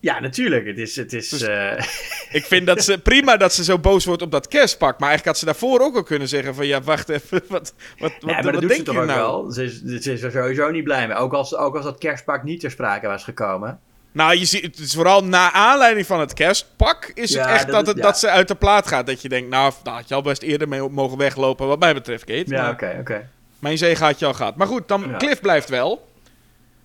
Ja, 0.00 0.20
natuurlijk. 0.20 0.66
Het 0.66 0.78
is. 0.78 0.96
Het 0.96 1.12
is 1.12 1.28
Dus- 1.28 1.42
eh, 1.42 1.84
Ik 2.30 2.44
vind 2.44 2.66
dat 2.66 2.84
ze 2.84 2.98
prima 2.98 3.36
dat 3.36 3.52
ze 3.52 3.64
zo 3.64 3.78
boos 3.78 4.04
wordt 4.04 4.22
op 4.22 4.30
dat 4.30 4.48
kerstpak. 4.48 4.98
Maar 4.98 5.08
eigenlijk 5.08 5.26
had 5.26 5.38
ze 5.38 5.44
daarvoor 5.44 5.80
ook 5.80 5.96
al 5.96 6.02
kunnen 6.02 6.28
zeggen 6.28 6.54
van... 6.54 6.66
Ja, 6.66 6.82
wacht 6.82 7.08
even. 7.08 7.42
Wat, 7.48 7.74
wat, 7.98 8.12
wat, 8.12 8.12
ja, 8.20 8.26
maar 8.26 8.42
wat 8.42 8.52
dat 8.52 8.60
doet 8.60 8.70
denk 8.70 8.86
je 8.86 8.92
nou? 8.92 9.06
wel. 9.06 9.50
Ze 9.50 9.64
is, 9.64 9.82
ze 9.82 10.12
is 10.12 10.22
er 10.22 10.30
sowieso 10.30 10.70
niet 10.70 10.84
blij 10.84 11.06
mee. 11.06 11.16
Ook 11.16 11.32
als, 11.32 11.56
ook 11.56 11.74
als 11.76 11.84
dat 11.84 11.98
kerstpak 11.98 12.42
niet 12.42 12.60
ter 12.60 12.70
sprake 12.70 13.06
was 13.06 13.24
gekomen. 13.24 13.80
Nou, 14.12 14.36
je 14.36 14.44
ziet, 14.44 14.62
het 14.62 14.78
is 14.78 14.94
vooral 14.94 15.24
na 15.24 15.52
aanleiding 15.52 16.06
van 16.06 16.20
het 16.20 16.34
kerstpak... 16.34 17.10
is 17.14 17.34
het 17.34 17.46
echt 17.46 17.70
dat 17.70 17.86
het, 17.86 17.96
ja. 17.96 18.02
dat 18.02 18.18
ze 18.18 18.28
uit 18.28 18.48
de 18.48 18.54
plaat 18.54 18.86
gaat. 18.88 19.06
Dat 19.06 19.22
je 19.22 19.28
denkt, 19.28 19.50
nou, 19.50 19.72
daar 19.82 19.94
had 19.94 20.08
je 20.08 20.14
al 20.14 20.22
best 20.22 20.42
eerder 20.42 20.68
mee 20.68 20.88
mogen 20.88 21.18
weglopen... 21.18 21.66
wat 21.66 21.78
mij 21.78 21.94
betreft, 21.94 22.24
Kate. 22.24 22.44
Ja, 22.50 22.62
Maar 22.62 22.72
oké, 22.72 22.96
oké. 23.00 23.28
Mijn 23.58 23.78
zege 23.78 24.04
had 24.04 24.18
je 24.18 24.26
al 24.26 24.34
gehad. 24.34 24.56
Maar 24.56 24.66
goed, 24.66 24.88
dan. 24.88 25.18
Cliff 25.18 25.40
blijft 25.40 25.68
wel. 25.68 26.08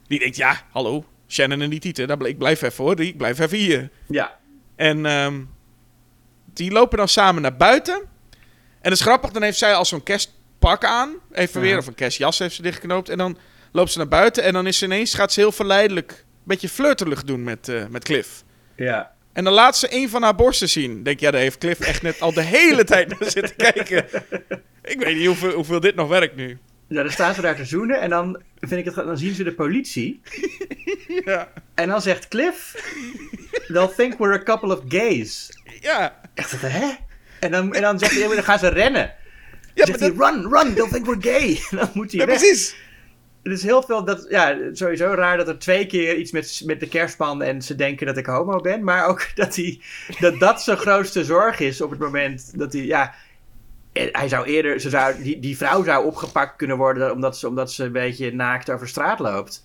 Die 0.08 0.20
denkt, 0.20 0.36
ja, 0.36 0.62
hallo, 0.72 1.06
Shannon 1.32 1.62
en 1.62 1.70
die 1.70 1.80
Tieten. 1.80 2.08
daar 2.08 2.26
Ik 2.26 2.38
blijf 2.38 2.62
even 2.62 2.84
hoor, 2.84 3.00
ik 3.00 3.18
blijf 3.18 3.40
even 3.40 3.58
hier. 3.58 3.90
Ja. 4.08 4.38
En 4.76 5.06
ehm, 5.06 5.42
die 6.54 6.72
lopen 6.72 6.98
dan 6.98 7.08
samen 7.08 7.42
naar 7.42 7.58
buiten. 7.58 7.94
En 7.94 8.90
dat 8.90 8.92
is 8.92 9.02
grappig, 9.02 9.32
dan 9.32 9.42
heeft 9.42 9.58
zij 9.58 9.74
al 9.74 9.86
zo'n 9.86 10.04
kerstpak 10.04 10.86
aan. 10.86 11.14
Even 11.32 11.62
Ja. 11.62 11.68
weer, 11.68 11.78
of 11.78 11.88
een 11.88 11.96
kerstjas 11.96 12.40
heeft 12.40 12.56
ze 12.56 12.62
dichtgeknoopt. 12.62 13.10
En 13.10 13.18
dan 13.18 13.38
loopt 13.72 13.92
ze 13.92 13.98
naar 13.98 14.08
buiten 14.08 14.44
en 14.44 14.54
dan 14.54 14.68
is 14.68 14.78
ze 14.78 14.86
ineens, 14.86 15.14
gaat 15.14 15.34
ze 15.34 15.40
heel 15.40 15.52
verleidelijk... 15.52 16.12
een 16.12 16.26
beetje 16.44 16.70
flirterig 16.70 17.24
doen 17.24 17.44
met, 17.44 17.70
eh, 17.70 17.86
met 17.88 18.04
Cliff. 18.04 18.44
Ja. 18.76 19.12
En 19.34 19.44
dan 19.44 19.54
laat 19.54 19.78
ze 19.78 19.88
een 19.90 20.10
van 20.10 20.22
haar 20.24 20.36
borsten 20.36 20.70
zien. 20.70 21.04
Denk, 21.04 21.20
ja, 21.20 21.32
daar 21.32 21.42
heeft 21.42 21.58
Cliff 21.58 21.80
echt 21.80 22.02
net 22.02 22.22
al 22.22 22.34
de 22.34 22.42
hele 22.42 22.84
tijd 22.94 23.20
naar 23.20 23.32
zitten 23.32 23.56
kijken. 23.56 24.06
Ik 24.84 25.00
weet 25.00 25.16
niet 25.16 25.26
hoeveel, 25.26 25.52
hoeveel 25.52 25.80
dit 25.80 25.96
nog 25.96 26.08
werkt 26.08 26.36
nu. 26.36 26.58
Ja, 26.92 27.02
dan 27.04 27.12
staan 27.12 27.34
ze 27.34 27.42
daar 27.42 27.56
te 27.56 27.66
zoenen 27.66 28.00
en 28.02 28.10
dan, 28.10 28.42
vind 28.60 28.80
ik 28.80 28.86
het, 28.86 28.96
dan 29.06 29.18
zien 29.18 29.34
ze 29.34 29.44
de 29.44 29.54
politie. 29.54 30.22
Ja, 31.26 31.52
En 31.74 31.90
dan 31.90 32.02
zegt 32.02 32.28
Cliff, 32.28 32.76
they'll 33.68 33.90
think 33.96 34.18
we're 34.18 34.34
a 34.40 34.44
couple 34.44 34.78
of 34.78 34.82
gays. 34.88 35.50
ja. 35.82 36.20
Echt, 36.34 36.62
hè? 36.62 36.90
En 37.40 37.52
dan, 37.52 37.74
en 37.74 37.82
dan 37.82 38.00
zegt 38.00 38.12
hij, 38.20 38.28
dan 38.36 38.44
gaan 38.44 38.60
ze 38.60 38.68
rennen. 38.68 39.14
Ja, 39.74 39.86
zegt 39.86 40.00
hij, 40.00 40.14
dat- 40.16 40.18
run, 40.34 40.50
run, 40.54 40.74
they'll 40.74 40.90
think 40.90 41.06
we're 41.06 41.22
gay. 41.22 41.60
En 41.72 41.78
dan 41.78 41.90
moet 41.94 42.12
hij 42.12 42.20
ja 42.20 42.26
weg. 42.26 42.38
precies. 42.38 42.76
Het 43.44 43.54
is 43.54 43.64
heel 43.64 43.82
veel, 43.84 44.06
dat, 44.06 44.26
ja, 44.30 44.58
sowieso 44.74 45.06
raar 45.14 45.38
dat 45.38 45.48
er 45.48 45.60
twee 45.60 45.86
keer 45.86 46.16
iets 46.18 46.32
met, 46.32 46.62
met 46.66 46.80
de 46.80 46.88
kerstman 46.88 47.42
en 47.42 47.62
ze 47.62 47.76
denken 47.76 48.06
dat 48.06 48.18
ik 48.18 48.26
homo 48.26 48.60
ben. 48.62 48.84
Maar 48.84 49.06
ook 49.06 49.28
dat, 49.36 49.56
hij, 49.56 49.80
dat 50.20 50.40
dat 50.40 50.62
zijn 50.62 50.78
grootste 50.78 51.24
zorg 51.24 51.60
is 51.60 51.82
op 51.82 51.90
het 51.90 52.00
moment 52.00 52.60
dat 52.60 52.74
hij, 52.74 52.82
ja... 52.86 53.14
eh, 53.94 54.08
hij 54.12 54.28
zou 54.28 54.46
eerder, 54.46 54.80
ze 54.80 54.90
zou, 54.90 55.24
die, 55.24 55.40
die 55.40 55.58
vrouw 55.58 55.84
zou 55.84 56.06
opgepakt 56.06 56.56
kunnen 56.56 56.78
worden 56.78 57.12
omdat 57.12 57.38
ze, 57.38 57.48
omdat 57.48 57.72
ze 57.72 57.84
een 57.84 57.92
beetje 57.92 58.34
naakt 58.34 58.70
over 58.70 58.88
straat 58.88 59.20
loopt. 59.20 59.64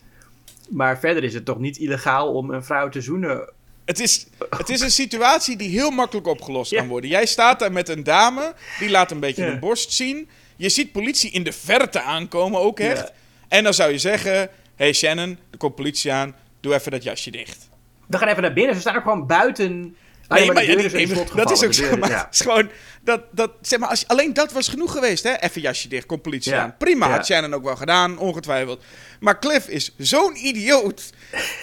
Maar 0.68 0.99
verder 0.99 1.24
is 1.24 1.35
het 1.35 1.45
toch 1.45 1.59
niet 1.59 1.77
illegaal 1.79 2.33
om 2.33 2.51
een 2.51 2.64
vrouw 2.64 2.89
te 2.89 3.01
zoenen. 3.01 3.53
Het 3.85 4.01
is, 4.01 4.27
het 4.51 4.68
is 4.68 4.81
een 4.81 4.91
situatie 4.91 5.57
die 5.57 5.68
heel 5.68 5.91
makkelijk 5.91 6.27
opgelost 6.27 6.74
kan 6.74 6.89
worden. 6.89 7.11
Jij 7.11 7.27
staat 7.27 7.59
daar 7.59 7.72
met 7.72 7.89
een 7.89 8.05
dame, 8.05 8.55
die 8.79 8.91
laat 8.91 9.11
een 9.11 9.20
beetje 9.20 9.45
Ja. 9.45 9.51
een 9.53 9.59
borst 9.59 9.93
zien. 9.93 10.29
Je 10.57 10.68
ziet 10.68 10.93
politie 10.93 11.31
in 11.31 11.43
de 11.43 11.53
verte 11.53 12.01
aankomen, 12.01 12.61
ook 12.61 12.81
echt. 12.81 12.99
Ja. 12.99 13.11
En 13.49 13.64
dan 13.64 13.74
zou 13.74 13.93
je 13.93 13.99
zeggen: 13.99 14.49
hey 14.77 14.93
Shannon, 14.93 15.39
er 15.51 15.59
komt 15.59 15.74
politie 15.74 16.12
aan, 16.12 16.35
doe 16.61 16.74
even 16.74 16.91
dat 16.91 17.03
jasje 17.03 17.31
dicht. 17.31 17.68
We 18.07 18.18
gaan 18.18 18.29
even 18.29 18.43
naar 18.43 18.53
binnen. 18.53 18.74
Ze 18.74 18.81
staan 18.81 18.97
ook 18.97 19.03
gewoon 19.03 19.27
buiten. 19.27 19.97
Ah, 20.29 20.39
Nee, 20.39 20.53
maar, 20.53 20.64
is 20.64 21.09
dat 21.35 21.51
is 21.51 21.64
ook 21.64 21.72
zo. 21.72 21.97
Maar 21.97 22.11
ja. 22.11 22.29
is 22.33 22.41
gewoon 22.41 22.70
dat, 23.03 23.22
dat 23.33 23.51
zeg 23.62 23.79
maar, 23.79 23.89
als, 23.89 24.09
alleen 24.09 24.33
dat 24.35 24.53
was 24.53 24.68
genoeg 24.68 24.93
geweest, 24.93 25.22
hè? 25.24 25.35
Even 25.37 25.61
jasje 25.61 25.89
dicht, 25.89 26.07
komt 26.07 26.22
politie 26.22 26.53
Ja. 26.53 26.62
aan. 26.62 26.74
Prima, 26.79 27.07
Ja. 27.09 27.12
had 27.12 27.27
Shannon 27.27 27.55
ook 27.55 27.64
wel 27.64 27.77
gedaan, 27.77 28.18
ongetwijfeld. 28.18 28.83
Maar 29.20 29.39
Cliff 29.39 29.68
is 29.68 29.95
zo'n 29.99 30.37
idioot. 30.47 31.03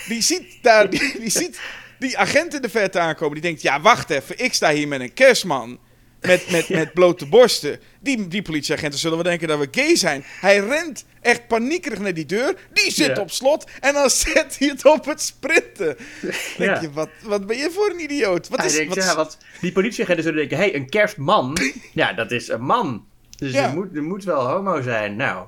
Die 0.07 0.21
ziet 0.21 0.45
daar, 0.61 0.89
die, 0.89 1.15
die 1.19 1.29
ziet 1.29 1.59
die 1.99 2.17
agent 2.17 2.53
in 2.55 2.61
de 2.61 2.69
verte 2.69 2.99
aankomen. 2.99 3.33
Die 3.33 3.41
denkt, 3.43 3.61
ja, 3.61 3.81
wacht 3.81 4.09
even, 4.09 4.39
ik 4.39 4.53
sta 4.53 4.71
hier 4.71 4.87
met 4.87 5.01
een 5.01 5.13
kerstman. 5.13 5.79
Met, 6.27 6.51
met, 6.51 6.69
met 6.69 6.93
blote 6.93 7.25
borsten. 7.25 7.79
Die, 7.99 8.27
die 8.27 8.41
politieagenten 8.41 8.99
zullen 8.99 9.17
wel 9.17 9.25
denken 9.25 9.47
dat 9.47 9.59
we 9.59 9.67
gay 9.71 9.95
zijn. 9.95 10.23
Hij 10.25 10.57
rent 10.59 11.05
echt 11.21 11.47
paniekerig 11.47 11.99
naar 11.99 12.13
die 12.13 12.25
deur. 12.25 12.55
Die 12.73 12.91
zit 12.91 13.19
op 13.19 13.31
slot. 13.31 13.65
En 13.79 13.93
dan 13.93 14.09
zet 14.33 14.55
hij 14.59 14.67
het 14.67 14.85
op 14.85 15.05
het 15.05 15.21
sprinten. 15.21 15.97
Denk 16.57 16.81
je, 16.81 16.91
wat, 16.91 17.09
wat 17.23 17.47
ben 17.47 17.57
je 17.57 17.69
voor 17.71 17.89
een 17.89 17.99
idioot? 18.03 18.49
Wat 18.49 18.59
Hij 18.59 18.67
is, 18.67 18.73
denkt, 18.75 19.13
wat 19.15 19.37
ja, 19.41 19.59
die 19.61 19.71
politieagenten 19.71 20.23
zullen 20.23 20.39
denken: 20.39 20.57
hé, 20.57 20.63
hey, 20.63 20.75
een 20.75 20.89
kerstman. 20.89 21.57
ja, 21.93 22.13
dat 22.13 22.31
is 22.31 22.47
een 22.47 22.61
man. 22.63 23.05
Dus 23.37 23.51
Ja. 23.51 23.63
er, 23.63 23.73
moet, 23.73 23.95
er 23.95 24.03
moet 24.03 24.23
wel 24.23 24.47
homo 24.49 24.81
zijn. 24.81 25.15
Nou. 25.15 25.45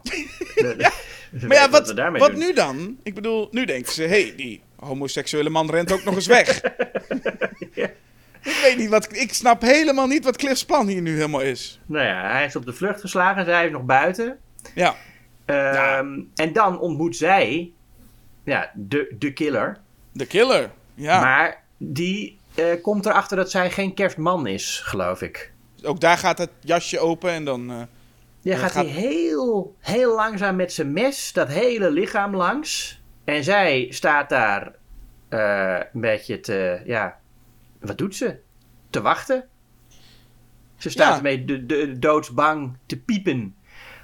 de- 0.55 0.89
Maar 1.47 1.57
ja, 1.57 1.69
wat, 1.69 1.93
wat 2.17 2.33
nu 2.35 2.53
dan? 2.53 2.97
Ik 3.03 3.13
bedoel, 3.13 3.47
nu 3.51 3.65
denken 3.65 3.93
ze, 3.93 4.01
hé, 4.01 4.07
hey, 4.21 4.33
die 4.37 4.61
homoseksuele 4.75 5.49
man 5.49 5.69
rent 5.69 5.91
ook 5.91 6.03
nog 6.03 6.15
eens 6.15 6.27
weg. 6.27 6.61
Ik 8.45 8.59
weet 8.63 8.77
niet 8.77 8.89
wat, 8.89 9.15
ik 9.15 9.33
snap 9.33 9.61
helemaal 9.61 10.07
niet 10.07 10.23
wat 10.23 10.37
Cliff's 10.37 10.65
plan 10.65 10.87
hier 10.87 11.01
nu 11.01 11.15
helemaal 11.15 11.41
is. 11.41 11.79
Nou 11.85 12.05
ja, 12.05 12.31
hij 12.31 12.45
is 12.45 12.55
op 12.55 12.65
de 12.65 12.73
vlucht 12.73 13.01
geslagen. 13.01 13.45
Zij 13.45 13.65
is 13.65 13.71
nog 13.71 13.83
buiten. 13.83 14.37
Ja, 14.75 14.95
Ehm, 15.45 16.19
En 16.35 16.53
dan 16.53 16.79
ontmoet 16.79 17.15
zij 17.15 17.71
ja, 18.43 18.71
de, 18.73 19.15
de 19.19 19.33
killer. 19.33 19.77
de 20.11 20.25
killer. 20.25 20.69
Ja, 20.93 21.19
Maar 21.21 21.63
die 21.77 22.39
eh, 22.55 22.65
komt 22.81 23.05
erachter 23.05 23.37
dat 23.37 23.51
zij 23.51 23.71
geen 23.71 23.93
kerstman 23.93 24.47
is, 24.47 24.79
geloof 24.83 25.21
ik. 25.21 25.51
ook 25.83 25.99
daar 25.99 26.17
gaat 26.17 26.37
het 26.37 26.49
jasje 26.59 26.99
open 26.99 27.31
en 27.31 27.45
dan... 27.45 27.71
eh, 27.71 27.81
Ja, 28.41 28.57
gaat- 28.57 28.73
hij 28.73 28.85
heel, 28.85 29.75
heel 29.79 30.15
langzaam 30.15 30.55
met 30.55 30.73
zijn 30.73 30.93
mes 30.93 31.33
dat 31.33 31.47
hele 31.47 31.91
lichaam 31.91 32.35
langs. 32.35 33.01
En 33.23 33.43
zij 33.43 33.87
staat 33.89 34.29
daar 34.29 34.71
eh, 35.29 35.79
een 35.93 36.01
beetje 36.01 36.39
te, 36.39 36.81
ja, 36.85 37.17
wat 37.79 37.97
doet 37.97 38.15
ze? 38.15 38.39
Te 38.89 39.01
wachten. 39.01 39.47
Ze 40.77 40.89
staat 40.89 41.09
Ja. 41.09 41.15
ermee 41.15 41.45
de, 41.45 41.65
de, 41.65 41.99
doodsbang 41.99 42.77
te 42.85 42.97
piepen. 43.01 43.55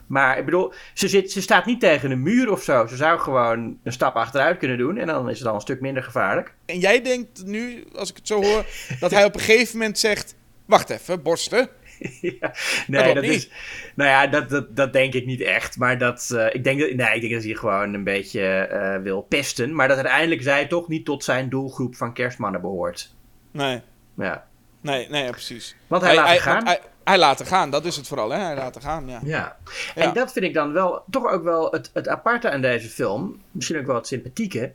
Maar 0.08 0.38
ik 0.38 0.46
bedoel, 0.46 0.74
ze, 0.94 1.08
zit, 1.08 1.32
ze 1.32 1.42
staat 1.42 1.66
niet 1.66 1.80
tegen 1.80 2.12
een 2.12 2.22
muur 2.22 2.52
of 2.52 2.64
zo. 2.64 2.88
Ze 2.88 2.96
zou 2.96 3.20
gewoon 3.20 3.78
een 3.84 3.92
stap 3.92 4.16
achteruit 4.16 4.58
kunnen 4.58 4.78
doen 4.78 4.98
en 4.98 5.08
dan 5.08 5.30
is 5.30 5.40
het 5.40 5.48
al 5.48 5.56
een 5.56 5.62
stuk 5.62 5.82
minder 5.82 6.04
gevaarlijk. 6.04 6.54
En 6.66 6.80
jij 6.80 7.02
denkt 7.02 7.46
nu, 7.46 7.84
als 7.96 8.10
ik 8.10 8.16
het 8.16 8.28
zo 8.28 8.44
hoor, 8.44 8.66
dat 9.00 9.12
hij 9.12 9.26
op 9.26 9.34
een 9.34 9.42
gegeven 9.42 9.78
moment 9.78 10.00
zegt... 10.00 10.36
Wacht 10.66 10.90
even, 10.90 11.22
borsten. 11.22 11.70
ja, 12.40 12.54
nee, 12.88 13.14
dat 13.14 13.24
is. 13.24 13.50
Nou 13.96 14.10
ja, 14.10 14.28
dat, 14.28 14.50
dat, 14.50 14.76
dat 14.76 14.94
denk 14.94 15.14
ik 15.14 15.26
niet 15.26 15.42
echt. 15.42 15.78
Maar 15.78 15.98
dat, 15.98 16.32
eh, 16.36 16.56
ik, 16.56 16.64
denk 16.64 16.80
dat, 16.80 16.94
nee, 16.94 17.16
ik 17.16 17.22
denk 17.22 17.34
dat 17.34 17.44
hij 17.44 17.54
gewoon 17.54 17.94
een 17.94 18.04
beetje 18.04 18.42
eh, 18.42 19.02
wil 19.02 19.22
pesten. 19.22 19.76
Maar 19.76 19.88
dat 19.88 19.98
uiteindelijk 19.98 20.42
zij 20.42 20.68
toch 20.68 20.88
niet 20.88 21.06
tot 21.06 21.24
zijn 21.24 21.50
doelgroep 21.50 21.96
van 21.96 22.14
kerstmannen 22.14 22.62
behoort. 22.62 23.16
Nee, 23.52 23.82
Ja. 24.14 24.48
nee, 24.82 25.10
nee, 25.10 25.30
precies. 25.30 25.76
Want 25.88 26.02
hij 26.02 26.16
laat 26.16 26.40
gaan. 26.40 26.66
Hij, 26.66 26.80
hij 27.04 27.18
laat 27.18 27.38
haar 27.40 27.48
gaan, 27.48 27.70
dat 27.70 27.86
is 27.86 27.96
het 27.96 28.08
vooral, 28.08 28.30
hè? 28.30 28.40
Hij 28.40 28.56
laat 28.56 28.74
haar 28.74 28.84
gaan, 28.84 29.08
ja. 29.08 29.20
Ja. 29.24 29.56
Ja. 29.96 30.02
En 30.02 30.14
dat 30.14 30.32
vind 30.32 30.46
ik 30.46 30.54
dan 30.54 30.74
wel 30.74 31.04
toch 31.10 31.32
ook 31.32 31.44
wel 31.44 31.72
het, 31.72 31.90
het 31.94 32.08
aparte 32.08 32.52
aan 32.52 32.62
deze 32.62 32.90
film. 32.90 33.42
Misschien 33.52 33.80
ook 33.80 33.86
wel 33.86 33.96
het 33.96 34.08
sympathieke. 34.08 34.72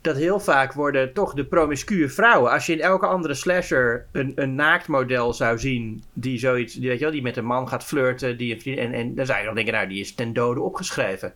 Dat 0.00 0.16
heel 0.16 0.40
vaak 0.40 0.72
worden 0.72 1.12
toch 1.12 1.34
de 1.34 1.44
promiscue 1.44 2.08
vrouwen. 2.08 2.52
Als 2.52 2.66
je 2.66 2.72
in 2.72 2.80
elke 2.80 3.06
andere 3.06 3.34
slasher 3.34 4.06
een, 4.12 4.32
een 4.34 4.54
naaktmodel 4.54 5.32
zou 5.32 5.58
zien. 5.58 6.04
die 6.12 6.38
zoiets. 6.38 6.74
Die, 6.74 6.88
weet 6.88 6.98
je 6.98 7.04
wel, 7.04 7.12
die 7.12 7.22
met 7.22 7.36
een 7.36 7.44
man 7.44 7.68
gaat 7.68 7.84
flirten. 7.84 8.36
Die 8.36 8.76
en, 8.80 8.92
en 8.92 9.14
dan 9.14 9.26
zou 9.26 9.38
je 9.38 9.44
dan 9.44 9.54
denken, 9.54 9.72
nou, 9.74 9.88
die 9.88 10.00
is 10.00 10.14
ten 10.14 10.32
dode 10.32 10.60
opgeschreven. 10.60 11.32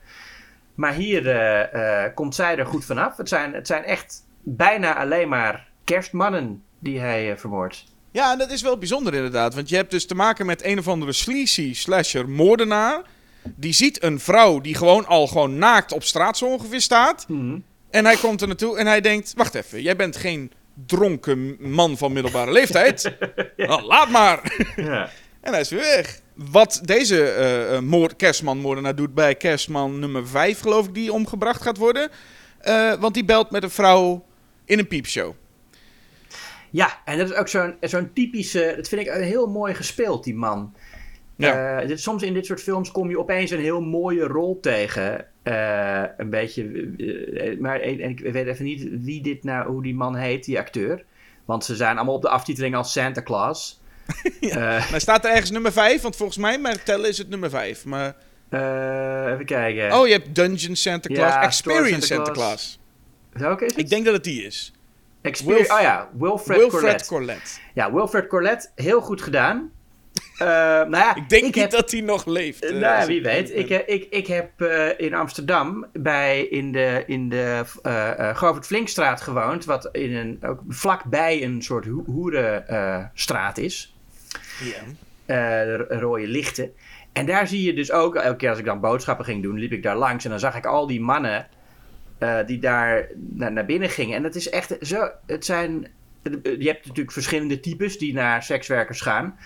Maar 0.75 0.93
hier 0.93 1.29
eh, 1.29 2.05
eh, 2.05 2.15
komt 2.15 2.35
zij 2.35 2.57
er 2.59 2.67
goed 2.67 2.85
vanaf. 2.85 3.17
Het 3.17 3.29
zijn, 3.29 3.55
het 3.55 3.67
zijn 3.67 3.85
echt 3.85 4.27
bijna 4.43 4.97
alleen 4.97 5.29
maar 5.29 5.69
kerstmannen 5.85 6.63
die 6.79 7.01
hij 7.01 7.31
eh, 7.31 7.37
vermoordt. 7.37 7.85
Ja, 8.11 8.33
en 8.33 8.39
dat 8.39 8.51
is 8.51 8.63
wel 8.63 8.79
bijzonder 8.79 9.15
inderdaad. 9.15 9.55
Want 9.55 9.69
je 9.69 9.77
hebt 9.77 9.91
dus 9.91 10.07
te 10.07 10.15
maken 10.15 10.47
met 10.47 10.65
een 10.65 10.79
of 10.79 10.89
andere 10.89 11.13
sleazy 11.13 11.75
slasher 11.75 12.29
moordenaar. 12.29 13.03
Die 13.57 13.73
ziet 13.73 14.03
een 14.03 14.21
vrouw 14.21 14.61
die 14.61 14.75
gewoon 14.75 15.07
al 15.07 15.27
gewoon 15.27 15.59
naakt 15.59 15.93
op 15.93 16.03
straat 16.03 16.37
zo 16.37 16.47
ongeveer 16.47 16.81
staat. 16.81 17.29
Mhm. 17.29 17.59
En 17.91 18.05
hij 18.05 18.17
komt 18.17 18.41
er 18.41 18.47
naartoe 18.47 18.79
en 18.79 18.87
hij 18.87 19.01
denkt... 19.01 19.33
Wacht 19.37 19.55
even, 19.55 19.83
jij 19.83 19.97
bent 19.97 20.17
geen 20.17 20.53
dronken 20.87 21.57
man 21.59 21.97
van 21.99 22.13
middelbare 22.13 22.53
leeftijd. 22.53 23.13
Nou, 23.57 23.83
laat 23.83 24.09
maar. 24.09 24.67
Ja. 24.77 25.11
En 25.41 25.53
hij 25.53 25.61
is 25.61 25.71
weer 25.71 25.81
weg. 25.81 26.21
Wat 26.35 26.81
deze 26.85 27.23
eh, 27.23 27.77
eh, 27.77 27.83
moord, 27.83 28.17
kerstman-moordenaar 28.17 28.95
doet 28.95 29.15
bij 29.15 29.35
kerstman 29.35 29.99
nummer 29.99 30.29
5, 30.29 30.61
geloof 30.61 30.87
ik, 30.87 30.95
die 30.95 31.13
omgebracht 31.13 31.63
gaat 31.63 31.77
worden. 31.77 32.11
Want 33.01 33.15
die 33.15 33.25
belt 33.25 33.51
met 33.51 33.63
een 33.63 33.71
vrouw 33.71 34.25
in 34.65 34.79
een 34.79 34.87
piepshow. 34.87 35.35
Ja, 36.75 36.99
en 37.05 37.19
dat 37.19 37.31
is 37.31 37.37
ook 37.37 37.49
zo'n 37.49 37.75
zo'n 37.81 38.13
typische. 38.13 38.73
Dat 38.77 38.89
vind 38.89 39.01
ik 39.01 39.13
heel 39.13 39.47
mooi 39.47 39.75
gespeeld, 39.75 40.25
die 40.25 40.35
man. 40.35 40.75
Ja. 41.37 41.81
Eh, 41.81 41.89
dit, 41.89 42.01
soms 42.01 42.23
in 42.23 42.35
dit 42.35 42.47
soort 42.47 42.61
films 42.63 42.91
kom 42.91 43.11
je 43.11 43.19
opeens 43.19 43.51
een 43.51 43.61
heel 43.61 43.81
mooie 43.81 44.23
rol 44.25 44.61
tegen. 44.61 45.27
Eh, 45.43 46.03
een 46.17 46.31
beetje. 46.31 46.63
eh, 46.97 47.59
maar 47.61 47.81
en 47.81 48.01
ik 48.01 48.21
weet 48.21 48.47
even 48.47 48.65
niet 48.65 48.89
wie 48.91 49.23
dit 49.23 49.45
nou, 49.45 49.71
hoe 49.71 49.83
die 49.83 49.95
man 49.95 50.17
heet, 50.17 50.45
die 50.45 50.59
acteur. 50.59 51.05
Want 51.45 51.65
ze 51.65 51.77
zijn 51.77 51.97
allemaal 51.97 52.15
op 52.15 52.23
de 52.23 52.29
aftiteling 52.29 52.77
als 52.77 52.93
Santa 52.93 53.23
Claus. 53.23 53.81
Eh, 54.41 54.89
Nou 54.89 55.01
staat 55.01 55.25
er 55.25 55.31
ergens 55.31 55.51
nummer 55.51 55.73
5, 55.73 56.03
want 56.03 56.17
volgens 56.17 56.39
mij, 56.39 56.59
maar 56.59 56.83
tellen 56.83 57.09
is 57.09 57.19
het 57.19 57.29
nummer 57.29 57.51
5. 57.51 57.85
Maar, 57.85 58.17
even 59.33 59.45
kijken. 59.45 59.99
oh, 59.99 60.07
je 60.07 60.13
hebt 60.13 60.35
Dungeon 60.35 60.77
Santa 60.77 61.09
Claus, 61.09 61.19
Ja, 61.19 61.43
Experience 61.43 62.07
Santa 62.07 62.25
Santa 62.25 62.33
Claus. 62.33 62.79
Is 63.35 63.43
het? 63.43 63.79
Ik 63.79 63.89
denk 63.89 64.05
dat 64.05 64.15
het 64.15 64.25
die 64.25 64.43
is. 64.43 64.74
Wilf- 65.33 65.73
oh 65.73 65.81
ja, 65.81 66.09
Wilfred, 66.19 66.59
Wilfred 66.59 66.81
Corlett. 66.81 67.07
Corlett. 67.07 67.61
Ja, 67.75 67.93
Wilfred 67.93 68.27
Corlett, 68.27 68.73
heel 68.75 69.01
goed 69.01 69.23
gedaan. 69.23 69.71
Eh, 70.39 70.47
nou 70.47 70.97
ja, 70.97 71.15
Ik 71.15 71.29
denk 71.29 71.43
niet 71.43 71.55
heb- 71.55 71.71
dat 71.71 71.91
hij 71.91 72.01
nog 72.01 72.25
leeft. 72.27 72.65
eh, 72.65 72.77
nou, 72.77 72.97
als 72.97 73.07
wie 73.07 73.23
weet. 73.23 73.55
Ik, 73.57 73.71
eh, 73.71 73.95
ik, 73.95 74.07
ik 74.11 74.27
heb 74.27 74.61
eh, 74.61 74.89
in 75.07 75.15
Amsterdam 75.15 75.87
bij 75.93 76.41
in 76.43 76.73
de, 76.73 77.03
in 77.07 77.29
de 77.29 77.63
Govert 78.35 78.67
Flinkstraat 78.67 79.21
gewoond. 79.21 79.65
Wat 79.65 79.89
in 79.93 80.17
een, 80.17 80.39
ook 80.47 80.61
vlakbij 80.69 81.43
een 81.43 81.63
soort 81.63 81.87
ho 81.87 82.03
hoerenstraat 82.07 83.59
is. 83.59 83.95
Ja. 84.61 84.83
Eh, 85.27 85.37
de 85.67 85.87
rode 85.89 86.27
lichten. 86.27 86.73
En 87.13 87.27
daar 87.27 87.47
zie 87.49 87.63
je 87.63 87.75
dus 87.75 87.93
ook, 87.93 88.15
elke 88.15 88.37
keer 88.37 88.49
als 88.51 88.59
ik 88.59 88.65
dan 88.65 88.81
boodschappen 88.81 89.25
ging 89.25 89.43
doen, 89.43 89.59
liep 89.59 89.73
ik 89.73 89.83
daar 89.83 89.97
langs. 89.97 90.25
En 90.25 90.31
dan 90.31 90.39
zag 90.39 90.57
ik 90.57 90.67
al 90.67 90.87
die 90.87 91.01
mannen 91.01 91.47
eh, 92.25 92.47
die 92.47 92.59
daar 92.59 93.09
naar, 93.17 93.53
naar 93.53 93.67
binnen 93.67 93.91
gingen. 93.91 94.17
En 94.17 94.23
dat 94.23 94.35
is 94.35 94.49
echt 94.51 94.77
zo. 94.81 95.11
Het 95.27 95.45
zijn. 95.45 95.87
Je 96.43 96.67
hebt 96.67 96.81
natuurlijk 96.87 97.13
verschillende 97.13 97.61
types 97.61 97.99
die 97.99 98.13
naar 98.13 98.43
sekswerkers 98.43 99.01
gaan. 99.01 99.39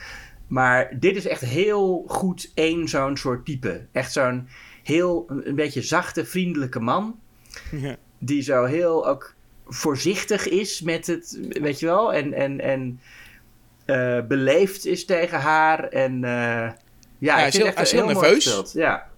Maar 0.46 0.92
dit 0.98 1.16
is 1.16 1.26
echt 1.26 1.40
heel 1.40 2.04
goed 2.06 2.50
één 2.54 2.88
zo'n 2.88 3.16
soort 3.16 3.44
type. 3.44 3.86
Echt 3.92 4.12
zo'n 4.12 4.48
heel, 4.82 5.26
een 5.44 5.54
beetje 5.54 5.82
zachte, 5.82 6.24
vriendelijke 6.24 6.80
man. 6.80 7.18
Ja. 7.70 7.96
Die 8.18 8.42
zo 8.42 8.64
heel 8.64 9.08
ook 9.08 9.34
voorzichtig 9.66 10.48
is 10.48 10.80
met 10.80 11.06
het, 11.06 11.38
weet 11.48 11.78
je 11.80 11.86
wel. 11.86 12.12
En, 12.12 12.32
en, 12.32 12.60
en 12.60 13.00
uh, 13.86 14.26
beleefd 14.26 14.86
is 14.86 15.04
tegen 15.04 15.40
haar. 15.40 15.84
En 15.84 16.14
uh, 16.14 16.20
ja, 16.20 16.74
Ja, 17.18 17.34
hij 17.36 17.46
is 17.48 17.56
heel- 17.56 17.66
het 17.66 17.74
hij 17.74 17.84
is 17.84 17.92
echt 17.92 18.04
heel 18.04 18.20
nerveus. 18.20 18.72
Ja. 18.72 19.08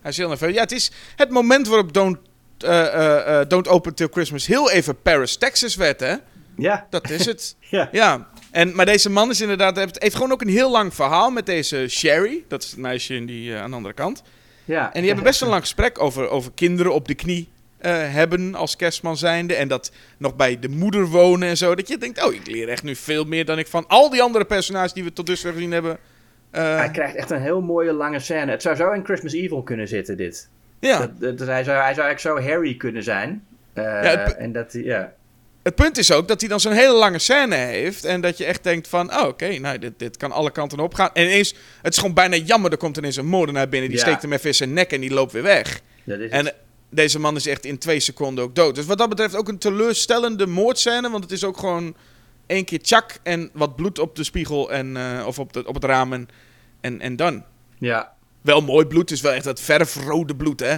Hij 0.00 0.10
is 0.10 0.16
heel 0.16 0.28
nerveus. 0.28 0.54
Ja, 0.54 0.60
het 0.60 0.72
is 0.72 0.92
het 1.16 1.30
moment 1.30 1.68
waarop 1.68 1.92
Don't, 1.92 2.18
eh, 2.62 2.86
eh, 2.86 3.40
eh, 3.40 3.48
Don't 3.48 3.68
Open 3.68 3.94
Till 3.94 4.08
Christmas 4.10 4.46
heel 4.46 4.70
even 4.70 5.02
Paris, 5.02 5.36
Texas 5.36 5.74
werd, 5.74 6.00
hè? 6.00 6.14
Ja. 6.56 6.86
Dat 6.90 7.10
is 7.10 7.26
het. 7.26 7.56
Ja. 7.72 7.88
Ja, 7.92 8.28
en, 8.50 8.74
maar 8.74 8.86
deze 8.86 9.10
man 9.10 9.30
is 9.30 9.40
inderdaad, 9.40 9.76
heeft, 9.76 10.02
heeft 10.02 10.14
gewoon 10.14 10.32
ook 10.32 10.40
een 10.40 10.48
heel 10.48 10.70
lang 10.70 10.94
verhaal 10.94 11.30
met 11.30 11.46
deze 11.46 11.88
Sherry. 11.88 12.44
Dat 12.48 12.62
is 12.62 12.70
het 12.70 12.78
meisje 12.78 13.14
in 13.14 13.26
die, 13.26 13.54
aan 13.56 13.70
de 13.70 13.76
andere 13.76 13.94
kant. 13.94 14.22
ja. 14.64 14.92
En 14.92 14.98
die 14.98 15.06
hebben 15.06 15.24
best 15.24 15.42
een 15.42 15.48
lang 15.48 15.60
gesprek 15.60 16.00
over, 16.00 16.28
over 16.28 16.52
kinderen 16.54 16.94
op 16.94 17.08
de 17.08 17.14
knie 17.14 17.48
hebben 17.88 18.54
als 18.54 18.76
kerstman 18.76 19.16
zijnde. 19.16 19.54
En 19.54 19.68
dat 19.68 19.92
nog 20.18 20.36
bij 20.36 20.58
de 20.58 20.68
moeder 20.68 21.06
wonen 21.06 21.48
en 21.48 21.56
zo. 21.56 21.74
Dat 21.74 21.88
je 21.88 21.98
denkt, 21.98 22.24
oh, 22.24 22.34
ik 22.34 22.46
leer 22.46 22.68
echt 22.68 22.82
nu 22.82 22.96
veel 22.96 23.24
meer 23.24 23.44
dan 23.44 23.58
ik 23.58 23.66
van 23.66 23.86
al 23.86 24.10
die 24.10 24.22
andere 24.22 24.44
personages 24.44 24.92
die 24.92 25.04
we 25.04 25.12
tot 25.12 25.26
dusver 25.26 25.52
gezien 25.52 25.72
hebben 25.72 25.98
Hij 26.50 26.90
krijgt 26.90 27.14
echt 27.14 27.30
een 27.30 27.42
heel 27.42 27.60
mooie 27.60 27.92
lange 27.92 28.18
scène. 28.20 28.50
Het 28.50 28.62
zou 28.62 28.76
zo 28.76 28.90
in 28.90 29.04
Christmas 29.04 29.32
Evil 29.32 29.62
kunnen 29.62 29.88
zitten, 29.88 30.16
dit. 30.16 30.48
Ja. 30.90 30.98
Dat, 30.98 31.20
dat, 31.20 31.38
dat 31.38 31.48
hij, 31.48 31.64
zou, 31.64 31.76
hij 31.82 31.94
zou 31.94 32.06
eigenlijk 32.06 32.20
zo 32.44 32.50
Harry 32.52 32.74
kunnen 32.76 33.02
zijn. 33.02 33.44
Eh, 33.72 34.00
het 34.00 34.24
be- 34.24 34.30
en 34.34 34.52
dat 34.52 34.72
ja. 34.72 35.12
Het 35.62 35.74
punt 35.74 35.98
is 35.98 36.12
ook 36.12 36.28
dat 36.28 36.40
hij 36.40 36.48
dan 36.48 36.60
zo'n 36.60 36.72
hele 36.72 36.92
lange 36.94 37.18
scène 37.18 37.54
heeft. 37.54 38.04
En 38.04 38.20
dat 38.20 38.38
je 38.38 38.44
echt 38.44 38.62
denkt 38.64 38.88
van, 38.88 39.14
oh, 39.16 39.26
oké, 39.26 39.58
nou, 39.58 39.78
dit, 39.78 39.92
dit 39.96 40.16
kan 40.16 40.32
alle 40.32 40.50
kanten 40.50 40.78
op 40.80 40.94
gaan. 40.94 41.10
En 41.12 41.24
ineens, 41.24 41.54
het 41.82 41.92
is 41.92 41.98
gewoon 41.98 42.14
bijna 42.14 42.36
jammer, 42.36 42.70
er 42.70 42.76
komt 42.76 42.96
ineens 42.96 43.16
een 43.16 43.26
moordenaar 43.26 43.68
binnen. 43.68 43.88
Die 43.90 43.98
Ja. 43.98 44.04
steekt 44.04 44.22
hem 44.22 44.32
even 44.32 44.46
in 44.46 44.54
zijn 44.54 44.72
nek 44.72 44.92
en 44.92 45.00
die 45.00 45.12
loopt 45.12 45.32
weer 45.32 45.42
weg. 45.42 45.80
dat 46.04 46.18
is 46.18 46.30
En 46.30 46.44
het. 46.44 46.54
deze 46.90 47.18
man 47.18 47.36
is 47.36 47.46
echt 47.46 47.64
in 47.64 47.78
twee 47.78 48.00
seconden 48.00 48.44
ook 48.44 48.54
dood. 48.54 48.74
Dus 48.74 48.86
wat 48.86 48.98
dat 48.98 49.08
betreft 49.08 49.36
ook 49.36 49.48
een 49.48 49.58
teleurstellende 49.58 50.46
moordscène. 50.46 51.10
Want 51.10 51.22
het 51.22 51.32
is 51.32 51.44
ook 51.44 51.58
gewoon 51.58 51.94
één 52.46 52.64
keer 52.64 52.82
tjak 52.82 53.18
en 53.22 53.50
wat 53.52 53.76
bloed 53.76 53.98
op 53.98 54.16
de 54.16 54.24
spiegel 54.24 54.72
en, 54.72 54.96
eh, 54.96 55.26
of 55.26 55.38
op, 55.38 55.52
de, 55.52 55.66
op 55.66 55.74
het 55.74 55.84
raam 55.84 56.12
en, 56.12 56.28
en, 56.80 57.00
en 57.00 57.16
dan. 57.16 57.44
ja. 57.78 58.12
Wel 58.42 58.60
mooi 58.60 58.86
bloed, 58.86 59.00
het 59.00 59.10
is 59.10 59.20
wel 59.20 59.32
echt 59.32 59.44
dat 59.44 59.60
verfrode 59.60 60.36
bloed, 60.36 60.60
hè? 60.60 60.76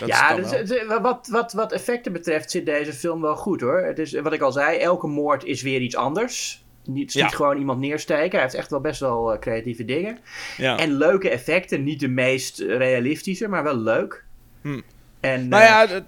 Dat 0.00 0.08
ja, 0.08 0.36
dus, 0.36 0.50
wel. 0.50 0.58
het- 0.60 1.00
wat, 1.02 1.28
wat, 1.30 1.52
wat 1.52 1.72
effecten 1.72 2.12
betreft 2.12 2.50
zit 2.50 2.66
deze 2.66 2.92
film 2.92 3.20
wel 3.20 3.36
goed 3.36 3.60
hoor. 3.60 3.78
Het 3.84 3.98
is, 3.98 4.12
wat 4.12 4.32
ik 4.32 4.40
al 4.40 4.52
zei, 4.52 4.78
elke 4.78 5.06
moord 5.06 5.44
is 5.44 5.62
weer 5.62 5.80
iets 5.80 5.96
anders. 5.96 6.64
Niet, 6.84 7.12
Ja. 7.12 7.24
niet 7.24 7.34
gewoon 7.34 7.58
iemand 7.58 7.80
neersteken. 7.80 8.30
Hij 8.30 8.40
heeft 8.40 8.54
echt 8.54 8.70
wel 8.70 8.80
best 8.80 9.00
wel 9.00 9.32
eh, 9.32 9.38
creatieve 9.38 9.84
dingen. 9.84 10.18
ja. 10.56 10.78
En 10.78 10.92
leuke 10.96 11.30
effecten. 11.30 11.84
Niet 11.84 12.00
de 12.00 12.08
meest 12.08 12.58
realistische, 12.58 13.48
maar 13.48 13.62
wel 13.62 13.76
leuk. 13.76 14.24
Hm. 14.62 14.80
En, 15.20 15.48
nou 15.48 15.62
eh, 15.62 15.68
ja, 15.68 16.00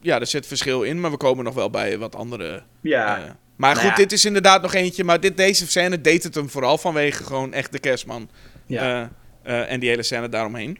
ja, 0.00 0.20
er 0.20 0.26
zit 0.26 0.46
verschil 0.46 0.82
in, 0.82 1.00
maar 1.00 1.10
we 1.10 1.16
komen 1.16 1.44
nog 1.44 1.54
wel 1.54 1.70
bij 1.70 1.98
wat 1.98 2.14
andere... 2.14 2.62
ja. 2.80 3.16
eh, 3.18 3.22
maar 3.56 3.74
Nou 3.74 3.86
goed, 3.86 3.96
ja. 3.96 4.02
dit 4.02 4.12
is 4.12 4.24
inderdaad 4.24 4.62
nog 4.62 4.74
eentje. 4.74 5.04
Maar 5.04 5.20
dit, 5.20 5.36
deze 5.36 5.66
scène 5.66 6.00
deed 6.00 6.22
het 6.22 6.34
hem 6.34 6.48
vooral 6.50 6.78
vanwege 6.78 7.24
gewoon 7.24 7.52
echt 7.52 7.72
de 7.72 7.78
kerstman. 7.78 8.28
ja. 8.66 9.10
Eh, 9.48 9.72
en 9.72 9.80
die 9.80 9.88
hele 9.88 10.02
scène 10.02 10.28
daaromheen. 10.28 10.78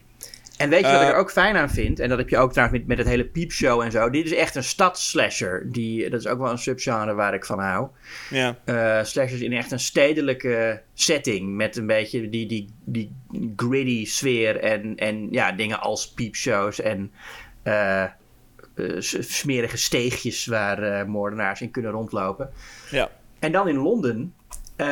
En 0.57 0.69
weet 0.69 0.79
je 0.79 0.85
wat 0.85 1.01
ik 1.01 1.07
Eh, 1.07 1.13
er 1.13 1.19
ook 1.19 1.31
fijn 1.31 1.55
aan 1.55 1.69
vind? 1.69 1.99
En 1.99 2.09
dat 2.09 2.17
heb 2.17 2.29
je 2.29 2.37
ook 2.37 2.51
trouwens 2.51 2.79
met, 2.79 2.87
met 2.87 2.97
het 2.97 3.07
hele 3.07 3.25
piepshow 3.25 3.81
en 3.81 3.91
zo. 3.91 4.09
Dit 4.09 4.25
is 4.25 4.33
echt 4.33 4.55
een 4.55 4.63
stadsslasher. 4.63 5.71
Die, 5.71 6.09
dat 6.09 6.19
is 6.19 6.27
ook 6.27 6.39
wel 6.39 6.51
een 6.51 6.57
subgenre 6.57 7.13
waar 7.13 7.33
ik 7.33 7.45
van 7.45 7.59
hou. 7.59 7.87
Ja, 8.29 8.57
Eh 8.65 9.03
slashers 9.03 9.41
in 9.41 9.53
echt 9.53 9.71
een 9.71 9.79
stedelijke 9.79 10.81
setting. 10.93 11.55
Met 11.55 11.77
een 11.77 11.87
beetje 11.87 12.29
die, 12.29 12.45
die, 12.45 12.69
die 12.85 13.15
gritty 13.55 14.05
sfeer. 14.05 14.59
En, 14.59 14.95
en 14.95 15.27
ja, 15.31 15.51
dingen 15.51 15.79
als 15.79 16.11
piepshows 16.13 16.81
en 16.81 17.11
smerige 18.99 19.77
steegjes 19.77 20.45
waar 20.45 21.09
moordenaars 21.09 21.61
in 21.61 21.71
kunnen 21.71 21.91
rondlopen. 21.91 22.49
ja. 22.89 23.09
En 23.39 23.51
dan 23.51 23.67
in 23.67 23.77
Londen. 23.77 24.33
Eh, 24.79 24.85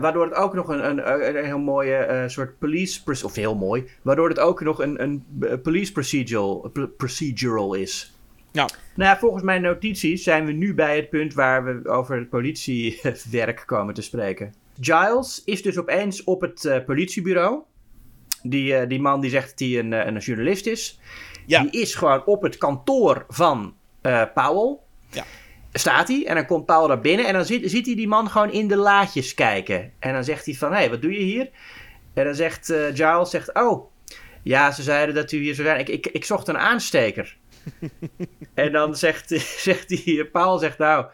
waardoor 0.00 0.24
het 0.24 0.34
ook 0.34 0.54
nog 0.54 0.68
een, 0.68 0.88
een, 0.88 1.36
een, 1.36 1.44
heel 1.44 1.58
mooie 1.58 1.94
eh, 1.94 2.28
soort 2.28 2.58
police... 2.58 3.00
Of 3.24 3.34
heel 3.34 3.54
mooi. 3.54 3.88
Waardoor 4.02 4.28
het 4.28 4.38
ook 4.38 4.60
nog 4.60 4.78
een, 4.78 5.02
een 5.02 5.24
eh, 5.40 5.52
police 5.62 5.92
procedural, 5.92 6.70
pr- 6.72 6.84
procedural 6.84 7.74
is. 7.74 8.14
Ja. 8.52 8.68
Nou 8.94 9.10
ja, 9.10 9.18
volgens 9.18 9.42
mijn 9.42 9.62
notities 9.62 10.22
zijn 10.22 10.44
we 10.44 10.52
nu 10.52 10.74
bij 10.74 10.96
het 10.96 11.10
punt 11.10 11.34
waar 11.34 11.64
we 11.64 11.88
over 11.88 12.18
het 12.18 12.28
politiewerk 12.28 13.62
komen 13.72 13.94
te 13.94 14.02
spreken. 14.02 14.54
Giles 14.80 15.42
is 15.44 15.62
dus 15.62 15.78
opeens 15.78 16.24
op 16.24 16.40
het 16.40 16.82
politiebureau. 16.86 17.62
Die, 18.42 18.86
die 18.86 19.00
man 19.00 19.20
die 19.20 19.30
zegt 19.30 19.48
dat 19.48 19.58
hij 19.58 19.78
een, 19.78 19.92
een 19.92 20.18
journalist 20.18 20.66
is. 20.66 21.00
Ja. 21.46 21.62
Die 21.62 21.80
is 21.80 21.94
gewoon 21.94 22.26
op 22.26 22.42
het 22.42 22.58
kantoor 22.58 23.24
van 23.28 23.74
Powell. 24.34 24.76
Ja. 25.10 25.24
Staat 25.72 26.08
hij 26.08 26.26
en 26.26 26.34
dan 26.34 26.46
komt 26.46 26.66
Powell 26.66 26.88
daar 26.88 27.00
binnen 27.00 27.26
en 27.26 27.32
dan 27.32 27.44
ziet, 27.44 27.70
ziet 27.70 27.86
hij 27.86 27.94
die 27.94 28.08
man 28.08 28.30
gewoon 28.30 28.52
in 28.52 28.68
de 28.68 28.76
laadjes 28.76 29.34
kijken. 29.34 29.92
En 29.98 30.12
dan 30.12 30.24
zegt 30.24 30.44
hij 30.44 30.54
van, 30.54 30.70
hé, 30.72 30.76
hey, 30.76 30.90
wat 30.90 31.02
doe 31.02 31.12
je 31.12 31.18
hier? 31.24 31.48
En 32.14 32.24
dan 32.24 32.34
zegt 32.34 32.70
eh, 32.70 32.84
Giles, 32.94 33.30
zegt, 33.30 33.54
oh, 33.54 33.90
ja, 34.42 34.70
ze 34.70 34.82
zeiden 34.82 35.14
dat 35.14 35.32
u 35.32 35.38
hier 35.38 35.54
zou 35.54 35.66
zijn. 35.66 35.80
Ik, 35.80 35.88
ik, 35.88 36.06
ik 36.06 36.24
zocht 36.24 36.48
een 36.48 36.58
aansteker. 36.58 37.36
en 38.54 38.72
dan 38.72 38.96
zegt, 38.96 39.28
zegt 39.68 39.88
die, 39.88 40.24
Paul 40.24 40.58
zegt, 40.58 40.78
nou, 40.78 41.06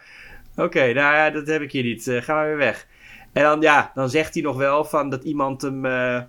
oké, 0.57 0.93
nou 0.93 1.15
ja, 1.15 1.31
dat 1.31 1.47
heb 1.47 1.63
ik 1.63 1.73
hier 1.73 1.83
niet. 1.83 2.09
Eh, 2.09 2.23
ga 2.23 2.35
maar 2.35 2.47
weer 2.47 2.57
weg. 2.57 2.87
En 3.33 3.43
dan, 3.43 3.61
ja, 3.61 3.91
dan 3.95 4.11
zegt 4.11 4.35
hij 4.35 4.43
nog 4.43 4.57
wel 4.57 4.85
van 4.85 5.11
dat 5.11 5.25
iemand 5.25 5.63
hem 5.63 5.85
eh, 5.85 6.21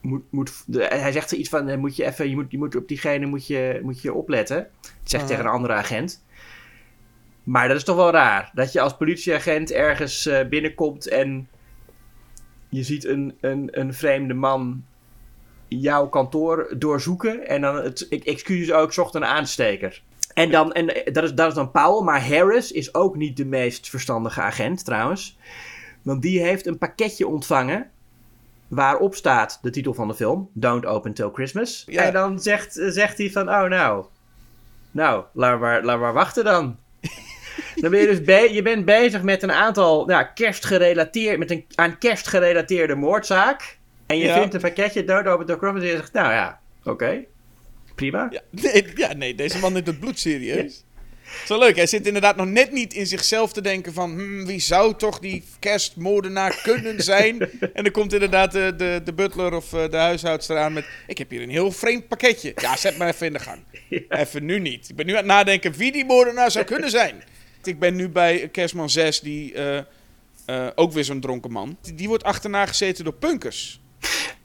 moet, 0.00 0.22
moet... 0.30 0.62
de- 0.66 0.84
hij 0.84 1.12
zegt 1.12 1.30
er 1.30 1.36
iets 1.38 1.48
van, 1.48 1.68
eh, 1.68 1.76
moet 1.76 1.96
je 1.96 2.04
even, 2.04 2.28
je 2.28 2.34
moet, 2.34 2.50
je 2.50 2.58
moet 2.58 2.76
op 2.76 2.88
diegene 2.88 3.26
moet 3.26 3.46
je, 3.46 3.80
moet 3.82 4.02
je 4.02 4.12
opletten. 4.14 4.68
Dat 4.80 4.90
zegt 5.04 5.22
Ah. 5.22 5.28
tegen 5.28 5.44
een 5.44 5.50
andere 5.50 5.72
agent. 5.72 6.24
Maar 7.50 7.68
dat 7.68 7.76
is 7.76 7.84
toch 7.84 7.96
wel 7.96 8.10
raar. 8.10 8.50
Dat 8.54 8.72
je 8.72 8.80
als 8.80 8.96
politieagent 8.96 9.72
ergens 9.72 10.26
eh, 10.26 10.48
binnenkomt 10.48 11.08
en 11.08 11.48
je 12.68 12.82
ziet 12.82 13.04
een, 13.04 13.36
een, 13.40 13.68
een 13.70 13.94
vreemde 13.94 14.34
man 14.34 14.84
jouw 15.68 16.08
kantoor 16.08 16.74
doorzoeken. 16.78 17.48
En 17.48 17.60
dan, 17.60 17.76
het, 17.76 18.06
ik, 18.08 18.24
excuses 18.24 18.72
ook, 18.72 18.92
zocht 18.92 19.14
een 19.14 19.24
aansteker. 19.24 20.02
En, 20.34 20.50
dan, 20.50 20.72
en 20.72 20.94
eh, 20.94 21.12
dat, 21.12 21.24
is, 21.24 21.34
dat 21.34 21.48
is 21.48 21.54
dan 21.54 21.70
Powell, 21.70 22.04
maar 22.04 22.26
Harris 22.26 22.72
is 22.72 22.94
ook 22.94 23.16
niet 23.16 23.36
de 23.36 23.46
meest 23.46 23.88
verstandige 23.88 24.40
agent 24.40 24.84
trouwens. 24.84 25.38
Want 26.02 26.22
die 26.22 26.40
heeft 26.42 26.66
een 26.66 26.78
pakketje 26.78 27.26
ontvangen 27.26 27.90
waarop 28.68 29.14
staat 29.14 29.58
de 29.62 29.70
titel 29.70 29.94
van 29.94 30.08
de 30.08 30.14
film, 30.14 30.50
Don't 30.52 30.86
Open 30.86 31.14
Till 31.14 31.30
Christmas. 31.32 31.84
Ja. 31.86 32.02
En 32.02 32.12
dan 32.12 32.40
zegt, 32.40 32.78
eh, 32.78 32.88
zegt 32.88 33.18
hij 33.18 33.30
van, 33.30 33.48
oh 33.48 33.64
nou, 33.64 34.04
nou, 34.90 35.24
laat 35.32 35.60
maar, 35.60 35.84
laat 35.84 36.00
maar 36.00 36.12
wachten 36.12 36.44
dan. 36.44 36.78
Dan 37.74 37.90
ben 37.90 38.00
je 38.00 38.06
dus 38.06 38.50
je 38.52 38.62
bent 38.62 38.84
bezig 38.84 39.22
met 39.22 39.42
een 39.42 39.52
aantal 39.52 40.10
ja, 40.10 40.22
kerstgerelateerd, 40.22 41.38
met 41.38 41.50
een 41.50 41.64
aan 41.74 41.98
kerst 41.98 42.26
gerelateerde 42.28 42.94
moordzaak. 42.94 43.78
En 44.06 44.18
je 44.18 44.24
Ja. 44.24 44.38
vindt 44.38 44.54
een 44.54 44.60
pakketje 44.60 45.04
dood 45.04 45.26
open 45.26 45.46
door 45.46 45.58
Crawford 45.58 45.82
en 45.82 45.88
je 45.88 45.96
zegt, 45.96 46.12
nou 46.12 46.32
ja, 46.32 46.60
oké, 46.84 47.24
prima. 47.94 48.28
Ja, 48.30 48.40
nee, 48.50 48.86
ja, 48.94 49.12
nee, 49.14 49.34
deze 49.34 49.58
man 49.58 49.72
neemt 49.72 49.86
het 49.86 50.00
bloed 50.00 50.18
serieus. 50.18 50.84
Zo 51.46 51.58
leuk, 51.58 51.76
hij 51.76 51.86
zit 51.86 52.06
inderdaad 52.06 52.36
nog 52.36 52.46
net 52.46 52.72
niet 52.72 52.94
in 52.94 53.06
zichzelf 53.06 53.52
te 53.52 53.60
denken 53.60 53.92
van... 53.92 54.10
hmm, 54.10 54.46
wie 54.46 54.60
zou 54.60 54.94
toch 54.96 55.18
die 55.18 55.44
kerstmoordenaar 55.58 56.60
kunnen 56.62 57.02
zijn? 57.02 57.40
en 57.74 57.82
dan 57.82 57.92
komt 57.92 58.12
inderdaad 58.12 58.52
de, 58.52 58.74
de, 58.76 59.00
de 59.04 59.12
butler 59.12 59.54
of 59.54 59.72
eh, 59.72 59.88
de 59.90 59.96
huishoudster 59.96 60.58
aan 60.58 60.72
met... 60.72 60.84
Ik 61.06 61.18
heb 61.18 61.30
hier 61.30 61.42
een 61.42 61.50
heel 61.50 61.72
vreemd 61.72 62.08
pakketje. 62.08 62.52
Ja, 62.56 62.76
zet 62.76 62.98
maar 62.98 63.08
even 63.08 63.26
in 63.26 63.32
de 63.32 63.38
gang. 63.38 63.58
Even 64.08 64.44
nu 64.44 64.58
niet. 64.58 64.88
Ik 64.88 64.96
ben 64.96 65.06
nu 65.06 65.12
aan 65.12 65.18
het 65.18 65.26
nadenken 65.26 65.72
wie 65.72 65.92
die 65.92 66.04
moordenaar 66.04 66.50
zou 66.50 66.64
kunnen 66.64 66.90
zijn. 66.90 67.22
Ik 67.62 67.78
ben 67.78 67.94
nu 67.96 68.08
bij 68.08 68.48
Kerstman 68.52 68.90
6, 68.90 69.20
die... 69.20 69.52
eh, 69.54 69.78
eh, 70.46 70.66
ook 70.74 70.92
weer 70.92 71.04
zo'n 71.04 71.20
dronken 71.20 71.50
man. 71.52 71.76
Die 71.94 72.08
wordt 72.08 72.24
achterna 72.24 72.66
gezeten 72.66 73.04
door 73.04 73.12
punkers. 73.14 73.80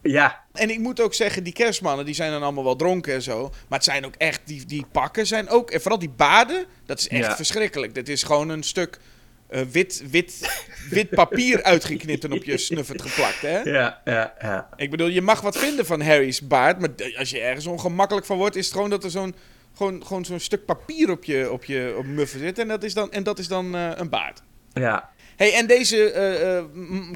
Ja, 0.02 0.44
En 0.54 0.70
ik 0.70 0.80
moet 0.80 1.00
ook 1.02 1.14
zeggen, 1.14 1.44
die 1.44 1.54
kerstmannen, 1.54 2.06
die 2.06 2.16
zijn 2.16 2.32
dan 2.32 2.44
allemaal 2.44 2.64
wel 2.64 2.76
dronken 2.76 3.14
en 3.14 3.22
zo. 3.22 3.42
Maar 3.68 3.80
het 3.80 3.84
zijn 3.84 4.06
ook 4.06 4.16
echt, 4.18 4.42
die, 4.46 4.66
die 4.66 4.86
pakken 4.92 5.28
zijn 5.28 5.50
ook... 5.50 5.72
En 5.72 5.82
vooral 5.82 6.00
die 6.00 6.10
baden, 6.10 6.66
dat 6.86 7.00
is 7.00 7.08
echt 7.08 7.26
Ja. 7.26 7.36
verschrikkelijk. 7.36 7.96
Dat 7.96 8.08
is 8.08 8.24
gewoon 8.24 8.50
een 8.50 8.64
stuk 8.64 9.00
eh, 9.48 9.62
wit, 9.62 10.04
wit, 10.10 10.60
wit 10.90 11.10
papier 11.10 11.64
uitgeknipt 11.74 12.24
en 12.24 12.32
op 12.34 12.44
je 12.44 12.58
snuffert 12.58 13.02
geplakt, 13.02 13.42
hè? 13.42 13.60
ja, 13.60 14.02
ja, 14.06 14.34
ja. 14.42 14.70
Ik 14.76 14.92
bedoel, 14.92 15.08
je 15.08 15.22
mag 15.22 15.42
wat 15.42 15.58
vinden 15.58 15.86
van 15.86 16.02
Harry's 16.02 16.48
baard. 16.48 16.80
Maar 16.80 16.90
als 17.18 17.30
je 17.30 17.40
ergens 17.40 17.66
ongemakkelijk 17.66 18.26
van 18.26 18.38
wordt, 18.38 18.56
is 18.56 18.66
het 18.66 18.74
gewoon 18.74 18.90
dat 18.90 19.04
er 19.04 19.12
zo'n... 19.12 19.36
Gewoon, 19.76 20.06
gewoon 20.06 20.26
zo'n 20.26 20.40
stuk 20.40 20.66
papier 20.66 21.12
op 21.12 21.24
je, 21.24 21.52
op 21.52 21.66
je 21.66 21.94
op 21.98 22.06
muffen 22.06 22.40
zit. 22.40 22.60
En 22.60 22.68
dat 22.68 22.84
is 22.84 22.94
dan, 22.94 23.12
en 23.12 23.24
dat 23.24 23.40
is 23.40 23.48
dan 23.48 23.76
eh, 23.76 23.92
een 23.96 24.10
baard. 24.10 24.42
ja. 24.74 25.10
hey, 25.36 25.54
en 25.54 25.68
deze 25.68 26.12
eh, 26.12 26.58
eh, 26.58 26.66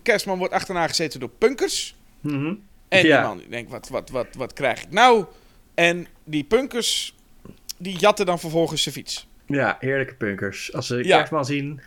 kerstman 0.04 0.38
wordt 0.38 0.54
achterna 0.54 0.88
gezeten 0.88 1.20
door 1.20 1.30
punkers. 1.30 1.96
Mhm. 2.22 2.54
En 2.88 3.06
Ja. 3.06 3.18
die 3.20 3.28
man 3.28 3.38
die 3.38 3.50
denkt, 3.50 3.72
wat, 3.72 3.90
wat, 3.90 4.10
wat, 4.10 4.28
wat 4.38 4.54
krijg 4.54 4.82
ik 4.84 4.92
nou? 4.92 5.26
En 5.74 6.08
die 6.24 6.44
punkers, 6.44 7.16
die 7.78 7.98
jatten 7.98 8.26
dan 8.26 8.40
vervolgens 8.40 8.82
zijn 8.84 8.96
fiets. 8.96 9.28
Ja, 9.46 9.78
heerlijke 9.80 10.16
punkers. 10.16 10.74
Als 10.74 10.88
ze 10.88 11.04
Ja. 11.04 11.18
kerstman 11.18 11.46
zien... 11.46 11.82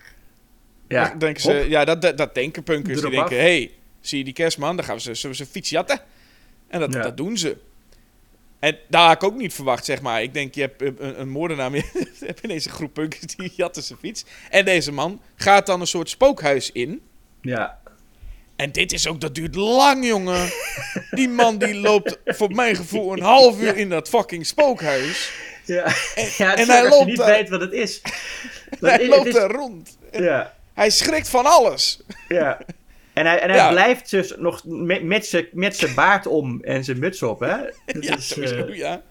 Ja, 0.89 1.09
Dan 1.09 1.19
denken 1.19 1.43
ze, 1.43 1.53
hop. 1.59 1.66
ja, 1.69 1.85
dat, 1.85 2.03
dat, 2.03 2.16
dat 2.19 2.35
denken 2.35 2.62
punkers. 2.62 3.01
Die 3.01 3.11
denken, 3.11 3.36
hé, 3.36 3.43
hey, 3.43 3.73
zie 4.01 4.19
je 4.19 4.24
die 4.24 4.32
kerstman? 4.32 4.77
Dan 4.77 4.85
gaan 4.85 4.97
we 4.97 5.15
ze- 5.15 5.32
zijn 5.35 5.49
fiets 5.49 5.70
jatten. 5.70 6.01
En 6.69 6.81
dat, 6.81 6.93
Ja. 6.93 7.03
dat 7.03 7.16
doen 7.16 7.36
ze. 7.36 7.57
En 8.62 8.78
daar 8.89 9.06
had 9.06 9.14
ik 9.22 9.22
ook 9.24 9.36
niet 9.36 9.52
verwacht, 9.55 9.84
zeg 9.84 10.01
maar. 10.02 10.22
Ik 10.22 10.34
denk, 10.34 10.55
je 10.55 10.60
hebt 10.60 10.82
een, 10.82 11.20
een- 11.20 11.28
moordenaar, 11.28 11.74
je 11.76 11.82
hebt 12.26 12.40
ineens 12.44 12.64
een 12.64 12.70
groep 12.70 12.93
punkers 12.94 13.36
die 13.36 13.52
jatten 13.56 13.82
zijn 13.82 13.98
fiets. 13.98 14.24
En 14.51 14.64
deze 14.64 14.93
man 14.93 15.20
gaat 15.36 15.66
dan 15.66 15.80
een 15.80 15.86
soort 15.86 16.09
spookhuis 16.10 16.72
in. 16.72 17.02
Ja. 17.40 17.78
En 18.56 18.72
dit 18.72 18.93
is 18.93 19.06
ook, 19.06 19.20
dat 19.20 19.34
duurt 19.34 19.55
lang, 19.55 20.06
jongen. 20.06 20.51
Die 21.10 21.28
man 21.28 21.59
die 21.59 21.74
loopt 21.74 22.18
voor 22.24 22.51
mijn 22.51 22.76
gevoel 22.76 23.12
een 23.12 23.22
half 23.22 23.60
uur 23.60 23.76
in 23.82 23.89
dat 23.89 24.09
fucking 24.09 24.47
spookhuis. 24.47 25.32
Ja, 25.64 25.84
En, 26.14 26.28
ja 26.39 26.56
en 26.56 26.68
hij 26.68 26.82
je 26.82 26.89
loopt 26.89 27.06
niet 27.06 27.16
daar, 27.16 27.26
weet 27.26 27.48
wat 27.48 27.60
het 27.60 27.72
is. 27.72 28.01
Hij 28.80 29.09
loopt 29.09 29.26
is- 29.26 29.34
daar 29.34 29.51
rond. 29.51 29.98
Ja, 30.12 30.55
Hij 30.74 30.90
schrikt 30.90 31.28
van 31.28 31.47
alles. 31.47 32.01
ja. 32.28 32.59
En 33.12 33.26
hij, 33.26 33.39
en 33.40 33.48
hij 33.48 33.59
Ja. 33.59 33.70
blijft 33.70 34.10
dus 34.10 34.34
nog 34.39 34.62
met, 34.64 35.02
met 35.02 35.26
zijn 35.26 35.47
met 35.52 35.76
zijn 35.76 35.94
baard 35.94 36.26
om 36.26 36.60
en 36.62 36.84
zijn 36.84 36.98
muts 36.98 37.22
op, 37.22 37.40
hè? 37.40 37.56
Dat 37.86 38.05
Ja, 38.05 38.16
is, 38.16 38.28
sowieso, 38.28 38.55
eh, 38.66 38.76
ja. 38.76 39.02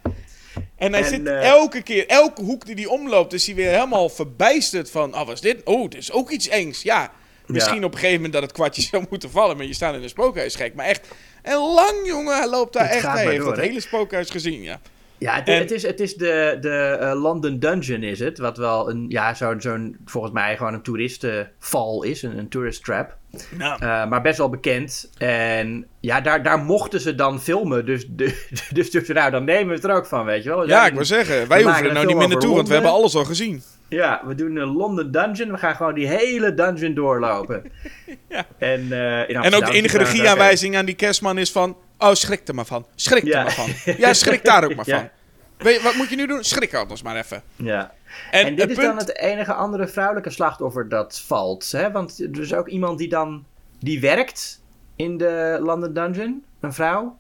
En 0.76 0.94
hij 0.94 1.02
en, 1.02 1.07
zit 1.07 1.26
eh, 1.28 1.48
elke 1.48 1.82
keer, 1.82 2.07
elke 2.07 2.41
hoek 2.41 2.65
die 2.65 2.76
hij 2.76 2.86
omloopt, 2.86 3.34
is 3.34 3.45
hij 3.45 3.56
weer 3.56 3.69
helemaal 3.72 4.10
verbijsterd 4.10 4.91
van, 4.91 5.14
oh, 5.14 5.26
wat 5.26 5.34
is 5.34 5.41
dit? 5.41 5.64
Oh, 5.64 5.90
dit 5.90 5.99
is 6.02 6.11
ook 6.11 6.30
iets 6.30 6.48
engs. 6.48 6.82
Ja, 6.82 7.11
Misschien 7.45 7.84
op 7.84 7.91
een 7.91 7.98
gegeven 7.98 8.15
moment 8.15 8.34
dat 8.34 8.41
het 8.41 8.52
kwartje 8.52 8.82
zou 8.91 9.06
moeten 9.10 9.32
vallen, 9.32 9.57
maar 9.57 9.65
je 9.65 9.73
staat 9.73 9.95
in 9.95 10.03
een 10.03 10.10
spookhuis 10.10 10.56
gek. 10.56 10.73
Maar 10.73 10.86
echt, 10.86 11.07
en 11.41 11.57
lang 11.57 11.95
jongen, 12.06 12.38
hij 12.38 12.48
loopt 12.49 12.73
daar 12.73 12.84
Het 12.88 12.94
echt. 12.94 13.07
Hij 13.07 13.26
heeft 13.26 13.38
door, 13.38 13.56
dat 13.56 13.64
hele 13.65 13.80
spookhuis 13.80 14.30
gezien, 14.30 14.61
ja. 14.61 14.82
Ja, 15.22 15.35
het, 15.35 15.48
En- 15.48 15.60
het 15.60 15.72
is, 15.72 15.84
het 15.84 15.99
is 15.99 16.15
de, 16.15 16.57
de 16.61 16.98
eh, 16.99 17.22
London 17.22 17.60
Dungeon 17.60 18.03
is 18.03 18.19
het. 18.19 18.38
Wat 18.38 18.57
wel 18.57 18.89
een, 18.89 19.06
ja, 19.10 19.34
zo'n, 19.34 19.61
zo'n, 19.61 19.98
volgens 20.06 20.34
mij 20.34 20.57
gewoon 20.57 20.73
een 20.73 20.81
toeristenval 20.81 22.03
is. 22.03 22.22
Een, 22.23 22.38
een 22.38 22.49
tourist 22.49 22.84
trap. 22.84 23.15
Nou, 23.57 23.81
Eh, 23.81 24.06
maar 24.07 24.22
best 24.22 24.38
wel 24.38 24.49
bekend. 24.49 25.10
En 25.18 25.85
ja, 25.99 26.22
daar, 26.22 26.43
daar 26.43 26.60
mochten 26.60 27.02
ze 27.02 27.15
dan 27.15 27.41
filmen. 27.41 27.85
Dus, 27.85 28.06
de, 28.10 28.45
dus, 28.73 28.91
dus 28.91 29.07
nou, 29.07 29.31
dan 29.31 29.43
nemen 29.43 29.68
we 29.68 29.73
het 29.73 29.84
er 29.84 29.95
ook 29.95 30.06
van, 30.06 30.26
weet 30.26 30.43
je 30.43 30.49
wel. 30.49 30.60
We 30.60 30.68
ja, 30.68 30.85
ik 30.85 30.93
wil 30.93 31.06
zeggen, 31.06 31.48
wij 31.48 31.64
hoeven 31.64 31.85
er 31.85 31.93
nou 31.93 32.06
niet 32.06 32.18
meer 32.18 32.27
naartoe, 32.27 32.56
want 32.56 32.68
we 32.68 32.73
hebben 32.73 32.91
alles 32.91 33.15
al 33.15 33.26
gezien. 33.26 33.61
Ja, 33.89 34.22
we 34.26 34.35
doen 34.35 34.56
een 34.56 34.76
London 34.76 35.11
Dungeon. 35.11 35.52
We 35.52 35.57
gaan 35.57 35.76
gewoon 35.76 35.93
die 35.93 36.07
hele 36.07 36.53
dungeon 36.53 36.93
doorlopen. 36.93 37.64
Ja. 38.27 38.45
En, 38.57 38.91
eh, 38.91 39.35
En 39.45 39.53
ook 39.56 39.65
de 39.65 39.72
enige 39.72 39.98
regieaanwijzing 39.98 40.77
aan 40.77 40.85
die 40.85 40.95
kerstman 40.95 41.38
is 41.38 41.52
van... 41.52 41.76
Oh, 42.02 42.14
schrik 42.14 42.48
er 42.48 42.56
maar 42.56 42.65
van. 42.65 42.86
Schrik 42.95 43.23
Ja. 43.23 43.38
er 43.38 43.44
maar 43.44 43.52
van. 43.52 43.94
Ja, 43.98 44.14
schrik 44.14 44.44
daar 44.44 44.64
ook 44.64 44.76
maar 44.76 44.86
van. 44.95 45.10
Weet 45.57 45.76
je, 45.76 45.82
wat 45.84 45.95
moet 45.95 46.10
je 46.10 46.15
nu 46.15 46.28
doen? 46.28 46.44
Schrik 46.44 46.73
anders 46.73 47.02
maar 47.02 47.15
even. 47.15 47.44
Ja. 47.56 47.94
En, 48.32 48.45
En, 48.45 48.56
dit 48.56 48.69
is 48.69 48.76
punt... 48.76 48.88
dan 48.88 48.98
het 48.98 49.18
enige 49.18 49.53
andere 49.53 49.88
vrouwelijke 49.88 50.30
slachtoffer 50.30 50.90
dat 50.90 51.22
valt. 51.28 51.72
Hè? 51.72 51.91
Want 51.91 52.19
er 52.19 52.41
is 52.41 52.53
ook 52.53 52.68
iemand 52.68 52.98
die 52.98 53.10
dan... 53.10 53.45
Die 53.80 53.99
werkt 53.99 54.61
in 54.95 55.18
de 55.18 55.60
London 55.61 55.94
Dungeon. 55.94 56.44
Een 56.60 56.73
vrouw. 56.73 57.18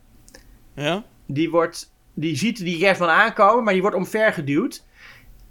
Ja? 0.75 1.03
Die, 1.25 1.49
wordt, 1.49 1.93
die 2.13 2.37
ziet 2.37 2.57
die 2.57 2.79
kerstman 2.79 3.09
aankomen, 3.09 3.63
maar 3.63 3.73
die 3.73 3.81
wordt 3.81 3.97
omvergeduwd. 3.97 4.83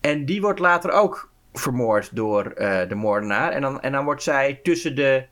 En 0.01 0.25
die 0.25 0.41
wordt 0.41 0.59
later 0.61 0.91
ook 0.91 1.31
vermoord 1.53 2.17
door 2.17 2.45
eh, 2.47 2.89
de 2.89 2.95
moordenaar. 2.95 3.53
En 3.53 3.63
dan, 3.63 3.81
en 3.81 3.93
dan 3.93 4.05
wordt 4.05 4.23
zij 4.23 4.61
tussen 4.63 4.95
de 4.95 5.25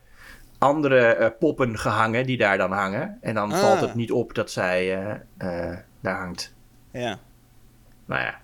andere 0.58 0.98
eh, 1.06 1.30
poppen 1.38 1.78
gehangen 1.78 2.26
die 2.26 2.36
daar 2.36 2.58
dan 2.58 2.72
hangen. 2.72 3.18
En 3.20 3.34
dan 3.34 3.52
Ah. 3.52 3.60
valt 3.60 3.80
het 3.80 3.94
niet 3.94 4.12
op 4.12 4.34
dat 4.34 4.50
zij 4.50 4.94
eh, 4.96 5.10
eh, 5.70 5.76
daar 6.00 6.16
hangt. 6.18 6.54
Ja, 6.92 7.18
Nou 8.06 8.22
ja, 8.22 8.38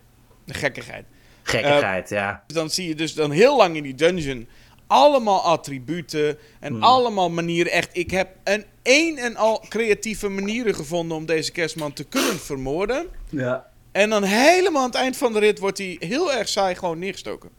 de 0.45 0.55
gekkigheid. 0.55 1.05
gekkigheid, 1.43 2.09
ja. 2.09 2.43
Dan 2.47 2.71
zie 2.71 2.89
je 2.89 2.95
dus 2.95 3.15
dan 3.15 3.31
heel 3.31 3.57
lang 3.57 3.77
in 3.77 3.83
die 3.83 3.95
dungeon 3.95 4.49
allemaal 4.87 5.43
attributen 5.43 6.39
en 6.61 6.73
Hmm. 6.73 6.83
allemaal 6.83 7.31
manieren. 7.31 7.73
Echt, 7.73 7.89
ik 7.97 8.11
heb 8.11 8.29
een 8.45 8.65
een 8.83 9.19
en 9.19 9.37
al 9.37 9.65
creatieve 9.69 10.29
manieren 10.29 10.75
gevonden 10.75 11.17
om 11.17 11.27
deze 11.27 11.53
kerstman 11.53 11.93
te 11.93 12.05
kunnen 12.05 12.39
vermoorden. 12.39 13.07
Ja. 13.29 13.67
En 13.93 14.11
dan 14.11 14.23
helemaal 14.23 14.81
aan 14.83 14.89
het 14.89 14.95
eind 14.99 15.17
van 15.17 15.33
de 15.33 15.39
rit 15.39 15.59
wordt 15.59 15.79
hij 15.79 15.97
heel 16.01 16.33
erg 16.33 16.49
saai 16.49 16.75
gewoon 16.75 16.99
neergestoken. 16.99 17.51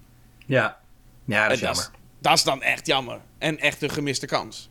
Ja, 0.45 0.77
ja 1.25 1.43
dat 1.47 1.51
is 1.51 1.59
En 1.61 1.65
jammer. 1.65 1.83
dat 1.83 1.91
is 2.33 2.43
dan 2.43 2.61
echt 2.61 2.87
jammer. 2.87 3.19
En 3.37 3.59
echt 3.59 3.81
een 3.81 3.89
gemiste 3.89 4.25
kans. 4.25 4.69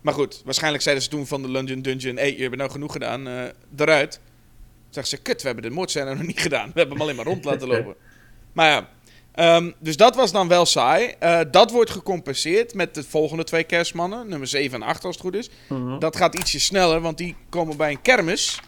Maar 0.00 0.14
goed, 0.14 0.42
waarschijnlijk 0.44 0.82
zeiden 0.82 1.04
ze 1.04 1.10
toen 1.10 1.26
van 1.26 1.42
de 1.42 1.48
London 1.48 1.82
Dungeon... 1.82 2.16
Hé, 2.16 2.22
hey, 2.22 2.36
je 2.36 2.42
hebt 2.42 2.56
nou 2.56 2.70
genoeg 2.70 2.92
gedaan, 2.92 3.28
eh, 3.28 3.42
eruit. 3.76 4.20
Zeggen 4.90 5.16
ze, 5.16 5.22
kut, 5.22 5.40
we 5.40 5.46
hebben 5.46 5.64
de 5.68 5.74
moordscène 5.74 6.14
nog 6.14 6.26
niet 6.26 6.40
gedaan. 6.40 6.66
We 6.66 6.78
hebben 6.78 6.96
hem 6.96 7.02
alleen 7.02 7.16
maar 7.16 7.24
rond 7.24 7.44
laten 7.44 7.68
lopen. 7.68 7.94
Maar 8.52 8.70
ja, 8.70 8.88
ehm, 9.32 9.70
dus 9.78 9.96
dat 9.96 10.16
was 10.16 10.32
dan 10.32 10.48
wel 10.48 10.66
saai. 10.66 11.14
Eh, 11.18 11.40
dat 11.50 11.70
wordt 11.70 11.90
gecompenseerd 11.90 12.74
met 12.74 12.94
de 12.94 13.02
volgende 13.02 13.44
twee 13.44 13.64
kerstmannen. 13.64 14.28
Nummer 14.28 14.48
7 14.48 14.82
en 14.82 14.88
8 14.88 15.04
als 15.04 15.14
het 15.14 15.24
goed 15.24 15.34
is. 15.34 15.50
Mhm. 15.68 15.98
Dat 15.98 16.16
gaat 16.16 16.34
ietsje 16.34 16.60
sneller, 16.60 17.00
want 17.00 17.18
die 17.18 17.36
komen 17.48 17.76
bij 17.76 17.90
een 17.90 18.02
kermis. 18.02 18.60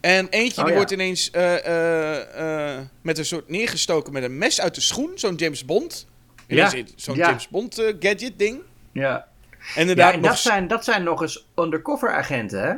En 0.00 0.28
eentje 0.28 0.56
Oh, 0.60 0.64
die 0.64 0.72
ja. 0.72 0.74
wordt 0.74 0.90
ineens 0.90 1.30
eh, 1.30 2.78
met 3.02 3.18
een 3.18 3.24
soort 3.24 3.48
neergestoken 3.48 4.12
met 4.12 4.22
een 4.22 4.38
mes 4.38 4.60
uit 4.60 4.74
de 4.74 4.80
schoen. 4.80 5.10
Zo'n 5.14 5.34
James 5.34 5.64
Bond. 5.64 6.06
Ja, 6.46 6.72
Zo'n 6.96 7.16
ja. 7.16 7.26
James 7.28 7.48
Bond 7.48 7.78
eh, 7.78 7.94
gadget 8.00 8.38
ding. 8.38 8.60
Ja. 8.92 9.14
En 9.50 9.58
Ja, 9.74 9.80
inderdaad 9.80 10.12
en 10.12 10.20
nog... 10.20 10.28
dat 10.30 10.38
zijn, 10.38 10.68
dat 10.68 10.84
zijn 10.84 11.02
nog 11.02 11.22
eens 11.22 11.46
undercover 11.56 12.10
agenten, 12.12 12.62
hè? 12.62 12.74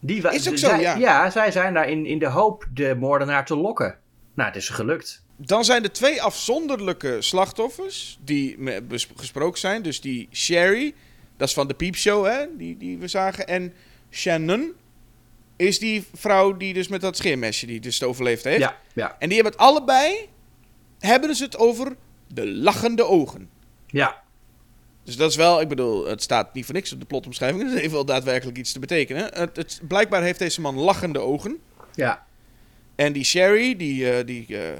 Die 0.00 0.28
Is 0.30 0.48
ook 0.48 0.56
zo, 0.58 0.68
zij- 0.68 0.80
ja. 0.80 0.96
Ja, 0.96 1.30
zij 1.30 1.50
zijn 1.50 1.74
daar 1.74 1.88
in, 1.88 2.06
in 2.06 2.18
de 2.18 2.26
hoop 2.28 2.66
de 2.74 2.94
moordenaar 2.98 3.46
te 3.46 3.56
lokken. 3.56 3.98
Nou, 4.34 4.48
het 4.48 4.56
is 4.58 4.68
gelukt. 4.68 5.22
Dan 5.36 5.64
zijn 5.64 5.82
er 5.82 5.92
twee 5.92 6.22
afzonderlijke 6.22 7.16
slachtoffers 7.22 8.18
die 8.24 8.58
gesproken 9.16 9.58
zijn. 9.60 9.82
Dus 9.82 10.00
die 10.00 10.28
Sherry, 10.32 10.94
dat 11.36 11.48
is 11.48 11.54
van 11.54 11.68
de 11.68 11.74
Piepshow, 11.74 12.26
hè, 12.26 12.44
die, 12.56 12.76
die 12.76 12.98
we 12.98 13.08
zagen. 13.08 13.46
En 13.46 13.72
Shannon 14.10 14.72
is 15.56 15.78
die 15.78 16.04
vrouw 16.14 16.56
die 16.56 16.74
dus 16.74 16.88
met 16.88 17.00
dat 17.00 17.16
scheermesje 17.16 17.66
die 17.66 17.80
dus 17.80 18.02
overleefd 18.02 18.44
heeft. 18.44 18.60
Ja, 18.60 18.76
ja, 18.92 19.16
En 19.18 19.28
die 19.28 19.34
hebben 19.42 19.52
het 19.52 19.62
allebei, 19.62 20.28
hebben 20.98 21.34
ze 21.34 21.44
het 21.44 21.56
over 21.58 21.96
de 22.32 22.46
lachende 22.46 23.04
ogen. 23.04 23.48
ja. 23.86 24.22
Dus 25.04 25.16
dat 25.16 25.30
is 25.30 25.36
wel, 25.36 25.60
ik 25.60 25.68
bedoel, 25.68 26.06
het 26.06 26.22
staat 26.22 26.54
niet 26.54 26.64
voor 26.64 26.74
niks 26.74 26.92
op 26.92 27.00
de 27.00 27.06
plotomschrijving. 27.06 27.70
Het 27.70 27.78
heeft 27.80 27.92
wel 27.92 28.04
daadwerkelijk 28.04 28.58
iets 28.58 28.72
te 28.72 28.78
betekenen. 28.78 29.22
Het, 29.34 29.56
het, 29.56 29.80
blijkbaar 29.88 30.22
heeft 30.22 30.38
deze 30.38 30.60
man 30.60 30.74
lachende 30.74 31.18
ogen. 31.18 31.58
ja. 31.94 32.26
En 32.94 33.12
die 33.12 33.24
Sherry, 33.24 33.76
die, 33.76 34.10
eh, 34.12 34.26
die, 34.26 34.58
eh, 34.58 34.78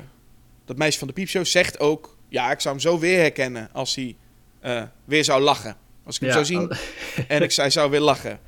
dat 0.64 0.77
meisje 0.77 0.98
van 0.98 1.09
de 1.09 1.14
piepshow, 1.14 1.44
zegt 1.44 1.81
ook... 1.81 2.16
Ja, 2.28 2.51
ik 2.51 2.60
zou 2.60 2.74
hem 2.74 2.82
zo 2.82 2.98
weer 2.98 3.18
herkennen 3.18 3.68
als 3.72 3.94
hij 3.94 4.16
eh, 4.60 4.82
weer 5.05 5.24
zou 5.24 5.40
lachen. 5.43 5.77
Als 6.05 6.14
ik 6.14 6.20
hem 6.20 6.31
Ja. 6.31 6.35
zou 6.35 6.47
zien 6.47 6.72
en 7.28 7.43
ik, 7.43 7.52
hij 7.52 7.70
zou 7.70 7.90
weer 7.90 8.01
lachen. 8.01 8.40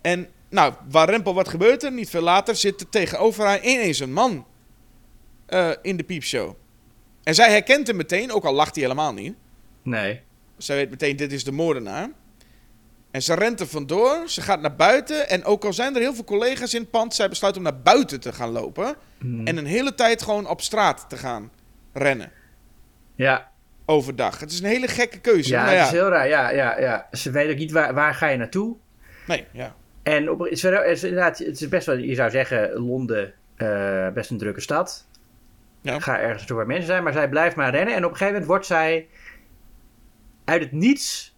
En 0.00 0.28
nou, 0.48 0.74
waar 0.90 1.10
Rempel 1.10 1.34
wat 1.34 1.48
gebeurt 1.48 1.82
er? 1.82 1.92
Niet 1.92 2.10
veel 2.10 2.22
later 2.22 2.56
zit 2.56 2.80
er 2.80 2.88
tegenover 2.88 3.44
haar 3.44 3.62
ineens 3.64 3.98
een 3.98 4.12
man 4.12 4.46
in 5.82 5.96
de 5.96 6.04
piepshow. 6.06 6.54
En 7.24 7.34
zij 7.34 7.50
herkent 7.50 7.86
hem 7.86 7.96
meteen, 7.96 8.32
ook 8.32 8.44
al 8.44 8.52
lacht 8.52 8.74
hij 8.74 8.82
helemaal 8.82 9.12
niet. 9.12 9.34
Nee. 9.82 10.20
Zij 10.56 10.76
weet 10.76 10.90
meteen, 10.90 11.16
dit 11.16 11.32
is 11.32 11.44
de 11.44 11.52
moordenaar. 11.52 12.10
En 13.10 13.22
ze 13.22 13.34
rent 13.34 13.60
er 13.60 13.66
vandoor, 13.66 14.22
ze 14.26 14.40
gaat 14.40 14.60
naar 14.60 14.76
buiten. 14.76 15.28
En 15.28 15.44
ook 15.44 15.64
al 15.64 15.72
zijn 15.72 15.94
er 15.94 16.00
heel 16.00 16.14
veel 16.14 16.24
collega's 16.24 16.74
in 16.74 16.80
het 16.80 16.90
pand, 16.90 17.14
zij 17.14 17.28
besluit 17.28 17.56
om 17.56 17.62
naar 17.62 17.80
buiten 17.80 18.20
te 18.20 18.32
gaan 18.32 18.50
lopen. 18.50 18.94
Hmm. 19.18 19.46
En 19.46 19.56
een 19.56 19.66
hele 19.66 19.94
tijd 19.94 20.22
gewoon 20.22 20.48
op 20.48 20.60
straat 20.60 21.04
te 21.08 21.16
gaan 21.16 21.50
rennen. 21.92 22.30
Ja, 23.14 23.52
Overdag. 23.86 24.40
Het 24.40 24.50
is 24.50 24.60
een 24.60 24.66
hele 24.66 24.88
gekke 24.88 25.20
keuze. 25.20 25.50
ja, 25.50 25.64
het 25.64 25.74
ja. 25.74 25.84
is 25.84 25.90
heel 25.90 26.08
raar. 26.08 26.28
Ja, 26.28 26.50
ja, 26.50 26.80
ja. 26.80 27.06
Ze 27.10 27.30
weet 27.30 27.50
ook 27.50 27.56
niet 27.56 27.72
waar, 27.72 27.94
waar 27.94 28.14
ga 28.14 28.28
je 28.28 28.36
naartoe. 28.36 28.76
Nee, 29.26 29.46
ja. 29.52 29.74
En 30.02 30.30
op, 30.30 30.38
het, 30.38 30.52
is, 30.52 30.64
inderdaad, 30.64 31.38
het 31.38 31.60
is 31.60 31.68
best 31.68 31.86
wel, 31.86 31.96
je 31.96 32.14
zou 32.14 32.30
zeggen, 32.30 32.72
Londen, 32.72 33.34
eh, 33.56 34.08
best 34.08 34.30
een 34.30 34.38
drukke 34.38 34.60
stad. 34.60 35.06
Ja. 35.84 36.00
Ga 36.00 36.18
ergens 36.18 36.36
naartoe 36.38 36.56
waar 36.56 36.66
mensen 36.66 36.86
zijn, 36.86 37.02
maar 37.02 37.12
zij 37.12 37.28
blijft 37.28 37.56
maar 37.56 37.70
rennen. 37.70 37.94
En 37.94 38.04
op 38.04 38.10
een 38.10 38.16
gegeven 38.16 38.32
moment 38.32 38.46
wordt 38.50 38.66
zij 38.66 39.08
uit 40.44 40.62
het 40.62 40.72
niets, 40.72 41.36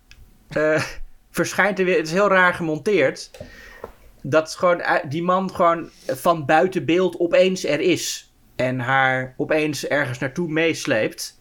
eh, 0.48 0.82
verschijnt 1.30 1.78
er 1.78 1.84
weer, 1.84 1.96
het 1.96 2.06
is 2.06 2.12
heel 2.12 2.28
raar 2.28 2.54
gemonteerd, 2.54 3.30
dat 4.22 4.54
gewoon, 4.54 4.82
die 5.08 5.22
man 5.22 5.54
gewoon 5.54 5.88
van 6.06 6.44
buiten 6.44 6.84
beeld 6.84 7.18
opeens 7.18 7.64
er 7.64 7.80
is. 7.80 8.32
En 8.56 8.78
haar 8.80 9.34
opeens 9.36 9.86
ergens 9.86 10.18
naartoe 10.18 10.48
meesleept. 10.48 11.40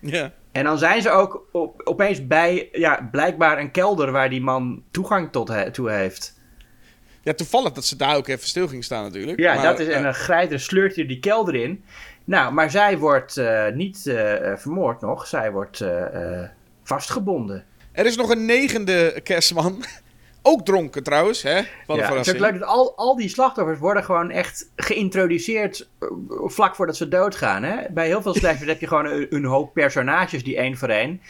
ja. 0.00 0.32
En 0.52 0.64
dan 0.64 0.78
zijn 0.78 1.02
ze 1.02 1.10
ook 1.10 1.48
op, 1.52 1.80
opeens 1.84 2.26
bij, 2.26 2.68
ja, 2.72 3.08
blijkbaar 3.10 3.58
een 3.58 3.70
kelder 3.70 4.12
waar 4.12 4.30
die 4.30 4.40
man 4.40 4.82
toegang 4.90 5.32
tot 5.32 5.48
he- 5.48 5.70
toe 5.70 5.90
heeft. 5.90 6.40
Ja, 7.22 7.34
toevallig 7.34 7.72
dat 7.72 7.84
ze 7.84 7.96
daar 7.96 8.16
ook 8.16 8.28
even 8.28 8.48
stil 8.48 8.68
ging 8.68 8.84
staan 8.84 9.02
natuurlijk. 9.02 9.38
Ja, 9.38 9.54
Maar, 9.54 9.62
dat 9.62 9.78
is, 9.78 9.88
en 9.88 10.02
dan 10.02 10.14
grijpt 10.14 10.52
en 10.52 10.60
sleurt 10.60 10.96
hij 10.96 11.06
die 11.06 11.20
kelder 11.20 11.54
in. 11.54 11.84
Nou, 12.28 12.52
maar 12.52 12.70
zij 12.70 12.98
wordt 12.98 13.36
eh, 13.36 13.66
niet 13.72 14.06
eh, 14.06 14.52
eh, 14.52 14.58
vermoord 14.58 15.00
nog. 15.00 15.26
Zij 15.26 15.52
wordt 15.52 15.84
vastgebonden. 16.82 17.64
er 17.92 18.06
is 18.06 18.16
nog 18.16 18.30
een 18.30 18.44
negende 18.44 19.20
kerstman. 19.22 19.84
ook 20.42 20.64
dronken 20.64 21.02
trouwens, 21.02 21.42
hè? 21.42 21.60
Wat 21.86 21.96
Ja, 21.96 22.16
het 22.16 22.26
is 22.26 22.32
leuk 22.32 22.58
dat 22.58 22.68
al, 22.68 22.96
al 22.96 23.16
die 23.16 23.28
slachtoffers 23.28 23.78
worden 23.78 24.04
gewoon 24.04 24.30
echt 24.30 24.70
geïntroduceerd 24.76 25.88
vlak 26.30 26.74
voordat 26.74 26.96
ze 26.96 27.08
doodgaan. 27.08 27.62
Hè? 27.62 27.76
Bij 27.90 28.06
heel 28.06 28.22
veel 28.22 28.34
slachtoffers 28.34 28.70
heb 28.74 28.80
je 28.80 28.86
gewoon 28.86 29.06
een, 29.06 29.26
een 29.30 29.44
hoop 29.44 29.72
personages 29.72 30.44
die 30.44 30.56
één 30.56 30.76
voor 30.76 30.88
één. 30.88 31.20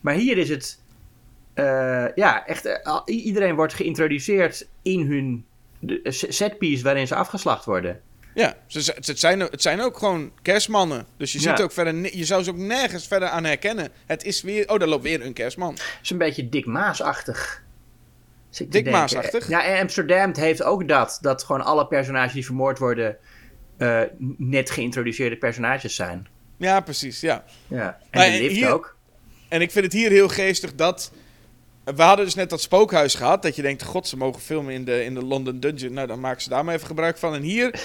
Maar 0.00 0.14
hier 0.14 0.38
is 0.38 0.48
het... 0.48 0.80
ja, 2.14 2.46
echt... 2.46 2.80
iedereen 3.04 3.54
wordt 3.54 3.74
geïntroduceerd 3.74 4.68
in 4.82 5.06
hun 5.06 5.44
setpiece 6.28 6.84
waarin 6.84 7.06
ze 7.06 7.14
afgeslacht 7.14 7.64
worden. 7.64 8.00
Ja, 8.36 8.54
ze, 8.66 8.92
het, 8.94 9.18
zijn, 9.18 9.40
het 9.40 9.62
zijn 9.62 9.80
ook 9.80 9.98
gewoon 9.98 10.32
kerstmannen. 10.42 11.06
Dus 11.16 11.32
je 11.32 11.40
Ja. 11.40 11.50
ziet 11.56 11.64
ook 11.64 11.72
verder, 11.72 12.16
je 12.16 12.24
zou 12.24 12.42
ze 12.42 12.50
ook 12.50 12.56
nergens 12.56 13.06
verder 13.06 13.28
aan 13.28 13.44
herkennen. 13.44 13.88
Het 14.06 14.24
is 14.24 14.42
weer, 14.42 14.68
oh, 14.68 14.78
daar 14.78 14.88
loopt 14.88 15.02
weer 15.02 15.24
een 15.24 15.32
kerstman. 15.32 15.72
Het 15.72 15.82
is 16.02 16.10
een 16.10 16.18
beetje 16.18 16.48
Dick 16.48 16.66
Maas-achtig. 16.66 17.62
Dick. 18.68 18.90
Maas-achtig? 18.90 19.48
Ja, 19.48 19.64
en 19.64 19.80
Amsterdam 19.80 20.32
heeft 20.34 20.62
ook 20.62 20.88
dat. 20.88 21.18
Dat 21.20 21.42
gewoon 21.44 21.64
alle 21.64 21.86
personages 21.86 22.32
die 22.32 22.44
vermoord 22.44 22.78
worden... 22.78 23.16
eh, 23.76 24.00
net 24.36 24.70
geïntroduceerde 24.70 25.36
personages 25.36 25.94
zijn. 25.94 26.26
Ja, 26.56 26.80
precies, 26.80 27.20
ja. 27.20 27.44
Ja. 27.68 27.98
En 28.10 28.20
Maar 28.20 28.30
de 28.30 28.38
lift 28.38 28.54
hier- 28.54 28.72
ook. 28.72 28.96
En 29.48 29.60
ik 29.60 29.70
vind 29.70 29.84
het 29.84 29.92
hier 29.94 30.10
heel 30.10 30.28
geestig 30.28 30.74
dat... 30.74 31.12
We 31.84 32.02
hadden 32.02 32.24
dus 32.24 32.34
net 32.34 32.50
dat 32.50 32.60
spookhuis 32.60 33.14
gehad. 33.14 33.42
Dat 33.42 33.56
je 33.56 33.62
denkt, 33.62 33.82
god, 33.82 34.08
ze 34.08 34.16
mogen 34.16 34.42
filmen 34.42 34.74
in 34.74 34.84
de, 34.84 35.04
in 35.04 35.14
de 35.14 35.24
London 35.24 35.60
Dungeon. 35.60 35.92
Nou, 35.92 36.06
dan 36.06 36.20
maken 36.20 36.42
ze 36.42 36.48
daar 36.48 36.64
maar 36.64 36.74
even 36.74 36.86
gebruik 36.86 37.18
van. 37.18 37.34
En 37.34 37.42
hier 37.42 37.80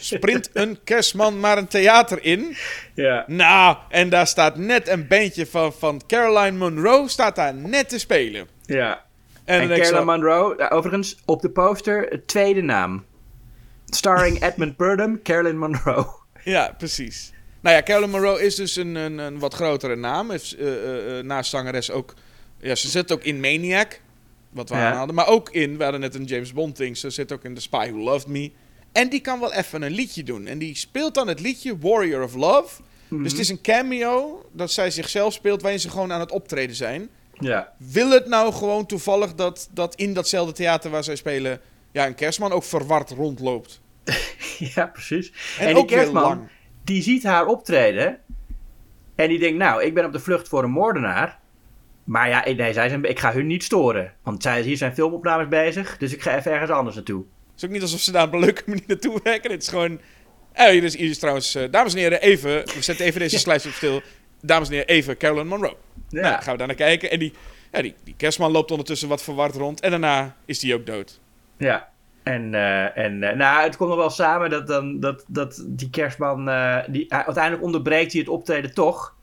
sprint 0.00 0.50
een 0.52 0.78
kerstman 0.84 1.40
maar 1.40 1.58
een 1.58 1.66
theater 1.68 2.24
in. 2.24 2.56
Ja. 2.94 3.24
Nou, 3.26 3.76
en 3.88 4.08
daar 4.08 4.26
staat 4.26 4.56
net 4.56 4.88
een 4.88 5.06
bandje 5.06 5.46
van, 5.46 5.72
van 5.72 6.02
Caroline 6.06 6.58
Monroe 6.58 7.08
staat 7.08 7.36
daar 7.36 7.54
net 7.54 7.88
te 7.88 7.98
spelen. 7.98 8.48
ja. 8.66 9.08
En, 9.44 9.60
En 9.60 9.68
Caroline 9.68 9.96
zo, 9.96 10.04
Monroe, 10.04 10.70
overigens, 10.70 11.16
op 11.24 11.40
de 11.42 11.50
poster, 11.50 12.22
tweede 12.26 12.62
naam. 12.62 13.04
Starring 13.86 14.42
Edmund 14.46 14.76
Burnham, 14.76 15.22
Caroline 15.22 15.58
Monroe. 15.58 16.06
Ja, 16.44 16.74
precies. 16.78 17.32
Nou 17.60 17.76
ja, 17.76 17.82
Caroline 17.82 18.12
Monroe 18.12 18.42
is 18.42 18.54
dus 18.54 18.76
een, 18.76 18.94
een, 18.94 19.18
een 19.18 19.38
wat 19.38 19.54
grotere 19.54 19.96
naam. 19.96 20.30
Heeft, 20.30 20.52
eh, 20.56 20.66
eh, 20.72 21.18
eh, 21.18 21.24
naast 21.24 21.50
zangeres 21.50 21.90
ook... 21.90 22.14
Ja, 22.58 22.74
ze 22.74 22.88
zit 22.88 23.12
ook 23.12 23.22
in 23.22 23.40
Maniac, 23.40 24.00
wat 24.50 24.68
we 24.68 24.74
Ja. 24.74 24.92
hadden. 24.96 25.14
Maar 25.14 25.26
ook 25.28 25.50
in, 25.50 25.76
we 25.76 25.82
hadden 25.82 26.00
net 26.00 26.14
een 26.14 26.24
James 26.24 26.52
Bond 26.52 26.76
ding. 26.76 26.96
Ze 26.96 27.10
zit 27.10 27.32
ook 27.32 27.44
in 27.44 27.54
The 27.54 27.60
Spy 27.60 27.88
Who 27.90 27.98
Loved 28.02 28.26
Me. 28.28 28.50
En 28.92 29.08
die 29.08 29.20
kan 29.20 29.40
wel 29.40 29.52
even 29.52 29.82
een 29.82 29.92
liedje 29.92 30.22
doen. 30.22 30.46
En 30.46 30.58
die 30.58 30.76
speelt 30.76 31.14
dan 31.14 31.28
het 31.28 31.40
liedje 31.40 31.78
Warrior 31.78 32.22
of 32.22 32.34
Love. 32.34 32.82
Dus 33.08 33.30
het 33.30 33.40
is 33.40 33.48
een 33.48 33.60
cameo 33.60 34.44
dat 34.52 34.70
zij 34.70 34.90
zichzelf 34.90 35.32
speelt 35.32 35.62
waarin 35.62 35.80
ze 35.80 35.90
gewoon 35.90 36.12
aan 36.12 36.20
het 36.20 36.30
optreden 36.30 36.76
zijn. 36.76 37.08
Ja. 37.38 37.72
Wil 37.76 38.10
het 38.10 38.26
nou 38.26 38.52
gewoon 38.52 38.86
toevallig 38.86 39.34
dat, 39.34 39.68
dat 39.72 39.94
in 39.94 40.12
datzelfde 40.12 40.52
theater 40.52 40.90
waar 40.90 41.04
zij 41.04 41.16
spelen... 41.16 41.60
Ja, 41.92 42.06
een 42.06 42.14
kerstman 42.14 42.52
ook 42.52 42.64
verward 42.64 43.10
rondloopt. 43.10 43.80
ja, 44.74 44.86
precies. 44.86 45.32
En, 45.58 45.66
die 45.66 45.76
ook 45.76 45.88
weer 45.88 45.98
kerstman, 45.98 46.48
die 46.84 47.02
ziet 47.02 47.24
haar 47.24 47.46
optreden. 47.46 48.18
En 49.14 49.28
die 49.28 49.38
denkt, 49.38 49.58
nou, 49.58 49.82
ik 49.82 49.94
ben 49.94 50.04
op 50.04 50.12
de 50.12 50.20
vlucht 50.20 50.48
voor 50.48 50.64
een 50.64 50.70
moordenaar. 50.70 51.38
Maar 52.04 52.28
ja, 52.28 52.44
nee, 52.44 52.72
zij 52.72 52.88
zijn, 52.88 53.04
ik 53.04 53.18
ga 53.18 53.32
hun 53.32 53.46
niet 53.46 53.64
storen. 53.64 54.12
Want 54.22 54.42
zij, 54.42 54.62
hier 54.62 54.76
zijn 54.76 54.94
filmopnames 54.94 55.48
bezig, 55.48 55.98
dus 55.98 56.12
ik 56.12 56.22
ga 56.22 56.36
even 56.36 56.52
ergens 56.52 56.70
anders 56.70 56.96
naartoe. 56.96 57.24
Het 57.60 57.70
is 57.70 57.76
ook 57.76 57.82
niet 57.82 57.90
alsof 57.90 58.04
ze 58.04 58.12
daar 58.12 58.26
op 58.26 58.32
een 58.32 58.40
leuke 58.40 58.62
manier 58.66 58.84
naartoe 58.86 59.20
werken. 59.22 59.50
Het 59.50 59.62
is 59.62 59.68
gewoon... 59.68 60.00
Eh, 60.52 60.66
hier, 60.66 60.84
is, 60.84 60.96
hier 60.96 61.10
is 61.10 61.18
trouwens... 61.18 61.54
eh, 61.54 61.70
dames 61.70 61.92
en 61.92 61.98
heren, 61.98 62.20
even... 62.20 62.50
We 62.50 62.82
zetten 62.82 63.06
even 63.06 63.20
deze 63.20 63.38
slijs 63.38 63.66
op 63.66 63.72
stil. 63.72 64.02
Dames 64.40 64.68
en 64.68 64.74
heren, 64.74 64.88
even 64.88 65.16
Caroline 65.16 65.48
Monroe. 65.48 65.76
Ja. 66.08 66.20
Nou, 66.20 66.42
gaan 66.42 66.52
we 66.52 66.58
daar 66.58 66.66
naar 66.66 66.76
kijken. 66.76 67.10
En 67.10 67.18
die, 67.18 67.32
ja, 67.72 67.82
die, 67.82 67.94
die 68.04 68.14
kerstman 68.16 68.50
loopt 68.50 68.70
ondertussen 68.70 69.08
wat 69.08 69.22
verward 69.22 69.54
rond. 69.54 69.80
En 69.80 69.90
daarna 69.90 70.36
is 70.44 70.58
die 70.58 70.74
ook 70.74 70.86
dood. 70.86 71.20
Ja. 71.56 71.88
En, 72.22 72.54
eh, 72.54 72.98
en 72.98 73.22
eh, 73.22 73.36
nou, 73.36 73.62
het 73.62 73.76
komt 73.76 73.88
nog 73.88 73.98
wel 73.98 74.10
samen 74.10 74.50
dat, 74.50 74.66
dan, 74.66 75.00
dat, 75.00 75.24
dat 75.26 75.64
die 75.66 75.90
kerstman... 75.90 76.44
die, 76.88 77.14
uiteindelijk 77.14 77.62
onderbreekt 77.64 78.12
hij 78.12 78.20
het 78.20 78.30
optreden 78.30 78.74
toch. 78.74 79.16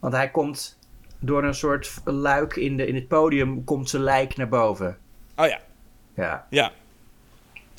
Want 0.00 0.14
hij 0.14 0.30
komt 0.30 0.78
door 1.18 1.44
een 1.44 1.54
soort 1.54 1.94
luik 2.04 2.56
in, 2.56 2.76
de, 2.76 2.86
in 2.86 2.94
het 2.94 3.08
podium... 3.08 3.64
komt 3.64 3.90
zijn 3.90 4.02
lijk 4.02 4.36
naar 4.36 4.48
boven. 4.48 4.98
Oh 5.36 5.46
ja, 5.46 5.60
Ja, 6.14 6.46
ja. 6.50 6.72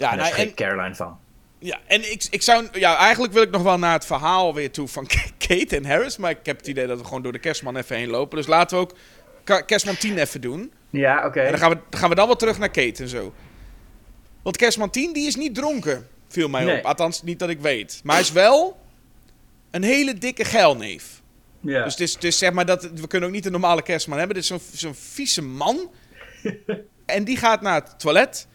Ja, 0.03 0.11
en 0.11 0.17
daar 0.17 0.30
nou, 0.30 0.41
en, 0.41 0.53
Caroline 0.53 0.95
van. 0.95 1.19
ja, 1.59 1.80
en 1.88 2.11
ik, 2.11 2.27
ik 2.30 2.41
zou... 2.41 2.67
Ja, 2.71 2.97
eigenlijk 2.97 3.34
wil 3.34 3.41
ik 3.41 3.51
nog 3.51 3.61
wel 3.63 3.77
naar 3.80 3.93
het 3.93 4.05
verhaal 4.05 4.53
weer 4.53 4.71
toe 4.71 4.88
van 4.88 5.07
Kate 5.47 5.75
en 5.75 5.85
Harris. 5.85 6.17
Maar 6.17 6.31
ik 6.31 6.45
heb 6.45 6.57
het 6.57 6.67
idee 6.67 6.88
dat 6.88 6.97
we 6.99 7.05
gewoon 7.05 7.21
door 7.21 7.31
de 7.31 7.39
kerstman 7.39 7.77
even 7.77 7.95
heen 7.95 8.09
lopen. 8.09 8.38
Dus 8.38 8.47
laten 8.47 8.77
we 8.77 8.84
ook 8.84 8.95
kerstman 9.65 9.97
10 9.97 10.17
even 10.17 10.41
doen. 10.41 10.71
Ja, 10.89 11.25
oké. 11.25 11.39
En 11.39 11.49
dan 11.51 11.59
gaan, 11.59 11.69
we, 11.69 11.77
dan 11.89 11.99
gaan 11.99 12.09
we 12.09 12.15
dan 12.15 12.27
wel 12.27 12.35
terug 12.35 12.57
naar 12.59 12.69
Kate 12.71 13.03
en 13.03 13.09
zo. 13.09 13.34
Want 14.43 14.57
kerstman 14.57 14.89
10, 14.89 15.13
die 15.13 15.27
is 15.27 15.35
niet 15.35 15.55
dronken, 15.55 16.07
viel 16.27 16.49
mij 16.49 16.63
Nee. 16.63 16.77
op. 16.77 16.85
Althans, 16.85 17.21
niet 17.23 17.39
dat 17.39 17.49
ik 17.49 17.59
weet. 17.59 18.01
Maar 18.03 18.15
hij 18.15 18.23
is 18.23 18.31
wel 18.31 18.80
een 19.71 19.84
hele 19.84 20.13
dikke 20.17 20.45
geilneef. 20.45 21.21
Ja. 21.59 21.84
Dus 21.84 21.91
het 21.93 22.01
is, 22.01 22.13
het 22.13 22.23
is 22.23 22.38
zeg 22.38 22.51
maar 22.51 22.65
dat... 22.65 22.84
We 22.84 23.07
kunnen 23.07 23.30
ook 23.30 23.35
niet 23.35 23.45
een 23.45 23.51
normale 23.51 23.81
kerstman 23.81 24.17
hebben. 24.17 24.35
Dit 24.35 24.43
is 24.43 24.49
zo'n 24.49 24.61
zo'n 24.73 24.95
vieze 24.95 25.41
man. 25.41 25.91
en 27.05 27.23
die 27.23 27.38
gaat 27.38 27.61
naar 27.61 27.81
het 27.81 27.99
toilet. 27.99 28.47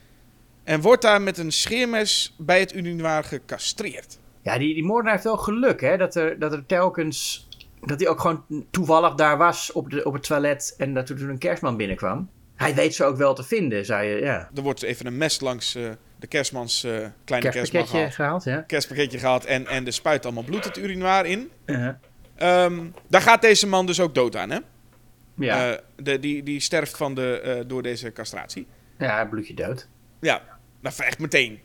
En 0.68 0.80
wordt 0.80 1.02
daar 1.02 1.22
met 1.22 1.38
een 1.38 1.52
scheermes 1.52 2.34
bij 2.38 2.60
het 2.60 2.74
urinoir 2.74 3.24
gecastreerd. 3.24 4.18
Ja, 4.42 4.58
die, 4.58 4.74
die 4.74 4.84
moordenaar 4.84 5.12
heeft 5.12 5.24
wel 5.24 5.36
geluk, 5.36 5.80
hè? 5.80 5.96
Dat 5.96 6.14
er, 6.14 6.38
dat 6.38 6.52
er 6.52 6.66
telkens. 6.66 7.48
Dat 7.80 8.00
hij 8.00 8.08
ook 8.08 8.20
gewoon 8.20 8.44
toevallig 8.70 9.14
daar 9.14 9.36
was 9.38 9.72
op, 9.72 9.90
de, 9.90 10.04
op 10.04 10.12
het 10.12 10.22
toilet. 10.22 10.74
En 10.78 10.94
dat 10.94 11.08
er 11.08 11.16
toen 11.16 11.28
een 11.28 11.38
kerstman 11.38 11.76
binnenkwam. 11.76 12.30
Hij 12.56 12.74
weet 12.74 12.94
ze 12.94 13.04
ook 13.04 13.16
wel 13.16 13.34
te 13.34 13.42
vinden, 13.44 13.84
zou 13.84 14.02
je. 14.04 14.20
Ja. 14.20 14.50
Er 14.54 14.62
wordt 14.62 14.82
even 14.82 15.06
een 15.06 15.16
mes 15.16 15.40
langs 15.40 15.74
eh, 15.74 15.90
de 16.18 16.26
kerstmans 16.26 16.84
eh, 16.84 16.90
kleine 16.90 17.10
kerstman 17.24 17.50
Kerstpakketje 17.52 17.96
gehaald. 17.96 18.14
gehaald, 18.14 18.44
ja. 18.44 18.60
Kerstpakketje 18.66 19.18
gehaald 19.18 19.44
en, 19.44 19.66
en 19.66 19.86
er 19.86 19.92
spuit 19.92 20.24
allemaal 20.24 20.42
bloed 20.44 20.64
het 20.64 20.76
urinoir 20.78 21.26
in. 21.26 21.50
Ehm, 22.36 22.84
daar 23.08 23.20
gaat 23.22 23.42
deze 23.42 23.66
man 23.66 23.86
dus 23.86 24.00
ook 24.00 24.14
dood 24.14 24.36
aan, 24.36 24.50
hè? 24.50 24.58
Ja, 25.34 25.72
Eh, 25.72 25.78
de, 25.96 26.18
die, 26.18 26.42
die 26.42 26.60
sterft 26.60 26.96
van 26.96 27.14
de, 27.14 27.64
door 27.66 27.82
deze 27.82 28.12
castratie. 28.12 28.66
ja, 28.98 29.24
bloedje 29.24 29.54
dood. 29.54 29.88
Ja, 30.20 30.57
nou, 30.96 31.08
echt 31.08 31.18
meteen. 31.18 31.60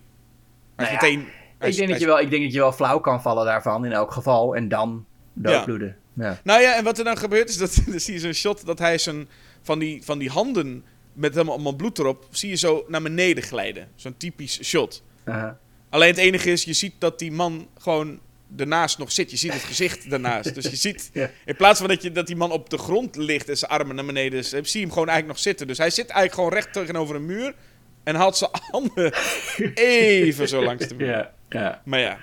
Nou 0.75 0.89
ja, 0.89 0.95
meteen... 1.01 1.27
hij 1.57 1.69
Ik 1.69 1.75
denk, 1.75 1.89
dat 1.89 1.99
je 1.99 2.05
wel, 2.05 2.19
ik 2.19 2.29
denk 2.29 2.43
dat 2.43 2.53
je 2.53 2.59
wel 2.59 2.71
flauw 2.71 2.99
kan 2.99 3.21
vallen 3.21 3.45
daarvan 3.45 3.85
in 3.85 3.91
elk 3.91 4.11
geval. 4.11 4.55
En 4.55 4.67
dan 4.67 5.05
doodbloeden. 5.33 5.97
Ja. 6.13 6.39
Nou 6.43 6.61
ja, 6.61 6.75
en 6.75 6.83
wat 6.83 6.97
er 6.97 7.03
dan 7.03 7.17
gebeurt 7.17 7.49
is 7.49 7.57
dat... 7.57 7.81
dan 7.89 7.99
zie 7.99 8.13
je 8.13 8.19
zo'n 8.19 8.33
shot 8.33 8.65
dat 8.65 8.79
hij 8.79 8.97
zijn... 8.97 9.27
Van 9.61 9.79
die, 9.79 10.03
van 10.03 10.17
die 10.17 10.29
handen 10.29 10.83
met 11.13 11.33
helemaal 11.33 11.53
allemaal 11.53 11.75
bloed 11.75 11.99
erop... 11.99 12.27
zie 12.29 12.49
je 12.49 12.55
zo 12.55 12.85
naar 12.87 13.01
beneden 13.01 13.43
glijden. 13.43 13.87
Zo'n 13.95 14.17
typisch 14.17 14.63
shot. 14.63 15.03
Uh-huh. 15.25 15.51
Alleen 15.89 16.09
het 16.09 16.17
enige 16.17 16.51
is, 16.51 16.63
je 16.63 16.73
ziet 16.73 16.93
dat 16.97 17.19
die 17.19 17.31
man 17.31 17.67
gewoon 17.77 18.19
ernaast 18.57 18.97
nog 18.97 19.11
zit. 19.11 19.31
Je 19.31 19.37
ziet 19.37 19.53
het 19.53 19.61
gezicht 19.61 20.09
daarnaast. 20.09 20.55
Dus 20.55 20.65
je 20.65 20.75
ziet, 20.87 21.11
in 21.45 21.55
plaats 21.55 21.79
van 21.79 21.89
dat, 21.89 22.01
je, 22.01 22.11
dat 22.11 22.27
die 22.27 22.35
man 22.35 22.51
op 22.51 22.69
de 22.69 22.77
grond 22.77 23.15
ligt 23.15 23.49
en 23.49 23.57
zijn 23.57 23.71
armen 23.71 23.95
naar 23.95 24.05
beneden 24.05 24.39
is, 24.39 24.49
zie 24.49 24.61
je 24.61 24.79
hem 24.79 24.91
gewoon 24.91 25.07
eigenlijk 25.07 25.27
nog 25.27 25.39
zitten. 25.39 25.67
Dus 25.67 25.77
hij 25.77 25.89
zit 25.89 26.09
eigenlijk 26.09 26.33
gewoon 26.33 26.53
recht 26.53 26.73
tegenover 26.73 27.15
een 27.15 27.25
muur 27.25 27.53
en 28.03 28.15
haalt 28.15 28.38
zijn 28.38 28.51
handen 28.71 29.13
even 29.73 30.47
zo 30.47 30.63
langs 30.63 30.88
de 30.88 30.95
muur. 30.95 31.07
ja, 31.07 31.31
ja. 31.49 31.81
Maar 31.85 31.99
ja. 31.99 32.17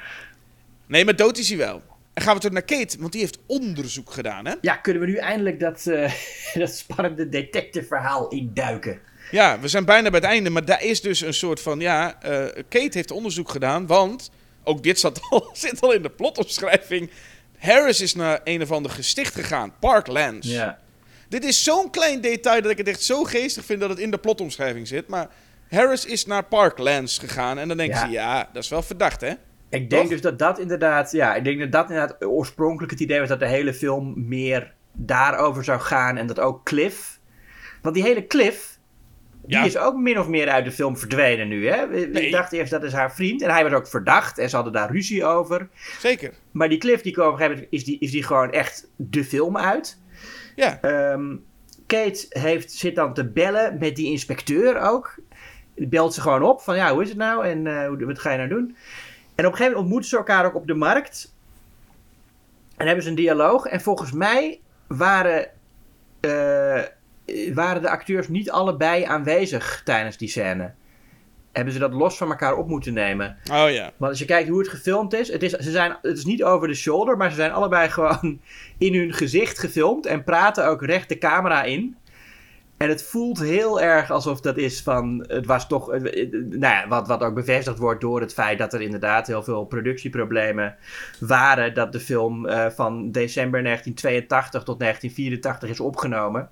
Nee, 0.86 1.04
maar 1.04 1.16
dood 1.16 1.38
is 1.38 1.48
hij 1.48 1.58
wel. 1.58 1.82
En 2.12 2.22
gaan 2.22 2.34
we 2.34 2.40
terug 2.40 2.54
naar 2.54 2.78
Kate, 2.78 2.96
want 2.98 3.12
die 3.12 3.20
heeft 3.20 3.38
onderzoek 3.46 4.10
gedaan, 4.10 4.46
hè? 4.46 4.54
Ja, 4.60 4.76
kunnen 4.76 5.02
we 5.02 5.08
nu 5.08 5.16
eindelijk 5.16 5.60
dat, 5.60 5.86
eh, 5.86 6.12
dat 6.54 6.70
spannende 6.70 7.28
detective 7.28 7.86
verhaal 7.86 8.28
induiken? 8.28 9.00
Ja, 9.30 9.60
we 9.60 9.68
zijn 9.68 9.84
bijna 9.84 10.10
bij 10.10 10.20
het 10.20 10.28
einde, 10.28 10.50
maar 10.50 10.64
daar 10.64 10.82
is 10.82 11.00
dus 11.00 11.20
een 11.20 11.34
soort 11.34 11.60
van, 11.60 11.80
ja, 11.80 12.20
eh, 12.22 12.62
Kate 12.68 12.90
heeft 12.90 13.10
onderzoek 13.10 13.50
gedaan, 13.50 13.86
want, 13.86 14.30
ook 14.64 14.82
dit 14.82 15.00
zat 15.00 15.20
al, 15.30 15.50
zit 15.52 15.80
al 15.80 15.92
in 15.92 16.02
de 16.02 16.10
plotomschrijving, 16.10 17.10
Harris 17.58 18.00
is 18.00 18.14
naar 18.14 18.40
een 18.44 18.62
of 18.62 18.72
ander 18.72 18.90
gesticht 18.90 19.34
gegaan, 19.34 19.74
Parklands. 19.78 20.48
Ja. 20.48 20.78
Dit 21.28 21.44
is 21.44 21.64
zo'n 21.64 21.90
klein 21.90 22.20
detail 22.20 22.62
dat 22.62 22.70
ik 22.70 22.78
het 22.78 22.88
echt 22.88 23.02
zo 23.02 23.24
geestig 23.24 23.64
vind 23.64 23.80
dat 23.80 23.90
het 23.90 23.98
in 23.98 24.10
de 24.10 24.18
plotomschrijving 24.18 24.88
zit, 24.88 25.08
maar 25.08 25.28
Harris 25.70 26.04
is 26.04 26.26
naar 26.26 26.44
Parklands 26.44 27.18
gegaan 27.18 27.58
en 27.58 27.68
dan 27.68 27.76
denk 27.76 27.92
Ja. 27.92 28.04
je, 28.04 28.10
ja, 28.12 28.48
dat 28.52 28.62
is 28.62 28.68
wel 28.68 28.82
verdacht, 28.82 29.20
hè? 29.20 29.30
Ik 29.68 29.90
denk 29.90 30.02
Toch? 30.02 30.10
dus 30.10 30.20
dat 30.20 30.38
dat 30.38 30.58
inderdaad, 30.58 31.12
ja, 31.12 31.34
ik 31.34 31.44
denk 31.44 31.58
dat 31.60 31.72
dat 31.72 31.90
inderdaad 31.90 32.24
oorspronkelijk 32.24 32.90
het 32.92 33.00
idee 33.00 33.18
was 33.20 33.28
dat 33.28 33.38
de 33.38 33.46
hele 33.48 33.74
film 33.74 34.14
meer 34.28 34.74
daarover 34.92 35.64
zou 35.64 35.80
gaan 35.80 36.16
en 36.16 36.26
dat 36.26 36.40
ook 36.40 36.64
Cliff, 36.64 37.18
want 37.82 37.94
die 37.94 38.04
hele 38.04 38.26
Cliff, 38.26 38.78
die 39.44 39.56
Ja. 39.58 39.64
is 39.64 39.76
ook 39.78 39.96
min 39.96 40.18
of 40.18 40.28
meer 40.28 40.48
uit 40.48 40.64
de 40.64 40.72
film 40.72 40.96
verdwenen 40.98 41.48
nu, 41.48 41.68
hè? 41.68 41.86
Nee. 41.86 42.06
Ik 42.26 42.32
dacht 42.32 42.52
eerst 42.52 42.70
dat 42.70 42.82
is 42.84 42.92
haar 42.92 43.14
vriend 43.14 43.42
en 43.42 43.50
hij 43.50 43.62
was 43.64 43.72
ook 43.72 43.88
verdacht 43.88 44.38
en 44.38 44.48
ze 44.48 44.54
hadden 44.54 44.72
daar 44.72 44.90
ruzie 44.90 45.24
over, 45.24 45.68
Zeker. 45.98 46.32
maar 46.50 46.68
die 46.68 46.78
Cliff 46.78 47.02
die 47.02 47.12
komen 47.12 47.32
op 47.32 47.38
een 47.38 47.44
gegeven 47.44 47.62
moment, 47.64 47.80
is 47.82 47.88
die, 47.90 47.98
is 48.00 48.10
die 48.10 48.22
gewoon 48.22 48.52
echt 48.52 48.88
de 48.96 49.24
film 49.24 49.56
uit. 49.56 49.98
Ja, 50.54 50.78
Ehm, 50.80 51.36
Kate 51.86 52.26
heeft, 52.28 52.72
zit 52.72 52.94
dan 52.94 53.14
te 53.14 53.28
bellen 53.30 53.76
met 53.78 53.96
die 53.96 54.10
inspecteur 54.10 54.80
ook. 54.80 55.14
Die 55.80 55.88
belt 55.88 56.14
ze 56.14 56.20
gewoon 56.20 56.42
op 56.42 56.60
van 56.60 56.76
ja, 56.76 56.92
hoe 56.92 57.02
is 57.02 57.08
het 57.08 57.18
nou 57.18 57.46
en 57.46 57.66
eh, 57.66 58.06
wat 58.06 58.18
ga 58.18 58.30
je 58.30 58.36
nou 58.36 58.48
doen? 58.48 58.76
En 59.34 59.46
op 59.46 59.52
een 59.52 59.56
gegeven 59.56 59.62
moment 59.64 59.76
ontmoeten 59.76 60.08
ze 60.08 60.16
elkaar 60.16 60.44
ook 60.44 60.54
op 60.54 60.66
de 60.66 60.74
markt. 60.74 61.34
En 62.76 62.86
hebben 62.86 63.04
ze 63.04 63.10
een 63.10 63.16
dialoog. 63.16 63.66
En 63.66 63.80
volgens 63.80 64.12
mij 64.12 64.60
waren, 64.86 65.46
eh, 66.20 66.82
waren 67.54 67.82
de 67.82 67.90
acteurs 67.90 68.28
niet 68.28 68.50
allebei 68.50 69.04
aanwezig 69.04 69.82
tijdens 69.84 70.16
die 70.16 70.28
scène. 70.28 70.72
Hebben 71.52 71.72
ze 71.72 71.78
dat 71.78 71.92
los 71.92 72.16
van 72.16 72.30
elkaar 72.30 72.56
op 72.56 72.68
moeten 72.68 72.94
nemen. 72.94 73.36
oh 73.52 73.70
ja. 73.70 73.92
Want 73.96 74.10
als 74.10 74.18
je 74.18 74.24
kijkt 74.24 74.48
hoe 74.48 74.58
het 74.58 74.68
gefilmd 74.68 75.12
is, 75.12 75.32
het 75.32 75.42
is, 75.42 75.52
ze 75.52 75.70
zijn, 75.70 75.96
het 76.02 76.18
is 76.18 76.24
niet 76.24 76.44
over 76.44 76.68
de 76.68 76.74
shoulder, 76.74 77.16
maar 77.16 77.30
ze 77.30 77.36
zijn 77.36 77.52
allebei 77.52 77.88
gewoon 77.88 78.40
in 78.78 78.94
hun 78.94 79.12
gezicht 79.12 79.58
gefilmd 79.58 80.06
en 80.06 80.24
praten 80.24 80.66
ook 80.66 80.82
recht 80.82 81.08
de 81.08 81.18
camera 81.18 81.62
in. 81.62 81.96
En 82.80 82.88
het 82.88 83.02
voelt 83.02 83.38
heel 83.38 83.80
erg 83.80 84.10
alsof 84.10 84.40
dat 84.40 84.56
is 84.56 84.82
van, 84.82 85.24
het 85.28 85.46
was 85.46 85.68
toch, 85.68 85.86
nou 85.90 86.58
ja, 86.60 86.88
wat, 86.88 87.06
wat 87.08 87.22
ook 87.22 87.34
bevestigd 87.34 87.78
wordt 87.78 88.00
door 88.00 88.20
het 88.20 88.32
feit 88.32 88.58
dat 88.58 88.72
er 88.72 88.80
inderdaad 88.80 89.26
heel 89.26 89.42
veel 89.42 89.64
productieproblemen 89.64 90.76
waren. 91.18 91.74
Dat 91.74 91.92
de 91.92 92.00
film 92.00 92.46
eh, 92.46 92.70
van 92.70 93.10
december 93.10 93.62
1982 93.62 94.62
tot 94.62 94.78
1984 94.78 95.70
is 95.70 95.80
opgenomen. 95.80 96.50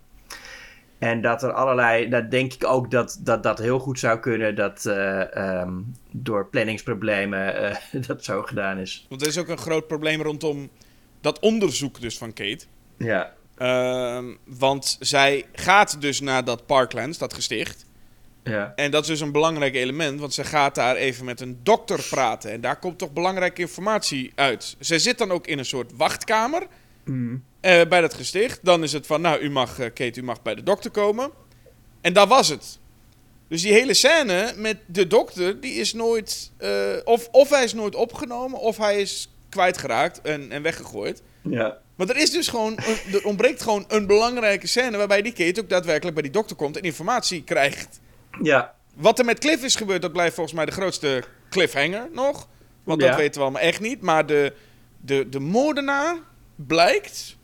En 0.98 1.20
dat 1.20 1.42
er 1.42 1.52
allerlei, 1.52 2.09
dat 2.09 2.30
denk 2.30 2.52
ik 2.52 2.64
ook 2.64 2.90
dat 2.90 3.20
dat, 3.22 3.42
dat 3.42 3.59
heel 3.59 3.78
goed 3.78 3.98
zou 3.98 4.18
kunnen, 4.18 4.55
dat 4.55 4.86
eh, 4.86 5.36
ehm, 5.36 5.72
door 6.10 6.46
planningsproblemen 6.46 7.55
eh, 7.56 7.76
dat 8.06 8.24
zo 8.24 8.42
gedaan 8.42 8.78
is. 8.78 9.06
Want 9.09 9.22
er 9.22 9.28
is 9.28 9.38
ook 9.38 9.48
een 9.48 9.59
groot 9.59 9.86
probleem 9.86 10.22
rondom 10.22 10.68
dat 11.20 11.38
onderzoek 11.38 12.00
dus 12.00 12.18
van 12.18 12.32
Kate. 12.32 12.64
Ja. 12.96 13.36
Ehm, 13.59 14.24
want 14.44 14.97
zij 15.01 15.44
gaat 15.52 16.01
dus 16.01 16.20
naar 16.20 16.44
dat 16.44 16.66
Parklands, 16.66 17.18
dat 17.18 17.35
gesticht. 17.35 17.86
Ja. 18.44 18.72
En 18.76 18.90
dat 18.90 19.02
is 19.02 19.09
dus 19.09 19.20
een 19.20 19.32
belangrijk 19.32 19.74
element, 19.74 20.20
want 20.20 20.35
ze 20.35 20.44
gaat 20.44 20.74
daar 20.74 20.97
even 20.97 21.24
met 21.24 21.40
een 21.40 21.59
dokter 21.62 22.06
praten. 22.10 22.51
En 22.51 22.60
daar 22.60 22.78
komt 22.78 22.98
toch 22.98 23.12
belangrijke 23.12 23.60
informatie 23.60 24.32
uit. 24.35 24.76
Ze 24.80 24.98
zit 24.98 25.18
dan 25.18 25.30
ook 25.30 25.47
in 25.47 25.59
een 25.59 25.64
soort 25.64 25.93
wachtkamer 25.97 26.66
Mm. 27.05 27.44
eh, 27.60 27.89
bij 27.89 28.01
dat 28.01 28.14
gesticht. 28.14 28.59
Dan 28.62 28.82
is 28.82 28.93
het 28.93 29.06
van, 29.06 29.20
nou, 29.20 29.40
u 29.40 29.51
mag, 29.51 29.78
eh, 29.78 29.86
Kate, 29.94 30.20
u 30.20 30.22
mag 30.22 30.43
bij 30.43 30.55
de 30.55 30.62
dokter 30.62 30.90
komen. 30.90 31.30
En 32.01 32.12
dat 32.12 32.28
was 32.28 32.48
het. 32.48 32.78
Dus 33.48 33.62
die 33.62 33.72
hele 33.72 33.94
scène 33.94 34.52
met 34.56 34.76
de 34.86 35.06
dokter, 35.06 35.60
die 35.60 35.72
is 35.74 35.93
nooit... 35.94 36.52
eh, 36.56 36.70
of, 37.05 37.28
of 37.30 37.51
hij 37.51 37.64
is 37.64 37.72
nooit 37.74 37.94
opgenomen, 37.94 38.59
of 38.59 38.76
hij 38.76 39.01
is 39.01 39.28
kwijtgeraakt 39.48 40.20
en, 40.20 40.51
en 40.51 40.62
weggegooid. 40.62 41.22
Ja. 41.43 41.78
Maar 41.98 42.08
er 42.08 42.16
is 42.16 42.30
dus 42.30 42.48
gewoon, 42.48 42.76
er 43.12 43.24
ontbreekt 43.24 43.62
gewoon 43.62 43.84
een 43.88 44.06
belangrijke 44.06 44.66
scène 44.66 44.96
waarbij 44.96 45.22
die 45.22 45.32
Kate 45.32 45.60
ook 45.60 45.68
daadwerkelijk 45.68 46.14
bij 46.14 46.22
die 46.22 46.32
dokter 46.32 46.56
komt 46.56 46.76
en 46.76 46.82
informatie 46.82 47.44
krijgt. 47.44 48.00
Ja. 48.42 48.74
Wat 48.94 49.18
er 49.18 49.24
met 49.24 49.38
Cliff 49.38 49.64
is 49.64 49.74
gebeurd, 49.76 50.02
dat 50.02 50.12
blijft 50.12 50.34
volgens 50.34 50.56
mij 50.56 50.64
de 50.66 50.72
grootste 50.72 51.24
cliffhanger 51.50 52.08
nog. 52.12 52.48
Want 52.84 53.00
Ja. 53.02 53.08
dat 53.08 53.16
weten 53.16 53.34
we 53.34 53.40
allemaal 53.40 53.62
echt 53.62 53.80
niet. 53.80 54.00
Maar 54.00 54.26
de, 54.26 54.52
de, 55.00 55.28
de 55.28 55.38
moordenaar 55.40 56.16
blijkt 56.56 57.36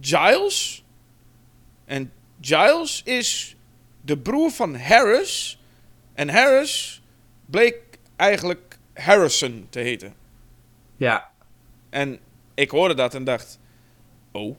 Giles. 0.00 0.84
En 1.84 2.12
Giles 2.40 3.02
is 3.04 3.56
de 4.00 4.18
broer 4.18 4.50
van 4.50 4.76
Harris. 4.76 5.60
En 6.14 6.28
Harris 6.28 7.02
bleek 7.46 7.76
eigenlijk 8.16 8.78
Harrison 8.94 9.66
te 9.70 9.78
heten. 9.78 10.14
Ja. 10.96 11.30
En 11.90 12.18
ik 12.56 12.70
hoorde 12.70 12.94
dat 12.94 13.14
en 13.14 13.24
dacht: 13.24 13.58
Oh. 14.32 14.56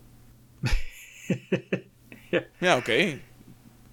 Ja. 2.29 2.43
ja, 2.57 2.77
oké. 2.77 3.19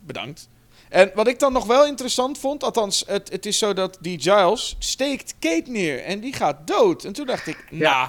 Bedankt. 0.01 0.49
En 0.89 1.11
wat 1.15 1.27
ik 1.29 1.39
dan 1.39 1.53
nog 1.53 1.67
wel 1.67 1.87
interessant 1.87 2.39
vond, 2.39 2.63
althans, 2.63 3.05
het, 3.07 3.31
het 3.31 3.47
is 3.47 3.59
zo 3.59 3.73
dat 3.73 3.99
die 4.01 4.21
Giles 4.21 4.77
steekt 4.79 5.35
Kate 5.39 5.71
neer 5.71 6.03
en 6.03 6.21
die 6.21 6.33
gaat 6.33 6.67
dood. 6.67 7.05
En 7.05 7.13
toen 7.13 7.27
dacht 7.27 7.47
ik, 7.47 7.65
Ja. 7.71 7.91
nou, 7.97 8.09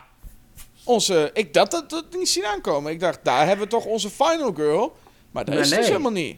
onze, 0.84 1.30
ik 1.34 1.54
dat, 1.54 1.72
dat, 1.72 1.90
dat 1.90 2.06
niet 2.12 2.30
zien 2.30 2.46
aankomen. 2.46 2.92
Ik 2.92 3.00
dacht, 3.00 3.20
daar 3.24 3.48
hebben 3.48 3.66
we 3.66 3.72
toch 3.72 3.86
onze 3.86 4.10
final 4.10 4.54
girl. 4.54 4.98
Maar 5.32 5.46
dat 5.46 5.54
Nee, 5.54 5.64
is 5.64 5.70
dus 5.70 5.88
helemaal 5.88 6.12
niet. 6.12 6.38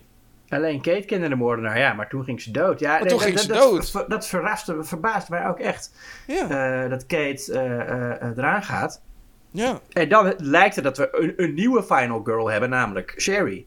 Alleen 0.49 0.81
Kate 0.81 1.05
kende 1.05 1.29
de 1.29 1.35
moordenaar, 1.35 1.79
ja, 1.79 1.93
maar 1.93 2.09
toen 2.09 2.23
ging 2.23 2.41
ze 2.41 2.51
dood. 2.51 2.79
Ja, 2.79 2.99
Maar 2.99 3.07
toen 3.07 3.19
ging 3.19 3.33
dat, 3.35 3.43
ze 3.43 3.47
dat, 3.47 3.61
dood. 3.61 3.91
Dat, 3.91 4.09
dat 4.09 4.27
verraste, 4.27 4.83
verbaasde 4.83 5.31
mij 5.31 5.47
ook 5.47 5.59
echt. 5.59 5.91
Ja, 6.27 6.83
eh, 6.83 6.89
dat 6.89 7.05
Kate 7.05 7.53
eh, 7.53 8.11
eh, 8.21 8.37
eraan 8.37 8.63
gaat. 8.63 9.01
Ja. 9.51 9.79
En 9.93 10.09
dan 10.09 10.33
lijkt 10.37 10.75
het 10.75 10.83
dat 10.83 10.97
we 10.97 11.09
een, 11.11 11.33
een 11.37 11.53
nieuwe 11.53 11.83
final 11.83 12.21
girl 12.23 12.47
hebben, 12.49 12.69
namelijk 12.69 13.13
Sherry. 13.17 13.65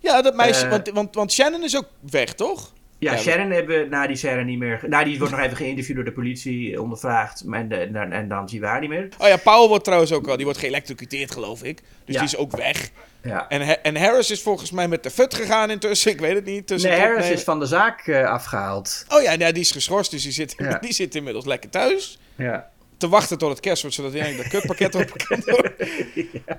ja 0.00 0.22
dat 0.22 0.34
meisje, 0.36 0.64
Eh. 0.64 0.70
want, 0.70 0.90
want, 0.90 1.14
want 1.14 1.32
Shannon 1.32 1.64
is 1.64 1.76
ook 1.76 1.88
weg, 2.10 2.34
toch? 2.34 2.74
Ja, 2.98 3.12
Ja, 3.12 3.18
Sharon 3.18 3.50
hebben 3.50 3.78
we 3.82 3.86
na 3.90 4.06
die 4.06 4.16
scène 4.16 4.44
niet 4.44 4.58
meer... 4.58 4.78
ge- 4.78 4.88
Nou, 4.88 5.04
die 5.04 5.18
wordt 5.18 5.32
nog 5.34 5.42
even 5.42 5.56
geïnterviewd 5.56 5.96
door 5.96 6.04
de 6.04 6.12
politie, 6.12 6.80
ondervraagd. 6.82 7.44
En, 7.50 7.68
de- 7.68 7.76
en, 7.76 8.12
en 8.12 8.28
dan 8.28 8.48
zien 8.48 8.60
we 8.60 8.66
haar 8.66 8.80
niet 8.80 8.88
meer. 8.88 9.08
Oh 9.18 9.28
ja, 9.28 9.36
Paul 9.36 9.68
wordt 9.68 9.84
trouwens 9.84 10.12
ook 10.12 10.28
al, 10.28 10.36
die 10.36 10.44
wordt 10.44 10.60
geëlectrocuteerd, 10.60 11.30
geloof 11.30 11.62
ik. 11.62 11.80
Dus 12.04 12.14
Ja. 12.14 12.20
die 12.20 12.28
is 12.28 12.36
ook 12.36 12.56
weg. 12.56 12.90
Ja. 13.22 13.48
En, 13.48 13.82
en 13.82 13.96
Harris 13.96 14.30
is 14.30 14.42
volgens 14.42 14.70
mij 14.70 14.88
met 14.88 15.02
de 15.02 15.10
fut 15.10 15.34
gegaan 15.34 15.70
intussen. 15.70 16.10
Ik 16.16 16.20
weet 16.20 16.34
het 16.34 16.44
niet. 16.44 16.66
Tussen 16.66 16.90
Nee, 16.90 16.98
Harris 16.98 17.16
opnemen. 17.16 17.38
is 17.38 17.44
van 17.44 17.58
de 17.58 17.66
zaak 17.66 18.06
eh, 18.06 18.24
afgehaald. 18.28 19.04
Oh 19.08 19.22
ja, 19.22 19.34
nee, 19.34 19.52
die 19.52 19.62
is 19.62 19.70
geschorst, 19.70 20.10
dus 20.10 20.22
die 20.22 20.32
zit, 20.32 20.54
Ja. 20.56 20.78
die 20.86 20.92
zit 20.92 21.14
inmiddels 21.14 21.44
lekker 21.44 21.70
thuis. 21.70 22.18
Ja. 22.36 22.70
Te 22.96 23.08
wachten 23.08 23.38
tot 23.38 23.50
het 23.50 23.60
kerst 23.60 23.82
wordt, 23.82 23.96
zodat 23.96 24.12
hij 24.12 24.20
eigenlijk 24.20 24.50
dat 24.52 24.60
kutpakket 24.60 24.94
op 24.94 25.16
kan 25.26 25.40
doen. 25.44 25.70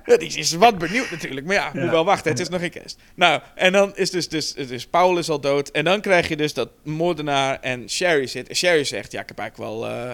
Ja, 0.06 0.16
die 0.16 0.38
is 0.38 0.52
wat 0.52 0.78
benieuwd 0.78 1.10
natuurlijk. 1.10 1.46
Maar 1.46 1.54
ja, 1.54 1.70
moet 1.74 1.82
Ja. 1.84 1.90
wel 1.90 2.04
wachten, 2.04 2.30
het 2.30 2.40
is 2.40 2.48
nog 2.48 2.60
geen 2.60 2.70
kerst. 2.70 2.98
Nou, 3.14 3.40
en 3.54 3.72
dan 3.72 3.96
is 3.96 4.10
dus, 4.10 4.28
dus, 4.28 4.52
dus 4.52 4.86
Paul 4.86 5.18
is 5.18 5.28
al 5.28 5.40
dood. 5.40 5.68
En 5.70 5.84
dan 5.84 6.00
krijg 6.00 6.28
je 6.28 6.36
dus 6.36 6.54
dat 6.54 6.70
moordenaar 6.82 7.60
en 7.60 7.90
Sherry 7.90 8.26
zit. 8.26 8.48
En 8.48 8.56
Sherry 8.56 8.84
zegt, 8.84 9.12
ja, 9.12 9.20
ik 9.20 9.28
heb 9.28 9.38
eigenlijk 9.38 9.70
wel... 9.70 9.88
eh, 9.88 10.10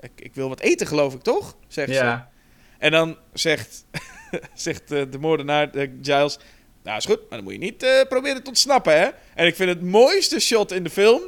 ik, 0.00 0.10
ik 0.16 0.34
wil 0.34 0.48
wat 0.48 0.60
eten, 0.60 0.86
geloof 0.86 1.14
ik, 1.14 1.22
toch? 1.22 1.56
Zegt 1.68 1.88
ze. 1.88 1.94
Ja. 1.94 2.30
En 2.78 2.90
dan 2.90 3.16
zegt, 3.32 3.84
zegt 4.54 4.92
eh, 4.92 5.02
de 5.10 5.18
moordenaar, 5.18 5.70
de 5.70 5.98
Giles... 6.02 6.38
Nou, 6.82 6.98
is 6.98 7.04
goed, 7.04 7.18
maar 7.20 7.38
dan 7.38 7.42
moet 7.42 7.52
je 7.52 7.58
niet 7.58 7.82
eh, 7.82 8.02
proberen 8.08 8.42
te 8.42 8.48
ontsnappen, 8.48 8.98
hè? 9.00 9.08
En 9.34 9.46
ik 9.46 9.54
vind 9.56 9.68
het 9.68 9.82
mooiste 9.82 10.40
shot 10.40 10.72
in 10.72 10.82
de 10.82 10.90
film... 10.90 11.22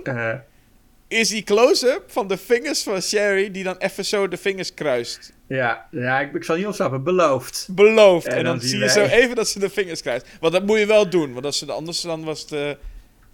is 1.08 1.28
die 1.28 1.42
close-up 1.42 2.02
van 2.06 2.28
de 2.28 2.36
vingers 2.36 2.82
van 2.82 3.02
Sherry... 3.02 3.50
die 3.50 3.64
dan 3.64 3.76
even 3.76 4.04
zo 4.04 4.28
de 4.28 4.36
vingers 4.36 4.74
kruist. 4.74 5.32
ja. 5.48 5.86
ja 5.90 6.20
ik, 6.20 6.34
ik 6.34 6.44
zal 6.44 6.56
niet 6.56 6.66
ontsnappen. 6.66 7.02
Beloofd. 7.04 7.68
Beloofd. 7.70 8.26
En 8.26 8.36
En, 8.36 8.44
dan 8.44 8.60
zie 8.60 8.78
je 8.78 8.88
zo 8.88 9.04
even 9.04 9.36
dat 9.36 9.48
ze 9.48 9.58
de 9.58 9.70
vingers 9.70 10.00
kruist. 10.02 10.26
Want 10.40 10.52
dat 10.52 10.66
moet 10.66 10.78
je 10.78 10.86
wel 10.86 11.10
doen. 11.10 11.32
Want 11.32 11.44
als 11.44 11.58
ze 11.58 11.66
de, 11.66 11.72
anders 11.72 12.00
dan 12.00 12.24
was 12.24 12.40
het... 12.40 12.50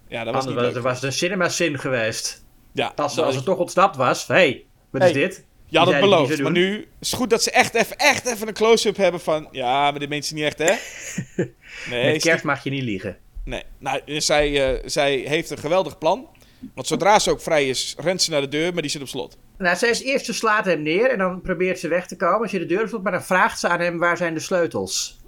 ja, 0.07 0.23
dat 0.23 0.33
was 0.33 0.45
Anders 0.45 0.73
niet 0.73 0.83
was, 0.83 0.99
de 1.01 1.11
cinema 1.11 1.49
zin 1.49 1.79
geweest. 1.79 2.43
ja, 2.73 2.91
Als, 2.95 3.13
ze- 3.13 3.21
als 3.23 3.35
het 3.35 3.45
toch 3.45 3.57
ontsnapt 3.57 3.95
was. 3.95 4.27
Hé, 4.27 4.33
hey, 4.33 4.65
wat 4.89 5.01
Hey, 5.01 5.09
is 5.11 5.15
dit? 5.17 5.45
Zei 5.69 5.85
dat 5.91 5.99
beloofd. 5.99 6.41
Maar 6.41 6.51
nu 6.51 6.77
is 6.99 7.09
het 7.09 7.19
goed 7.19 7.29
dat 7.29 7.43
ze 7.43 7.51
echt 7.51 7.73
even, 7.73 7.97
echt 7.97 8.25
even 8.27 8.47
een 8.47 8.53
close-up 8.53 8.97
hebben 8.97 9.21
van... 9.21 9.47
Ja, 9.51 9.91
maar 9.91 9.99
dit 9.99 10.09
meent 10.09 10.25
ze 10.25 10.33
niet 10.33 10.43
echt, 10.43 10.57
hè? 10.57 10.73
Nee, 11.89 12.11
Met 12.11 12.21
kerst 12.21 12.43
mag 12.43 12.63
je 12.63 12.69
niet 12.69 12.83
liegen. 12.83 13.17
nee. 13.45 13.63
Nou, 13.77 14.01
zij, 14.05 14.73
eh, 14.73 14.81
zij 14.85 15.15
heeft 15.15 15.49
een 15.49 15.57
geweldig 15.57 15.97
plan. 15.97 16.27
Want 16.73 16.87
zodra 16.87 17.19
ze 17.19 17.29
ook 17.31 17.41
vrij 17.41 17.69
is, 17.69 17.95
rent 17.97 18.21
ze 18.21 18.31
naar 18.31 18.41
de 18.41 18.47
deur, 18.47 18.73
maar 18.73 18.81
die 18.81 18.91
zit 18.91 19.01
op 19.01 19.07
slot. 19.07 19.37
Nou, 19.57 19.75
ze 19.75 19.87
is 19.87 20.01
eerst, 20.01 20.25
ze 20.25 20.33
slaat 20.33 20.65
hem 20.65 20.81
neer 20.81 21.11
en 21.11 21.17
dan 21.17 21.41
probeert 21.41 21.79
ze 21.79 21.87
weg 21.87 22.07
te 22.07 22.15
komen. 22.15 22.39
Als 22.41 22.51
je 22.51 22.59
de 22.59 22.65
deur 22.65 22.87
slot, 22.87 23.03
maar 23.03 23.11
dan 23.11 23.23
vraagt 23.23 23.59
ze 23.59 23.67
aan 23.67 23.79
hem 23.79 23.97
waar 23.97 24.17
zijn 24.17 24.33
de 24.33 24.39
sleutels. 24.39 25.19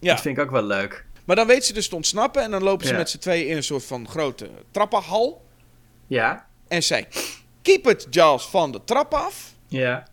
Ja. 0.00 0.12
Dat 0.12 0.20
vind 0.20 0.36
ik 0.38 0.44
ook 0.44 0.50
wel 0.50 0.62
leuk. 0.62 1.04
Maar 1.24 1.36
dan 1.36 1.46
weet 1.46 1.64
ze 1.64 1.72
dus 1.72 1.88
te 1.88 1.94
ontsnappen. 1.94 2.42
En 2.42 2.50
dan 2.50 2.62
lopen 2.62 2.86
ze 2.86 2.92
Ja. 2.92 2.98
met 2.98 3.10
z'n 3.10 3.18
tweeën 3.18 3.48
in 3.48 3.56
een 3.56 3.62
soort 3.62 3.84
van 3.84 4.08
grote 4.08 4.50
trappenhal. 4.70 5.44
Ja, 6.06 6.46
En 6.68 6.82
zij 6.82 7.08
keep 7.62 7.84
het 7.84 8.06
Giles 8.10 8.42
van 8.44 8.72
de 8.72 8.80
trap 8.84 9.14
af. 9.14 9.54
ja, 9.66 10.08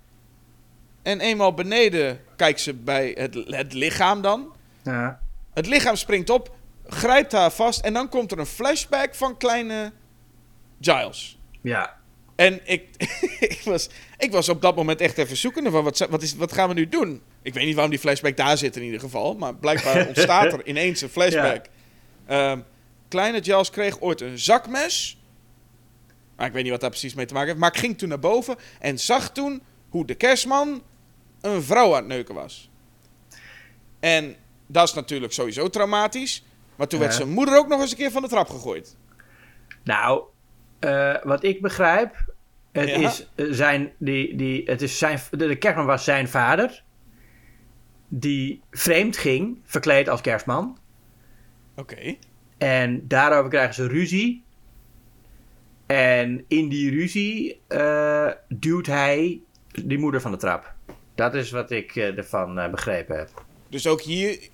En 1.03 1.19
eenmaal 1.19 1.53
beneden 1.53 2.19
kijkt 2.35 2.59
ze 2.61 2.73
bij 2.73 3.11
het, 3.17 3.33
het 3.47 3.73
lichaam 3.73 4.21
dan. 4.21 4.53
ja. 4.83 5.19
Het 5.53 5.67
lichaam 5.67 5.95
springt 5.95 6.29
op, 6.29 6.55
grijpt 6.87 7.31
haar 7.31 7.51
vast. 7.51 7.79
En 7.81 7.93
dan 7.93 8.09
komt 8.09 8.31
er 8.31 8.39
een 8.39 8.45
flashback 8.45 9.15
van 9.15 9.37
kleine 9.37 9.91
Giles. 10.81 11.37
ja. 11.61 11.95
En 12.35 12.59
ik, 12.63 12.83
ik, 13.39 13.61
was, 13.63 13.89
ik 14.17 14.31
was 14.31 14.49
op 14.49 14.61
dat 14.61 14.75
moment 14.75 15.01
echt 15.01 15.17
even 15.17 15.37
zoekende 15.37 15.71
van 15.71 15.83
wat, 15.83 16.07
wat, 16.09 16.21
is, 16.21 16.35
wat 16.35 16.53
gaan 16.53 16.67
we 16.67 16.73
nu 16.73 16.89
doen? 16.89 17.21
Ik 17.41 17.53
weet 17.53 17.65
niet 17.65 17.73
waarom 17.73 17.91
die 17.91 17.99
flashback 18.01 18.37
daar 18.37 18.57
zit 18.57 18.75
in 18.75 18.83
ieder 18.83 18.99
geval. 18.99 19.35
Maar 19.35 19.55
blijkbaar 19.55 20.07
ontstaat 20.07 20.53
er 20.53 20.67
ineens 20.67 21.01
een 21.01 21.09
flashback. 21.09 21.65
Ehm, 22.25 22.59
kleine 23.07 23.43
Giles 23.43 23.69
kreeg 23.69 24.01
ooit 24.01 24.21
een 24.21 24.39
zakmes. 24.39 25.21
Maar 26.35 26.45
ik 26.47 26.53
weet 26.53 26.61
niet 26.63 26.71
wat 26.71 26.81
daar 26.81 26.89
precies 26.89 27.13
mee 27.13 27.25
te 27.25 27.33
maken 27.33 27.47
heeft. 27.49 27.59
Maar 27.59 27.71
ik 27.73 27.79
ging 27.79 27.97
toen 27.97 28.09
naar 28.09 28.19
boven 28.19 28.55
en 28.79 28.99
zag 28.99 29.31
toen 29.31 29.61
hoe 29.89 30.05
de 30.05 30.15
kerstman 30.15 30.81
een 31.41 31.63
vrouw 31.63 31.91
aan 31.91 31.97
het 31.99 32.07
neuken 32.07 32.35
was. 32.35 32.69
En 33.99 34.35
dat 34.67 34.87
is 34.87 34.93
natuurlijk 34.93 35.33
sowieso 35.33 35.69
traumatisch. 35.69 36.43
Maar 36.75 36.87
toen 36.87 36.99
werd 36.99 37.11
Ja. 37.11 37.17
zijn 37.17 37.29
moeder 37.29 37.57
ook 37.57 37.67
nog 37.67 37.81
eens 37.81 37.91
een 37.91 37.97
keer 37.97 38.11
van 38.11 38.21
de 38.21 38.27
trap 38.27 38.49
gegooid. 38.49 38.95
Nou, 39.83 40.21
eh, 40.79 41.15
wat 41.23 41.43
ik 41.43 41.61
begrijp, 41.61 42.33
het 42.71 42.89
Ja. 42.89 42.95
is 42.95 43.29
zijn, 43.35 43.91
die, 43.97 44.35
die, 44.35 44.63
het 44.65 44.81
is 44.81 44.97
zijn, 44.97 45.19
de, 45.31 45.47
de 45.47 45.55
kerstman 45.55 45.85
was 45.85 46.03
zijn 46.03 46.27
vader. 46.27 46.83
Die 48.07 48.61
vreemd 48.71 49.17
ging, 49.17 49.59
verkleed 49.63 50.09
als 50.09 50.21
kerstman. 50.21 50.77
Oké. 51.75 52.15
En 52.57 53.07
daarover 53.07 53.49
krijgen 53.49 53.73
ze 53.73 53.87
ruzie. 53.87 54.43
En 55.85 56.45
in 56.47 56.69
die 56.69 56.89
ruzie 56.91 57.61
eh, 57.67 58.31
duwt 58.47 58.85
hij 58.85 59.41
die 59.85 59.97
moeder 59.97 60.21
van 60.21 60.31
de 60.31 60.37
trap. 60.37 60.73
Dat 61.15 61.35
is 61.35 61.51
wat 61.51 61.71
ik 61.71 61.95
eh, 61.95 62.17
ervan 62.17 62.71
begrepen 62.71 63.17
heb. 63.17 63.29
Dus 63.69 63.87
ook 63.87 64.01
hier 64.01 64.49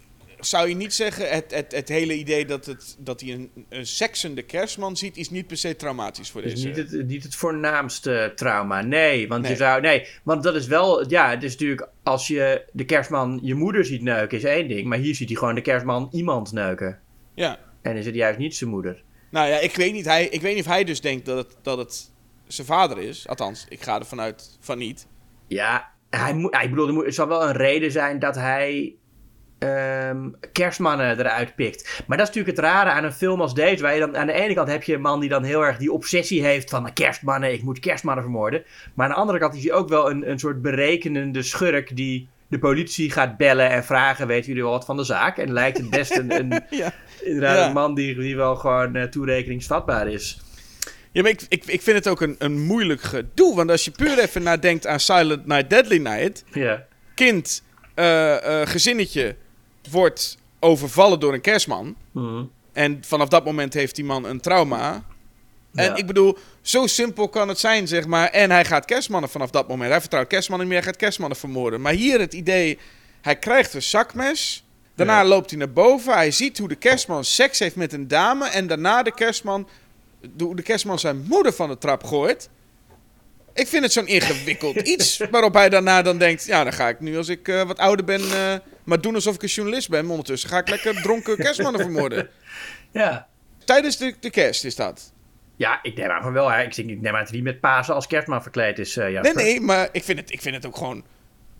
zou 0.45 0.69
je 0.69 0.75
niet 0.75 0.93
zeggen, 0.93 1.29
het, 1.29 1.51
het, 1.53 1.71
het 1.71 1.89
hele 1.89 2.13
idee 2.17 2.45
dat, 2.45 2.65
het, 2.65 2.95
dat 2.99 3.21
hij 3.21 3.31
een, 3.31 3.51
een 3.69 3.85
seksende 3.85 4.41
kerstman 4.41 4.97
ziet, 4.97 5.17
is 5.17 5.29
niet 5.29 5.47
per 5.47 5.57
se 5.57 5.75
traumatisch 5.75 6.31
voor 6.31 6.41
Het 6.41 6.51
is 6.51 6.61
deze. 6.61 6.81
niet 6.81 6.91
het, 6.91 7.07
niet 7.07 7.23
het 7.23 7.35
voornaamste 7.35 8.31
trauma. 8.35 8.81
Nee, 8.81 9.27
want 9.27 9.47
je 9.47 9.55
zou. 9.55 9.81
Nee, 9.81 10.07
want 10.23 10.43
dat 10.43 10.55
is 10.55 10.67
wel. 10.67 11.09
Ja, 11.09 11.29
het 11.29 11.43
is 11.43 11.51
natuurlijk. 11.51 11.87
Als 12.03 12.27
je 12.27 12.65
de 12.71 12.85
kerstman 12.85 13.39
je 13.43 13.55
moeder 13.55 13.85
ziet 13.85 14.01
neuken, 14.01 14.37
is 14.37 14.43
één 14.43 14.67
ding. 14.67 14.87
Maar 14.87 14.97
hier 14.97 15.15
ziet 15.15 15.27
hij 15.29 15.37
gewoon 15.37 15.55
de 15.55 15.61
kerstman 15.61 16.09
iemand 16.11 16.51
neuken. 16.51 16.99
Ja. 17.35 17.59
En 17.81 17.95
is 17.95 18.05
het 18.05 18.15
juist 18.15 18.39
niet 18.39 18.55
zijn 18.55 18.69
moeder. 18.69 19.03
Nou 19.31 19.47
ja, 19.49 19.59
ik 19.59 19.75
weet 19.75 19.93
niet, 19.93 20.05
hij, 20.05 20.25
ik 20.27 20.41
weet 20.41 20.55
niet 20.55 20.65
of 20.65 20.71
hij 20.71 20.83
dus 20.83 21.01
denkt 21.01 21.25
dat 21.25 21.37
het, 21.37 21.57
dat 21.61 21.77
het 21.77 22.11
zijn 22.47 22.67
vader 22.67 22.97
is. 22.99 23.27
Althans, 23.27 23.65
ik 23.69 23.81
ga 23.83 23.99
ervan 23.99 24.19
uit 24.21 24.57
van 24.59 24.77
niet. 24.77 25.07
Ja, 25.47 25.91
hij 26.09 26.33
moet. 26.33 26.55
Ik 26.55 26.69
bedoel, 26.69 26.87
er 26.87 26.93
moet- 26.93 27.05
er 27.05 27.13
zal 27.13 27.27
wel 27.27 27.43
een 27.43 27.53
reden 27.55 27.91
zijn 27.91 28.19
dat 28.19 28.35
hij. 28.35 28.95
Ehm, 29.67 30.29
kerstmannen 30.51 31.19
eruit 31.19 31.55
pikt. 31.55 32.03
Maar 32.07 32.17
dat 32.17 32.27
is 32.29 32.33
natuurlijk 32.35 32.57
het 32.57 32.65
rare 32.65 32.89
aan 32.89 33.03
een 33.03 33.13
film 33.13 33.41
als 33.41 33.53
deze. 33.53 33.83
Waar 33.83 33.93
je 33.93 33.99
dan, 33.99 34.17
aan 34.17 34.27
de 34.27 34.33
ene 34.33 34.53
kant 34.53 34.67
heb 34.69 34.83
je 34.83 34.93
een 34.93 35.01
man 35.01 35.19
die 35.19 35.29
dan 35.29 35.43
heel 35.43 35.65
erg 35.65 35.77
die 35.77 35.91
obsessie 35.91 36.43
heeft 36.45 36.69
van 36.69 36.81
"Nou, 36.81 36.93
kerstmannen, 36.93 37.53
ik 37.53 37.61
moet 37.63 37.79
kerstmannen 37.79 38.23
vermoorden. 38.23 38.63
Maar 38.93 39.05
aan 39.05 39.11
de 39.13 39.17
andere 39.19 39.39
kant 39.39 39.55
is 39.55 39.63
hij 39.63 39.73
ook 39.73 39.89
wel 39.89 40.09
een, 40.11 40.29
een 40.29 40.39
soort 40.39 40.61
berekenende 40.61 41.41
schurk 41.41 41.95
die 41.95 42.27
de 42.47 42.59
politie 42.59 43.11
gaat 43.11 43.37
bellen 43.37 43.69
en 43.69 43.83
vragen: 43.83 44.27
weten 44.27 44.47
jullie 44.47 44.63
wel 44.63 44.71
wat 44.71 44.85
van 44.85 44.97
de 44.97 45.03
zaak? 45.03 45.37
En 45.37 45.53
lijkt 45.53 45.77
het 45.77 45.89
best 45.89 46.17
een, 46.17 46.31
een, 46.31 46.49
Ja. 46.69 46.93
inderdaad 47.21 47.57
Ja. 47.57 47.67
een 47.67 47.73
man 47.73 47.95
die, 47.95 48.15
die 48.19 48.35
wel 48.35 48.55
gewoon 48.55 48.95
eh, 48.95 49.03
toerekeningsvatbaar 49.03 50.07
is. 50.07 50.41
Ja, 51.11 51.21
maar 51.21 51.31
ik, 51.31 51.41
ik, 51.49 51.63
ik 51.65 51.81
vind 51.81 51.97
het 51.97 52.07
ook 52.07 52.21
een, 52.21 52.35
een 52.39 52.61
moeilijk 52.61 53.01
gedoe. 53.01 53.55
Want 53.55 53.69
als 53.69 53.85
je 53.85 53.91
puur 53.91 54.19
even 54.19 54.43
nadenkt 54.43 54.87
aan 54.87 54.99
Silent 54.99 55.45
Night, 55.45 55.69
Deadly 55.69 55.97
Night. 55.97 56.43
Ja. 56.51 56.85
Kind, 57.15 57.63
eh, 57.95 58.61
eh, 58.61 58.67
gezinnetje 58.67 59.35
wordt 59.91 60.37
overvallen 60.59 61.19
door 61.19 61.33
een 61.33 61.41
kerstman. 61.41 61.95
Mhm. 62.11 62.43
En 62.73 63.01
vanaf 63.05 63.27
dat 63.27 63.45
moment 63.45 63.73
heeft 63.73 63.95
die 63.95 64.05
man 64.05 64.25
een 64.25 64.39
trauma. 64.39 65.03
En 65.73 65.83
Ja. 65.85 65.95
ik 65.95 66.05
bedoel, 66.07 66.37
zo 66.61 66.87
simpel 66.87 67.29
kan 67.29 67.47
het 67.47 67.59
zijn, 67.59 67.87
zeg 67.87 68.05
maar. 68.05 68.27
En 68.29 68.51
hij 68.51 68.65
gaat 68.65 68.85
kerstmannen 68.85 69.29
vanaf 69.29 69.49
dat 69.49 69.67
moment. 69.67 69.91
Hij 69.91 69.99
vertrouwt 69.99 70.27
kerstmannen 70.27 70.67
niet 70.67 70.75
meer, 70.75 70.83
hij 70.85 70.91
gaat 70.93 71.01
kerstmannen 71.01 71.37
vermoorden. 71.37 71.81
Maar 71.81 71.93
hier 71.93 72.19
het 72.19 72.33
idee, 72.33 72.79
hij 73.21 73.35
krijgt 73.39 73.73
een 73.73 73.81
zakmes. 73.81 74.63
Daarna 74.95 75.21
Ja. 75.21 75.25
loopt 75.27 75.49
hij 75.49 75.59
naar 75.59 75.71
boven. 75.71 76.13
Hij 76.13 76.31
ziet 76.31 76.57
hoe 76.57 76.67
de 76.67 76.75
kerstman 76.75 77.23
seks 77.23 77.59
heeft 77.59 77.75
met 77.75 77.93
een 77.93 78.07
dame. 78.07 78.47
En 78.47 78.67
daarna 78.67 79.03
de 79.03 79.13
kerstman, 79.13 79.67
hoe 80.37 80.55
de 80.55 80.61
kerstman 80.61 80.99
zijn 80.99 81.25
moeder 81.27 81.53
van 81.53 81.69
de 81.69 81.77
trap 81.77 82.03
gooit. 82.03 82.49
Ik 83.53 83.67
vind 83.67 83.83
het 83.83 83.93
zo'n 83.93 84.07
ingewikkeld 84.07 84.75
iets. 84.93 85.21
Waarop 85.31 85.53
hij 85.53 85.69
daarna 85.69 86.01
dan 86.01 86.17
denkt, 86.17 86.45
ja, 86.45 86.63
dan 86.63 86.73
ga 86.73 86.89
ik 86.89 86.99
nu 86.99 87.17
als 87.17 87.27
ik 87.29 87.47
eh, 87.47 87.61
wat 87.63 87.77
ouder 87.79 88.05
ben... 88.05 88.21
eh, 88.21 88.53
maar 88.83 89.01
doen 89.01 89.15
alsof 89.15 89.35
ik 89.35 89.41
een 89.41 89.47
journalist 89.47 89.89
ben. 89.89 90.09
Ondertussen 90.09 90.49
ga 90.49 90.57
ik 90.57 90.69
lekker 90.69 91.01
dronken 91.01 91.37
kerstmannen 91.37 91.81
vermoorden. 91.81 92.29
ja. 92.91 93.27
Tijdens 93.65 93.97
de, 93.97 94.13
de 94.19 94.29
kerst 94.29 94.63
is 94.65 94.75
dat. 94.75 95.11
Ja, 95.55 95.79
ik 95.81 95.97
neem 95.97 96.09
aan 96.09 96.21
van 96.21 96.33
wel. 96.33 96.51
Hè. 96.51 96.61
Ik, 96.63 96.75
denk- 96.75 96.89
ik 96.89 97.01
neem 97.01 97.13
aan 97.13 97.19
dat 97.19 97.27
hij 97.27 97.35
niet 97.37 97.45
met 97.45 97.59
Pasen 97.59 97.93
als 97.95 98.07
kerstman 98.07 98.41
verkleed 98.41 98.79
is. 98.79 98.97
eh 98.97 99.21
Nee, 99.21 99.33
nee, 99.33 99.61
maar 99.61 99.89
ik 99.91 100.03
vind, 100.03 100.19
het, 100.19 100.31
ik 100.31 100.41
vind 100.41 100.55
het 100.55 100.65
ook 100.65 100.77
gewoon... 100.77 101.03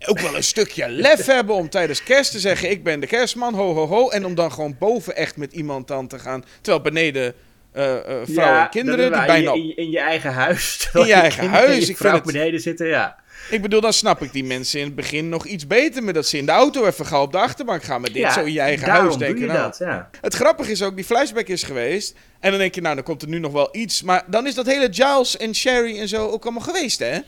Ook 0.06 0.20
wel 0.20 0.36
een 0.36 0.44
stukje 0.44 0.88
lef 0.88 1.26
hebben 1.36 1.54
om 1.54 1.68
tijdens 1.70 2.02
kerst 2.02 2.30
te 2.30 2.38
zeggen... 2.40 2.70
ik 2.70 2.82
ben 2.84 3.00
de 3.00 3.06
kerstman, 3.06 3.54
ho 3.54 3.74
ho 3.74 3.86
ho. 3.86 4.08
En 4.08 4.24
om 4.24 4.34
dan 4.34 4.52
gewoon 4.52 4.76
boven 4.78 5.16
echt 5.16 5.36
met 5.36 5.52
iemand 5.52 5.88
dan 5.88 6.06
te 6.06 6.18
gaan... 6.18 6.44
terwijl 6.60 6.82
beneden 6.82 7.34
vrouwen 7.74 8.26
Ja, 8.26 8.64
en 8.64 8.70
kinderen 8.70 9.12
die 9.12 9.26
bijna... 9.26 9.52
in, 9.52 9.66
je, 9.66 9.74
in, 9.74 9.96
eigen 9.96 10.32
huis. 10.32 10.90
In 10.92 11.06
je 11.06 11.12
eigen 11.12 11.48
huis, 11.48 11.84
je 11.84 11.90
ik 11.90 11.96
vrouw 11.96 12.12
vind 12.12 12.24
het- 12.24 12.34
beneden 12.34 12.60
zitten, 12.60 12.86
ja. 12.86 13.22
Ik 13.50 13.62
bedoel, 13.62 13.80
dan 13.80 13.92
snap 13.92 14.22
ik 14.22 14.32
die 14.32 14.44
mensen 14.44 14.80
in 14.80 14.86
het 14.86 14.94
begin 14.94 15.28
nog 15.28 15.46
iets 15.46 15.66
beter... 15.66 16.02
met 16.02 16.14
dat 16.14 16.26
ze 16.26 16.38
in 16.38 16.46
de 16.46 16.52
auto 16.52 16.86
even 16.86 17.06
gauw 17.06 17.22
op 17.22 17.32
de 17.32 17.38
achterbank 17.38 17.82
gaan... 17.82 18.00
met 18.00 18.12
dit 18.12 18.22
ja, 18.22 18.32
zo 18.32 18.44
in 18.44 18.52
je 18.52 18.60
eigen 18.60 18.88
huis 18.88 19.16
denken. 19.16 19.40
je 19.40 19.46
nou, 19.46 19.58
dat, 19.58 19.78
ja. 19.78 20.10
Het 20.20 20.34
grappige 20.34 20.70
is 20.70 20.82
ook, 20.82 20.96
die 20.96 21.04
flashback 21.04 21.46
is 21.46 21.62
geweest... 21.62 22.16
en 22.40 22.50
dan 22.50 22.58
denk 22.58 22.74
je, 22.74 22.80
nou, 22.80 22.94
dan 22.94 23.04
komt 23.04 23.22
er 23.22 23.28
nu 23.28 23.38
nog 23.38 23.52
wel 23.52 23.68
iets... 23.72 24.02
maar 24.02 24.24
dan 24.26 24.46
is 24.46 24.54
dat 24.54 24.66
hele 24.66 24.88
Giles 24.90 25.36
en 25.36 25.54
Sherry 25.54 25.98
en 25.98 26.08
zo 26.08 26.28
ook 26.28 26.42
allemaal 26.42 26.62
geweest, 26.62 26.98
hè? 26.98 27.18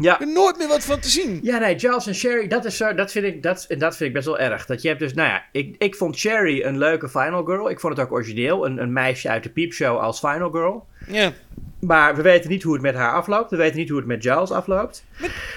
Ja, 0.00 0.20
Er 0.20 0.26
is 0.26 0.32
nooit 0.34 0.58
meer 0.58 0.68
wat 0.68 0.84
van 0.84 1.00
te 1.00 1.08
zien. 1.08 1.40
Ja, 1.42 1.58
nee, 1.58 1.78
Giles 1.78 2.06
en 2.06 2.14
Sherry, 2.14 2.46
dat, 2.48 2.64
is 2.64 2.76
zo, 2.76 2.94
dat, 2.94 3.12
vind 3.12 3.24
ik, 3.24 3.42
dat, 3.42 3.64
en 3.68 3.78
dat 3.78 3.96
vind 3.96 4.08
ik 4.08 4.14
best 4.14 4.26
wel 4.26 4.38
erg. 4.38 4.66
Dat 4.66 4.82
je 4.82 4.88
hebt 4.88 5.00
dus, 5.00 5.14
nou 5.14 5.28
ja, 5.28 5.44
ik, 5.52 5.74
ik 5.78 5.94
vond 5.94 6.16
Sherry 6.18 6.62
een 6.62 6.78
leuke 6.78 7.08
Final 7.08 7.44
Girl. 7.44 7.70
Ik 7.70 7.80
vond 7.80 7.96
het 7.96 8.06
ook 8.06 8.12
origineel, 8.12 8.66
een, 8.66 8.78
een 8.78 8.92
meisje 8.92 9.28
uit 9.28 9.42
de 9.42 9.48
piepshow 9.50 9.98
als 9.98 10.18
Final 10.18 10.50
Girl. 10.50 10.86
Ja. 11.06 11.32
Maar 11.80 12.16
we 12.16 12.22
weten 12.22 12.50
niet 12.50 12.62
hoe 12.62 12.72
het 12.72 12.82
met 12.82 12.94
haar 12.94 13.12
afloopt. 13.12 13.50
We 13.50 13.56
weten 13.56 13.76
niet 13.76 13.88
hoe 13.88 13.98
het 13.98 14.06
met 14.06 14.22
Giles 14.22 14.50
afloopt. 14.50 15.04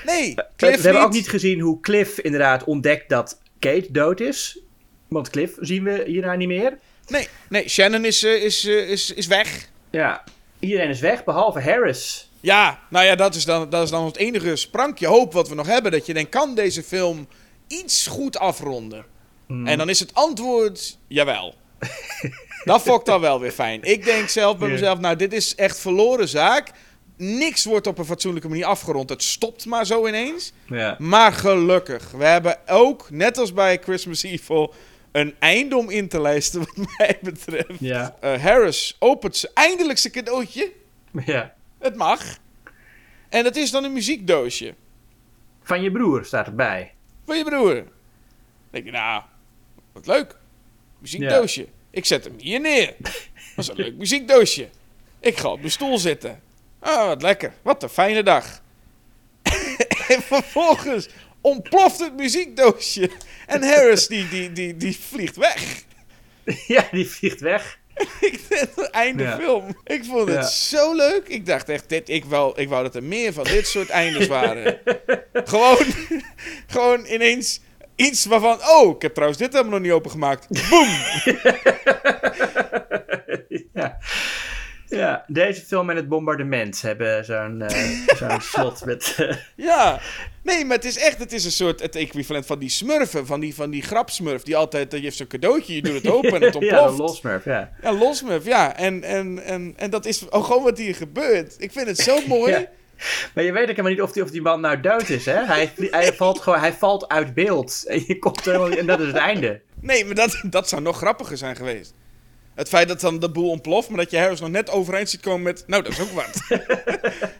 Nee, 0.05 0.35
We- 0.35 0.45
Cliff 0.55 0.75
we 0.77 0.83
hebben 0.83 1.03
ook 1.03 1.11
niet. 1.11 1.29
gezien 1.29 1.59
hoe 1.59 1.79
Cliff 1.79 2.19
inderdaad 2.19 2.63
ontdekt 2.63 3.09
dat 3.09 3.41
Kate 3.59 3.87
dood 3.91 4.19
is. 4.19 4.59
Want 5.07 5.29
Cliff 5.29 5.53
zien 5.59 5.83
we 5.83 6.03
hierna 6.05 6.33
niet 6.35 6.47
meer. 6.47 6.77
Nee, 7.07 7.27
nee 7.49 7.69
Shannon 7.69 8.05
is, 8.05 8.23
eh, 8.23 8.43
is, 8.43 8.65
eh, 8.67 8.89
is, 8.89 9.13
is 9.13 9.27
weg. 9.27 9.67
Ja, 9.89 10.23
iedereen 10.59 10.89
is 10.89 10.99
weg, 10.99 11.23
behalve 11.23 11.61
Harris. 11.61 12.31
Ja, 12.43 12.79
nou 12.89 13.05
ja, 13.05 13.15
dat 13.15 13.35
is, 13.35 13.45
dan, 13.45 13.69
dat 13.69 13.83
is 13.83 13.89
dan 13.89 14.05
het 14.05 14.17
enige 14.17 14.55
sprankje 14.55 15.07
hoop 15.07 15.33
wat 15.33 15.49
we 15.49 15.55
nog 15.55 15.67
hebben. 15.67 15.91
Dat 15.91 16.05
je 16.05 16.13
denkt, 16.13 16.29
kan 16.29 16.55
deze 16.55 16.83
film 16.83 17.27
iets 17.67 18.07
goed 18.07 18.37
afronden? 18.37 19.05
Hmm. 19.47 19.67
En 19.67 19.77
dan 19.77 19.89
is 19.89 19.99
het 19.99 20.13
antwoord, 20.13 20.97
jawel. 21.07 21.55
dat 22.63 22.85
ik 22.85 23.05
dan 23.05 23.21
wel 23.21 23.39
weer 23.39 23.51
fijn. 23.51 23.83
Ik 23.83 24.03
denk 24.03 24.29
zelf 24.29 24.57
bij 24.57 24.69
mezelf, 24.69 24.99
nou 24.99 25.15
dit 25.15 25.33
is 25.33 25.55
echt 25.55 25.79
verloren 25.79 26.27
zaak. 26.27 26.71
Niks 27.17 27.65
wordt 27.65 27.87
op 27.87 27.97
een 27.97 28.05
fatsoenlijke 28.05 28.49
manier 28.49 28.65
afgerond. 28.65 29.09
Het 29.09 29.23
stopt 29.23 29.65
maar 29.65 29.85
zo 29.85 30.07
ineens. 30.07 30.53
Ja. 30.67 30.95
Maar 30.99 31.33
gelukkig, 31.33 32.11
we 32.11 32.25
hebben 32.25 32.57
ook, 32.67 33.09
net 33.09 33.37
als 33.37 33.53
bij 33.53 33.79
Christmas 33.83 34.23
Evil, 34.23 34.73
een 35.11 35.35
einde 35.39 35.77
om 35.77 35.89
in 35.89 36.07
te 36.07 36.21
lijsten 36.21 36.59
wat 36.59 36.87
mij 36.97 37.17
betreft. 37.21 37.79
Ja. 37.79 38.15
Eh, 38.19 38.41
Harris 38.41 38.95
opent 38.99 39.51
eindelijk 39.53 39.99
zijn 39.99 40.13
cadeautje. 40.13 40.71
ja. 41.25 41.53
Het 41.83 41.95
mag. 41.95 42.37
En 43.29 43.43
dat 43.43 43.55
is 43.55 43.71
dan 43.71 43.83
een 43.83 43.93
muziekdoosje. 43.93 44.75
Van 45.63 45.81
je 45.81 45.91
broer 45.91 46.25
staat 46.25 46.47
erbij. 46.47 46.93
Van 47.25 47.37
je 47.37 47.43
broer. 47.43 47.73
Dan 47.73 47.85
denk 48.69 48.85
je, 48.85 48.91
nou, 48.91 49.23
wat 49.91 50.07
leuk. 50.07 50.37
Muziekdoosje. 50.99 51.67
Ik 51.89 52.05
zet 52.05 52.23
hem 52.23 52.33
hier 52.37 52.59
neer. 52.59 52.95
Dat 52.99 53.13
is 53.55 53.67
een 53.67 53.75
leuk 53.75 53.95
muziekdoosje. 53.95 54.69
Ik 55.19 55.37
ga 55.37 55.51
op 55.51 55.59
mijn 55.59 55.71
stoel 55.71 55.97
zitten. 55.97 56.41
Ah, 56.79 57.05
wat 57.05 57.21
lekker. 57.21 57.53
Wat 57.61 57.83
een 57.83 57.89
fijne 57.89 58.23
dag. 58.23 58.61
en 60.07 60.21
vervolgens 60.21 61.09
ontploft 61.41 61.99
het 61.99 62.15
muziekdoosje. 62.15 63.11
En 63.47 63.63
Harris, 63.63 64.07
die, 64.07 64.29
die, 64.29 64.51
die, 64.51 64.77
die 64.77 64.97
vliegt 64.97 65.35
weg. 65.35 65.83
ja, 66.67 66.87
die 66.91 67.09
vliegt 67.09 67.39
weg. 67.39 67.79
Einde 68.91 69.23
Ja. 69.23 69.37
film. 69.37 69.77
Ik 69.83 70.03
vond 70.05 70.27
het 70.29 70.37
Ja. 70.37 70.43
zo 70.47 70.95
leuk. 70.95 71.27
Ik 71.27 71.45
dacht 71.45 71.69
echt, 71.69 71.89
dit, 71.89 72.09
ik, 72.09 72.25
wou, 72.25 72.53
ik 72.61 72.69
wou 72.69 72.83
dat 72.83 72.95
er 72.95 73.03
meer 73.03 73.33
van 73.33 73.43
dit 73.43 73.67
soort 73.67 73.89
eindes 74.01 74.27
waren. 74.27 74.79
gewoon, 75.33 75.77
gewoon 76.67 77.05
ineens 77.05 77.61
iets 77.95 78.25
waarvan... 78.25 78.57
Oh, 78.67 78.95
ik 78.95 79.01
heb 79.01 79.13
trouwens 79.13 79.39
dit 79.41 79.51
helemaal 79.53 79.73
nog 79.73 79.81
niet 79.81 79.91
opengemaakt. 79.91 80.47
Boom! 80.69 80.87
ja. 83.73 83.97
Ja, 84.95 85.23
deze 85.27 85.61
film 85.61 85.89
en 85.89 85.95
het 85.95 86.07
bombardement 86.09 86.81
hebben 86.81 87.25
zo'n 87.25 87.61
eh, 87.61 87.89
zo'n 88.19 88.41
slot 88.41 88.85
met... 88.85 89.15
eh, 89.17 89.35
Ja. 89.55 89.99
Nee, 90.41 90.65
maar 90.65 90.75
het 90.75 90.85
is 90.85 90.97
echt 90.97 91.19
het 91.19 91.31
is 91.33 91.45
een 91.45 91.51
soort 91.51 91.79
het 91.79 91.95
equivalent 91.95 92.45
van 92.45 92.59
die 92.59 92.69
smurfen. 92.69 93.25
Van 93.25 93.39
die, 93.39 93.55
van 93.55 93.69
die 93.69 93.81
grapsmurf. 93.81 94.43
Die 94.43 94.55
altijd, 94.57 94.91
je 94.91 94.97
heeft 94.99 95.17
zo'n 95.17 95.27
cadeautje, 95.27 95.75
je 95.75 95.81
doet 95.81 95.93
het 95.93 96.07
open 96.15 96.33
en 96.33 96.41
het 96.41 96.53
ja, 96.53 96.59
ontploft. 96.59 96.91
een 96.91 96.97
losmurf, 97.05 97.45
ja. 97.45 97.71
Ja, 97.81 97.91
losmurf, 97.93 98.45
ja. 98.45 98.75
En, 98.77 99.03
en, 99.03 99.43
en, 99.43 99.73
en 99.77 99.89
dat 99.89 100.05
is 100.05 100.31
ook 100.31 100.45
gewoon 100.45 100.63
wat 100.63 100.77
hier 100.77 100.95
gebeurt. 100.95 101.55
Ik 101.57 101.71
vind 101.71 101.87
het 101.87 101.97
zo 101.97 102.19
mooi. 102.27 102.51
Ja. 102.51 102.65
Maar 103.33 103.43
je 103.43 103.51
weet 103.51 103.61
ook 103.63 103.69
helemaal 103.69 103.91
niet 103.91 104.01
of 104.01 104.11
die, 104.11 104.23
of 104.23 104.29
die 104.31 104.41
man 104.41 104.61
nou 104.61 104.79
dood 104.79 105.09
is, 105.09 105.25
hè? 105.25 105.45
Hij, 105.45 105.71
hij, 105.77 106.13
valt 106.13 106.41
gewoon, 106.41 106.59
hij 106.59 106.73
valt 106.73 107.07
uit 107.07 107.33
beeld. 107.33 107.83
En, 107.87 108.03
je 108.07 108.19
komt 108.19 108.45
helemaal, 108.45 108.69
en 108.71 108.85
dat 108.85 108.99
is 108.99 109.07
het 109.07 109.15
einde. 109.15 109.61
Nee, 109.79 110.05
maar 110.05 110.15
dat, 110.15 110.41
dat 110.49 110.69
zou 110.69 110.81
nog 110.81 110.97
grappiger 110.97 111.37
zijn 111.37 111.55
geweest. 111.55 111.93
Het 112.55 112.69
feit 112.69 112.87
dat 112.87 113.01
dan 113.01 113.19
de 113.19 113.29
boel 113.31 113.49
ontploft, 113.49 113.89
maar 113.89 113.97
dat 113.97 114.11
je 114.11 114.17
Harris 114.17 114.39
nog 114.39 114.49
net 114.49 114.69
overeind 114.69 115.09
ziet 115.09 115.21
komen 115.21 115.41
met... 115.41 115.63
Nou, 115.67 115.83
dat 115.83 115.91
is 115.91 116.01
ook 116.01 116.11
wat. 116.11 116.41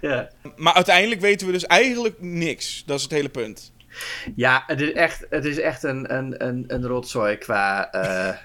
Ja, 0.02 0.30
maar 0.56 0.73
uiteindelijk 0.73 1.22
weten 1.22 1.48
we 1.48 1.53
dus 1.53 1.65
eigenlijk 1.65 2.15
niks. 2.19 2.84
Dat 2.85 2.98
is 2.98 3.03
het 3.03 3.11
hele 3.11 3.30
punt. 3.30 3.72
ja 4.35 4.64
het 4.68 4.81
is 4.81 4.91
echt, 4.91 5.26
het 5.30 5.45
is 5.45 5.60
echt 5.60 5.84
een, 5.84 6.14
een, 6.18 6.48
een, 6.48 6.64
een 6.68 6.88
rotzooi 6.88 7.38
qua 7.38 7.91
eh, 7.91 8.38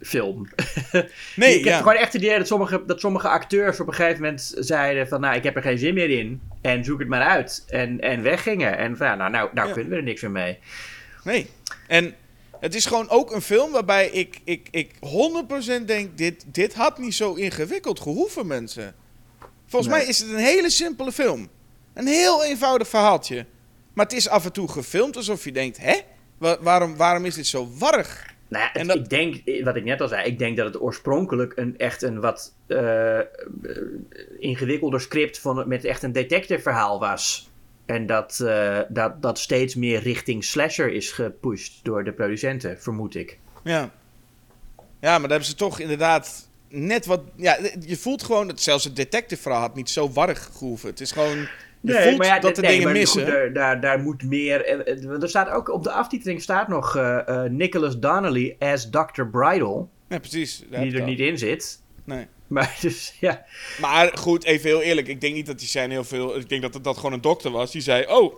film. 0.00 0.48
Nee, 1.36 1.58
ik 1.58 1.64
heb 1.64 1.72
ja. 1.72 1.78
gewoon 1.78 1.94
echt 1.94 2.12
het 2.12 2.22
idee 2.22 2.38
dat 2.38 2.46
sommige, 2.46 2.82
dat 2.86 3.00
sommige 3.00 3.28
acteurs 3.28 3.80
op 3.80 3.86
een 3.86 3.94
gegeven 3.94 4.22
moment 4.22 4.54
zeiden 4.56 5.08
van... 5.08 5.20
Nou, 5.20 5.36
ik 5.36 5.42
heb 5.42 5.56
er 5.56 5.62
geen 5.62 5.78
zin 5.78 5.94
meer 5.94 6.10
in. 6.10 6.40
En 6.60 6.84
zoek 6.84 6.98
het 6.98 7.08
maar 7.08 7.22
uit. 7.22 7.64
En, 7.68 8.00
en 8.00 8.22
weggingen. 8.22 8.76
En 8.78 8.96
van, 8.96 9.18
nou, 9.18 9.30
nou, 9.30 9.48
nou 9.52 9.68
Ja. 9.68 9.74
kunnen 9.74 9.92
we 9.92 9.96
er 9.98 10.02
niks 10.02 10.22
meer 10.22 10.30
mee. 10.30 10.58
Nee. 11.24 11.50
En 11.88 12.14
het 12.62 12.74
is 12.74 12.86
gewoon 12.86 13.08
ook 13.08 13.32
een 13.32 13.40
film 13.42 13.72
waarbij 13.72 14.08
ik, 14.08 14.40
ik, 14.44 14.68
ik 14.70 14.90
100% 15.80 15.84
denk... 15.86 16.18
Dit, 16.18 16.44
dit 16.46 16.74
had 16.74 16.98
niet 16.98 17.14
zo 17.14 17.34
ingewikkeld 17.34 18.00
gehoeven, 18.00 18.46
mensen. 18.46 18.94
Volgens 19.66 19.92
Nee. 19.92 20.00
mij 20.00 20.08
is 20.10 20.18
het 20.18 20.28
een 20.28 20.36
hele 20.36 20.70
simpele 20.70 21.12
film. 21.12 21.48
Een 21.94 22.06
heel 22.06 22.44
eenvoudig 22.44 22.88
verhaaltje. 22.88 23.46
Maar 23.92 24.04
het 24.04 24.14
is 24.14 24.28
af 24.28 24.44
en 24.44 24.52
toe 24.52 24.68
gefilmd 24.68 25.16
alsof 25.16 25.44
je 25.44 25.52
denkt... 25.52 25.78
Hè? 25.78 25.94
Wa- 26.38 26.58
waarom, 26.60 26.96
waarom 26.96 27.24
is 27.24 27.34
dit 27.34 27.46
zo 27.46 27.68
warrig? 27.78 28.30
Nou 28.48 28.62
ja, 28.64 28.70
het- 28.72 28.80
En 28.80 28.86
dat- 28.86 28.96
ik 28.96 29.08
denk, 29.08 29.64
wat 29.64 29.76
ik 29.76 29.84
net 29.84 30.00
al 30.00 30.08
zei, 30.08 30.26
ik 30.26 30.38
denk 30.38 30.56
dat 30.56 30.66
het 30.66 30.80
oorspronkelijk 30.80 31.52
een 31.56 31.78
echt 31.78 32.02
een 32.02 32.20
wat 32.20 32.54
eh, 32.66 33.18
eh, 33.18 33.24
ingewikkelder 34.38 35.00
script 35.00 35.38
van, 35.38 35.68
met 35.68 35.84
echt 35.84 36.02
een 36.02 36.12
detective 36.12 36.60
verhaal 36.62 36.98
was. 37.00 37.50
En 37.92 38.06
dat, 38.06 38.40
eh, 38.40 38.78
dat 38.88 39.22
dat 39.22 39.38
steeds 39.38 39.74
meer 39.74 40.00
richting 40.02 40.44
slasher 40.44 40.92
is 40.92 41.10
gepusht 41.10 41.80
door 41.82 42.04
de 42.04 42.12
producenten, 42.12 42.80
vermoed 42.80 43.14
ik. 43.14 43.38
Ja. 43.64 43.90
Ja, 45.00 45.10
maar 45.10 45.20
daar 45.20 45.28
hebben 45.30 45.48
ze 45.48 45.54
toch 45.54 45.78
inderdaad 45.80 46.48
net 46.68 47.06
wat... 47.06 47.20
Ja, 47.36 47.58
je 47.80 47.96
voelt 47.96 48.22
gewoon... 48.22 48.46
Dat 48.46 48.60
zelfs 48.60 48.84
het 48.84 48.96
detective 48.96 49.42
verhaal 49.42 49.60
had 49.60 49.74
niet 49.74 49.90
zo 49.90 50.10
warrig 50.10 50.50
gehoeven. 50.56 50.88
Het 50.88 51.00
is 51.00 51.12
gewoon... 51.12 51.48
Je 51.80 52.02
voelt 52.02 52.18
maar 52.18 52.26
ja, 52.26 52.38
dat 52.38 52.56
nee, 52.56 52.70
dingen 52.70 52.84
maar 52.84 52.92
missen. 52.92 53.22
goed, 53.22 53.32
daar, 53.32 53.52
daar, 53.52 53.80
daar 53.80 54.00
moet 54.00 54.22
meer. 54.22 54.64
eh, 54.64 54.92
eh, 55.04 55.22
Er 55.22 55.28
staat 55.28 55.48
ook 55.50 55.68
op 55.68 55.82
de 55.82 55.90
aftiteling 55.90 56.42
staat 56.42 56.68
nog 56.68 56.96
eh, 56.96 57.42
Nicholas 57.42 57.98
Donnelly 57.98 58.56
as 58.58 58.90
Dr. 58.90 59.24
Bridal, 59.30 59.90
Ja, 60.08 60.18
precies. 60.18 60.64
die 60.70 60.98
er 60.98 61.02
niet 61.04 61.18
in 61.20 61.38
zit. 61.38 61.82
Nee. 62.04 62.26
Maar 62.56 62.76
dus 62.80 63.14
ja. 63.20 63.44
Maar 63.80 64.10
goed, 64.14 64.44
even 64.44 64.68
heel 64.68 64.82
eerlijk. 64.82 65.08
Ik 65.08 65.20
denk 65.20 65.34
niet 65.34 65.46
dat 65.46 65.58
die 65.58 65.68
zijn 65.68 65.90
heel 65.90 66.04
veel... 66.04 66.36
Ik 66.36 66.48
denk 66.48 66.62
dat 66.62 66.84
dat 66.84 66.96
gewoon 66.96 67.12
een 67.12 67.20
dokter 67.20 67.50
was. 67.50 67.70
Die 67.70 67.82
zei... 67.82 68.06
Oh, 68.06 68.34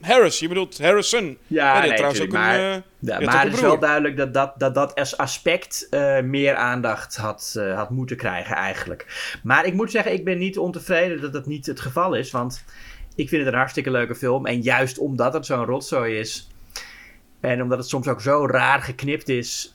Harris, 0.00 0.38
je 0.38 0.48
bedoelt 0.48 0.78
Harrison. 0.78 1.38
Ja, 1.46 1.72
had 1.72 1.82
nee, 1.82 1.92
trouwens 1.92 2.20
ook 2.20 2.30
tuurlijk, 2.30 2.52
een, 2.52 2.60
maar- 2.60 2.72
eh, 2.72 2.82
Ja, 2.98 3.20
maar 3.20 3.44
het 3.44 3.52
is 3.52 3.60
wel 3.60 3.78
duidelijk 3.78 4.16
dat 4.16 4.34
dat, 4.34 4.52
dat, 4.56 4.74
dat 4.74 4.94
als 4.94 5.16
aspect 5.16 5.86
eh, 5.90 6.20
meer 6.20 6.54
aandacht 6.54 7.16
had, 7.16 7.54
eh, 7.58 7.76
had 7.76 7.90
moeten 7.90 8.16
krijgen 8.16 8.56
eigenlijk. 8.56 9.32
Maar 9.42 9.66
ik 9.66 9.74
moet 9.74 9.90
zeggen, 9.90 10.12
ik 10.12 10.24
ben 10.24 10.38
niet 10.38 10.58
ontevreden 10.58 11.20
dat 11.20 11.32
dat 11.32 11.46
niet 11.46 11.66
het 11.66 11.80
geval 11.80 12.14
is. 12.14 12.30
Want 12.30 12.64
ik 13.14 13.28
vind 13.28 13.42
het 13.44 13.52
een 13.52 13.58
hartstikke 13.58 13.90
leuke 13.90 14.14
film. 14.14 14.46
En 14.46 14.60
juist 14.60 14.98
omdat 14.98 15.32
het 15.32 15.46
zo'n 15.46 15.64
rotzooi 15.64 16.18
is... 16.18 16.48
En 17.40 17.62
omdat 17.62 17.78
het 17.78 17.88
soms 17.88 18.08
ook 18.08 18.20
zo 18.20 18.46
raar 18.46 18.80
geknipt 18.80 19.28
is, 19.28 19.74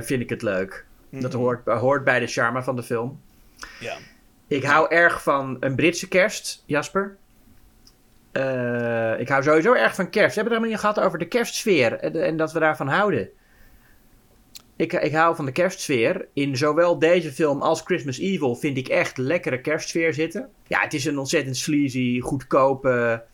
vind 0.00 0.22
ik 0.22 0.30
het 0.30 0.42
leuk. 0.42 0.86
Dat 1.10 1.32
hoort, 1.32 1.66
hoort 1.68 2.04
bij 2.04 2.20
de 2.20 2.26
charme 2.26 2.62
van 2.62 2.76
de 2.76 2.82
film. 2.82 3.20
Ja. 3.80 3.96
Ik 4.46 4.64
hou 4.64 4.90
erg 4.94 5.22
van 5.22 5.56
een 5.60 5.74
Britse 5.74 6.08
kerst, 6.08 6.62
Jasper. 6.66 7.16
Eh, 8.32 9.20
ik 9.20 9.28
hou 9.28 9.42
sowieso 9.42 9.72
erg 9.72 9.94
van 9.94 10.10
kerst. 10.10 10.34
We 10.34 10.40
hebben 10.40 10.52
het 10.52 10.62
helemaal 10.62 10.68
niet 10.68 10.78
gehad 10.78 11.00
over 11.00 11.18
de 11.18 11.28
kerstsfeer 11.28 11.92
en, 11.98 12.22
en 12.22 12.36
dat 12.36 12.52
we 12.52 12.58
daarvan 12.58 12.88
houden. 12.88 13.28
Ik, 14.76 14.92
ik 14.92 15.12
hou 15.14 15.36
van 15.36 15.44
de 15.44 15.52
kerstsfeer. 15.52 16.26
In 16.32 16.56
zowel 16.56 16.98
deze 16.98 17.32
film 17.32 17.62
als 17.62 17.80
Christmas 17.80 18.18
Evil 18.18 18.54
vind 18.56 18.76
ik 18.76 18.88
echt 18.88 19.16
lekkere 19.18 19.60
kerstsfeer 19.60 20.14
zitten. 20.14 20.48
Ja, 20.66 20.80
het 20.80 20.94
is 20.94 21.04
een 21.04 21.18
ontzettend 21.18 21.56
sleazy, 21.56 22.20
goedkope 22.20 23.24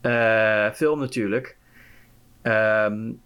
eh, 0.00 0.70
film 0.72 0.98
natuurlijk. 0.98 1.56
Ehm, 2.42 3.08
i- 3.08 3.18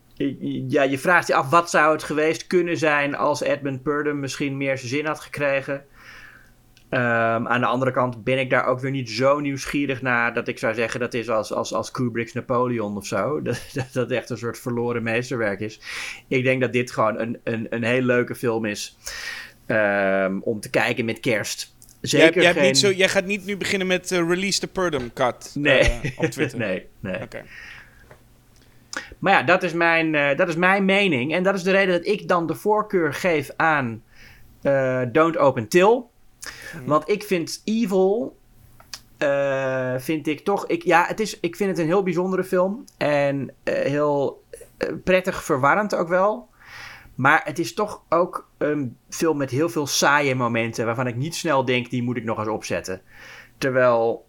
ja, 0.69 0.82
je 0.82 0.99
vraagt 0.99 1.27
je 1.27 1.35
af 1.35 1.51
wat 1.51 1.70
zou 1.70 1.93
het 1.93 2.03
geweest 2.03 2.47
kunnen 2.47 2.77
zijn 2.77 3.16
als 3.16 3.40
Edmund 3.40 3.82
Purdom 3.82 4.20
misschien 4.20 4.57
meer 4.57 4.78
zijn 4.78 4.90
zin 4.90 5.07
had 5.07 5.20
gekregen. 5.20 5.85
Ehm, 6.89 7.47
aan 7.47 7.61
de 7.61 7.66
andere 7.66 7.90
kant 7.90 8.24
ben 8.24 8.39
ik 8.39 8.51
daar 8.51 8.66
ook 8.66 8.81
weer 8.81 8.90
niet 8.90 9.11
zo 9.11 9.40
nieuwsgierig 9.40 10.03
naar 10.03 10.35
dat 10.35 10.49
ik 10.49 10.59
zou 10.59 10.74
zeggen 10.74 11.01
dat 11.01 11.15
is 11.15 11.28
als, 11.28 11.53
als, 11.53 11.73
als 11.73 11.90
Kubrick's 11.90 12.32
Napoleon 12.32 12.97
of 12.97 13.07
zo. 13.07 13.27
Dat, 13.43 13.70
dat 13.73 13.93
dat 13.93 14.11
echt 14.11 14.31
een 14.31 14.39
soort 14.39 14.59
verloren 14.59 15.03
meesterwerk 15.03 15.61
is. 15.61 15.81
Ik 16.28 16.45
denk 16.45 16.61
dat 16.61 16.73
dit 16.73 16.90
gewoon 16.90 17.19
een, 17.20 17.39
een, 17.45 17.66
een 17.70 17.85
heel 17.85 18.03
leuke 18.03 18.35
film 18.35 18.65
is 18.65 18.97
ehm, 19.66 20.39
om 20.40 20.61
te 20.61 20.70
kijken 20.70 21.05
met 21.05 21.20
kerst. 21.20 21.77
Jij, 22.01 22.20
Zeker 22.20 22.43
jij, 22.43 22.53
geen... 22.53 22.62
niet 22.62 22.78
zo, 22.78 22.90
jij 22.90 23.09
gaat 23.09 23.24
niet 23.24 23.47
nu 23.47 23.57
beginnen 23.57 23.86
met 23.86 24.12
eh, 24.12 24.19
Release 24.28 24.61
the 24.61 24.66
Purdom 24.66 25.12
cut 25.12 25.51
Nee, 25.55 25.81
eh, 25.81 26.11
op 26.16 26.24
Twitter. 26.24 26.59
nee, 26.69 26.86
nee. 27.01 27.23
Oké. 27.23 27.43
Maar 29.19 29.32
ja, 29.32 29.43
dat 29.43 29.62
is, 29.62 29.73
mijn, 29.73 30.15
eh, 30.15 30.36
dat 30.36 30.49
is 30.49 30.57
mijn 30.57 30.85
mening. 30.85 31.32
En 31.32 31.43
dat 31.43 31.55
is 31.55 31.62
de 31.62 31.70
reden 31.70 31.95
dat 31.95 32.07
ik 32.07 32.28
dan 32.28 32.47
de 32.47 32.55
voorkeur 32.55 33.15
geef 33.15 33.51
aan 33.57 34.03
eh, 34.62 35.03
Don't 35.12 35.36
Open 35.36 35.69
Till. 35.69 36.03
Want 36.85 37.09
ik 37.09 37.23
vind 37.23 37.62
Evil. 37.65 38.36
eh, 39.19 39.95
vind 39.97 40.27
ik 40.27 40.40
toch. 40.40 40.66
Ik, 40.66 40.82
ja, 40.82 41.05
het 41.07 41.20
is, 41.20 41.40
ik 41.40 41.57
vind 41.57 41.70
het 41.70 41.78
een 41.78 41.86
heel 41.86 42.03
bijzondere 42.03 42.45
film. 42.45 42.85
En 42.97 43.55
heel 43.65 44.43
prettig 45.05 45.45
verwarrend 45.45 45.95
ook 45.95 46.09
wel. 46.09 46.49
Maar 47.15 47.40
het 47.45 47.59
is 47.59 47.74
toch 47.74 48.03
ook 48.09 48.51
een 48.59 48.97
film 49.09 49.36
met 49.36 49.51
heel 49.51 49.69
veel 49.69 49.86
saaie 49.86 50.35
momenten. 50.35 50.86
Waarvan 50.86 51.07
ik 51.07 51.16
niet 51.16 51.35
snel 51.35 51.65
denk, 51.65 51.90
die 51.90 52.03
moet 52.03 52.16
ik 52.16 52.24
nog 52.24 52.39
eens 52.39 52.49
opzetten. 52.49 53.01
Terwijl 53.59 54.27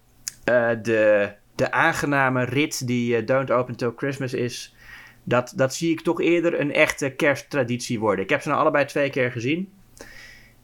de, 0.82 1.32
de 1.56 1.72
aangename 1.72 2.44
rit 2.44 2.88
die 2.88 3.24
Don't 3.24 3.52
Open 3.52 3.76
Till 3.76 3.94
Christmas 3.95 4.34
is. 4.34 4.76
Dat, 5.24 5.54
dat 5.56 5.76
zie 5.76 5.91
ik 5.91 6.02
toch 6.02 6.22
eerder 6.22 6.60
een 6.60 6.74
echte 6.74 7.10
kersttraditie 7.10 8.00
worden. 8.00 8.24
Ik 8.24 8.30
heb 8.30 8.41
ze 8.41 8.48
nou 8.48 8.60
allebei 8.62 8.86
twee 8.86 9.10
keer 9.10 9.32
gezien. 9.32 9.72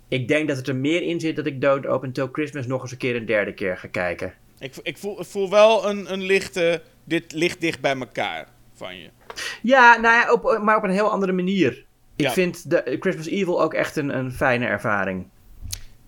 Ik 0.07 0.27
denk 0.27 0.47
dat 0.47 0.57
het 0.57 0.67
er 0.67 0.75
meer 0.75 1.01
in 1.01 1.19
zit 1.19 1.35
dat 1.35 1.45
ik 1.45 1.61
Don't 1.61 1.85
Open 1.87 2.11
Till 2.11 2.29
Christmas 2.31 2.67
nog 2.67 2.81
eens 2.81 2.91
een 2.91 2.97
keer 2.97 3.15
een 3.15 3.25
derde 3.25 3.53
keer 3.53 3.77
ga 3.77 3.87
kijken. 3.87 4.33
Ik, 4.59 4.73
ik, 4.83 4.97
voel, 4.97 5.19
ik 5.19 5.25
voel 5.25 5.49
wel 5.49 5.89
een, 5.89 6.13
een 6.13 6.21
lichte... 6.21 6.81
Dit 7.07 7.33
ligt 7.33 7.61
dicht 7.61 7.81
bij 7.81 7.95
elkaar 7.97 8.47
van 8.73 8.97
je. 8.97 9.09
Ja, 9.61 9.97
nou 9.99 10.15
ja, 10.15 10.31
op, 10.31 10.59
maar 10.63 10.77
op 10.77 10.83
een 10.83 10.89
heel 10.89 11.11
andere 11.11 11.31
manier. 11.31 11.85
Ik 12.15 12.25
Ja. 12.25 12.31
vind 12.31 12.69
de 12.69 12.97
Christmas 12.99 13.27
Evil 13.27 13.61
ook 13.61 13.73
echt 13.73 13.95
een, 13.95 14.17
een 14.17 14.31
fijne 14.31 14.65
ervaring. 14.65 15.27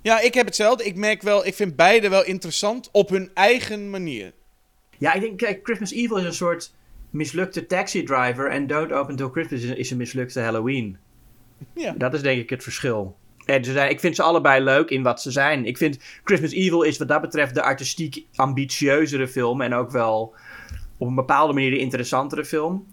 Ja, 0.02 0.20
ik 0.20 0.34
heb 0.34 0.46
hetzelfde. 0.46 0.84
Ik 0.86 0.96
merk 0.96 1.22
wel... 1.22 1.46
Ik 1.46 1.54
vind 1.54 1.76
beide 1.76 2.10
wel 2.10 2.26
interessant 2.26 2.90
op 2.92 3.10
hun 3.10 3.32
eigen 3.34 3.90
manier. 3.90 4.34
Ja, 4.98 5.14
ik 5.14 5.22
denk, 5.22 5.38
kijk, 5.38 5.60
Christmas 5.64 5.92
Evil 5.92 6.18
is 6.18 6.24
een 6.24 6.34
soort 6.34 6.74
mislukte 7.18 7.66
taxi 7.66 8.04
driver. 8.04 8.50
En 8.50 8.68
Don't 8.68 8.92
Open 8.92 9.16
Till 9.16 9.30
Christmas 9.30 9.64
is, 9.64 9.70
is 9.70 9.92
een 9.92 9.98
mislukte 9.98 10.40
Halloween. 10.40 10.98
Ja. 11.74 11.94
Dat 11.98 12.14
is 12.14 12.22
denk 12.22 12.42
ik 12.42 12.50
het 12.50 12.64
verschil. 12.64 13.18
En 13.46 13.64
ze 13.64 13.72
zijn, 13.72 13.90
ik 13.90 14.00
vind 14.00 14.16
ze 14.16 14.24
allebei 14.24 14.64
leuk 14.64 14.90
in 14.90 15.04
wat 15.04 15.22
ze 15.22 15.32
zijn. 15.32 15.66
Ik 15.66 15.78
vind 15.78 16.00
Christmas 16.24 16.52
Evil 16.52 16.82
is 16.82 16.98
wat 16.98 17.08
dat 17.08 17.22
betreft 17.22 17.54
de 17.54 17.62
artistiek 17.62 18.26
ambitieuzere 18.36 19.28
film. 19.28 19.62
En 19.62 19.74
ook 19.74 19.92
wel 19.92 20.36
op 20.98 21.08
een 21.08 21.16
bepaalde 21.16 21.54
manier 21.54 21.70
de 21.70 21.78
interessantere 21.78 22.46
film. 22.46 22.88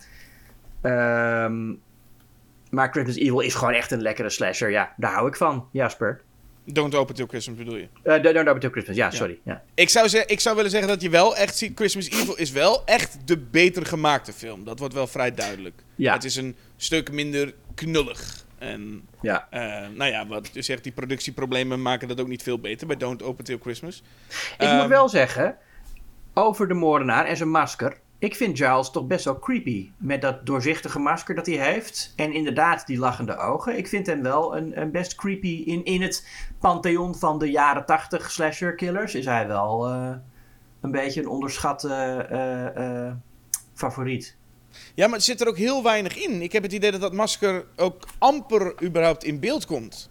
Ehm, 0.81 1.73
maar 2.71 2.91
Christmas 2.91 3.17
Evil 3.17 3.41
is 3.41 3.55
gewoon 3.55 3.75
echt 3.75 3.91
een 3.91 4.03
lekkere 4.03 4.31
slasher. 4.31 4.71
Ja, 4.71 4.95
daar 4.97 5.13
hou 5.13 5.29
ik 5.29 5.37
van, 5.37 5.69
Jasper. 5.71 6.21
Don't 6.65 6.95
Open 6.95 7.15
Till 7.15 7.27
Christmas 7.27 7.57
bedoel 7.59 7.77
je? 7.77 7.89
Eh 8.03 8.23
Don't 8.23 8.49
Open 8.49 8.61
Till 8.61 8.70
Christmas, 8.70 8.97
ja, 8.97 9.11
sorry. 9.11 9.39
Ja. 9.45 9.62
Ik 9.74 9.89
zou, 9.89 10.19
ik 10.27 10.41
zou 10.41 10.57
willen 10.57 10.70
zeggen 10.70 10.89
dat 10.89 11.03
je 11.03 11.09
wel 11.11 11.36
echt 11.36 11.57
ziet... 11.57 11.73
Christmas 11.74 12.09
Evil 12.11 12.36
is 12.36 12.51
wel 12.51 12.85
echt 12.85 13.16
de 13.24 13.39
beter 13.39 13.86
gemaakte 13.86 14.32
film. 14.32 14.65
Dat 14.65 14.78
wordt 14.78 14.95
wel 14.95 15.07
vrij 15.07 15.35
duidelijk. 15.35 15.82
Ja. 15.95 16.12
Het 16.12 16.24
is 16.24 16.36
een 16.36 16.57
stuk 16.77 17.12
minder 17.12 17.55
knullig. 17.74 18.45
En 18.59 19.09
ja. 19.23 19.47
eh, 19.51 19.61
nou 19.95 20.11
ja, 20.11 20.27
wat 20.27 20.51
je 20.53 20.62
zegt, 20.62 20.82
die 20.82 20.93
productieproblemen 20.93 21.82
maken 21.82 22.09
dat 22.09 22.20
ook 22.20 22.28
niet 22.28 22.43
veel 22.43 22.59
beter 22.59 22.86
bij 22.86 22.97
Don't 22.97 23.23
Open 23.23 23.45
Till 23.45 23.59
Christmas. 23.61 24.03
Ik 24.28 24.55
Ehm, 24.59 24.77
moet 24.77 24.89
wel 24.89 25.09
zeggen, 25.09 25.57
over 26.35 26.69
de 26.69 26.74
moordenaar 26.74 27.27
en 27.27 27.36
zijn 27.36 27.51
masker. 27.51 27.97
Ik 28.25 28.37
vind 28.37 28.59
Giles 28.59 28.91
toch 28.91 29.07
best 29.07 29.25
wel 29.25 29.39
creepy. 29.39 29.91
Met 29.97 30.23
dat 30.23 30.47
doorzichtige 30.47 30.99
masker 30.99 31.35
dat 31.35 31.47
hij 31.47 31.73
heeft. 31.73 32.13
En 32.17 32.33
inderdaad, 32.33 32.87
die 32.87 32.99
lachende 32.99 33.37
ogen. 33.37 33.77
Ik 33.77 33.89
vind 33.89 34.07
hem 34.07 34.23
wel 34.23 34.57
een, 34.57 34.81
een 34.81 34.91
best 34.91 35.15
creepy. 35.15 35.63
In, 35.67 35.85
in 35.85 36.03
het 36.03 36.29
pantheon 36.61 37.15
van 37.15 37.39
de 37.39 37.51
jaren 37.51 37.87
80 37.87 38.31
slasher 38.31 38.75
killers 38.75 39.15
is 39.15 39.25
hij 39.25 39.47
wel 39.47 39.89
eh, 39.89 40.11
een 40.81 40.91
beetje 40.91 41.21
een 41.21 41.29
onderschatte 41.29 41.95
eh, 42.31 43.07
eh, 43.07 43.15
favoriet. 43.75 44.37
Ja, 44.95 45.07
maar 45.07 45.17
er 45.17 45.25
zit 45.25 45.41
er 45.41 45.49
ook 45.49 45.59
heel 45.59 45.83
weinig 45.83 46.17
in. 46.17 46.43
Ik 46.43 46.53
heb 46.53 46.63
het 46.63 46.73
idee 46.73 46.91
dat 46.91 47.01
dat 47.01 47.13
masker 47.13 47.67
ook 47.77 48.09
amper 48.19 48.83
überhaupt 48.83 49.25
in 49.25 49.41
beeld 49.41 49.67
komt. 49.67 50.11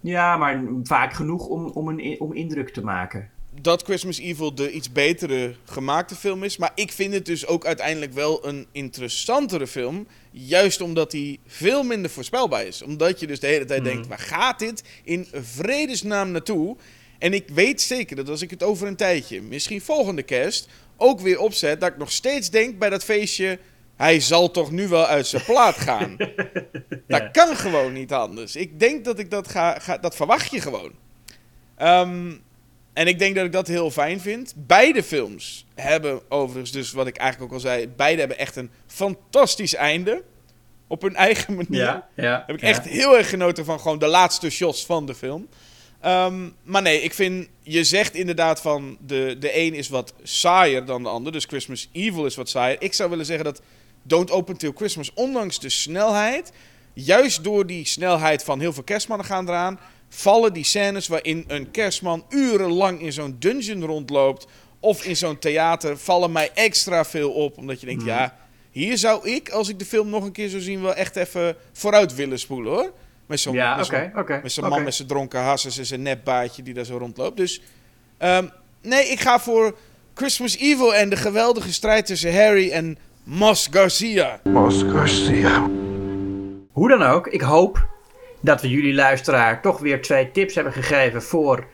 Ja, 0.00 0.36
maar 0.36 0.62
vaak 0.82 1.12
genoeg 1.12 1.46
om, 1.46 1.66
om, 1.66 1.88
een, 1.88 2.20
om 2.20 2.32
indruk 2.32 2.70
te 2.70 2.84
maken. 2.84 3.30
Dat 3.60 3.82
Christmas 3.82 4.18
Evil 4.18 4.54
de 4.54 4.72
iets 4.72 4.92
betere 4.92 5.54
gemaakte 5.64 6.14
film 6.14 6.44
is. 6.44 6.56
Maar 6.56 6.72
ik 6.74 6.92
vind 6.92 7.14
het 7.14 7.26
dus 7.26 7.46
ook 7.46 7.66
uiteindelijk 7.66 8.12
wel 8.12 8.46
een 8.46 8.66
interessantere 8.72 9.66
film. 9.66 10.06
Juist 10.30 10.80
omdat 10.80 11.12
hij 11.12 11.38
veel 11.46 11.82
minder 11.82 12.10
voorspelbaar 12.10 12.66
is. 12.66 12.82
Omdat 12.82 13.20
je 13.20 13.26
dus 13.26 13.40
de 13.40 13.46
hele 13.46 13.64
tijd 13.64 13.84
denkt, 13.84 14.06
waar 14.06 14.18
gaat 14.18 14.58
dit 14.58 14.82
in 15.04 15.26
vredesnaam 15.32 16.30
naartoe? 16.30 16.76
En 17.18 17.32
ik 17.32 17.48
weet 17.48 17.80
zeker 17.80 18.16
dat 18.16 18.28
als 18.28 18.42
ik 18.42 18.50
het 18.50 18.62
over 18.62 18.86
een 18.86 18.96
tijdje, 18.96 19.42
misschien 19.42 19.80
volgende 19.80 20.22
kerst, 20.22 20.68
ook 20.96 21.20
weer 21.20 21.40
opzet, 21.40 21.80
dat 21.80 21.90
ik 21.90 21.96
nog 21.96 22.12
steeds 22.12 22.50
denk 22.50 22.78
bij 22.78 22.90
dat 22.90 23.04
feestje, 23.04 23.58
hij 23.96 24.20
zal 24.20 24.50
toch 24.50 24.70
nu 24.70 24.88
wel 24.88 25.06
uit 25.06 25.26
zijn 25.26 25.44
plaat 25.44 25.76
gaan. 25.76 26.16
Dat 27.08 27.30
kan 27.30 27.56
gewoon 27.56 27.92
niet 27.92 28.12
anders. 28.12 28.56
Ik 28.56 28.80
denk 28.80 29.04
dat 29.04 29.18
ik 29.18 29.30
dat 29.30 29.48
ga, 29.48 29.78
ga 29.78 29.98
dat 29.98 30.16
verwacht 30.16 30.50
je 30.50 30.60
gewoon. 30.60 30.92
Ehm, 31.76 32.32
en 32.96 33.06
ik 33.06 33.18
denk 33.18 33.34
dat 33.34 33.44
ik 33.44 33.52
dat 33.52 33.66
heel 33.66 33.90
fijn 33.90 34.20
vind. 34.20 34.52
Beide 34.56 35.02
films 35.02 35.66
hebben 35.74 36.20
overigens, 36.28 36.72
dus 36.72 36.92
wat 36.92 37.06
ik 37.06 37.16
eigenlijk 37.16 37.52
ook 37.52 37.58
al 37.58 37.64
zei, 37.64 37.88
beide 37.88 38.18
hebben 38.18 38.38
echt 38.38 38.56
een 38.56 38.70
fantastisch 38.86 39.74
einde. 39.74 40.22
Op 40.86 41.02
hun 41.02 41.14
eigen 41.16 41.54
manier. 41.62 42.02
ja. 42.14 42.44
Heb 42.46 42.56
ik 42.56 42.62
echt 42.62 42.84
heel 42.84 43.16
erg 43.16 43.28
genoten 43.28 43.64
van 43.64 43.80
gewoon 43.80 43.98
de 43.98 44.06
laatste 44.06 44.50
shots 44.50 44.86
van 44.86 45.06
de 45.06 45.14
film. 45.14 45.48
Ehm, 46.00 46.48
maar 46.62 46.82
nee, 46.82 47.00
ik 47.00 47.14
vind, 47.14 47.48
je 47.62 47.84
zegt 47.84 48.14
inderdaad 48.14 48.60
van 48.60 48.96
de, 49.06 49.36
de 49.38 49.58
een 49.58 49.74
is 49.74 49.88
wat 49.88 50.14
saaier 50.22 50.84
dan 50.84 51.02
de 51.02 51.08
ander. 51.08 51.32
Dus 51.32 51.44
Christmas 51.44 51.88
Evil 51.92 52.26
is 52.26 52.36
wat 52.36 52.48
saaier. 52.48 52.82
Ik 52.82 52.92
zou 52.92 53.10
willen 53.10 53.26
zeggen 53.26 53.44
dat 53.44 53.62
Don't 54.02 54.30
Open 54.30 54.56
Till 54.56 54.72
Christmas, 54.74 55.12
ondanks 55.14 55.60
de 55.60 55.68
snelheid, 55.70 56.52
juist 56.92 57.44
door 57.44 57.66
die 57.66 57.86
snelheid 57.86 58.44
van 58.44 58.60
heel 58.60 58.72
veel 58.72 58.82
kerstmannen 58.82 59.26
gaan 59.26 59.48
eraan, 59.48 59.80
vallen 60.08 60.52
die 60.52 60.64
scènes 60.64 61.08
waarin 61.08 61.44
een 61.48 61.70
kerstman 61.70 62.24
urenlang 62.28 63.00
in 63.00 63.12
zo'n 63.12 63.36
dungeon 63.38 63.84
rondloopt 63.84 64.46
of 64.80 65.04
in 65.04 65.16
zo'n 65.16 65.38
theater, 65.38 65.98
vallen 65.98 66.32
mij 66.32 66.50
extra 66.54 67.04
veel 67.04 67.30
op. 67.30 67.58
Omdat 67.58 67.80
je 67.80 67.86
denkt, 67.86 68.04
ja, 68.04 68.36
hier 68.70 68.98
zou 68.98 69.28
ik, 69.30 69.48
als 69.50 69.68
ik 69.68 69.78
de 69.78 69.84
film 69.84 70.08
nog 70.08 70.24
een 70.24 70.32
keer 70.32 70.48
zou 70.48 70.62
zien, 70.62 70.82
wel 70.82 70.94
echt 70.94 71.16
even 71.16 71.56
vooruit 71.72 72.14
willen 72.14 72.38
spoelen 72.38 72.72
hoor. 72.72 72.92
Met 73.26 73.40
zo'n 73.40 73.54
Ja, 73.54 73.76
met 73.76 73.86
zo'n- 73.86 73.94
oké, 73.96 74.18
oké, 74.18 74.40
met 74.42 74.52
zo'n 74.52 74.64
oké. 74.64 74.74
man 74.74 74.84
met 74.84 74.94
zijn 74.94 75.08
dronken 75.08 75.40
hasses 75.40 75.78
en 75.78 75.86
zijn 75.86 76.02
nepbaardje 76.02 76.62
die 76.62 76.74
daar 76.74 76.84
zo 76.84 76.96
rondloopt. 76.96 77.36
Dus 77.36 77.60
ehm, 78.18 78.46
nee, 78.82 79.04
ik 79.06 79.20
ga 79.20 79.38
voor 79.40 79.76
Christmas 80.14 80.56
Evil 80.56 80.94
en 80.94 81.08
de 81.10 81.16
geweldige 81.16 81.72
strijd 81.72 82.06
tussen 82.06 82.34
Harry 82.34 82.70
en 82.70 82.98
Mos 83.24 83.68
Garcia. 83.70 84.40
Hoe 86.72 86.88
dan 86.88 87.02
ook, 87.02 87.26
ik 87.26 87.40
hoop 87.40 87.86
dat 88.46 88.60
we 88.60 88.68
jullie 88.68 88.94
luisteraar 88.94 89.62
toch 89.62 89.78
weer 89.78 90.02
twee 90.02 90.30
tips 90.30 90.54
hebben 90.54 90.72
gegeven 90.72 91.22
voor 91.22 91.64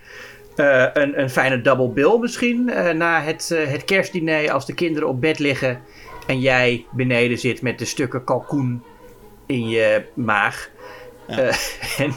Eh, 0.56 0.86
een, 0.92 1.20
een 1.20 1.30
fijne 1.30 1.60
double 1.60 1.88
bill 1.88 2.18
misschien. 2.18 2.70
eh, 2.70 2.94
na 2.94 3.22
het, 3.22 3.50
eh, 3.50 3.66
het 3.66 3.84
kerstdiner 3.84 4.50
als 4.50 4.66
de 4.66 4.74
kinderen 4.74 5.08
op 5.08 5.20
bed 5.20 5.38
liggen. 5.38 5.80
En 6.26 6.40
jij 6.40 6.86
beneden 6.90 7.38
zit 7.38 7.62
met 7.62 7.78
de 7.78 7.84
stukken 7.84 8.24
kalkoen 8.24 8.82
in 9.46 9.68
je 9.68 10.02
maag. 10.14 10.70
En, 11.98 12.14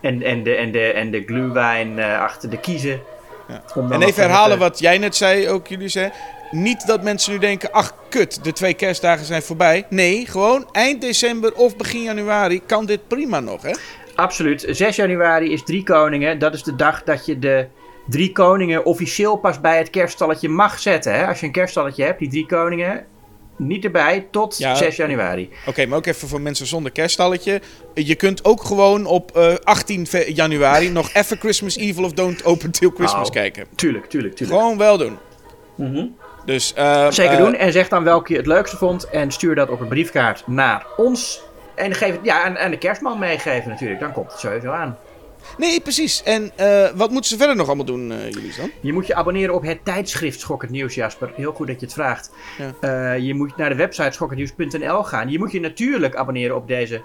en, 0.00 0.22
en, 0.22 0.42
de, 0.42 0.54
en, 0.54 0.72
de, 0.72 0.92
en 0.92 1.10
de 1.10 1.24
eh, 1.96 2.20
achter 2.20 2.50
de 2.50 2.58
kiezen. 2.58 3.00
Ja. 3.48 3.62
En 3.90 4.02
even 4.02 4.22
herhalen 4.22 4.58
wat 4.58 4.78
jij 4.78 4.98
net 4.98 5.16
zei, 5.16 5.48
ook 5.48 5.66
jullie 5.66 5.88
zei. 5.88 6.10
Niet 6.50 6.86
dat 6.86 7.02
mensen 7.02 7.32
nu 7.32 7.38
denken, 7.38 7.72
ach 7.72 7.94
kut, 8.08 8.44
de 8.44 8.52
twee 8.52 8.74
kerstdagen 8.74 9.26
zijn 9.26 9.42
voorbij. 9.42 9.86
Nee, 9.88 10.26
gewoon 10.26 10.68
eind 10.72 11.00
december 11.00 11.54
of 11.54 11.76
begin 11.76 12.02
januari 12.02 12.60
kan 12.66 12.86
dit 12.86 13.08
prima 13.08 13.40
nog, 13.40 13.62
hè? 13.62 13.72
Absoluut. 14.14 14.64
6 14.68 14.96
januari 14.96 15.52
is 15.52 15.62
Drie 15.64 15.82
Koningen. 15.82 16.38
Dat 16.38 16.54
is 16.54 16.62
de 16.62 16.76
dag 16.76 17.02
dat 17.02 17.26
je 17.26 17.38
de 17.38 17.66
Drie 18.06 18.32
Koningen 18.32 18.84
officieel 18.84 19.36
pas 19.36 19.60
bij 19.60 19.78
het 19.78 19.90
kerststalletje 19.90 20.48
mag 20.48 20.78
zetten. 20.78 21.14
Hè? 21.14 21.26
Als 21.26 21.40
je 21.40 21.46
een 21.46 21.52
kerststalletje 21.52 22.04
hebt, 22.04 22.18
die 22.18 22.28
Drie 22.28 22.46
Koningen 22.46 23.04
niet 23.56 23.84
erbij 23.84 24.26
tot 24.30 24.58
Ja. 24.58 24.74
6 24.74 24.96
januari. 24.96 25.50
Oké, 25.66 25.86
maar 25.86 25.98
ook 25.98 26.06
even 26.06 26.28
voor 26.28 26.40
mensen 26.40 26.66
zonder 26.66 26.92
kerststalletje. 26.92 27.60
Je 27.94 28.14
kunt 28.14 28.44
ook 28.44 28.62
gewoon 28.64 29.06
op 29.06 29.36
eh, 29.36 29.54
18 29.62 30.06
fe- 30.06 30.32
januari 30.34 30.88
nog 30.90 31.10
even 31.14 31.36
Christmas 31.38 31.76
Evil 31.76 32.04
of 32.04 32.12
Don't 32.12 32.44
Open 32.44 32.70
Till 32.70 32.90
Christmas 32.94 33.26
Oh. 33.28 33.34
kijken. 33.34 33.66
Tuurlijk, 33.74 34.06
tuurlijk, 34.08 34.34
tuurlijk. 34.36 34.58
Gewoon 34.60 34.78
wel 34.78 34.98
doen. 34.98 35.18
Dus, 36.50 36.74
eh, 36.74 37.10
Zeker 37.10 37.32
eh, 37.32 37.38
doen. 37.38 37.54
En 37.54 37.72
zeg 37.72 37.88
dan 37.88 38.04
welke 38.04 38.32
je 38.32 38.38
het 38.38 38.46
leukste 38.46 38.76
vond. 38.76 39.10
En 39.10 39.30
stuur 39.30 39.54
dat 39.54 39.70
op 39.70 39.80
een 39.80 39.88
briefkaart 39.88 40.46
naar 40.46 40.86
ons. 40.96 41.42
En 41.74 41.94
geef 41.94 42.12
het 42.12 42.20
ja, 42.22 42.42
aan, 42.42 42.58
aan 42.58 42.70
de 42.70 42.78
kerstman 42.78 43.18
meegeven 43.18 43.70
natuurlijk. 43.70 44.00
Dan 44.00 44.12
komt 44.12 44.30
het 44.30 44.40
sowieso 44.40 44.70
aan. 44.70 44.98
Nee, 45.58 45.80
precies. 45.80 46.22
En 46.22 46.50
eh, 46.56 46.90
wat 46.94 47.10
moeten 47.10 47.30
ze 47.30 47.36
verder 47.36 47.56
nog 47.56 47.66
allemaal 47.66 47.84
doen, 47.84 48.12
eh, 48.12 48.30
jullie 48.30 48.54
dan? 48.56 48.70
Je 48.80 48.92
moet 48.92 49.06
je 49.06 49.14
abonneren 49.14 49.54
op 49.54 49.62
het 49.62 49.84
tijdschrift 49.84 50.40
Schokkend 50.40 50.70
Nieuws, 50.70 50.94
Jasper. 50.94 51.32
Heel 51.36 51.52
goed 51.52 51.66
dat 51.66 51.80
je 51.80 51.86
het 51.86 51.94
vraagt. 51.94 52.30
Ja. 52.58 53.14
Eh, 53.14 53.18
je 53.18 53.34
moet 53.34 53.56
naar 53.56 53.68
de 53.68 53.74
website 53.74 54.10
schokkendnieuws.nl 54.10 55.02
gaan. 55.02 55.30
Je 55.30 55.38
moet 55.38 55.52
je 55.52 55.60
natuurlijk 55.60 56.14
abonneren 56.14 56.56
op 56.56 56.68
deze 56.68 57.02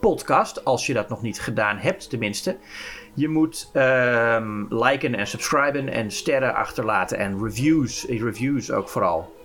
podcast, 0.00 0.64
als 0.64 0.86
je 0.86 0.92
dat 0.92 1.08
nog 1.08 1.22
niet 1.22 1.40
gedaan 1.40 1.78
hebt 1.78 2.10
tenminste. 2.10 2.56
Je 3.14 3.28
moet 3.28 3.70
ehm, 3.72 4.64
liken 4.68 5.14
en 5.14 5.26
subscriben 5.26 5.88
en 5.88 6.10
sterren 6.10 6.54
achterlaten 6.54 7.18
en 7.18 7.44
reviews, 7.44 8.06
eh, 8.06 8.22
reviews 8.22 8.70
ook 8.70 8.88
vooral. 8.88 9.36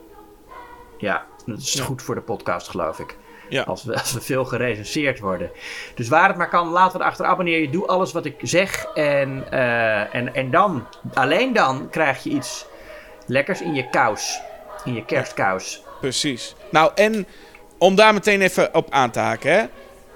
Ja, 0.98 1.26
dat 1.46 1.58
is 1.58 1.74
Ja. 1.74 1.84
goed 1.84 2.02
voor 2.02 2.16
de 2.16 2.22
podcast 2.22 2.68
geloof 2.68 3.00
ik. 3.00 3.18
Ja. 3.50 3.64
Als 3.64 3.84
we, 3.84 3.94
als 4.00 4.14
we 4.14 4.22
veel 4.22 4.46
gerecenseerd 4.46 5.20
worden. 5.20 5.52
Dus 5.96 6.08
waar 6.08 6.28
het 6.28 6.38
maar 6.38 6.50
kan, 6.50 6.68
laat 6.68 6.94
wat 6.94 7.02
achter. 7.02 7.26
Abonneer 7.26 7.60
je. 7.60 7.70
Doe 7.70 7.88
alles 7.88 8.12
wat 8.12 8.26
ik 8.26 8.36
zeg. 8.42 8.86
En, 8.86 9.52
eh, 9.52 10.16
en, 10.16 10.34
en 10.36 10.52
dan, 10.52 10.88
alleen 11.14 11.54
dan, 11.54 11.90
krijg 11.90 12.24
je 12.24 12.30
iets 12.30 12.66
lekkers 13.26 13.62
in 13.62 13.74
je 13.74 13.90
kous. 13.90 14.40
In 14.84 14.94
je 14.94 15.06
kerstkous. 15.06 15.84
Precies. 16.00 16.56
Nou, 16.72 16.92
en 16.96 17.28
om 17.78 17.96
daar 17.96 18.14
meteen 18.14 18.42
even 18.42 18.74
op 18.74 18.92
aan 18.92 19.12
te 19.12 19.20
haken, 19.20 19.52
hè. 19.52 19.66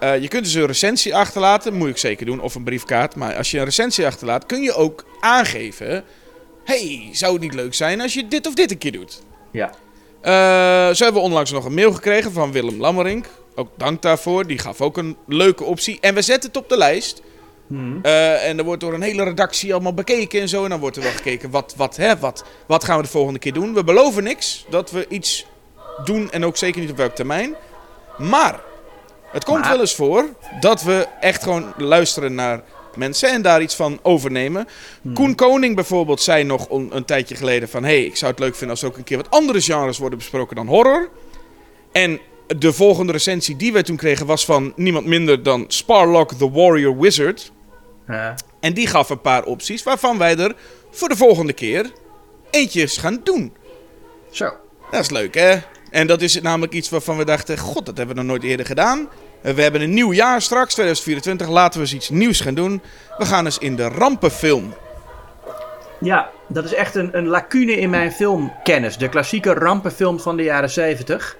Eh, 0.02 0.22
je 0.22 0.28
kunt 0.28 0.44
dus 0.44 0.54
een 0.54 0.66
recensie 0.66 1.16
achterlaten, 1.16 1.74
moet 1.74 1.90
ik 1.90 1.98
zeker 1.98 2.26
doen, 2.26 2.42
of 2.42 2.56
een 2.56 2.64
briefkaart. 2.64 3.16
Maar 3.16 3.36
als 3.36 3.52
je 3.52 3.58
een 3.58 3.66
recensie 3.66 4.06
achterlaat, 4.06 4.46
kun 4.46 4.62
je 4.62 4.74
ook 4.74 5.06
aangeven... 5.20 6.04
hey, 6.64 7.10
zou 7.12 7.34
het 7.34 7.42
niet 7.42 7.54
leuk 7.54 7.74
zijn 7.74 8.02
als 8.02 8.14
je 8.14 8.28
dit 8.28 8.48
of 8.48 8.54
dit 8.54 8.72
een 8.72 8.78
keer 8.78 8.92
doet? 8.92 9.22
Ja. 9.52 9.72
Eh, 10.22 10.96
zo 10.96 11.04
hebben 11.04 11.22
we 11.22 11.28
onlangs 11.28 11.52
nog 11.52 11.66
een 11.66 11.74
mail 11.74 11.94
gekregen 11.94 12.32
van 12.32 12.52
Willem 12.52 12.80
Lammerink. 12.80 13.26
Ook 13.56 13.70
dank 13.78 14.02
daarvoor. 14.02 14.48
Die 14.48 14.58
gaf 14.58 14.82
ook 14.82 14.98
een 14.98 15.18
leuke 15.28 15.64
optie. 15.64 15.98
En 16.00 16.14
we 16.14 16.22
zetten 16.22 16.50
het 16.50 16.60
op 16.60 16.70
de 16.70 16.78
lijst. 16.78 17.22
Eh, 18.02 18.48
en 18.48 18.58
er 18.58 18.64
wordt 18.64 18.82
door 18.82 18.94
een 18.94 19.02
hele 19.02 19.24
redactie 19.24 19.74
allemaal 19.74 19.94
bekeken 19.94 20.42
en 20.42 20.50
zo. 20.50 20.64
En 20.64 20.70
dan 20.70 20.80
wordt 20.80 20.98
er 20.98 21.04
wel 21.04 21.12
gekeken, 21.12 21.50
wat, 21.50 21.74
wat, 21.78 21.96
hè, 21.96 22.20
wat, 22.20 22.46
wat 22.68 22.84
gaan 22.84 22.98
we 22.98 23.04
de 23.04 23.10
volgende 23.10 23.40
keer 23.40 23.54
doen? 23.54 23.74
We 23.74 23.84
beloven 23.84 24.24
niks 24.24 24.66
dat 24.70 24.92
we 24.92 25.06
iets 25.10 25.46
doen 26.04 26.32
en 26.32 26.46
ook 26.46 26.58
zeker 26.58 26.82
niet 26.82 26.92
op 26.92 26.98
welk 26.98 27.16
termijn. 27.16 27.56
Maar 28.18 28.60
het 29.32 29.44
komt 29.44 29.60
Maar? 29.60 29.70
wel 29.70 29.80
eens 29.80 29.96
voor 29.96 30.26
dat 30.60 30.84
we 30.84 31.08
echt 31.20 31.44
gewoon 31.44 31.74
luisteren 31.78 32.36
naar 32.36 32.62
mensen 32.96 33.30
en 33.30 33.42
daar 33.42 33.62
iets 33.62 33.76
van 33.76 34.00
overnemen. 34.02 34.68
Koen 35.14 35.36
Koning 35.36 35.76
bijvoorbeeld 35.76 36.22
zei 36.22 36.44
nog 36.44 36.70
een 36.70 37.06
tijdje 37.06 37.36
geleden 37.36 37.70
van... 37.70 37.84
hey, 37.84 38.04
ik 38.04 38.16
zou 38.16 38.32
het 38.32 38.40
leuk 38.40 38.56
vinden 38.56 38.70
als 38.70 38.82
er 38.82 38.88
ook 38.88 38.98
een 38.98 39.04
keer 39.04 39.18
wat 39.18 39.30
andere 39.30 39.62
genres 39.62 39.98
worden 39.98 40.18
besproken 40.18 40.56
dan 40.56 40.68
horror. 40.68 41.10
En 41.92 42.20
de 42.58 42.74
volgende 42.74 43.12
recensie 43.12 43.56
die 43.56 43.74
wij 43.74 43.84
toen 43.84 43.96
kregen 43.96 44.26
was 44.26 44.46
van 44.46 44.74
niemand 44.76 45.06
minder 45.06 45.44
dan 45.44 45.66
Sparlock 45.68 46.34
the 46.34 46.52
Warrior 46.52 47.00
Wizard. 47.00 47.52
Ja. 48.08 48.36
En 48.60 48.74
die 48.74 48.88
gaf 48.88 49.10
een 49.10 49.22
paar 49.22 49.44
opties 49.44 49.84
waarvan 49.84 50.18
wij 50.18 50.38
er 50.38 50.56
voor 50.92 51.10
de 51.10 51.16
volgende 51.16 51.54
keer 51.54 51.92
eentjes 52.50 52.98
gaan 52.98 53.22
doen. 53.24 53.54
Zo. 54.32 54.54
Dat 54.92 55.00
is 55.00 55.10
leuk, 55.10 55.36
hè? 55.36 55.58
En 55.92 56.08
dat 56.08 56.22
is 56.22 56.42
namelijk 56.42 56.74
iets 56.74 56.90
waarvan 56.90 57.18
we 57.18 57.26
dachten: 57.26 57.58
God, 57.58 57.86
dat 57.86 57.98
hebben 57.98 58.16
we 58.16 58.22
nog 58.22 58.32
nooit 58.32 58.44
eerder 58.44 58.66
gedaan. 58.66 59.10
Eh, 59.42 59.54
We 59.54 59.62
hebben 59.62 59.82
een 59.82 59.94
nieuw 59.94 60.14
jaar 60.14 60.42
straks, 60.42 60.74
2024. 60.74 61.48
Laten 61.50 61.74
we 61.80 61.86
eens 61.86 61.94
iets 61.96 62.10
nieuws 62.10 62.40
gaan 62.42 62.54
doen. 62.54 62.82
We 63.18 63.26
gaan 63.26 63.46
eens 63.46 63.58
in 63.58 63.76
de 63.76 63.88
rampenfilm. 63.88 64.74
Ja, 66.00 66.30
dat 66.48 66.66
is 66.66 66.74
echt 66.74 66.96
een, 66.96 67.18
een 67.18 67.28
lacune 67.28 67.72
in 67.72 67.90
mijn 67.90 68.12
filmkennis. 68.12 68.98
De 68.98 69.10
klassieke 69.10 69.54
rampenfilms 69.54 70.24
van 70.24 70.38
de 70.38 70.44
jaren 70.44 70.70
70. 70.70 71.38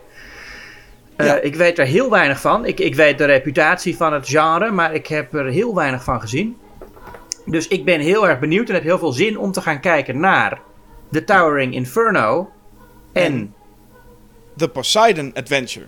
Eh, 1.16 1.26
Ja. 1.26 1.36
Ik 1.36 1.56
weet 1.56 1.80
er 1.80 1.86
heel 1.86 2.10
weinig 2.10 2.42
van. 2.42 2.66
Ik, 2.66 2.80
ik 2.80 2.96
weet 2.96 3.18
de 3.18 3.26
reputatie 3.26 3.98
van 3.98 4.14
het 4.14 4.28
genre, 4.30 4.72
maar 4.72 4.94
ik 4.94 5.08
heb 5.08 5.34
er 5.34 5.46
heel 5.46 5.76
weinig 5.76 6.04
van 6.04 6.22
gezien. 6.22 6.58
Dus 7.46 7.68
ik 7.68 7.86
ben 7.86 8.00
heel 8.00 8.28
erg 8.28 8.40
benieuwd 8.40 8.68
en 8.68 8.74
heb 8.74 8.84
heel 8.84 9.00
veel 9.00 9.12
zin 9.12 9.38
om 9.38 9.52
te 9.52 9.62
gaan 9.62 9.80
kijken 9.80 10.20
naar 10.20 10.60
The 11.12 11.24
Towering 11.24 11.74
Inferno. 11.74 12.50
En- 13.14 13.54
The 14.62 14.68
Poseidon 14.70 15.32
Adventure. 15.36 15.86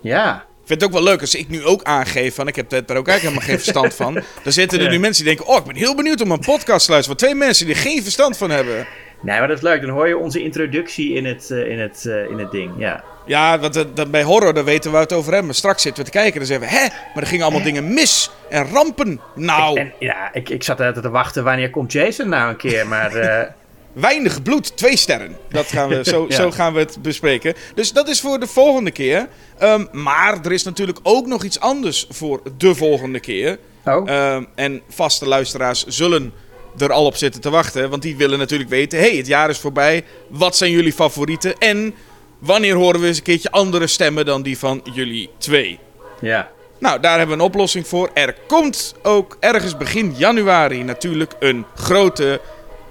ja, 0.00 0.34
Ik 0.36 0.66
vind 0.76 0.80
het 0.80 0.84
ook 0.84 0.96
wel 1.02 1.02
leuk 1.12 1.20
als 1.20 1.34
ik 1.34 1.48
nu 1.48 1.64
ook 1.64 1.82
aangeef 1.82 2.34
van 2.34 2.48
ik 2.48 2.56
heb 2.56 2.68
daar 2.70 2.80
ook 2.80 3.08
eigenlijk 3.08 3.20
helemaal 3.22 3.42
geen 3.42 3.58
verstand 3.58 3.94
van. 3.94 4.14
Dan 4.44 4.52
zitten 4.52 4.78
er 4.78 4.84
Ja. 4.84 4.90
nu 4.90 4.98
mensen 4.98 5.24
die 5.24 5.34
denken, 5.36 5.52
oh 5.54 5.58
ik 5.60 5.64
ben 5.64 5.76
heel 5.76 5.94
benieuwd 5.94 6.20
om 6.20 6.30
een 6.30 6.38
podcast 6.38 6.84
te 6.86 6.90
luisteren. 6.92 7.04
Van 7.18 7.28
twee 7.28 7.34
mensen 7.46 7.66
die 7.66 7.74
er 7.74 7.80
geen 7.80 8.02
verstand 8.02 8.36
van 8.36 8.50
hebben. 8.50 8.86
nee, 9.20 9.38
maar 9.38 9.48
dat 9.48 9.56
is 9.56 9.62
leuk. 9.62 9.80
Dan 9.80 9.90
hoor 9.90 10.08
je 10.08 10.16
onze 10.18 10.42
introductie 10.42 11.14
in 11.14 11.24
het, 11.24 11.50
eh, 11.50 11.70
in 11.70 11.78
het, 11.80 12.06
eh, 12.06 12.30
in 12.30 12.38
het 12.38 12.50
ding. 12.50 12.70
Ja. 12.78 13.04
Ja, 13.26 13.58
want 13.58 13.74
dat- 13.94 14.10
bij 14.10 14.22
horror 14.22 14.54
daar 14.54 14.64
weten 14.64 14.84
we 14.84 14.90
waar 14.96 15.02
het 15.06 15.12
over 15.12 15.28
hebben. 15.28 15.46
Maar 15.46 15.54
straks 15.54 15.82
zitten 15.82 16.04
we 16.04 16.10
te 16.10 16.16
kijken 16.18 16.32
en 16.32 16.38
dan 16.38 16.46
zeggen 16.48 16.68
we, 16.68 16.74
hè, 16.74 16.86
maar 17.14 17.22
er 17.22 17.28
gingen 17.28 17.44
allemaal 17.44 17.62
dingen 17.62 17.92
mis 17.94 18.30
en 18.50 18.66
rampen. 18.72 19.20
Nou, 19.34 19.78
En 19.80 19.92
ja, 19.98 20.32
ik, 20.32 20.48
ik 20.48 20.62
zat 20.62 20.80
altijd 20.80 21.02
te 21.04 21.10
wachten 21.10 21.44
wanneer 21.44 21.70
komt 21.70 21.92
Jason 21.92 22.28
nou 22.28 22.50
een 22.50 22.56
keer, 22.56 22.86
maar... 22.86 23.12
weinig 23.92 24.42
bloed, 24.42 24.76
twee 24.76 24.96
sterren. 24.96 25.36
Dat 25.48 25.66
gaan 25.66 25.88
we, 25.88 26.00
zo, 26.04 26.26
Ja. 26.28 26.34
zo 26.36 26.50
gaan 26.50 26.72
we 26.72 26.78
het 26.78 26.98
bespreken. 27.02 27.54
Dus 27.74 27.92
dat 27.92 28.08
is 28.08 28.20
voor 28.20 28.40
de 28.40 28.46
volgende 28.46 28.90
keer. 28.90 29.28
Ehm, 29.58 29.84
maar 29.92 30.38
er 30.44 30.52
is 30.52 30.62
natuurlijk 30.62 30.98
ook 31.02 31.26
nog 31.26 31.44
iets 31.44 31.60
anders 31.60 32.06
voor 32.10 32.40
de 32.56 32.74
volgende 32.74 33.20
keer. 33.20 33.58
oh, 33.84 34.08
Ehm, 34.10 34.44
en 34.54 34.80
vaste 34.88 35.26
luisteraars 35.28 35.84
zullen 35.86 36.32
er 36.78 36.92
al 36.92 37.04
op 37.06 37.16
zitten 37.16 37.40
te 37.40 37.50
wachten. 37.50 37.90
Want 37.90 38.02
die 38.02 38.16
willen 38.16 38.38
natuurlijk 38.38 38.70
weten: 38.70 38.98
hey, 38.98 39.16
het 39.16 39.26
jaar 39.26 39.50
is 39.50 39.58
voorbij. 39.58 40.04
Wat 40.28 40.56
zijn 40.56 40.70
jullie 40.70 40.92
favorieten? 40.92 41.58
En 41.58 41.94
wanneer 42.38 42.74
horen 42.74 43.00
we 43.00 43.06
eens 43.06 43.16
een 43.16 43.22
keertje 43.22 43.50
andere 43.50 43.86
stemmen 43.86 44.24
dan 44.26 44.42
die 44.42 44.58
van 44.58 44.80
jullie 44.94 45.30
twee? 45.38 45.78
ja. 46.20 46.50
Nou, 46.80 47.00
daar 47.00 47.18
hebben 47.18 47.36
we 47.36 47.42
een 47.42 47.48
oplossing 47.48 47.86
voor. 47.86 48.10
Er 48.14 48.36
komt 48.46 48.94
ook 49.02 49.36
ergens 49.40 49.76
begin 49.76 50.14
januari 50.16 50.82
natuurlijk 50.82 51.32
een 51.38 51.64
grote, 51.74 52.40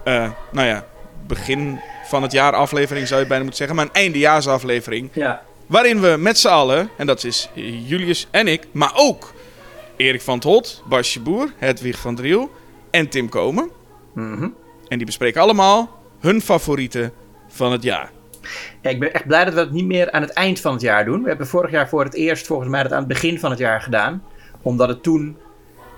eh, 0.07 0.29
nou 0.51 0.67
ja, 0.67 0.85
begin 1.27 1.79
van 2.05 2.21
het 2.21 2.31
jaar 2.31 2.53
aflevering 2.53 3.07
zou 3.07 3.21
je 3.21 3.27
bijna 3.27 3.43
moeten 3.43 3.59
zeggen, 3.59 3.75
maar 3.75 3.85
een 3.85 4.01
eindejaarsaflevering. 4.01 5.09
Ja. 5.13 5.41
Waarin 5.65 6.01
we 6.01 6.15
met 6.19 6.37
z'n 6.37 6.47
allen, 6.47 6.89
en 6.97 7.07
dat 7.07 7.23
is 7.23 7.49
Julius 7.85 8.27
en 8.31 8.47
ik, 8.47 8.67
maar 8.71 8.91
ook 8.95 9.33
Erik 9.95 10.21
van 10.21 10.35
het 10.35 10.43
Holt, 10.43 10.83
Basje 10.85 11.21
Boer, 11.21 11.51
Hedwig 11.57 11.99
van 11.99 12.15
Driel 12.15 12.51
en 12.91 13.09
Tim 13.09 13.29
Komen. 13.29 13.69
Mhm. 14.13 14.49
En 14.87 14.97
die 14.97 15.05
bespreken 15.05 15.41
allemaal 15.41 15.99
hun 16.19 16.41
favorieten 16.41 17.13
van 17.47 17.71
het 17.71 17.83
jaar. 17.83 18.11
Ja, 18.81 18.89
ik 18.89 18.99
ben 18.99 19.13
echt 19.13 19.27
blij 19.27 19.45
dat 19.45 19.53
we 19.53 19.59
het 19.59 19.71
niet 19.71 19.85
meer 19.85 20.11
aan 20.11 20.21
het 20.21 20.31
eind 20.31 20.59
van 20.59 20.73
het 20.73 20.81
jaar 20.81 21.05
doen. 21.05 21.21
We 21.21 21.27
hebben 21.27 21.47
vorig 21.47 21.71
jaar 21.71 21.89
voor 21.89 22.03
het 22.03 22.13
eerst 22.13 22.47
volgens 22.47 22.69
mij 22.69 22.83
dat 22.83 22.91
aan 22.91 22.97
het 22.99 23.07
begin 23.07 23.39
van 23.39 23.49
het 23.49 23.59
jaar 23.59 23.81
gedaan. 23.81 24.23
Omdat 24.61 24.87
het 24.87 25.03
toen, 25.03 25.37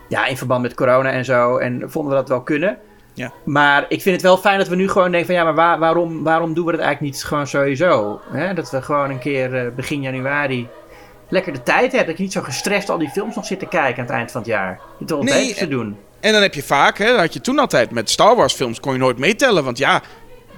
ja, 0.08 0.26
in 0.26 0.38
verband 0.38 0.62
met 0.62 0.74
corona 0.74 1.12
en 1.12 1.26
zo, 1.26 1.58
en 1.58 1.92
vonden 1.92 2.12
we 2.12 2.18
dat 2.18 2.30
wel 2.30 2.42
kunnen. 2.42 2.78
Ja. 3.20 3.32
Maar 3.46 3.86
ik 3.90 4.02
vind 4.02 4.16
het 4.16 4.24
wel 4.24 4.38
fijn 4.38 4.58
dat 4.58 4.68
we 4.68 4.76
nu 4.76 4.90
gewoon 4.90 5.12
denken 5.12 5.26
van 5.26 5.36
ja, 5.36 5.44
maar 5.44 5.56
waar- 5.56 5.80
waarom, 5.80 6.24
waarom 6.24 6.54
doen 6.54 6.66
we 6.66 6.72
dat 6.72 6.80
eigenlijk 6.82 7.14
niet 7.14 7.24
gewoon 7.24 7.48
sowieso? 7.48 8.20
Hè? 8.32 8.54
Dat 8.54 8.72
we 8.72 8.82
gewoon 8.82 9.10
een 9.10 9.20
keer 9.20 9.56
eh, 9.56 9.72
begin 9.76 10.02
januari 10.02 10.68
lekker 11.30 11.54
de 11.54 11.64
tijd 11.64 11.90
hebben. 11.92 12.08
Dat 12.08 12.18
je 12.18 12.24
niet 12.24 12.32
zo 12.34 12.42
gestrest 12.42 12.90
al 12.90 12.98
die 12.98 13.10
films 13.10 13.36
nog 13.36 13.46
zit 13.46 13.60
te 13.60 13.66
kijken 13.66 13.96
aan 14.02 14.06
het 14.08 14.16
eind 14.16 14.32
van 14.32 14.42
het 14.42 14.50
jaar. 14.50 14.80
Je 15.00 15.06
toch 15.06 15.18
wel 15.24 15.34
Nee, 15.34 15.40
beter 15.42 15.56
te 15.58 15.64
en- 15.64 15.70
doen. 15.70 15.98
En 16.20 16.34
dan 16.34 16.42
heb 16.42 16.54
je 16.54 16.64
vaak, 16.64 16.98
hè, 16.98 17.06
dat 17.06 17.20
had 17.20 17.34
je 17.34 17.42
toen 17.42 17.60
altijd 17.60 17.92
met 17.92 18.10
Star 18.10 18.36
Wars 18.36 18.54
films, 18.54 18.80
kon 18.80 18.94
je 18.94 19.00
nooit 19.00 19.18
meetellen. 19.18 19.64
Want 19.64 19.78
ja, 19.78 20.02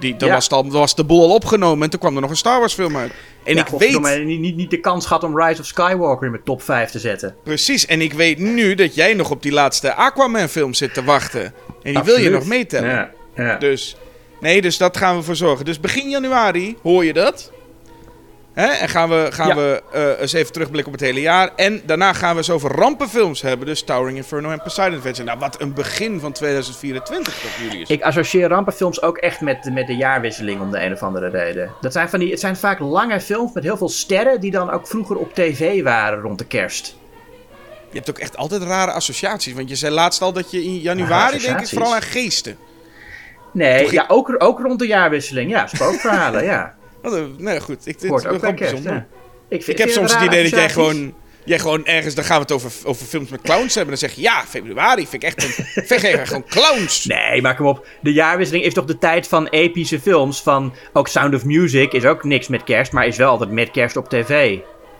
die, 0.02 0.16
dan 0.16 0.28
Ja. 0.28 0.34
was, 0.34 0.50
al, 0.50 0.70
was 0.70 0.94
de 0.94 1.04
boel 1.04 1.22
al 1.22 1.34
opgenomen 1.34 1.84
en 1.84 1.90
toen 1.90 2.00
kwam 2.00 2.14
er 2.14 2.20
nog 2.20 2.30
een 2.30 2.36
Star 2.36 2.58
Wars 2.58 2.74
film 2.74 2.96
uit. 2.96 3.12
En 3.44 3.54
Ja, 3.54 3.60
ik 3.60 3.78
weet, 4.00 4.24
Niet, 4.24 4.38
niet, 4.40 4.56
niet 4.56 4.70
de 4.70 4.80
kans 4.80 5.06
gehad 5.06 5.24
om 5.24 5.40
Rise 5.40 5.60
of 5.60 5.66
Skywalker 5.66 6.24
in 6.24 6.30
mijn 6.30 6.44
top 6.44 6.62
5 6.62 6.90
te 6.90 6.98
zetten. 6.98 7.34
precies, 7.44 7.86
en 7.86 8.00
ik 8.00 8.12
weet 8.12 8.38
nu 8.38 8.74
dat 8.74 8.94
jij 8.94 9.14
nog 9.14 9.30
op 9.30 9.42
die 9.42 9.52
laatste 9.52 9.94
Aquaman 9.94 10.48
film 10.48 10.74
zit 10.74 10.94
te 10.94 11.04
wachten. 11.04 11.54
En 11.82 11.94
die 11.94 12.02
wil 12.02 12.18
je 12.20 12.30
nog 12.30 12.46
meetellen. 12.46 12.90
Ja, 12.90 13.10
ja. 13.36 13.56
Dus, 13.56 13.96
nee, 14.40 14.62
dus 14.62 14.76
dat 14.76 14.96
gaan 14.96 15.16
we 15.16 15.22
voor 15.22 15.36
zorgen. 15.36 15.64
Dus 15.64 15.80
begin 15.80 16.10
januari 16.10 16.76
hoor 16.82 17.04
je 17.04 17.12
dat. 17.12 17.52
Hè? 18.54 18.66
En 18.66 18.88
gaan 18.88 19.08
we, 19.08 19.26
gaan 19.30 19.48
Ja. 19.48 19.54
we 19.54 19.82
eh, 19.92 20.20
eens 20.20 20.32
even 20.32 20.52
terugblikken 20.52 20.92
op 20.92 20.98
het 20.98 21.08
hele 21.08 21.20
jaar. 21.20 21.50
En 21.56 21.82
daarna 21.86 22.12
gaan 22.12 22.30
we 22.30 22.36
eens 22.36 22.50
over 22.50 22.70
rampenfilms 22.70 23.42
hebben. 23.42 23.66
Dus 23.66 23.82
Towering 23.82 24.16
Inferno 24.18 24.50
en 24.50 24.62
Poseidon 24.62 24.98
Adventure. 24.98 25.26
Nou, 25.26 25.38
wat 25.38 25.60
een 25.60 25.74
begin 25.74 26.20
van 26.20 26.32
2024 26.32 27.34
dat 27.42 27.50
jullie 27.62 27.80
is. 27.80 27.88
Ik 27.88 28.02
associeer 28.02 28.48
rampenfilms 28.48 29.02
ook 29.02 29.16
echt 29.16 29.40
met, 29.40 29.70
met 29.72 29.86
de 29.86 29.96
jaarwisseling 29.96 30.60
om 30.60 30.70
de 30.70 30.84
een 30.84 30.92
of 30.92 31.02
andere 31.02 31.28
reden. 31.28 31.70
Dat 31.80 31.92
zijn 31.92 32.08
van 32.08 32.18
die, 32.18 32.30
het 32.30 32.40
zijn 32.40 32.56
vaak 32.56 32.78
lange 32.78 33.20
films 33.20 33.52
met 33.52 33.62
heel 33.64 33.76
veel 33.76 33.88
sterren 33.88 34.40
die 34.40 34.50
dan 34.50 34.70
ook 34.70 34.86
vroeger 34.86 35.16
op 35.16 35.34
tv 35.34 35.82
waren 35.82 36.20
rond 36.20 36.38
de 36.38 36.46
kerst. 36.46 36.96
Je 37.90 37.96
hebt 37.98 38.10
ook 38.10 38.18
echt 38.18 38.36
altijd 38.36 38.62
rare 38.62 38.90
associaties. 38.92 39.52
Want 39.54 39.68
je 39.68 39.76
zei 39.76 39.94
laatst 39.94 40.22
al 40.22 40.32
dat 40.32 40.50
je 40.50 40.64
in 40.64 40.78
januari, 40.78 41.38
denk 41.38 41.60
ik, 41.60 41.68
vooral 41.68 41.94
aan 41.94 42.02
geesten. 42.02 42.56
Nee, 43.52 43.82
Toch- 43.82 43.92
ja, 43.92 44.04
ook, 44.08 44.34
ook 44.38 44.60
rond 44.60 44.78
de 44.78 44.86
jaarwisseling. 44.86 45.50
Ja, 45.50 45.66
spookverhalen, 45.66 46.44
ja. 46.54 46.74
Nou 47.02 47.50
ja, 47.50 47.58
goed. 47.60 47.86
Ik, 47.86 47.96
Hoort 48.08 48.24
is 48.24 48.30
ook 48.30 48.40
kerst, 48.40 48.56
bijzonder. 48.58 48.92
ja. 48.92 49.06
Ik, 49.48 49.62
vind- 49.64 49.78
Ik 49.78 49.84
heb 49.84 49.88
soms 49.94 50.14
het 50.14 50.22
idee 50.22 50.42
dat 50.42 50.50
jij 50.50 50.70
gewoon, 50.70 51.14
jij 51.44 51.58
gewoon 51.58 51.86
ergens, 51.86 52.14
dan 52.14 52.24
gaan 52.24 52.36
we 52.36 52.42
het 52.42 52.52
over, 52.52 52.72
over 52.84 53.06
films 53.06 53.28
met 53.28 53.40
clowns 53.40 53.74
hebben. 53.74 53.98
Dan 53.98 54.08
zeg 54.08 54.16
je, 54.16 54.20
ja, 54.22 54.44
februari 54.48 55.06
vind 55.06 55.22
ik 55.22 55.28
echt 55.28 55.42
een, 55.44 56.26
gewoon 56.26 56.44
clowns. 56.48 57.04
Nee, 57.04 57.42
maar 57.42 57.56
kom 57.56 57.66
op. 57.66 57.86
De 58.00 58.12
jaarwisseling 58.12 58.64
is 58.64 58.74
toch 58.74 58.84
de 58.84 58.98
tijd 58.98 59.28
van 59.28 59.46
epische 59.46 60.00
films. 60.00 60.42
Van, 60.42 60.74
ook 60.92 61.08
Sound 61.08 61.34
of 61.34 61.44
Music 61.44 61.92
is 61.92 62.04
ook 62.04 62.24
niks 62.24 62.48
met 62.48 62.64
kerst, 62.64 62.92
maar 62.92 63.06
is 63.06 63.16
wel 63.16 63.30
altijd 63.30 63.50
met 63.50 63.70
kerst 63.70 63.96
op 63.96 64.08
tv. 64.08 64.58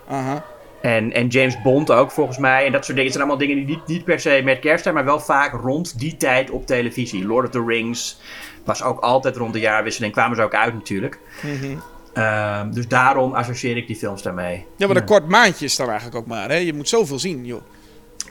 Aha. 0.08 0.44
En, 0.82 1.12
en 1.12 1.26
James 1.28 1.62
Bond 1.62 1.90
ook 1.90 2.10
volgens 2.10 2.38
mij. 2.38 2.66
En 2.66 2.72
dat 2.72 2.84
soort 2.84 2.96
dingen. 2.96 3.02
Het 3.12 3.12
zijn 3.12 3.28
allemaal 3.28 3.46
dingen 3.48 3.66
die 3.66 3.76
niet, 3.76 3.86
niet 3.86 4.04
per 4.04 4.20
se 4.20 4.40
met 4.44 4.58
kerst 4.58 4.82
zijn, 4.82 4.94
maar 4.94 5.04
wel 5.04 5.20
vaak 5.20 5.52
rond 5.62 5.98
die 5.98 6.16
tijd 6.16 6.50
op 6.50 6.66
televisie. 6.66 7.26
Lord 7.26 7.44
of 7.46 7.50
the 7.52 7.64
Rings 7.66 8.20
was 8.64 8.82
ook 8.82 9.00
altijd 9.00 9.36
rond 9.36 9.52
de 9.52 9.60
jaarwisseling. 9.60 10.12
Kwamen 10.12 10.36
ze 10.36 10.42
ook 10.42 10.54
uit 10.54 10.74
natuurlijk. 10.74 11.18
Mhm. 11.42 11.76
Ehm, 12.12 12.70
dus 12.70 12.88
daarom 12.88 13.32
associeer 13.32 13.76
ik 13.76 13.86
die 13.86 13.96
films 13.96 14.22
daarmee. 14.22 14.66
Ja, 14.76 14.86
maar 14.86 14.96
een 14.96 15.04
kort 15.04 15.28
maandje 15.28 15.64
is 15.64 15.76
dan 15.76 15.86
eigenlijk 15.86 16.16
ook 16.16 16.26
maar. 16.26 16.48
Hè? 16.48 16.56
Je 16.56 16.74
moet 16.74 16.88
zoveel 16.88 17.18
zien, 17.18 17.44
joh. 17.44 17.62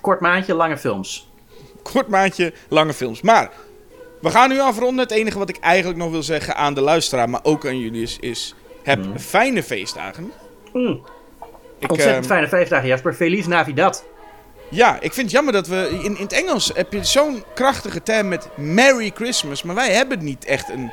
Kort 0.01 0.19
maandje, 0.19 0.53
lange 0.53 0.77
films. 0.77 1.29
Kort 1.83 2.07
maandje, 2.07 2.53
lange 2.67 2.93
films. 2.93 3.21
Maar 3.21 3.51
we 4.21 4.29
gaan 4.29 4.49
nu 4.49 4.59
afronden. 4.59 5.03
Het 5.03 5.11
enige 5.11 5.37
wat 5.37 5.49
ik 5.49 5.57
eigenlijk 5.59 5.99
nog 5.99 6.11
wil 6.11 6.23
zeggen 6.23 6.55
aan 6.55 6.73
de 6.73 6.81
luisteraar, 6.81 7.29
maar 7.29 7.43
ook 7.43 7.65
aan 7.65 7.79
jullie 7.79 8.01
is, 8.01 8.17
is 8.19 8.55
heb 8.83 9.05
fijne 9.17 9.63
feestdagen. 9.63 10.31
Mm. 10.73 11.01
Ik, 11.79 11.91
Ontzettend 11.91 12.25
ehm, 12.25 12.33
fijne 12.33 12.47
feestdagen, 12.47 12.87
Jasper. 12.87 13.13
Feliz 13.13 13.45
Navidad. 13.45 14.05
Ja, 14.69 14.95
ik 14.95 15.13
vind 15.13 15.25
het 15.25 15.31
jammer 15.31 15.53
dat 15.53 15.67
we... 15.67 15.99
In, 16.03 16.17
in 16.17 16.23
het 16.23 16.33
Engels 16.33 16.71
heb 16.73 16.93
je 16.93 17.03
zo'n 17.03 17.43
krachtige 17.53 18.03
term 18.03 18.27
met 18.27 18.49
Merry 18.55 19.11
Christmas. 19.15 19.63
Maar 19.63 19.75
wij 19.75 19.91
hebben 19.91 20.23
niet 20.23 20.45
echt 20.45 20.69
een 20.69 20.91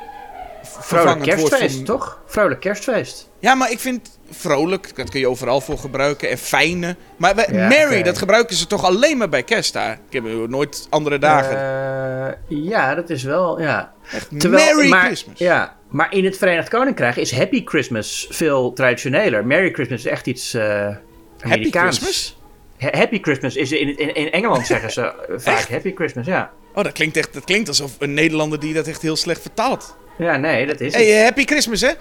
Vrolijk 0.61 1.21
kerstfeest, 1.21 1.75
voor... 1.75 1.85
toch? 1.85 2.19
Vrolijk 2.25 2.59
kerstfeest. 2.59 3.29
Ja, 3.39 3.55
maar 3.55 3.71
ik 3.71 3.79
vind 3.79 4.19
vrolijk, 4.31 4.95
dat 4.95 5.09
kun 5.09 5.19
je 5.19 5.27
overal 5.27 5.61
voor 5.61 5.77
gebruiken. 5.77 6.29
En 6.29 6.37
fijne. 6.37 6.95
Maar 7.17 7.53
Ja, 7.53 7.67
Merry, 7.67 8.03
dat 8.03 8.17
gebruiken 8.17 8.55
ze 8.55 8.67
toch 8.67 8.83
alleen 8.83 9.17
maar 9.17 9.29
bij 9.29 9.43
kerst 9.43 9.73
daar. 9.73 9.99
Ik 10.09 10.13
heb 10.13 10.47
nooit 10.47 10.87
andere 10.89 11.17
dagen. 11.17 11.57
Eh, 11.57 12.33
ja, 12.47 12.95
dat 12.95 13.09
is 13.09 13.23
wel, 13.23 13.61
ja. 13.61 13.93
Merry 14.29 14.89
maar, 14.89 15.05
Christmas. 15.05 15.39
Ja, 15.39 15.75
maar 15.89 16.13
in 16.13 16.25
het 16.25 16.37
Verenigd 16.37 16.69
Koninkrijk 16.69 17.15
is 17.15 17.35
Happy 17.35 17.61
Christmas 17.65 18.27
veel 18.29 18.73
traditioneler. 18.73 19.45
Merry 19.45 19.71
Christmas 19.73 19.99
is 19.99 20.11
echt 20.11 20.27
iets 20.27 20.53
eh 20.53 20.87
Amerikaans. 21.41 21.97
Christmas? 21.97 22.37
Ha- 22.79 22.97
Happy 22.97 23.19
Christmas 23.21 23.55
is 23.55 23.71
in, 23.71 23.97
in, 23.97 24.15
in 24.15 24.31
Engeland 24.31 24.65
zeggen 24.73 24.91
ze 24.91 25.01
eh, 25.01 25.35
vaak? 25.37 25.67
Happy 25.69 25.93
Christmas, 25.95 26.25
ja. 26.25 26.51
Oh, 26.73 26.83
dat 26.83 26.93
klinkt, 26.93 27.17
echt, 27.17 27.33
dat 27.33 27.43
klinkt 27.43 27.67
alsof 27.67 27.91
een 27.99 28.13
Nederlander 28.13 28.59
die 28.59 28.73
dat 28.73 28.87
echt 28.87 29.01
heel 29.01 29.15
slecht 29.15 29.41
vertaalt. 29.41 29.97
Ja, 30.17 30.37
nee, 30.37 30.65
dat 30.65 30.79
is 30.79 30.93
Hey, 30.93 31.05
het. 31.05 31.17
eh, 31.17 31.23
happy 31.23 31.45
Christmas, 31.45 31.81
hè? 31.81 31.89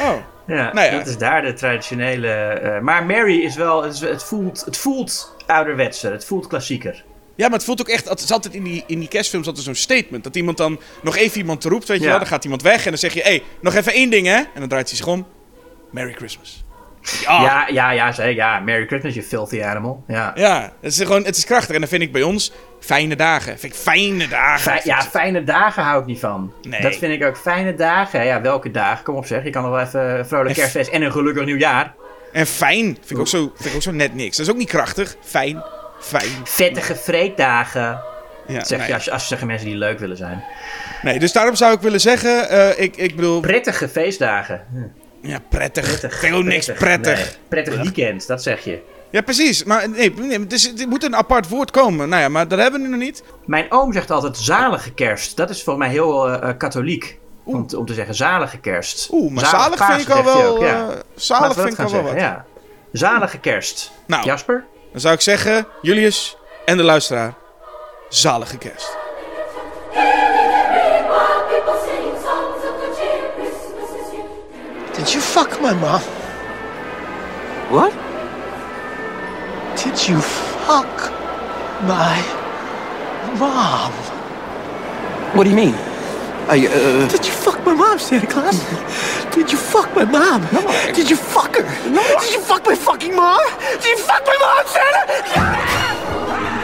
oh. 0.00 0.16
Ja, 0.46 0.72
nou 0.72 0.86
ja. 0.86 0.98
dat 0.98 1.06
is 1.06 1.18
daar 1.18 1.42
de 1.42 1.52
traditionele... 1.52 2.28
eh, 2.28 2.80
maar 2.80 3.04
Merry 3.06 3.40
is 3.44 3.56
wel, 3.56 3.82
het, 3.82 3.92
is- 3.94 4.00
het, 4.00 4.22
voelt, 4.24 4.64
het 4.64 4.76
voelt 4.76 5.34
ouderwetser, 5.46 6.12
het 6.12 6.24
voelt 6.24 6.46
klassieker. 6.46 7.04
Ja, 7.36 7.44
maar 7.48 7.56
het 7.56 7.64
voelt 7.66 7.80
ook 7.80 7.88
echt... 7.88 8.08
Het 8.08 8.20
is 8.20 8.32
altijd 8.32 8.54
in 8.54 8.62
die, 8.62 8.84
in 8.86 8.98
die 8.98 9.08
kerstfilms 9.08 9.46
altijd 9.46 9.64
zo'n 9.64 9.74
statement. 9.74 10.24
Dat 10.24 10.36
iemand 10.36 10.56
dan 10.56 10.80
nog 11.02 11.16
even 11.16 11.38
iemand 11.38 11.64
roept, 11.64 11.88
weet 11.88 11.98
je 11.98 12.02
Ja. 12.04 12.08
wel. 12.10 12.18
Dan 12.18 12.28
gaat 12.28 12.44
iemand 12.44 12.62
weg 12.62 12.84
en 12.84 12.90
dan 12.90 12.98
zeg 12.98 13.12
je... 13.14 13.20
Hé, 13.20 13.28
hey, 13.28 13.42
nog 13.60 13.74
even 13.74 13.92
één 13.92 14.10
ding, 14.10 14.26
hè? 14.26 14.34
En 14.36 14.48
dan 14.60 14.68
draait 14.68 14.88
hij 14.88 14.96
zich 14.96 15.06
om. 15.06 15.26
Merry 15.90 16.12
Christmas. 16.12 16.61
Ja, 17.02 17.42
ja. 17.42 17.66
Ja, 17.68 17.90
ja, 17.90 18.12
ja, 18.16 18.24
ja, 18.24 18.60
Merry 18.60 18.86
Christmas, 18.86 19.14
you 19.14 19.26
filthy 19.26 19.62
animal. 19.62 20.04
Ja. 20.06 20.32
het, 20.80 20.92
is 20.92 20.98
gewoon, 20.98 21.24
het 21.24 21.36
is 21.36 21.44
krachtig. 21.44 21.74
En 21.74 21.80
dan 21.80 21.88
vind 21.88 22.02
ik 22.02 22.12
bij 22.12 22.22
ons 22.22 22.52
fijne 22.80 23.16
dagen. 23.16 23.58
Vind 23.58 23.72
ik 23.72 23.78
fijne 23.78 24.28
dagen. 24.28 24.80
Ja, 24.84 25.02
fijne 25.02 25.44
dagen 25.44 25.82
hou 25.82 26.00
ik 26.00 26.06
niet 26.06 26.18
van. 26.18 26.52
Nee. 26.62 26.80
Dat 26.80 26.96
vind 26.96 27.12
ik 27.12 27.24
ook 27.28 27.36
fijne 27.36 27.74
dagen. 27.74 28.24
Ja, 28.24 28.40
welke 28.40 28.70
dagen? 28.70 29.04
Kom 29.04 29.16
op 29.16 29.26
zeg. 29.26 29.44
Je 29.44 29.50
kan 29.50 29.62
nog 29.62 29.70
wel 29.70 29.80
even 29.80 30.18
een 30.18 30.26
vrolijk 30.26 30.54
kerstfeest 30.54 30.90
en 30.90 31.02
een 31.02 31.12
gelukkig 31.12 31.44
nieuwjaar. 31.44 31.94
En 32.32 32.46
fijn 32.46 32.84
vind 32.84 33.10
ik, 33.10 33.18
ook 33.18 33.28
zo, 33.28 33.52
vind 33.54 33.68
ik 33.68 33.74
ook 33.74 33.82
zo 33.82 33.92
net 33.92 34.14
niks. 34.14 34.36
Dat 34.36 34.46
is 34.46 34.52
ook 34.52 34.58
niet 34.58 34.68
krachtig. 34.68 35.16
Fijn. 35.22 35.62
Fijn. 36.00 36.30
Vettige 36.44 36.96
vreeddagen. 36.96 38.00
Ja, 38.46 38.64
zeg 38.64 38.78
nee. 38.78 38.88
je 38.88 38.94
als, 38.94 39.10
als 39.10 39.28
zeggen 39.28 39.46
mensen 39.46 39.66
die 39.66 39.76
leuk 39.76 39.98
willen 39.98 40.16
zijn. 40.16 40.44
nee, 41.02 41.18
dus 41.18 41.32
daarom 41.32 41.54
zou 41.54 41.74
ik 41.74 41.80
willen 41.80 42.00
zeggen... 42.00 42.48
eh, 42.48 42.82
ik, 42.82 42.96
ik 42.96 43.16
bedoel... 43.16 43.40
Prettige 43.40 43.88
feestdagen. 43.88 44.66
Ja, 45.22 45.38
prettig. 45.48 45.84
Prettig. 45.84 46.18
vind 46.18 46.32
ik 46.32 46.38
ook 46.38 46.44
niks 46.44 46.72
prettig. 46.72 47.16
Nee, 47.16 47.34
prettig 47.48 47.76
weekend, 47.76 48.26
dat 48.26 48.42
zeg 48.42 48.64
je. 48.64 48.80
Ja, 49.10 49.20
precies. 49.20 49.64
Maar 49.64 49.88
nee, 49.88 50.14
nee 50.14 50.38
het, 50.38 50.52
is, 50.52 50.64
het 50.64 50.86
moet 50.86 51.04
een 51.04 51.16
apart 51.16 51.48
woord 51.48 51.70
komen. 51.70 52.08
Nou 52.08 52.22
ja, 52.22 52.28
maar 52.28 52.48
dat 52.48 52.58
hebben 52.58 52.80
we 52.80 52.86
nu 52.86 52.92
nog 52.92 53.02
niet. 53.02 53.22
Mijn 53.44 53.66
oom 53.72 53.92
zegt 53.92 54.10
altijd 54.10 54.36
zalige 54.36 54.92
kerst. 54.92 55.36
Dat 55.36 55.50
is 55.50 55.62
volgens 55.62 55.86
mij 55.86 55.94
heel 55.94 56.28
eh, 56.28 56.48
eh, 56.48 56.56
katholiek. 56.58 57.18
Om, 57.44 57.66
te- 57.66 57.78
om 57.78 57.86
te 57.86 57.94
zeggen 57.94 58.14
zalige 58.14 58.58
kerst. 58.58 59.08
Oeh, 59.12 59.32
maar 59.32 59.46
zalig, 59.46 59.86
vind 59.86 60.00
ik 60.00 60.08
al 60.08 60.24
wel... 60.24 60.44
ook, 60.44 60.60
ja. 60.60 60.88
zalig 61.14 61.54
vind 61.54 61.72
ik 61.72 61.78
al 61.78 61.90
wel 61.90 62.02
wat. 62.02 62.14
ja. 62.14 62.44
Zalige 62.92 63.38
kerst. 63.38 63.92
Nou. 64.06 64.24
Jasper? 64.24 64.64
Dan 64.92 65.00
zou 65.00 65.14
ik 65.14 65.20
zeggen, 65.20 65.66
Julius 65.82 66.36
en 66.64 66.76
de 66.76 66.82
luisteraar, 66.82 67.34
zalige 68.08 68.58
kerst. 68.58 68.96
Did 75.02 75.14
you 75.14 75.20
fuck 75.20 75.60
my 75.60 75.74
mom? 75.74 76.00
What? 77.74 77.92
Did 79.76 80.08
you 80.08 80.20
fuck 80.20 81.10
my 81.82 82.22
mom? 83.36 83.92
What 85.36 85.42
do 85.42 85.50
you 85.50 85.56
mean? 85.56 85.74
I, 86.46 86.68
uh, 86.68 87.08
Did 87.08 87.26
you 87.26 87.32
fuck 87.32 87.66
my 87.66 87.74
mom, 87.74 87.98
Santa 87.98 88.28
Claus? 88.28 88.60
Did 89.34 89.50
you 89.50 89.58
fuck 89.58 89.92
my 89.96 90.04
mom? 90.04 90.46
No. 90.52 90.62
Did 90.94 91.10
you 91.10 91.16
fuck 91.16 91.56
her? 91.56 91.64
No. 91.90 92.02
Did 92.20 92.34
you 92.34 92.40
fuck 92.40 92.64
my 92.64 92.76
fucking 92.76 93.16
mom? 93.16 93.40
Did 93.72 93.84
you 93.84 93.98
fuck 93.98 94.24
my 94.24 94.38
mom, 94.40 94.66
Santa? 94.68 96.61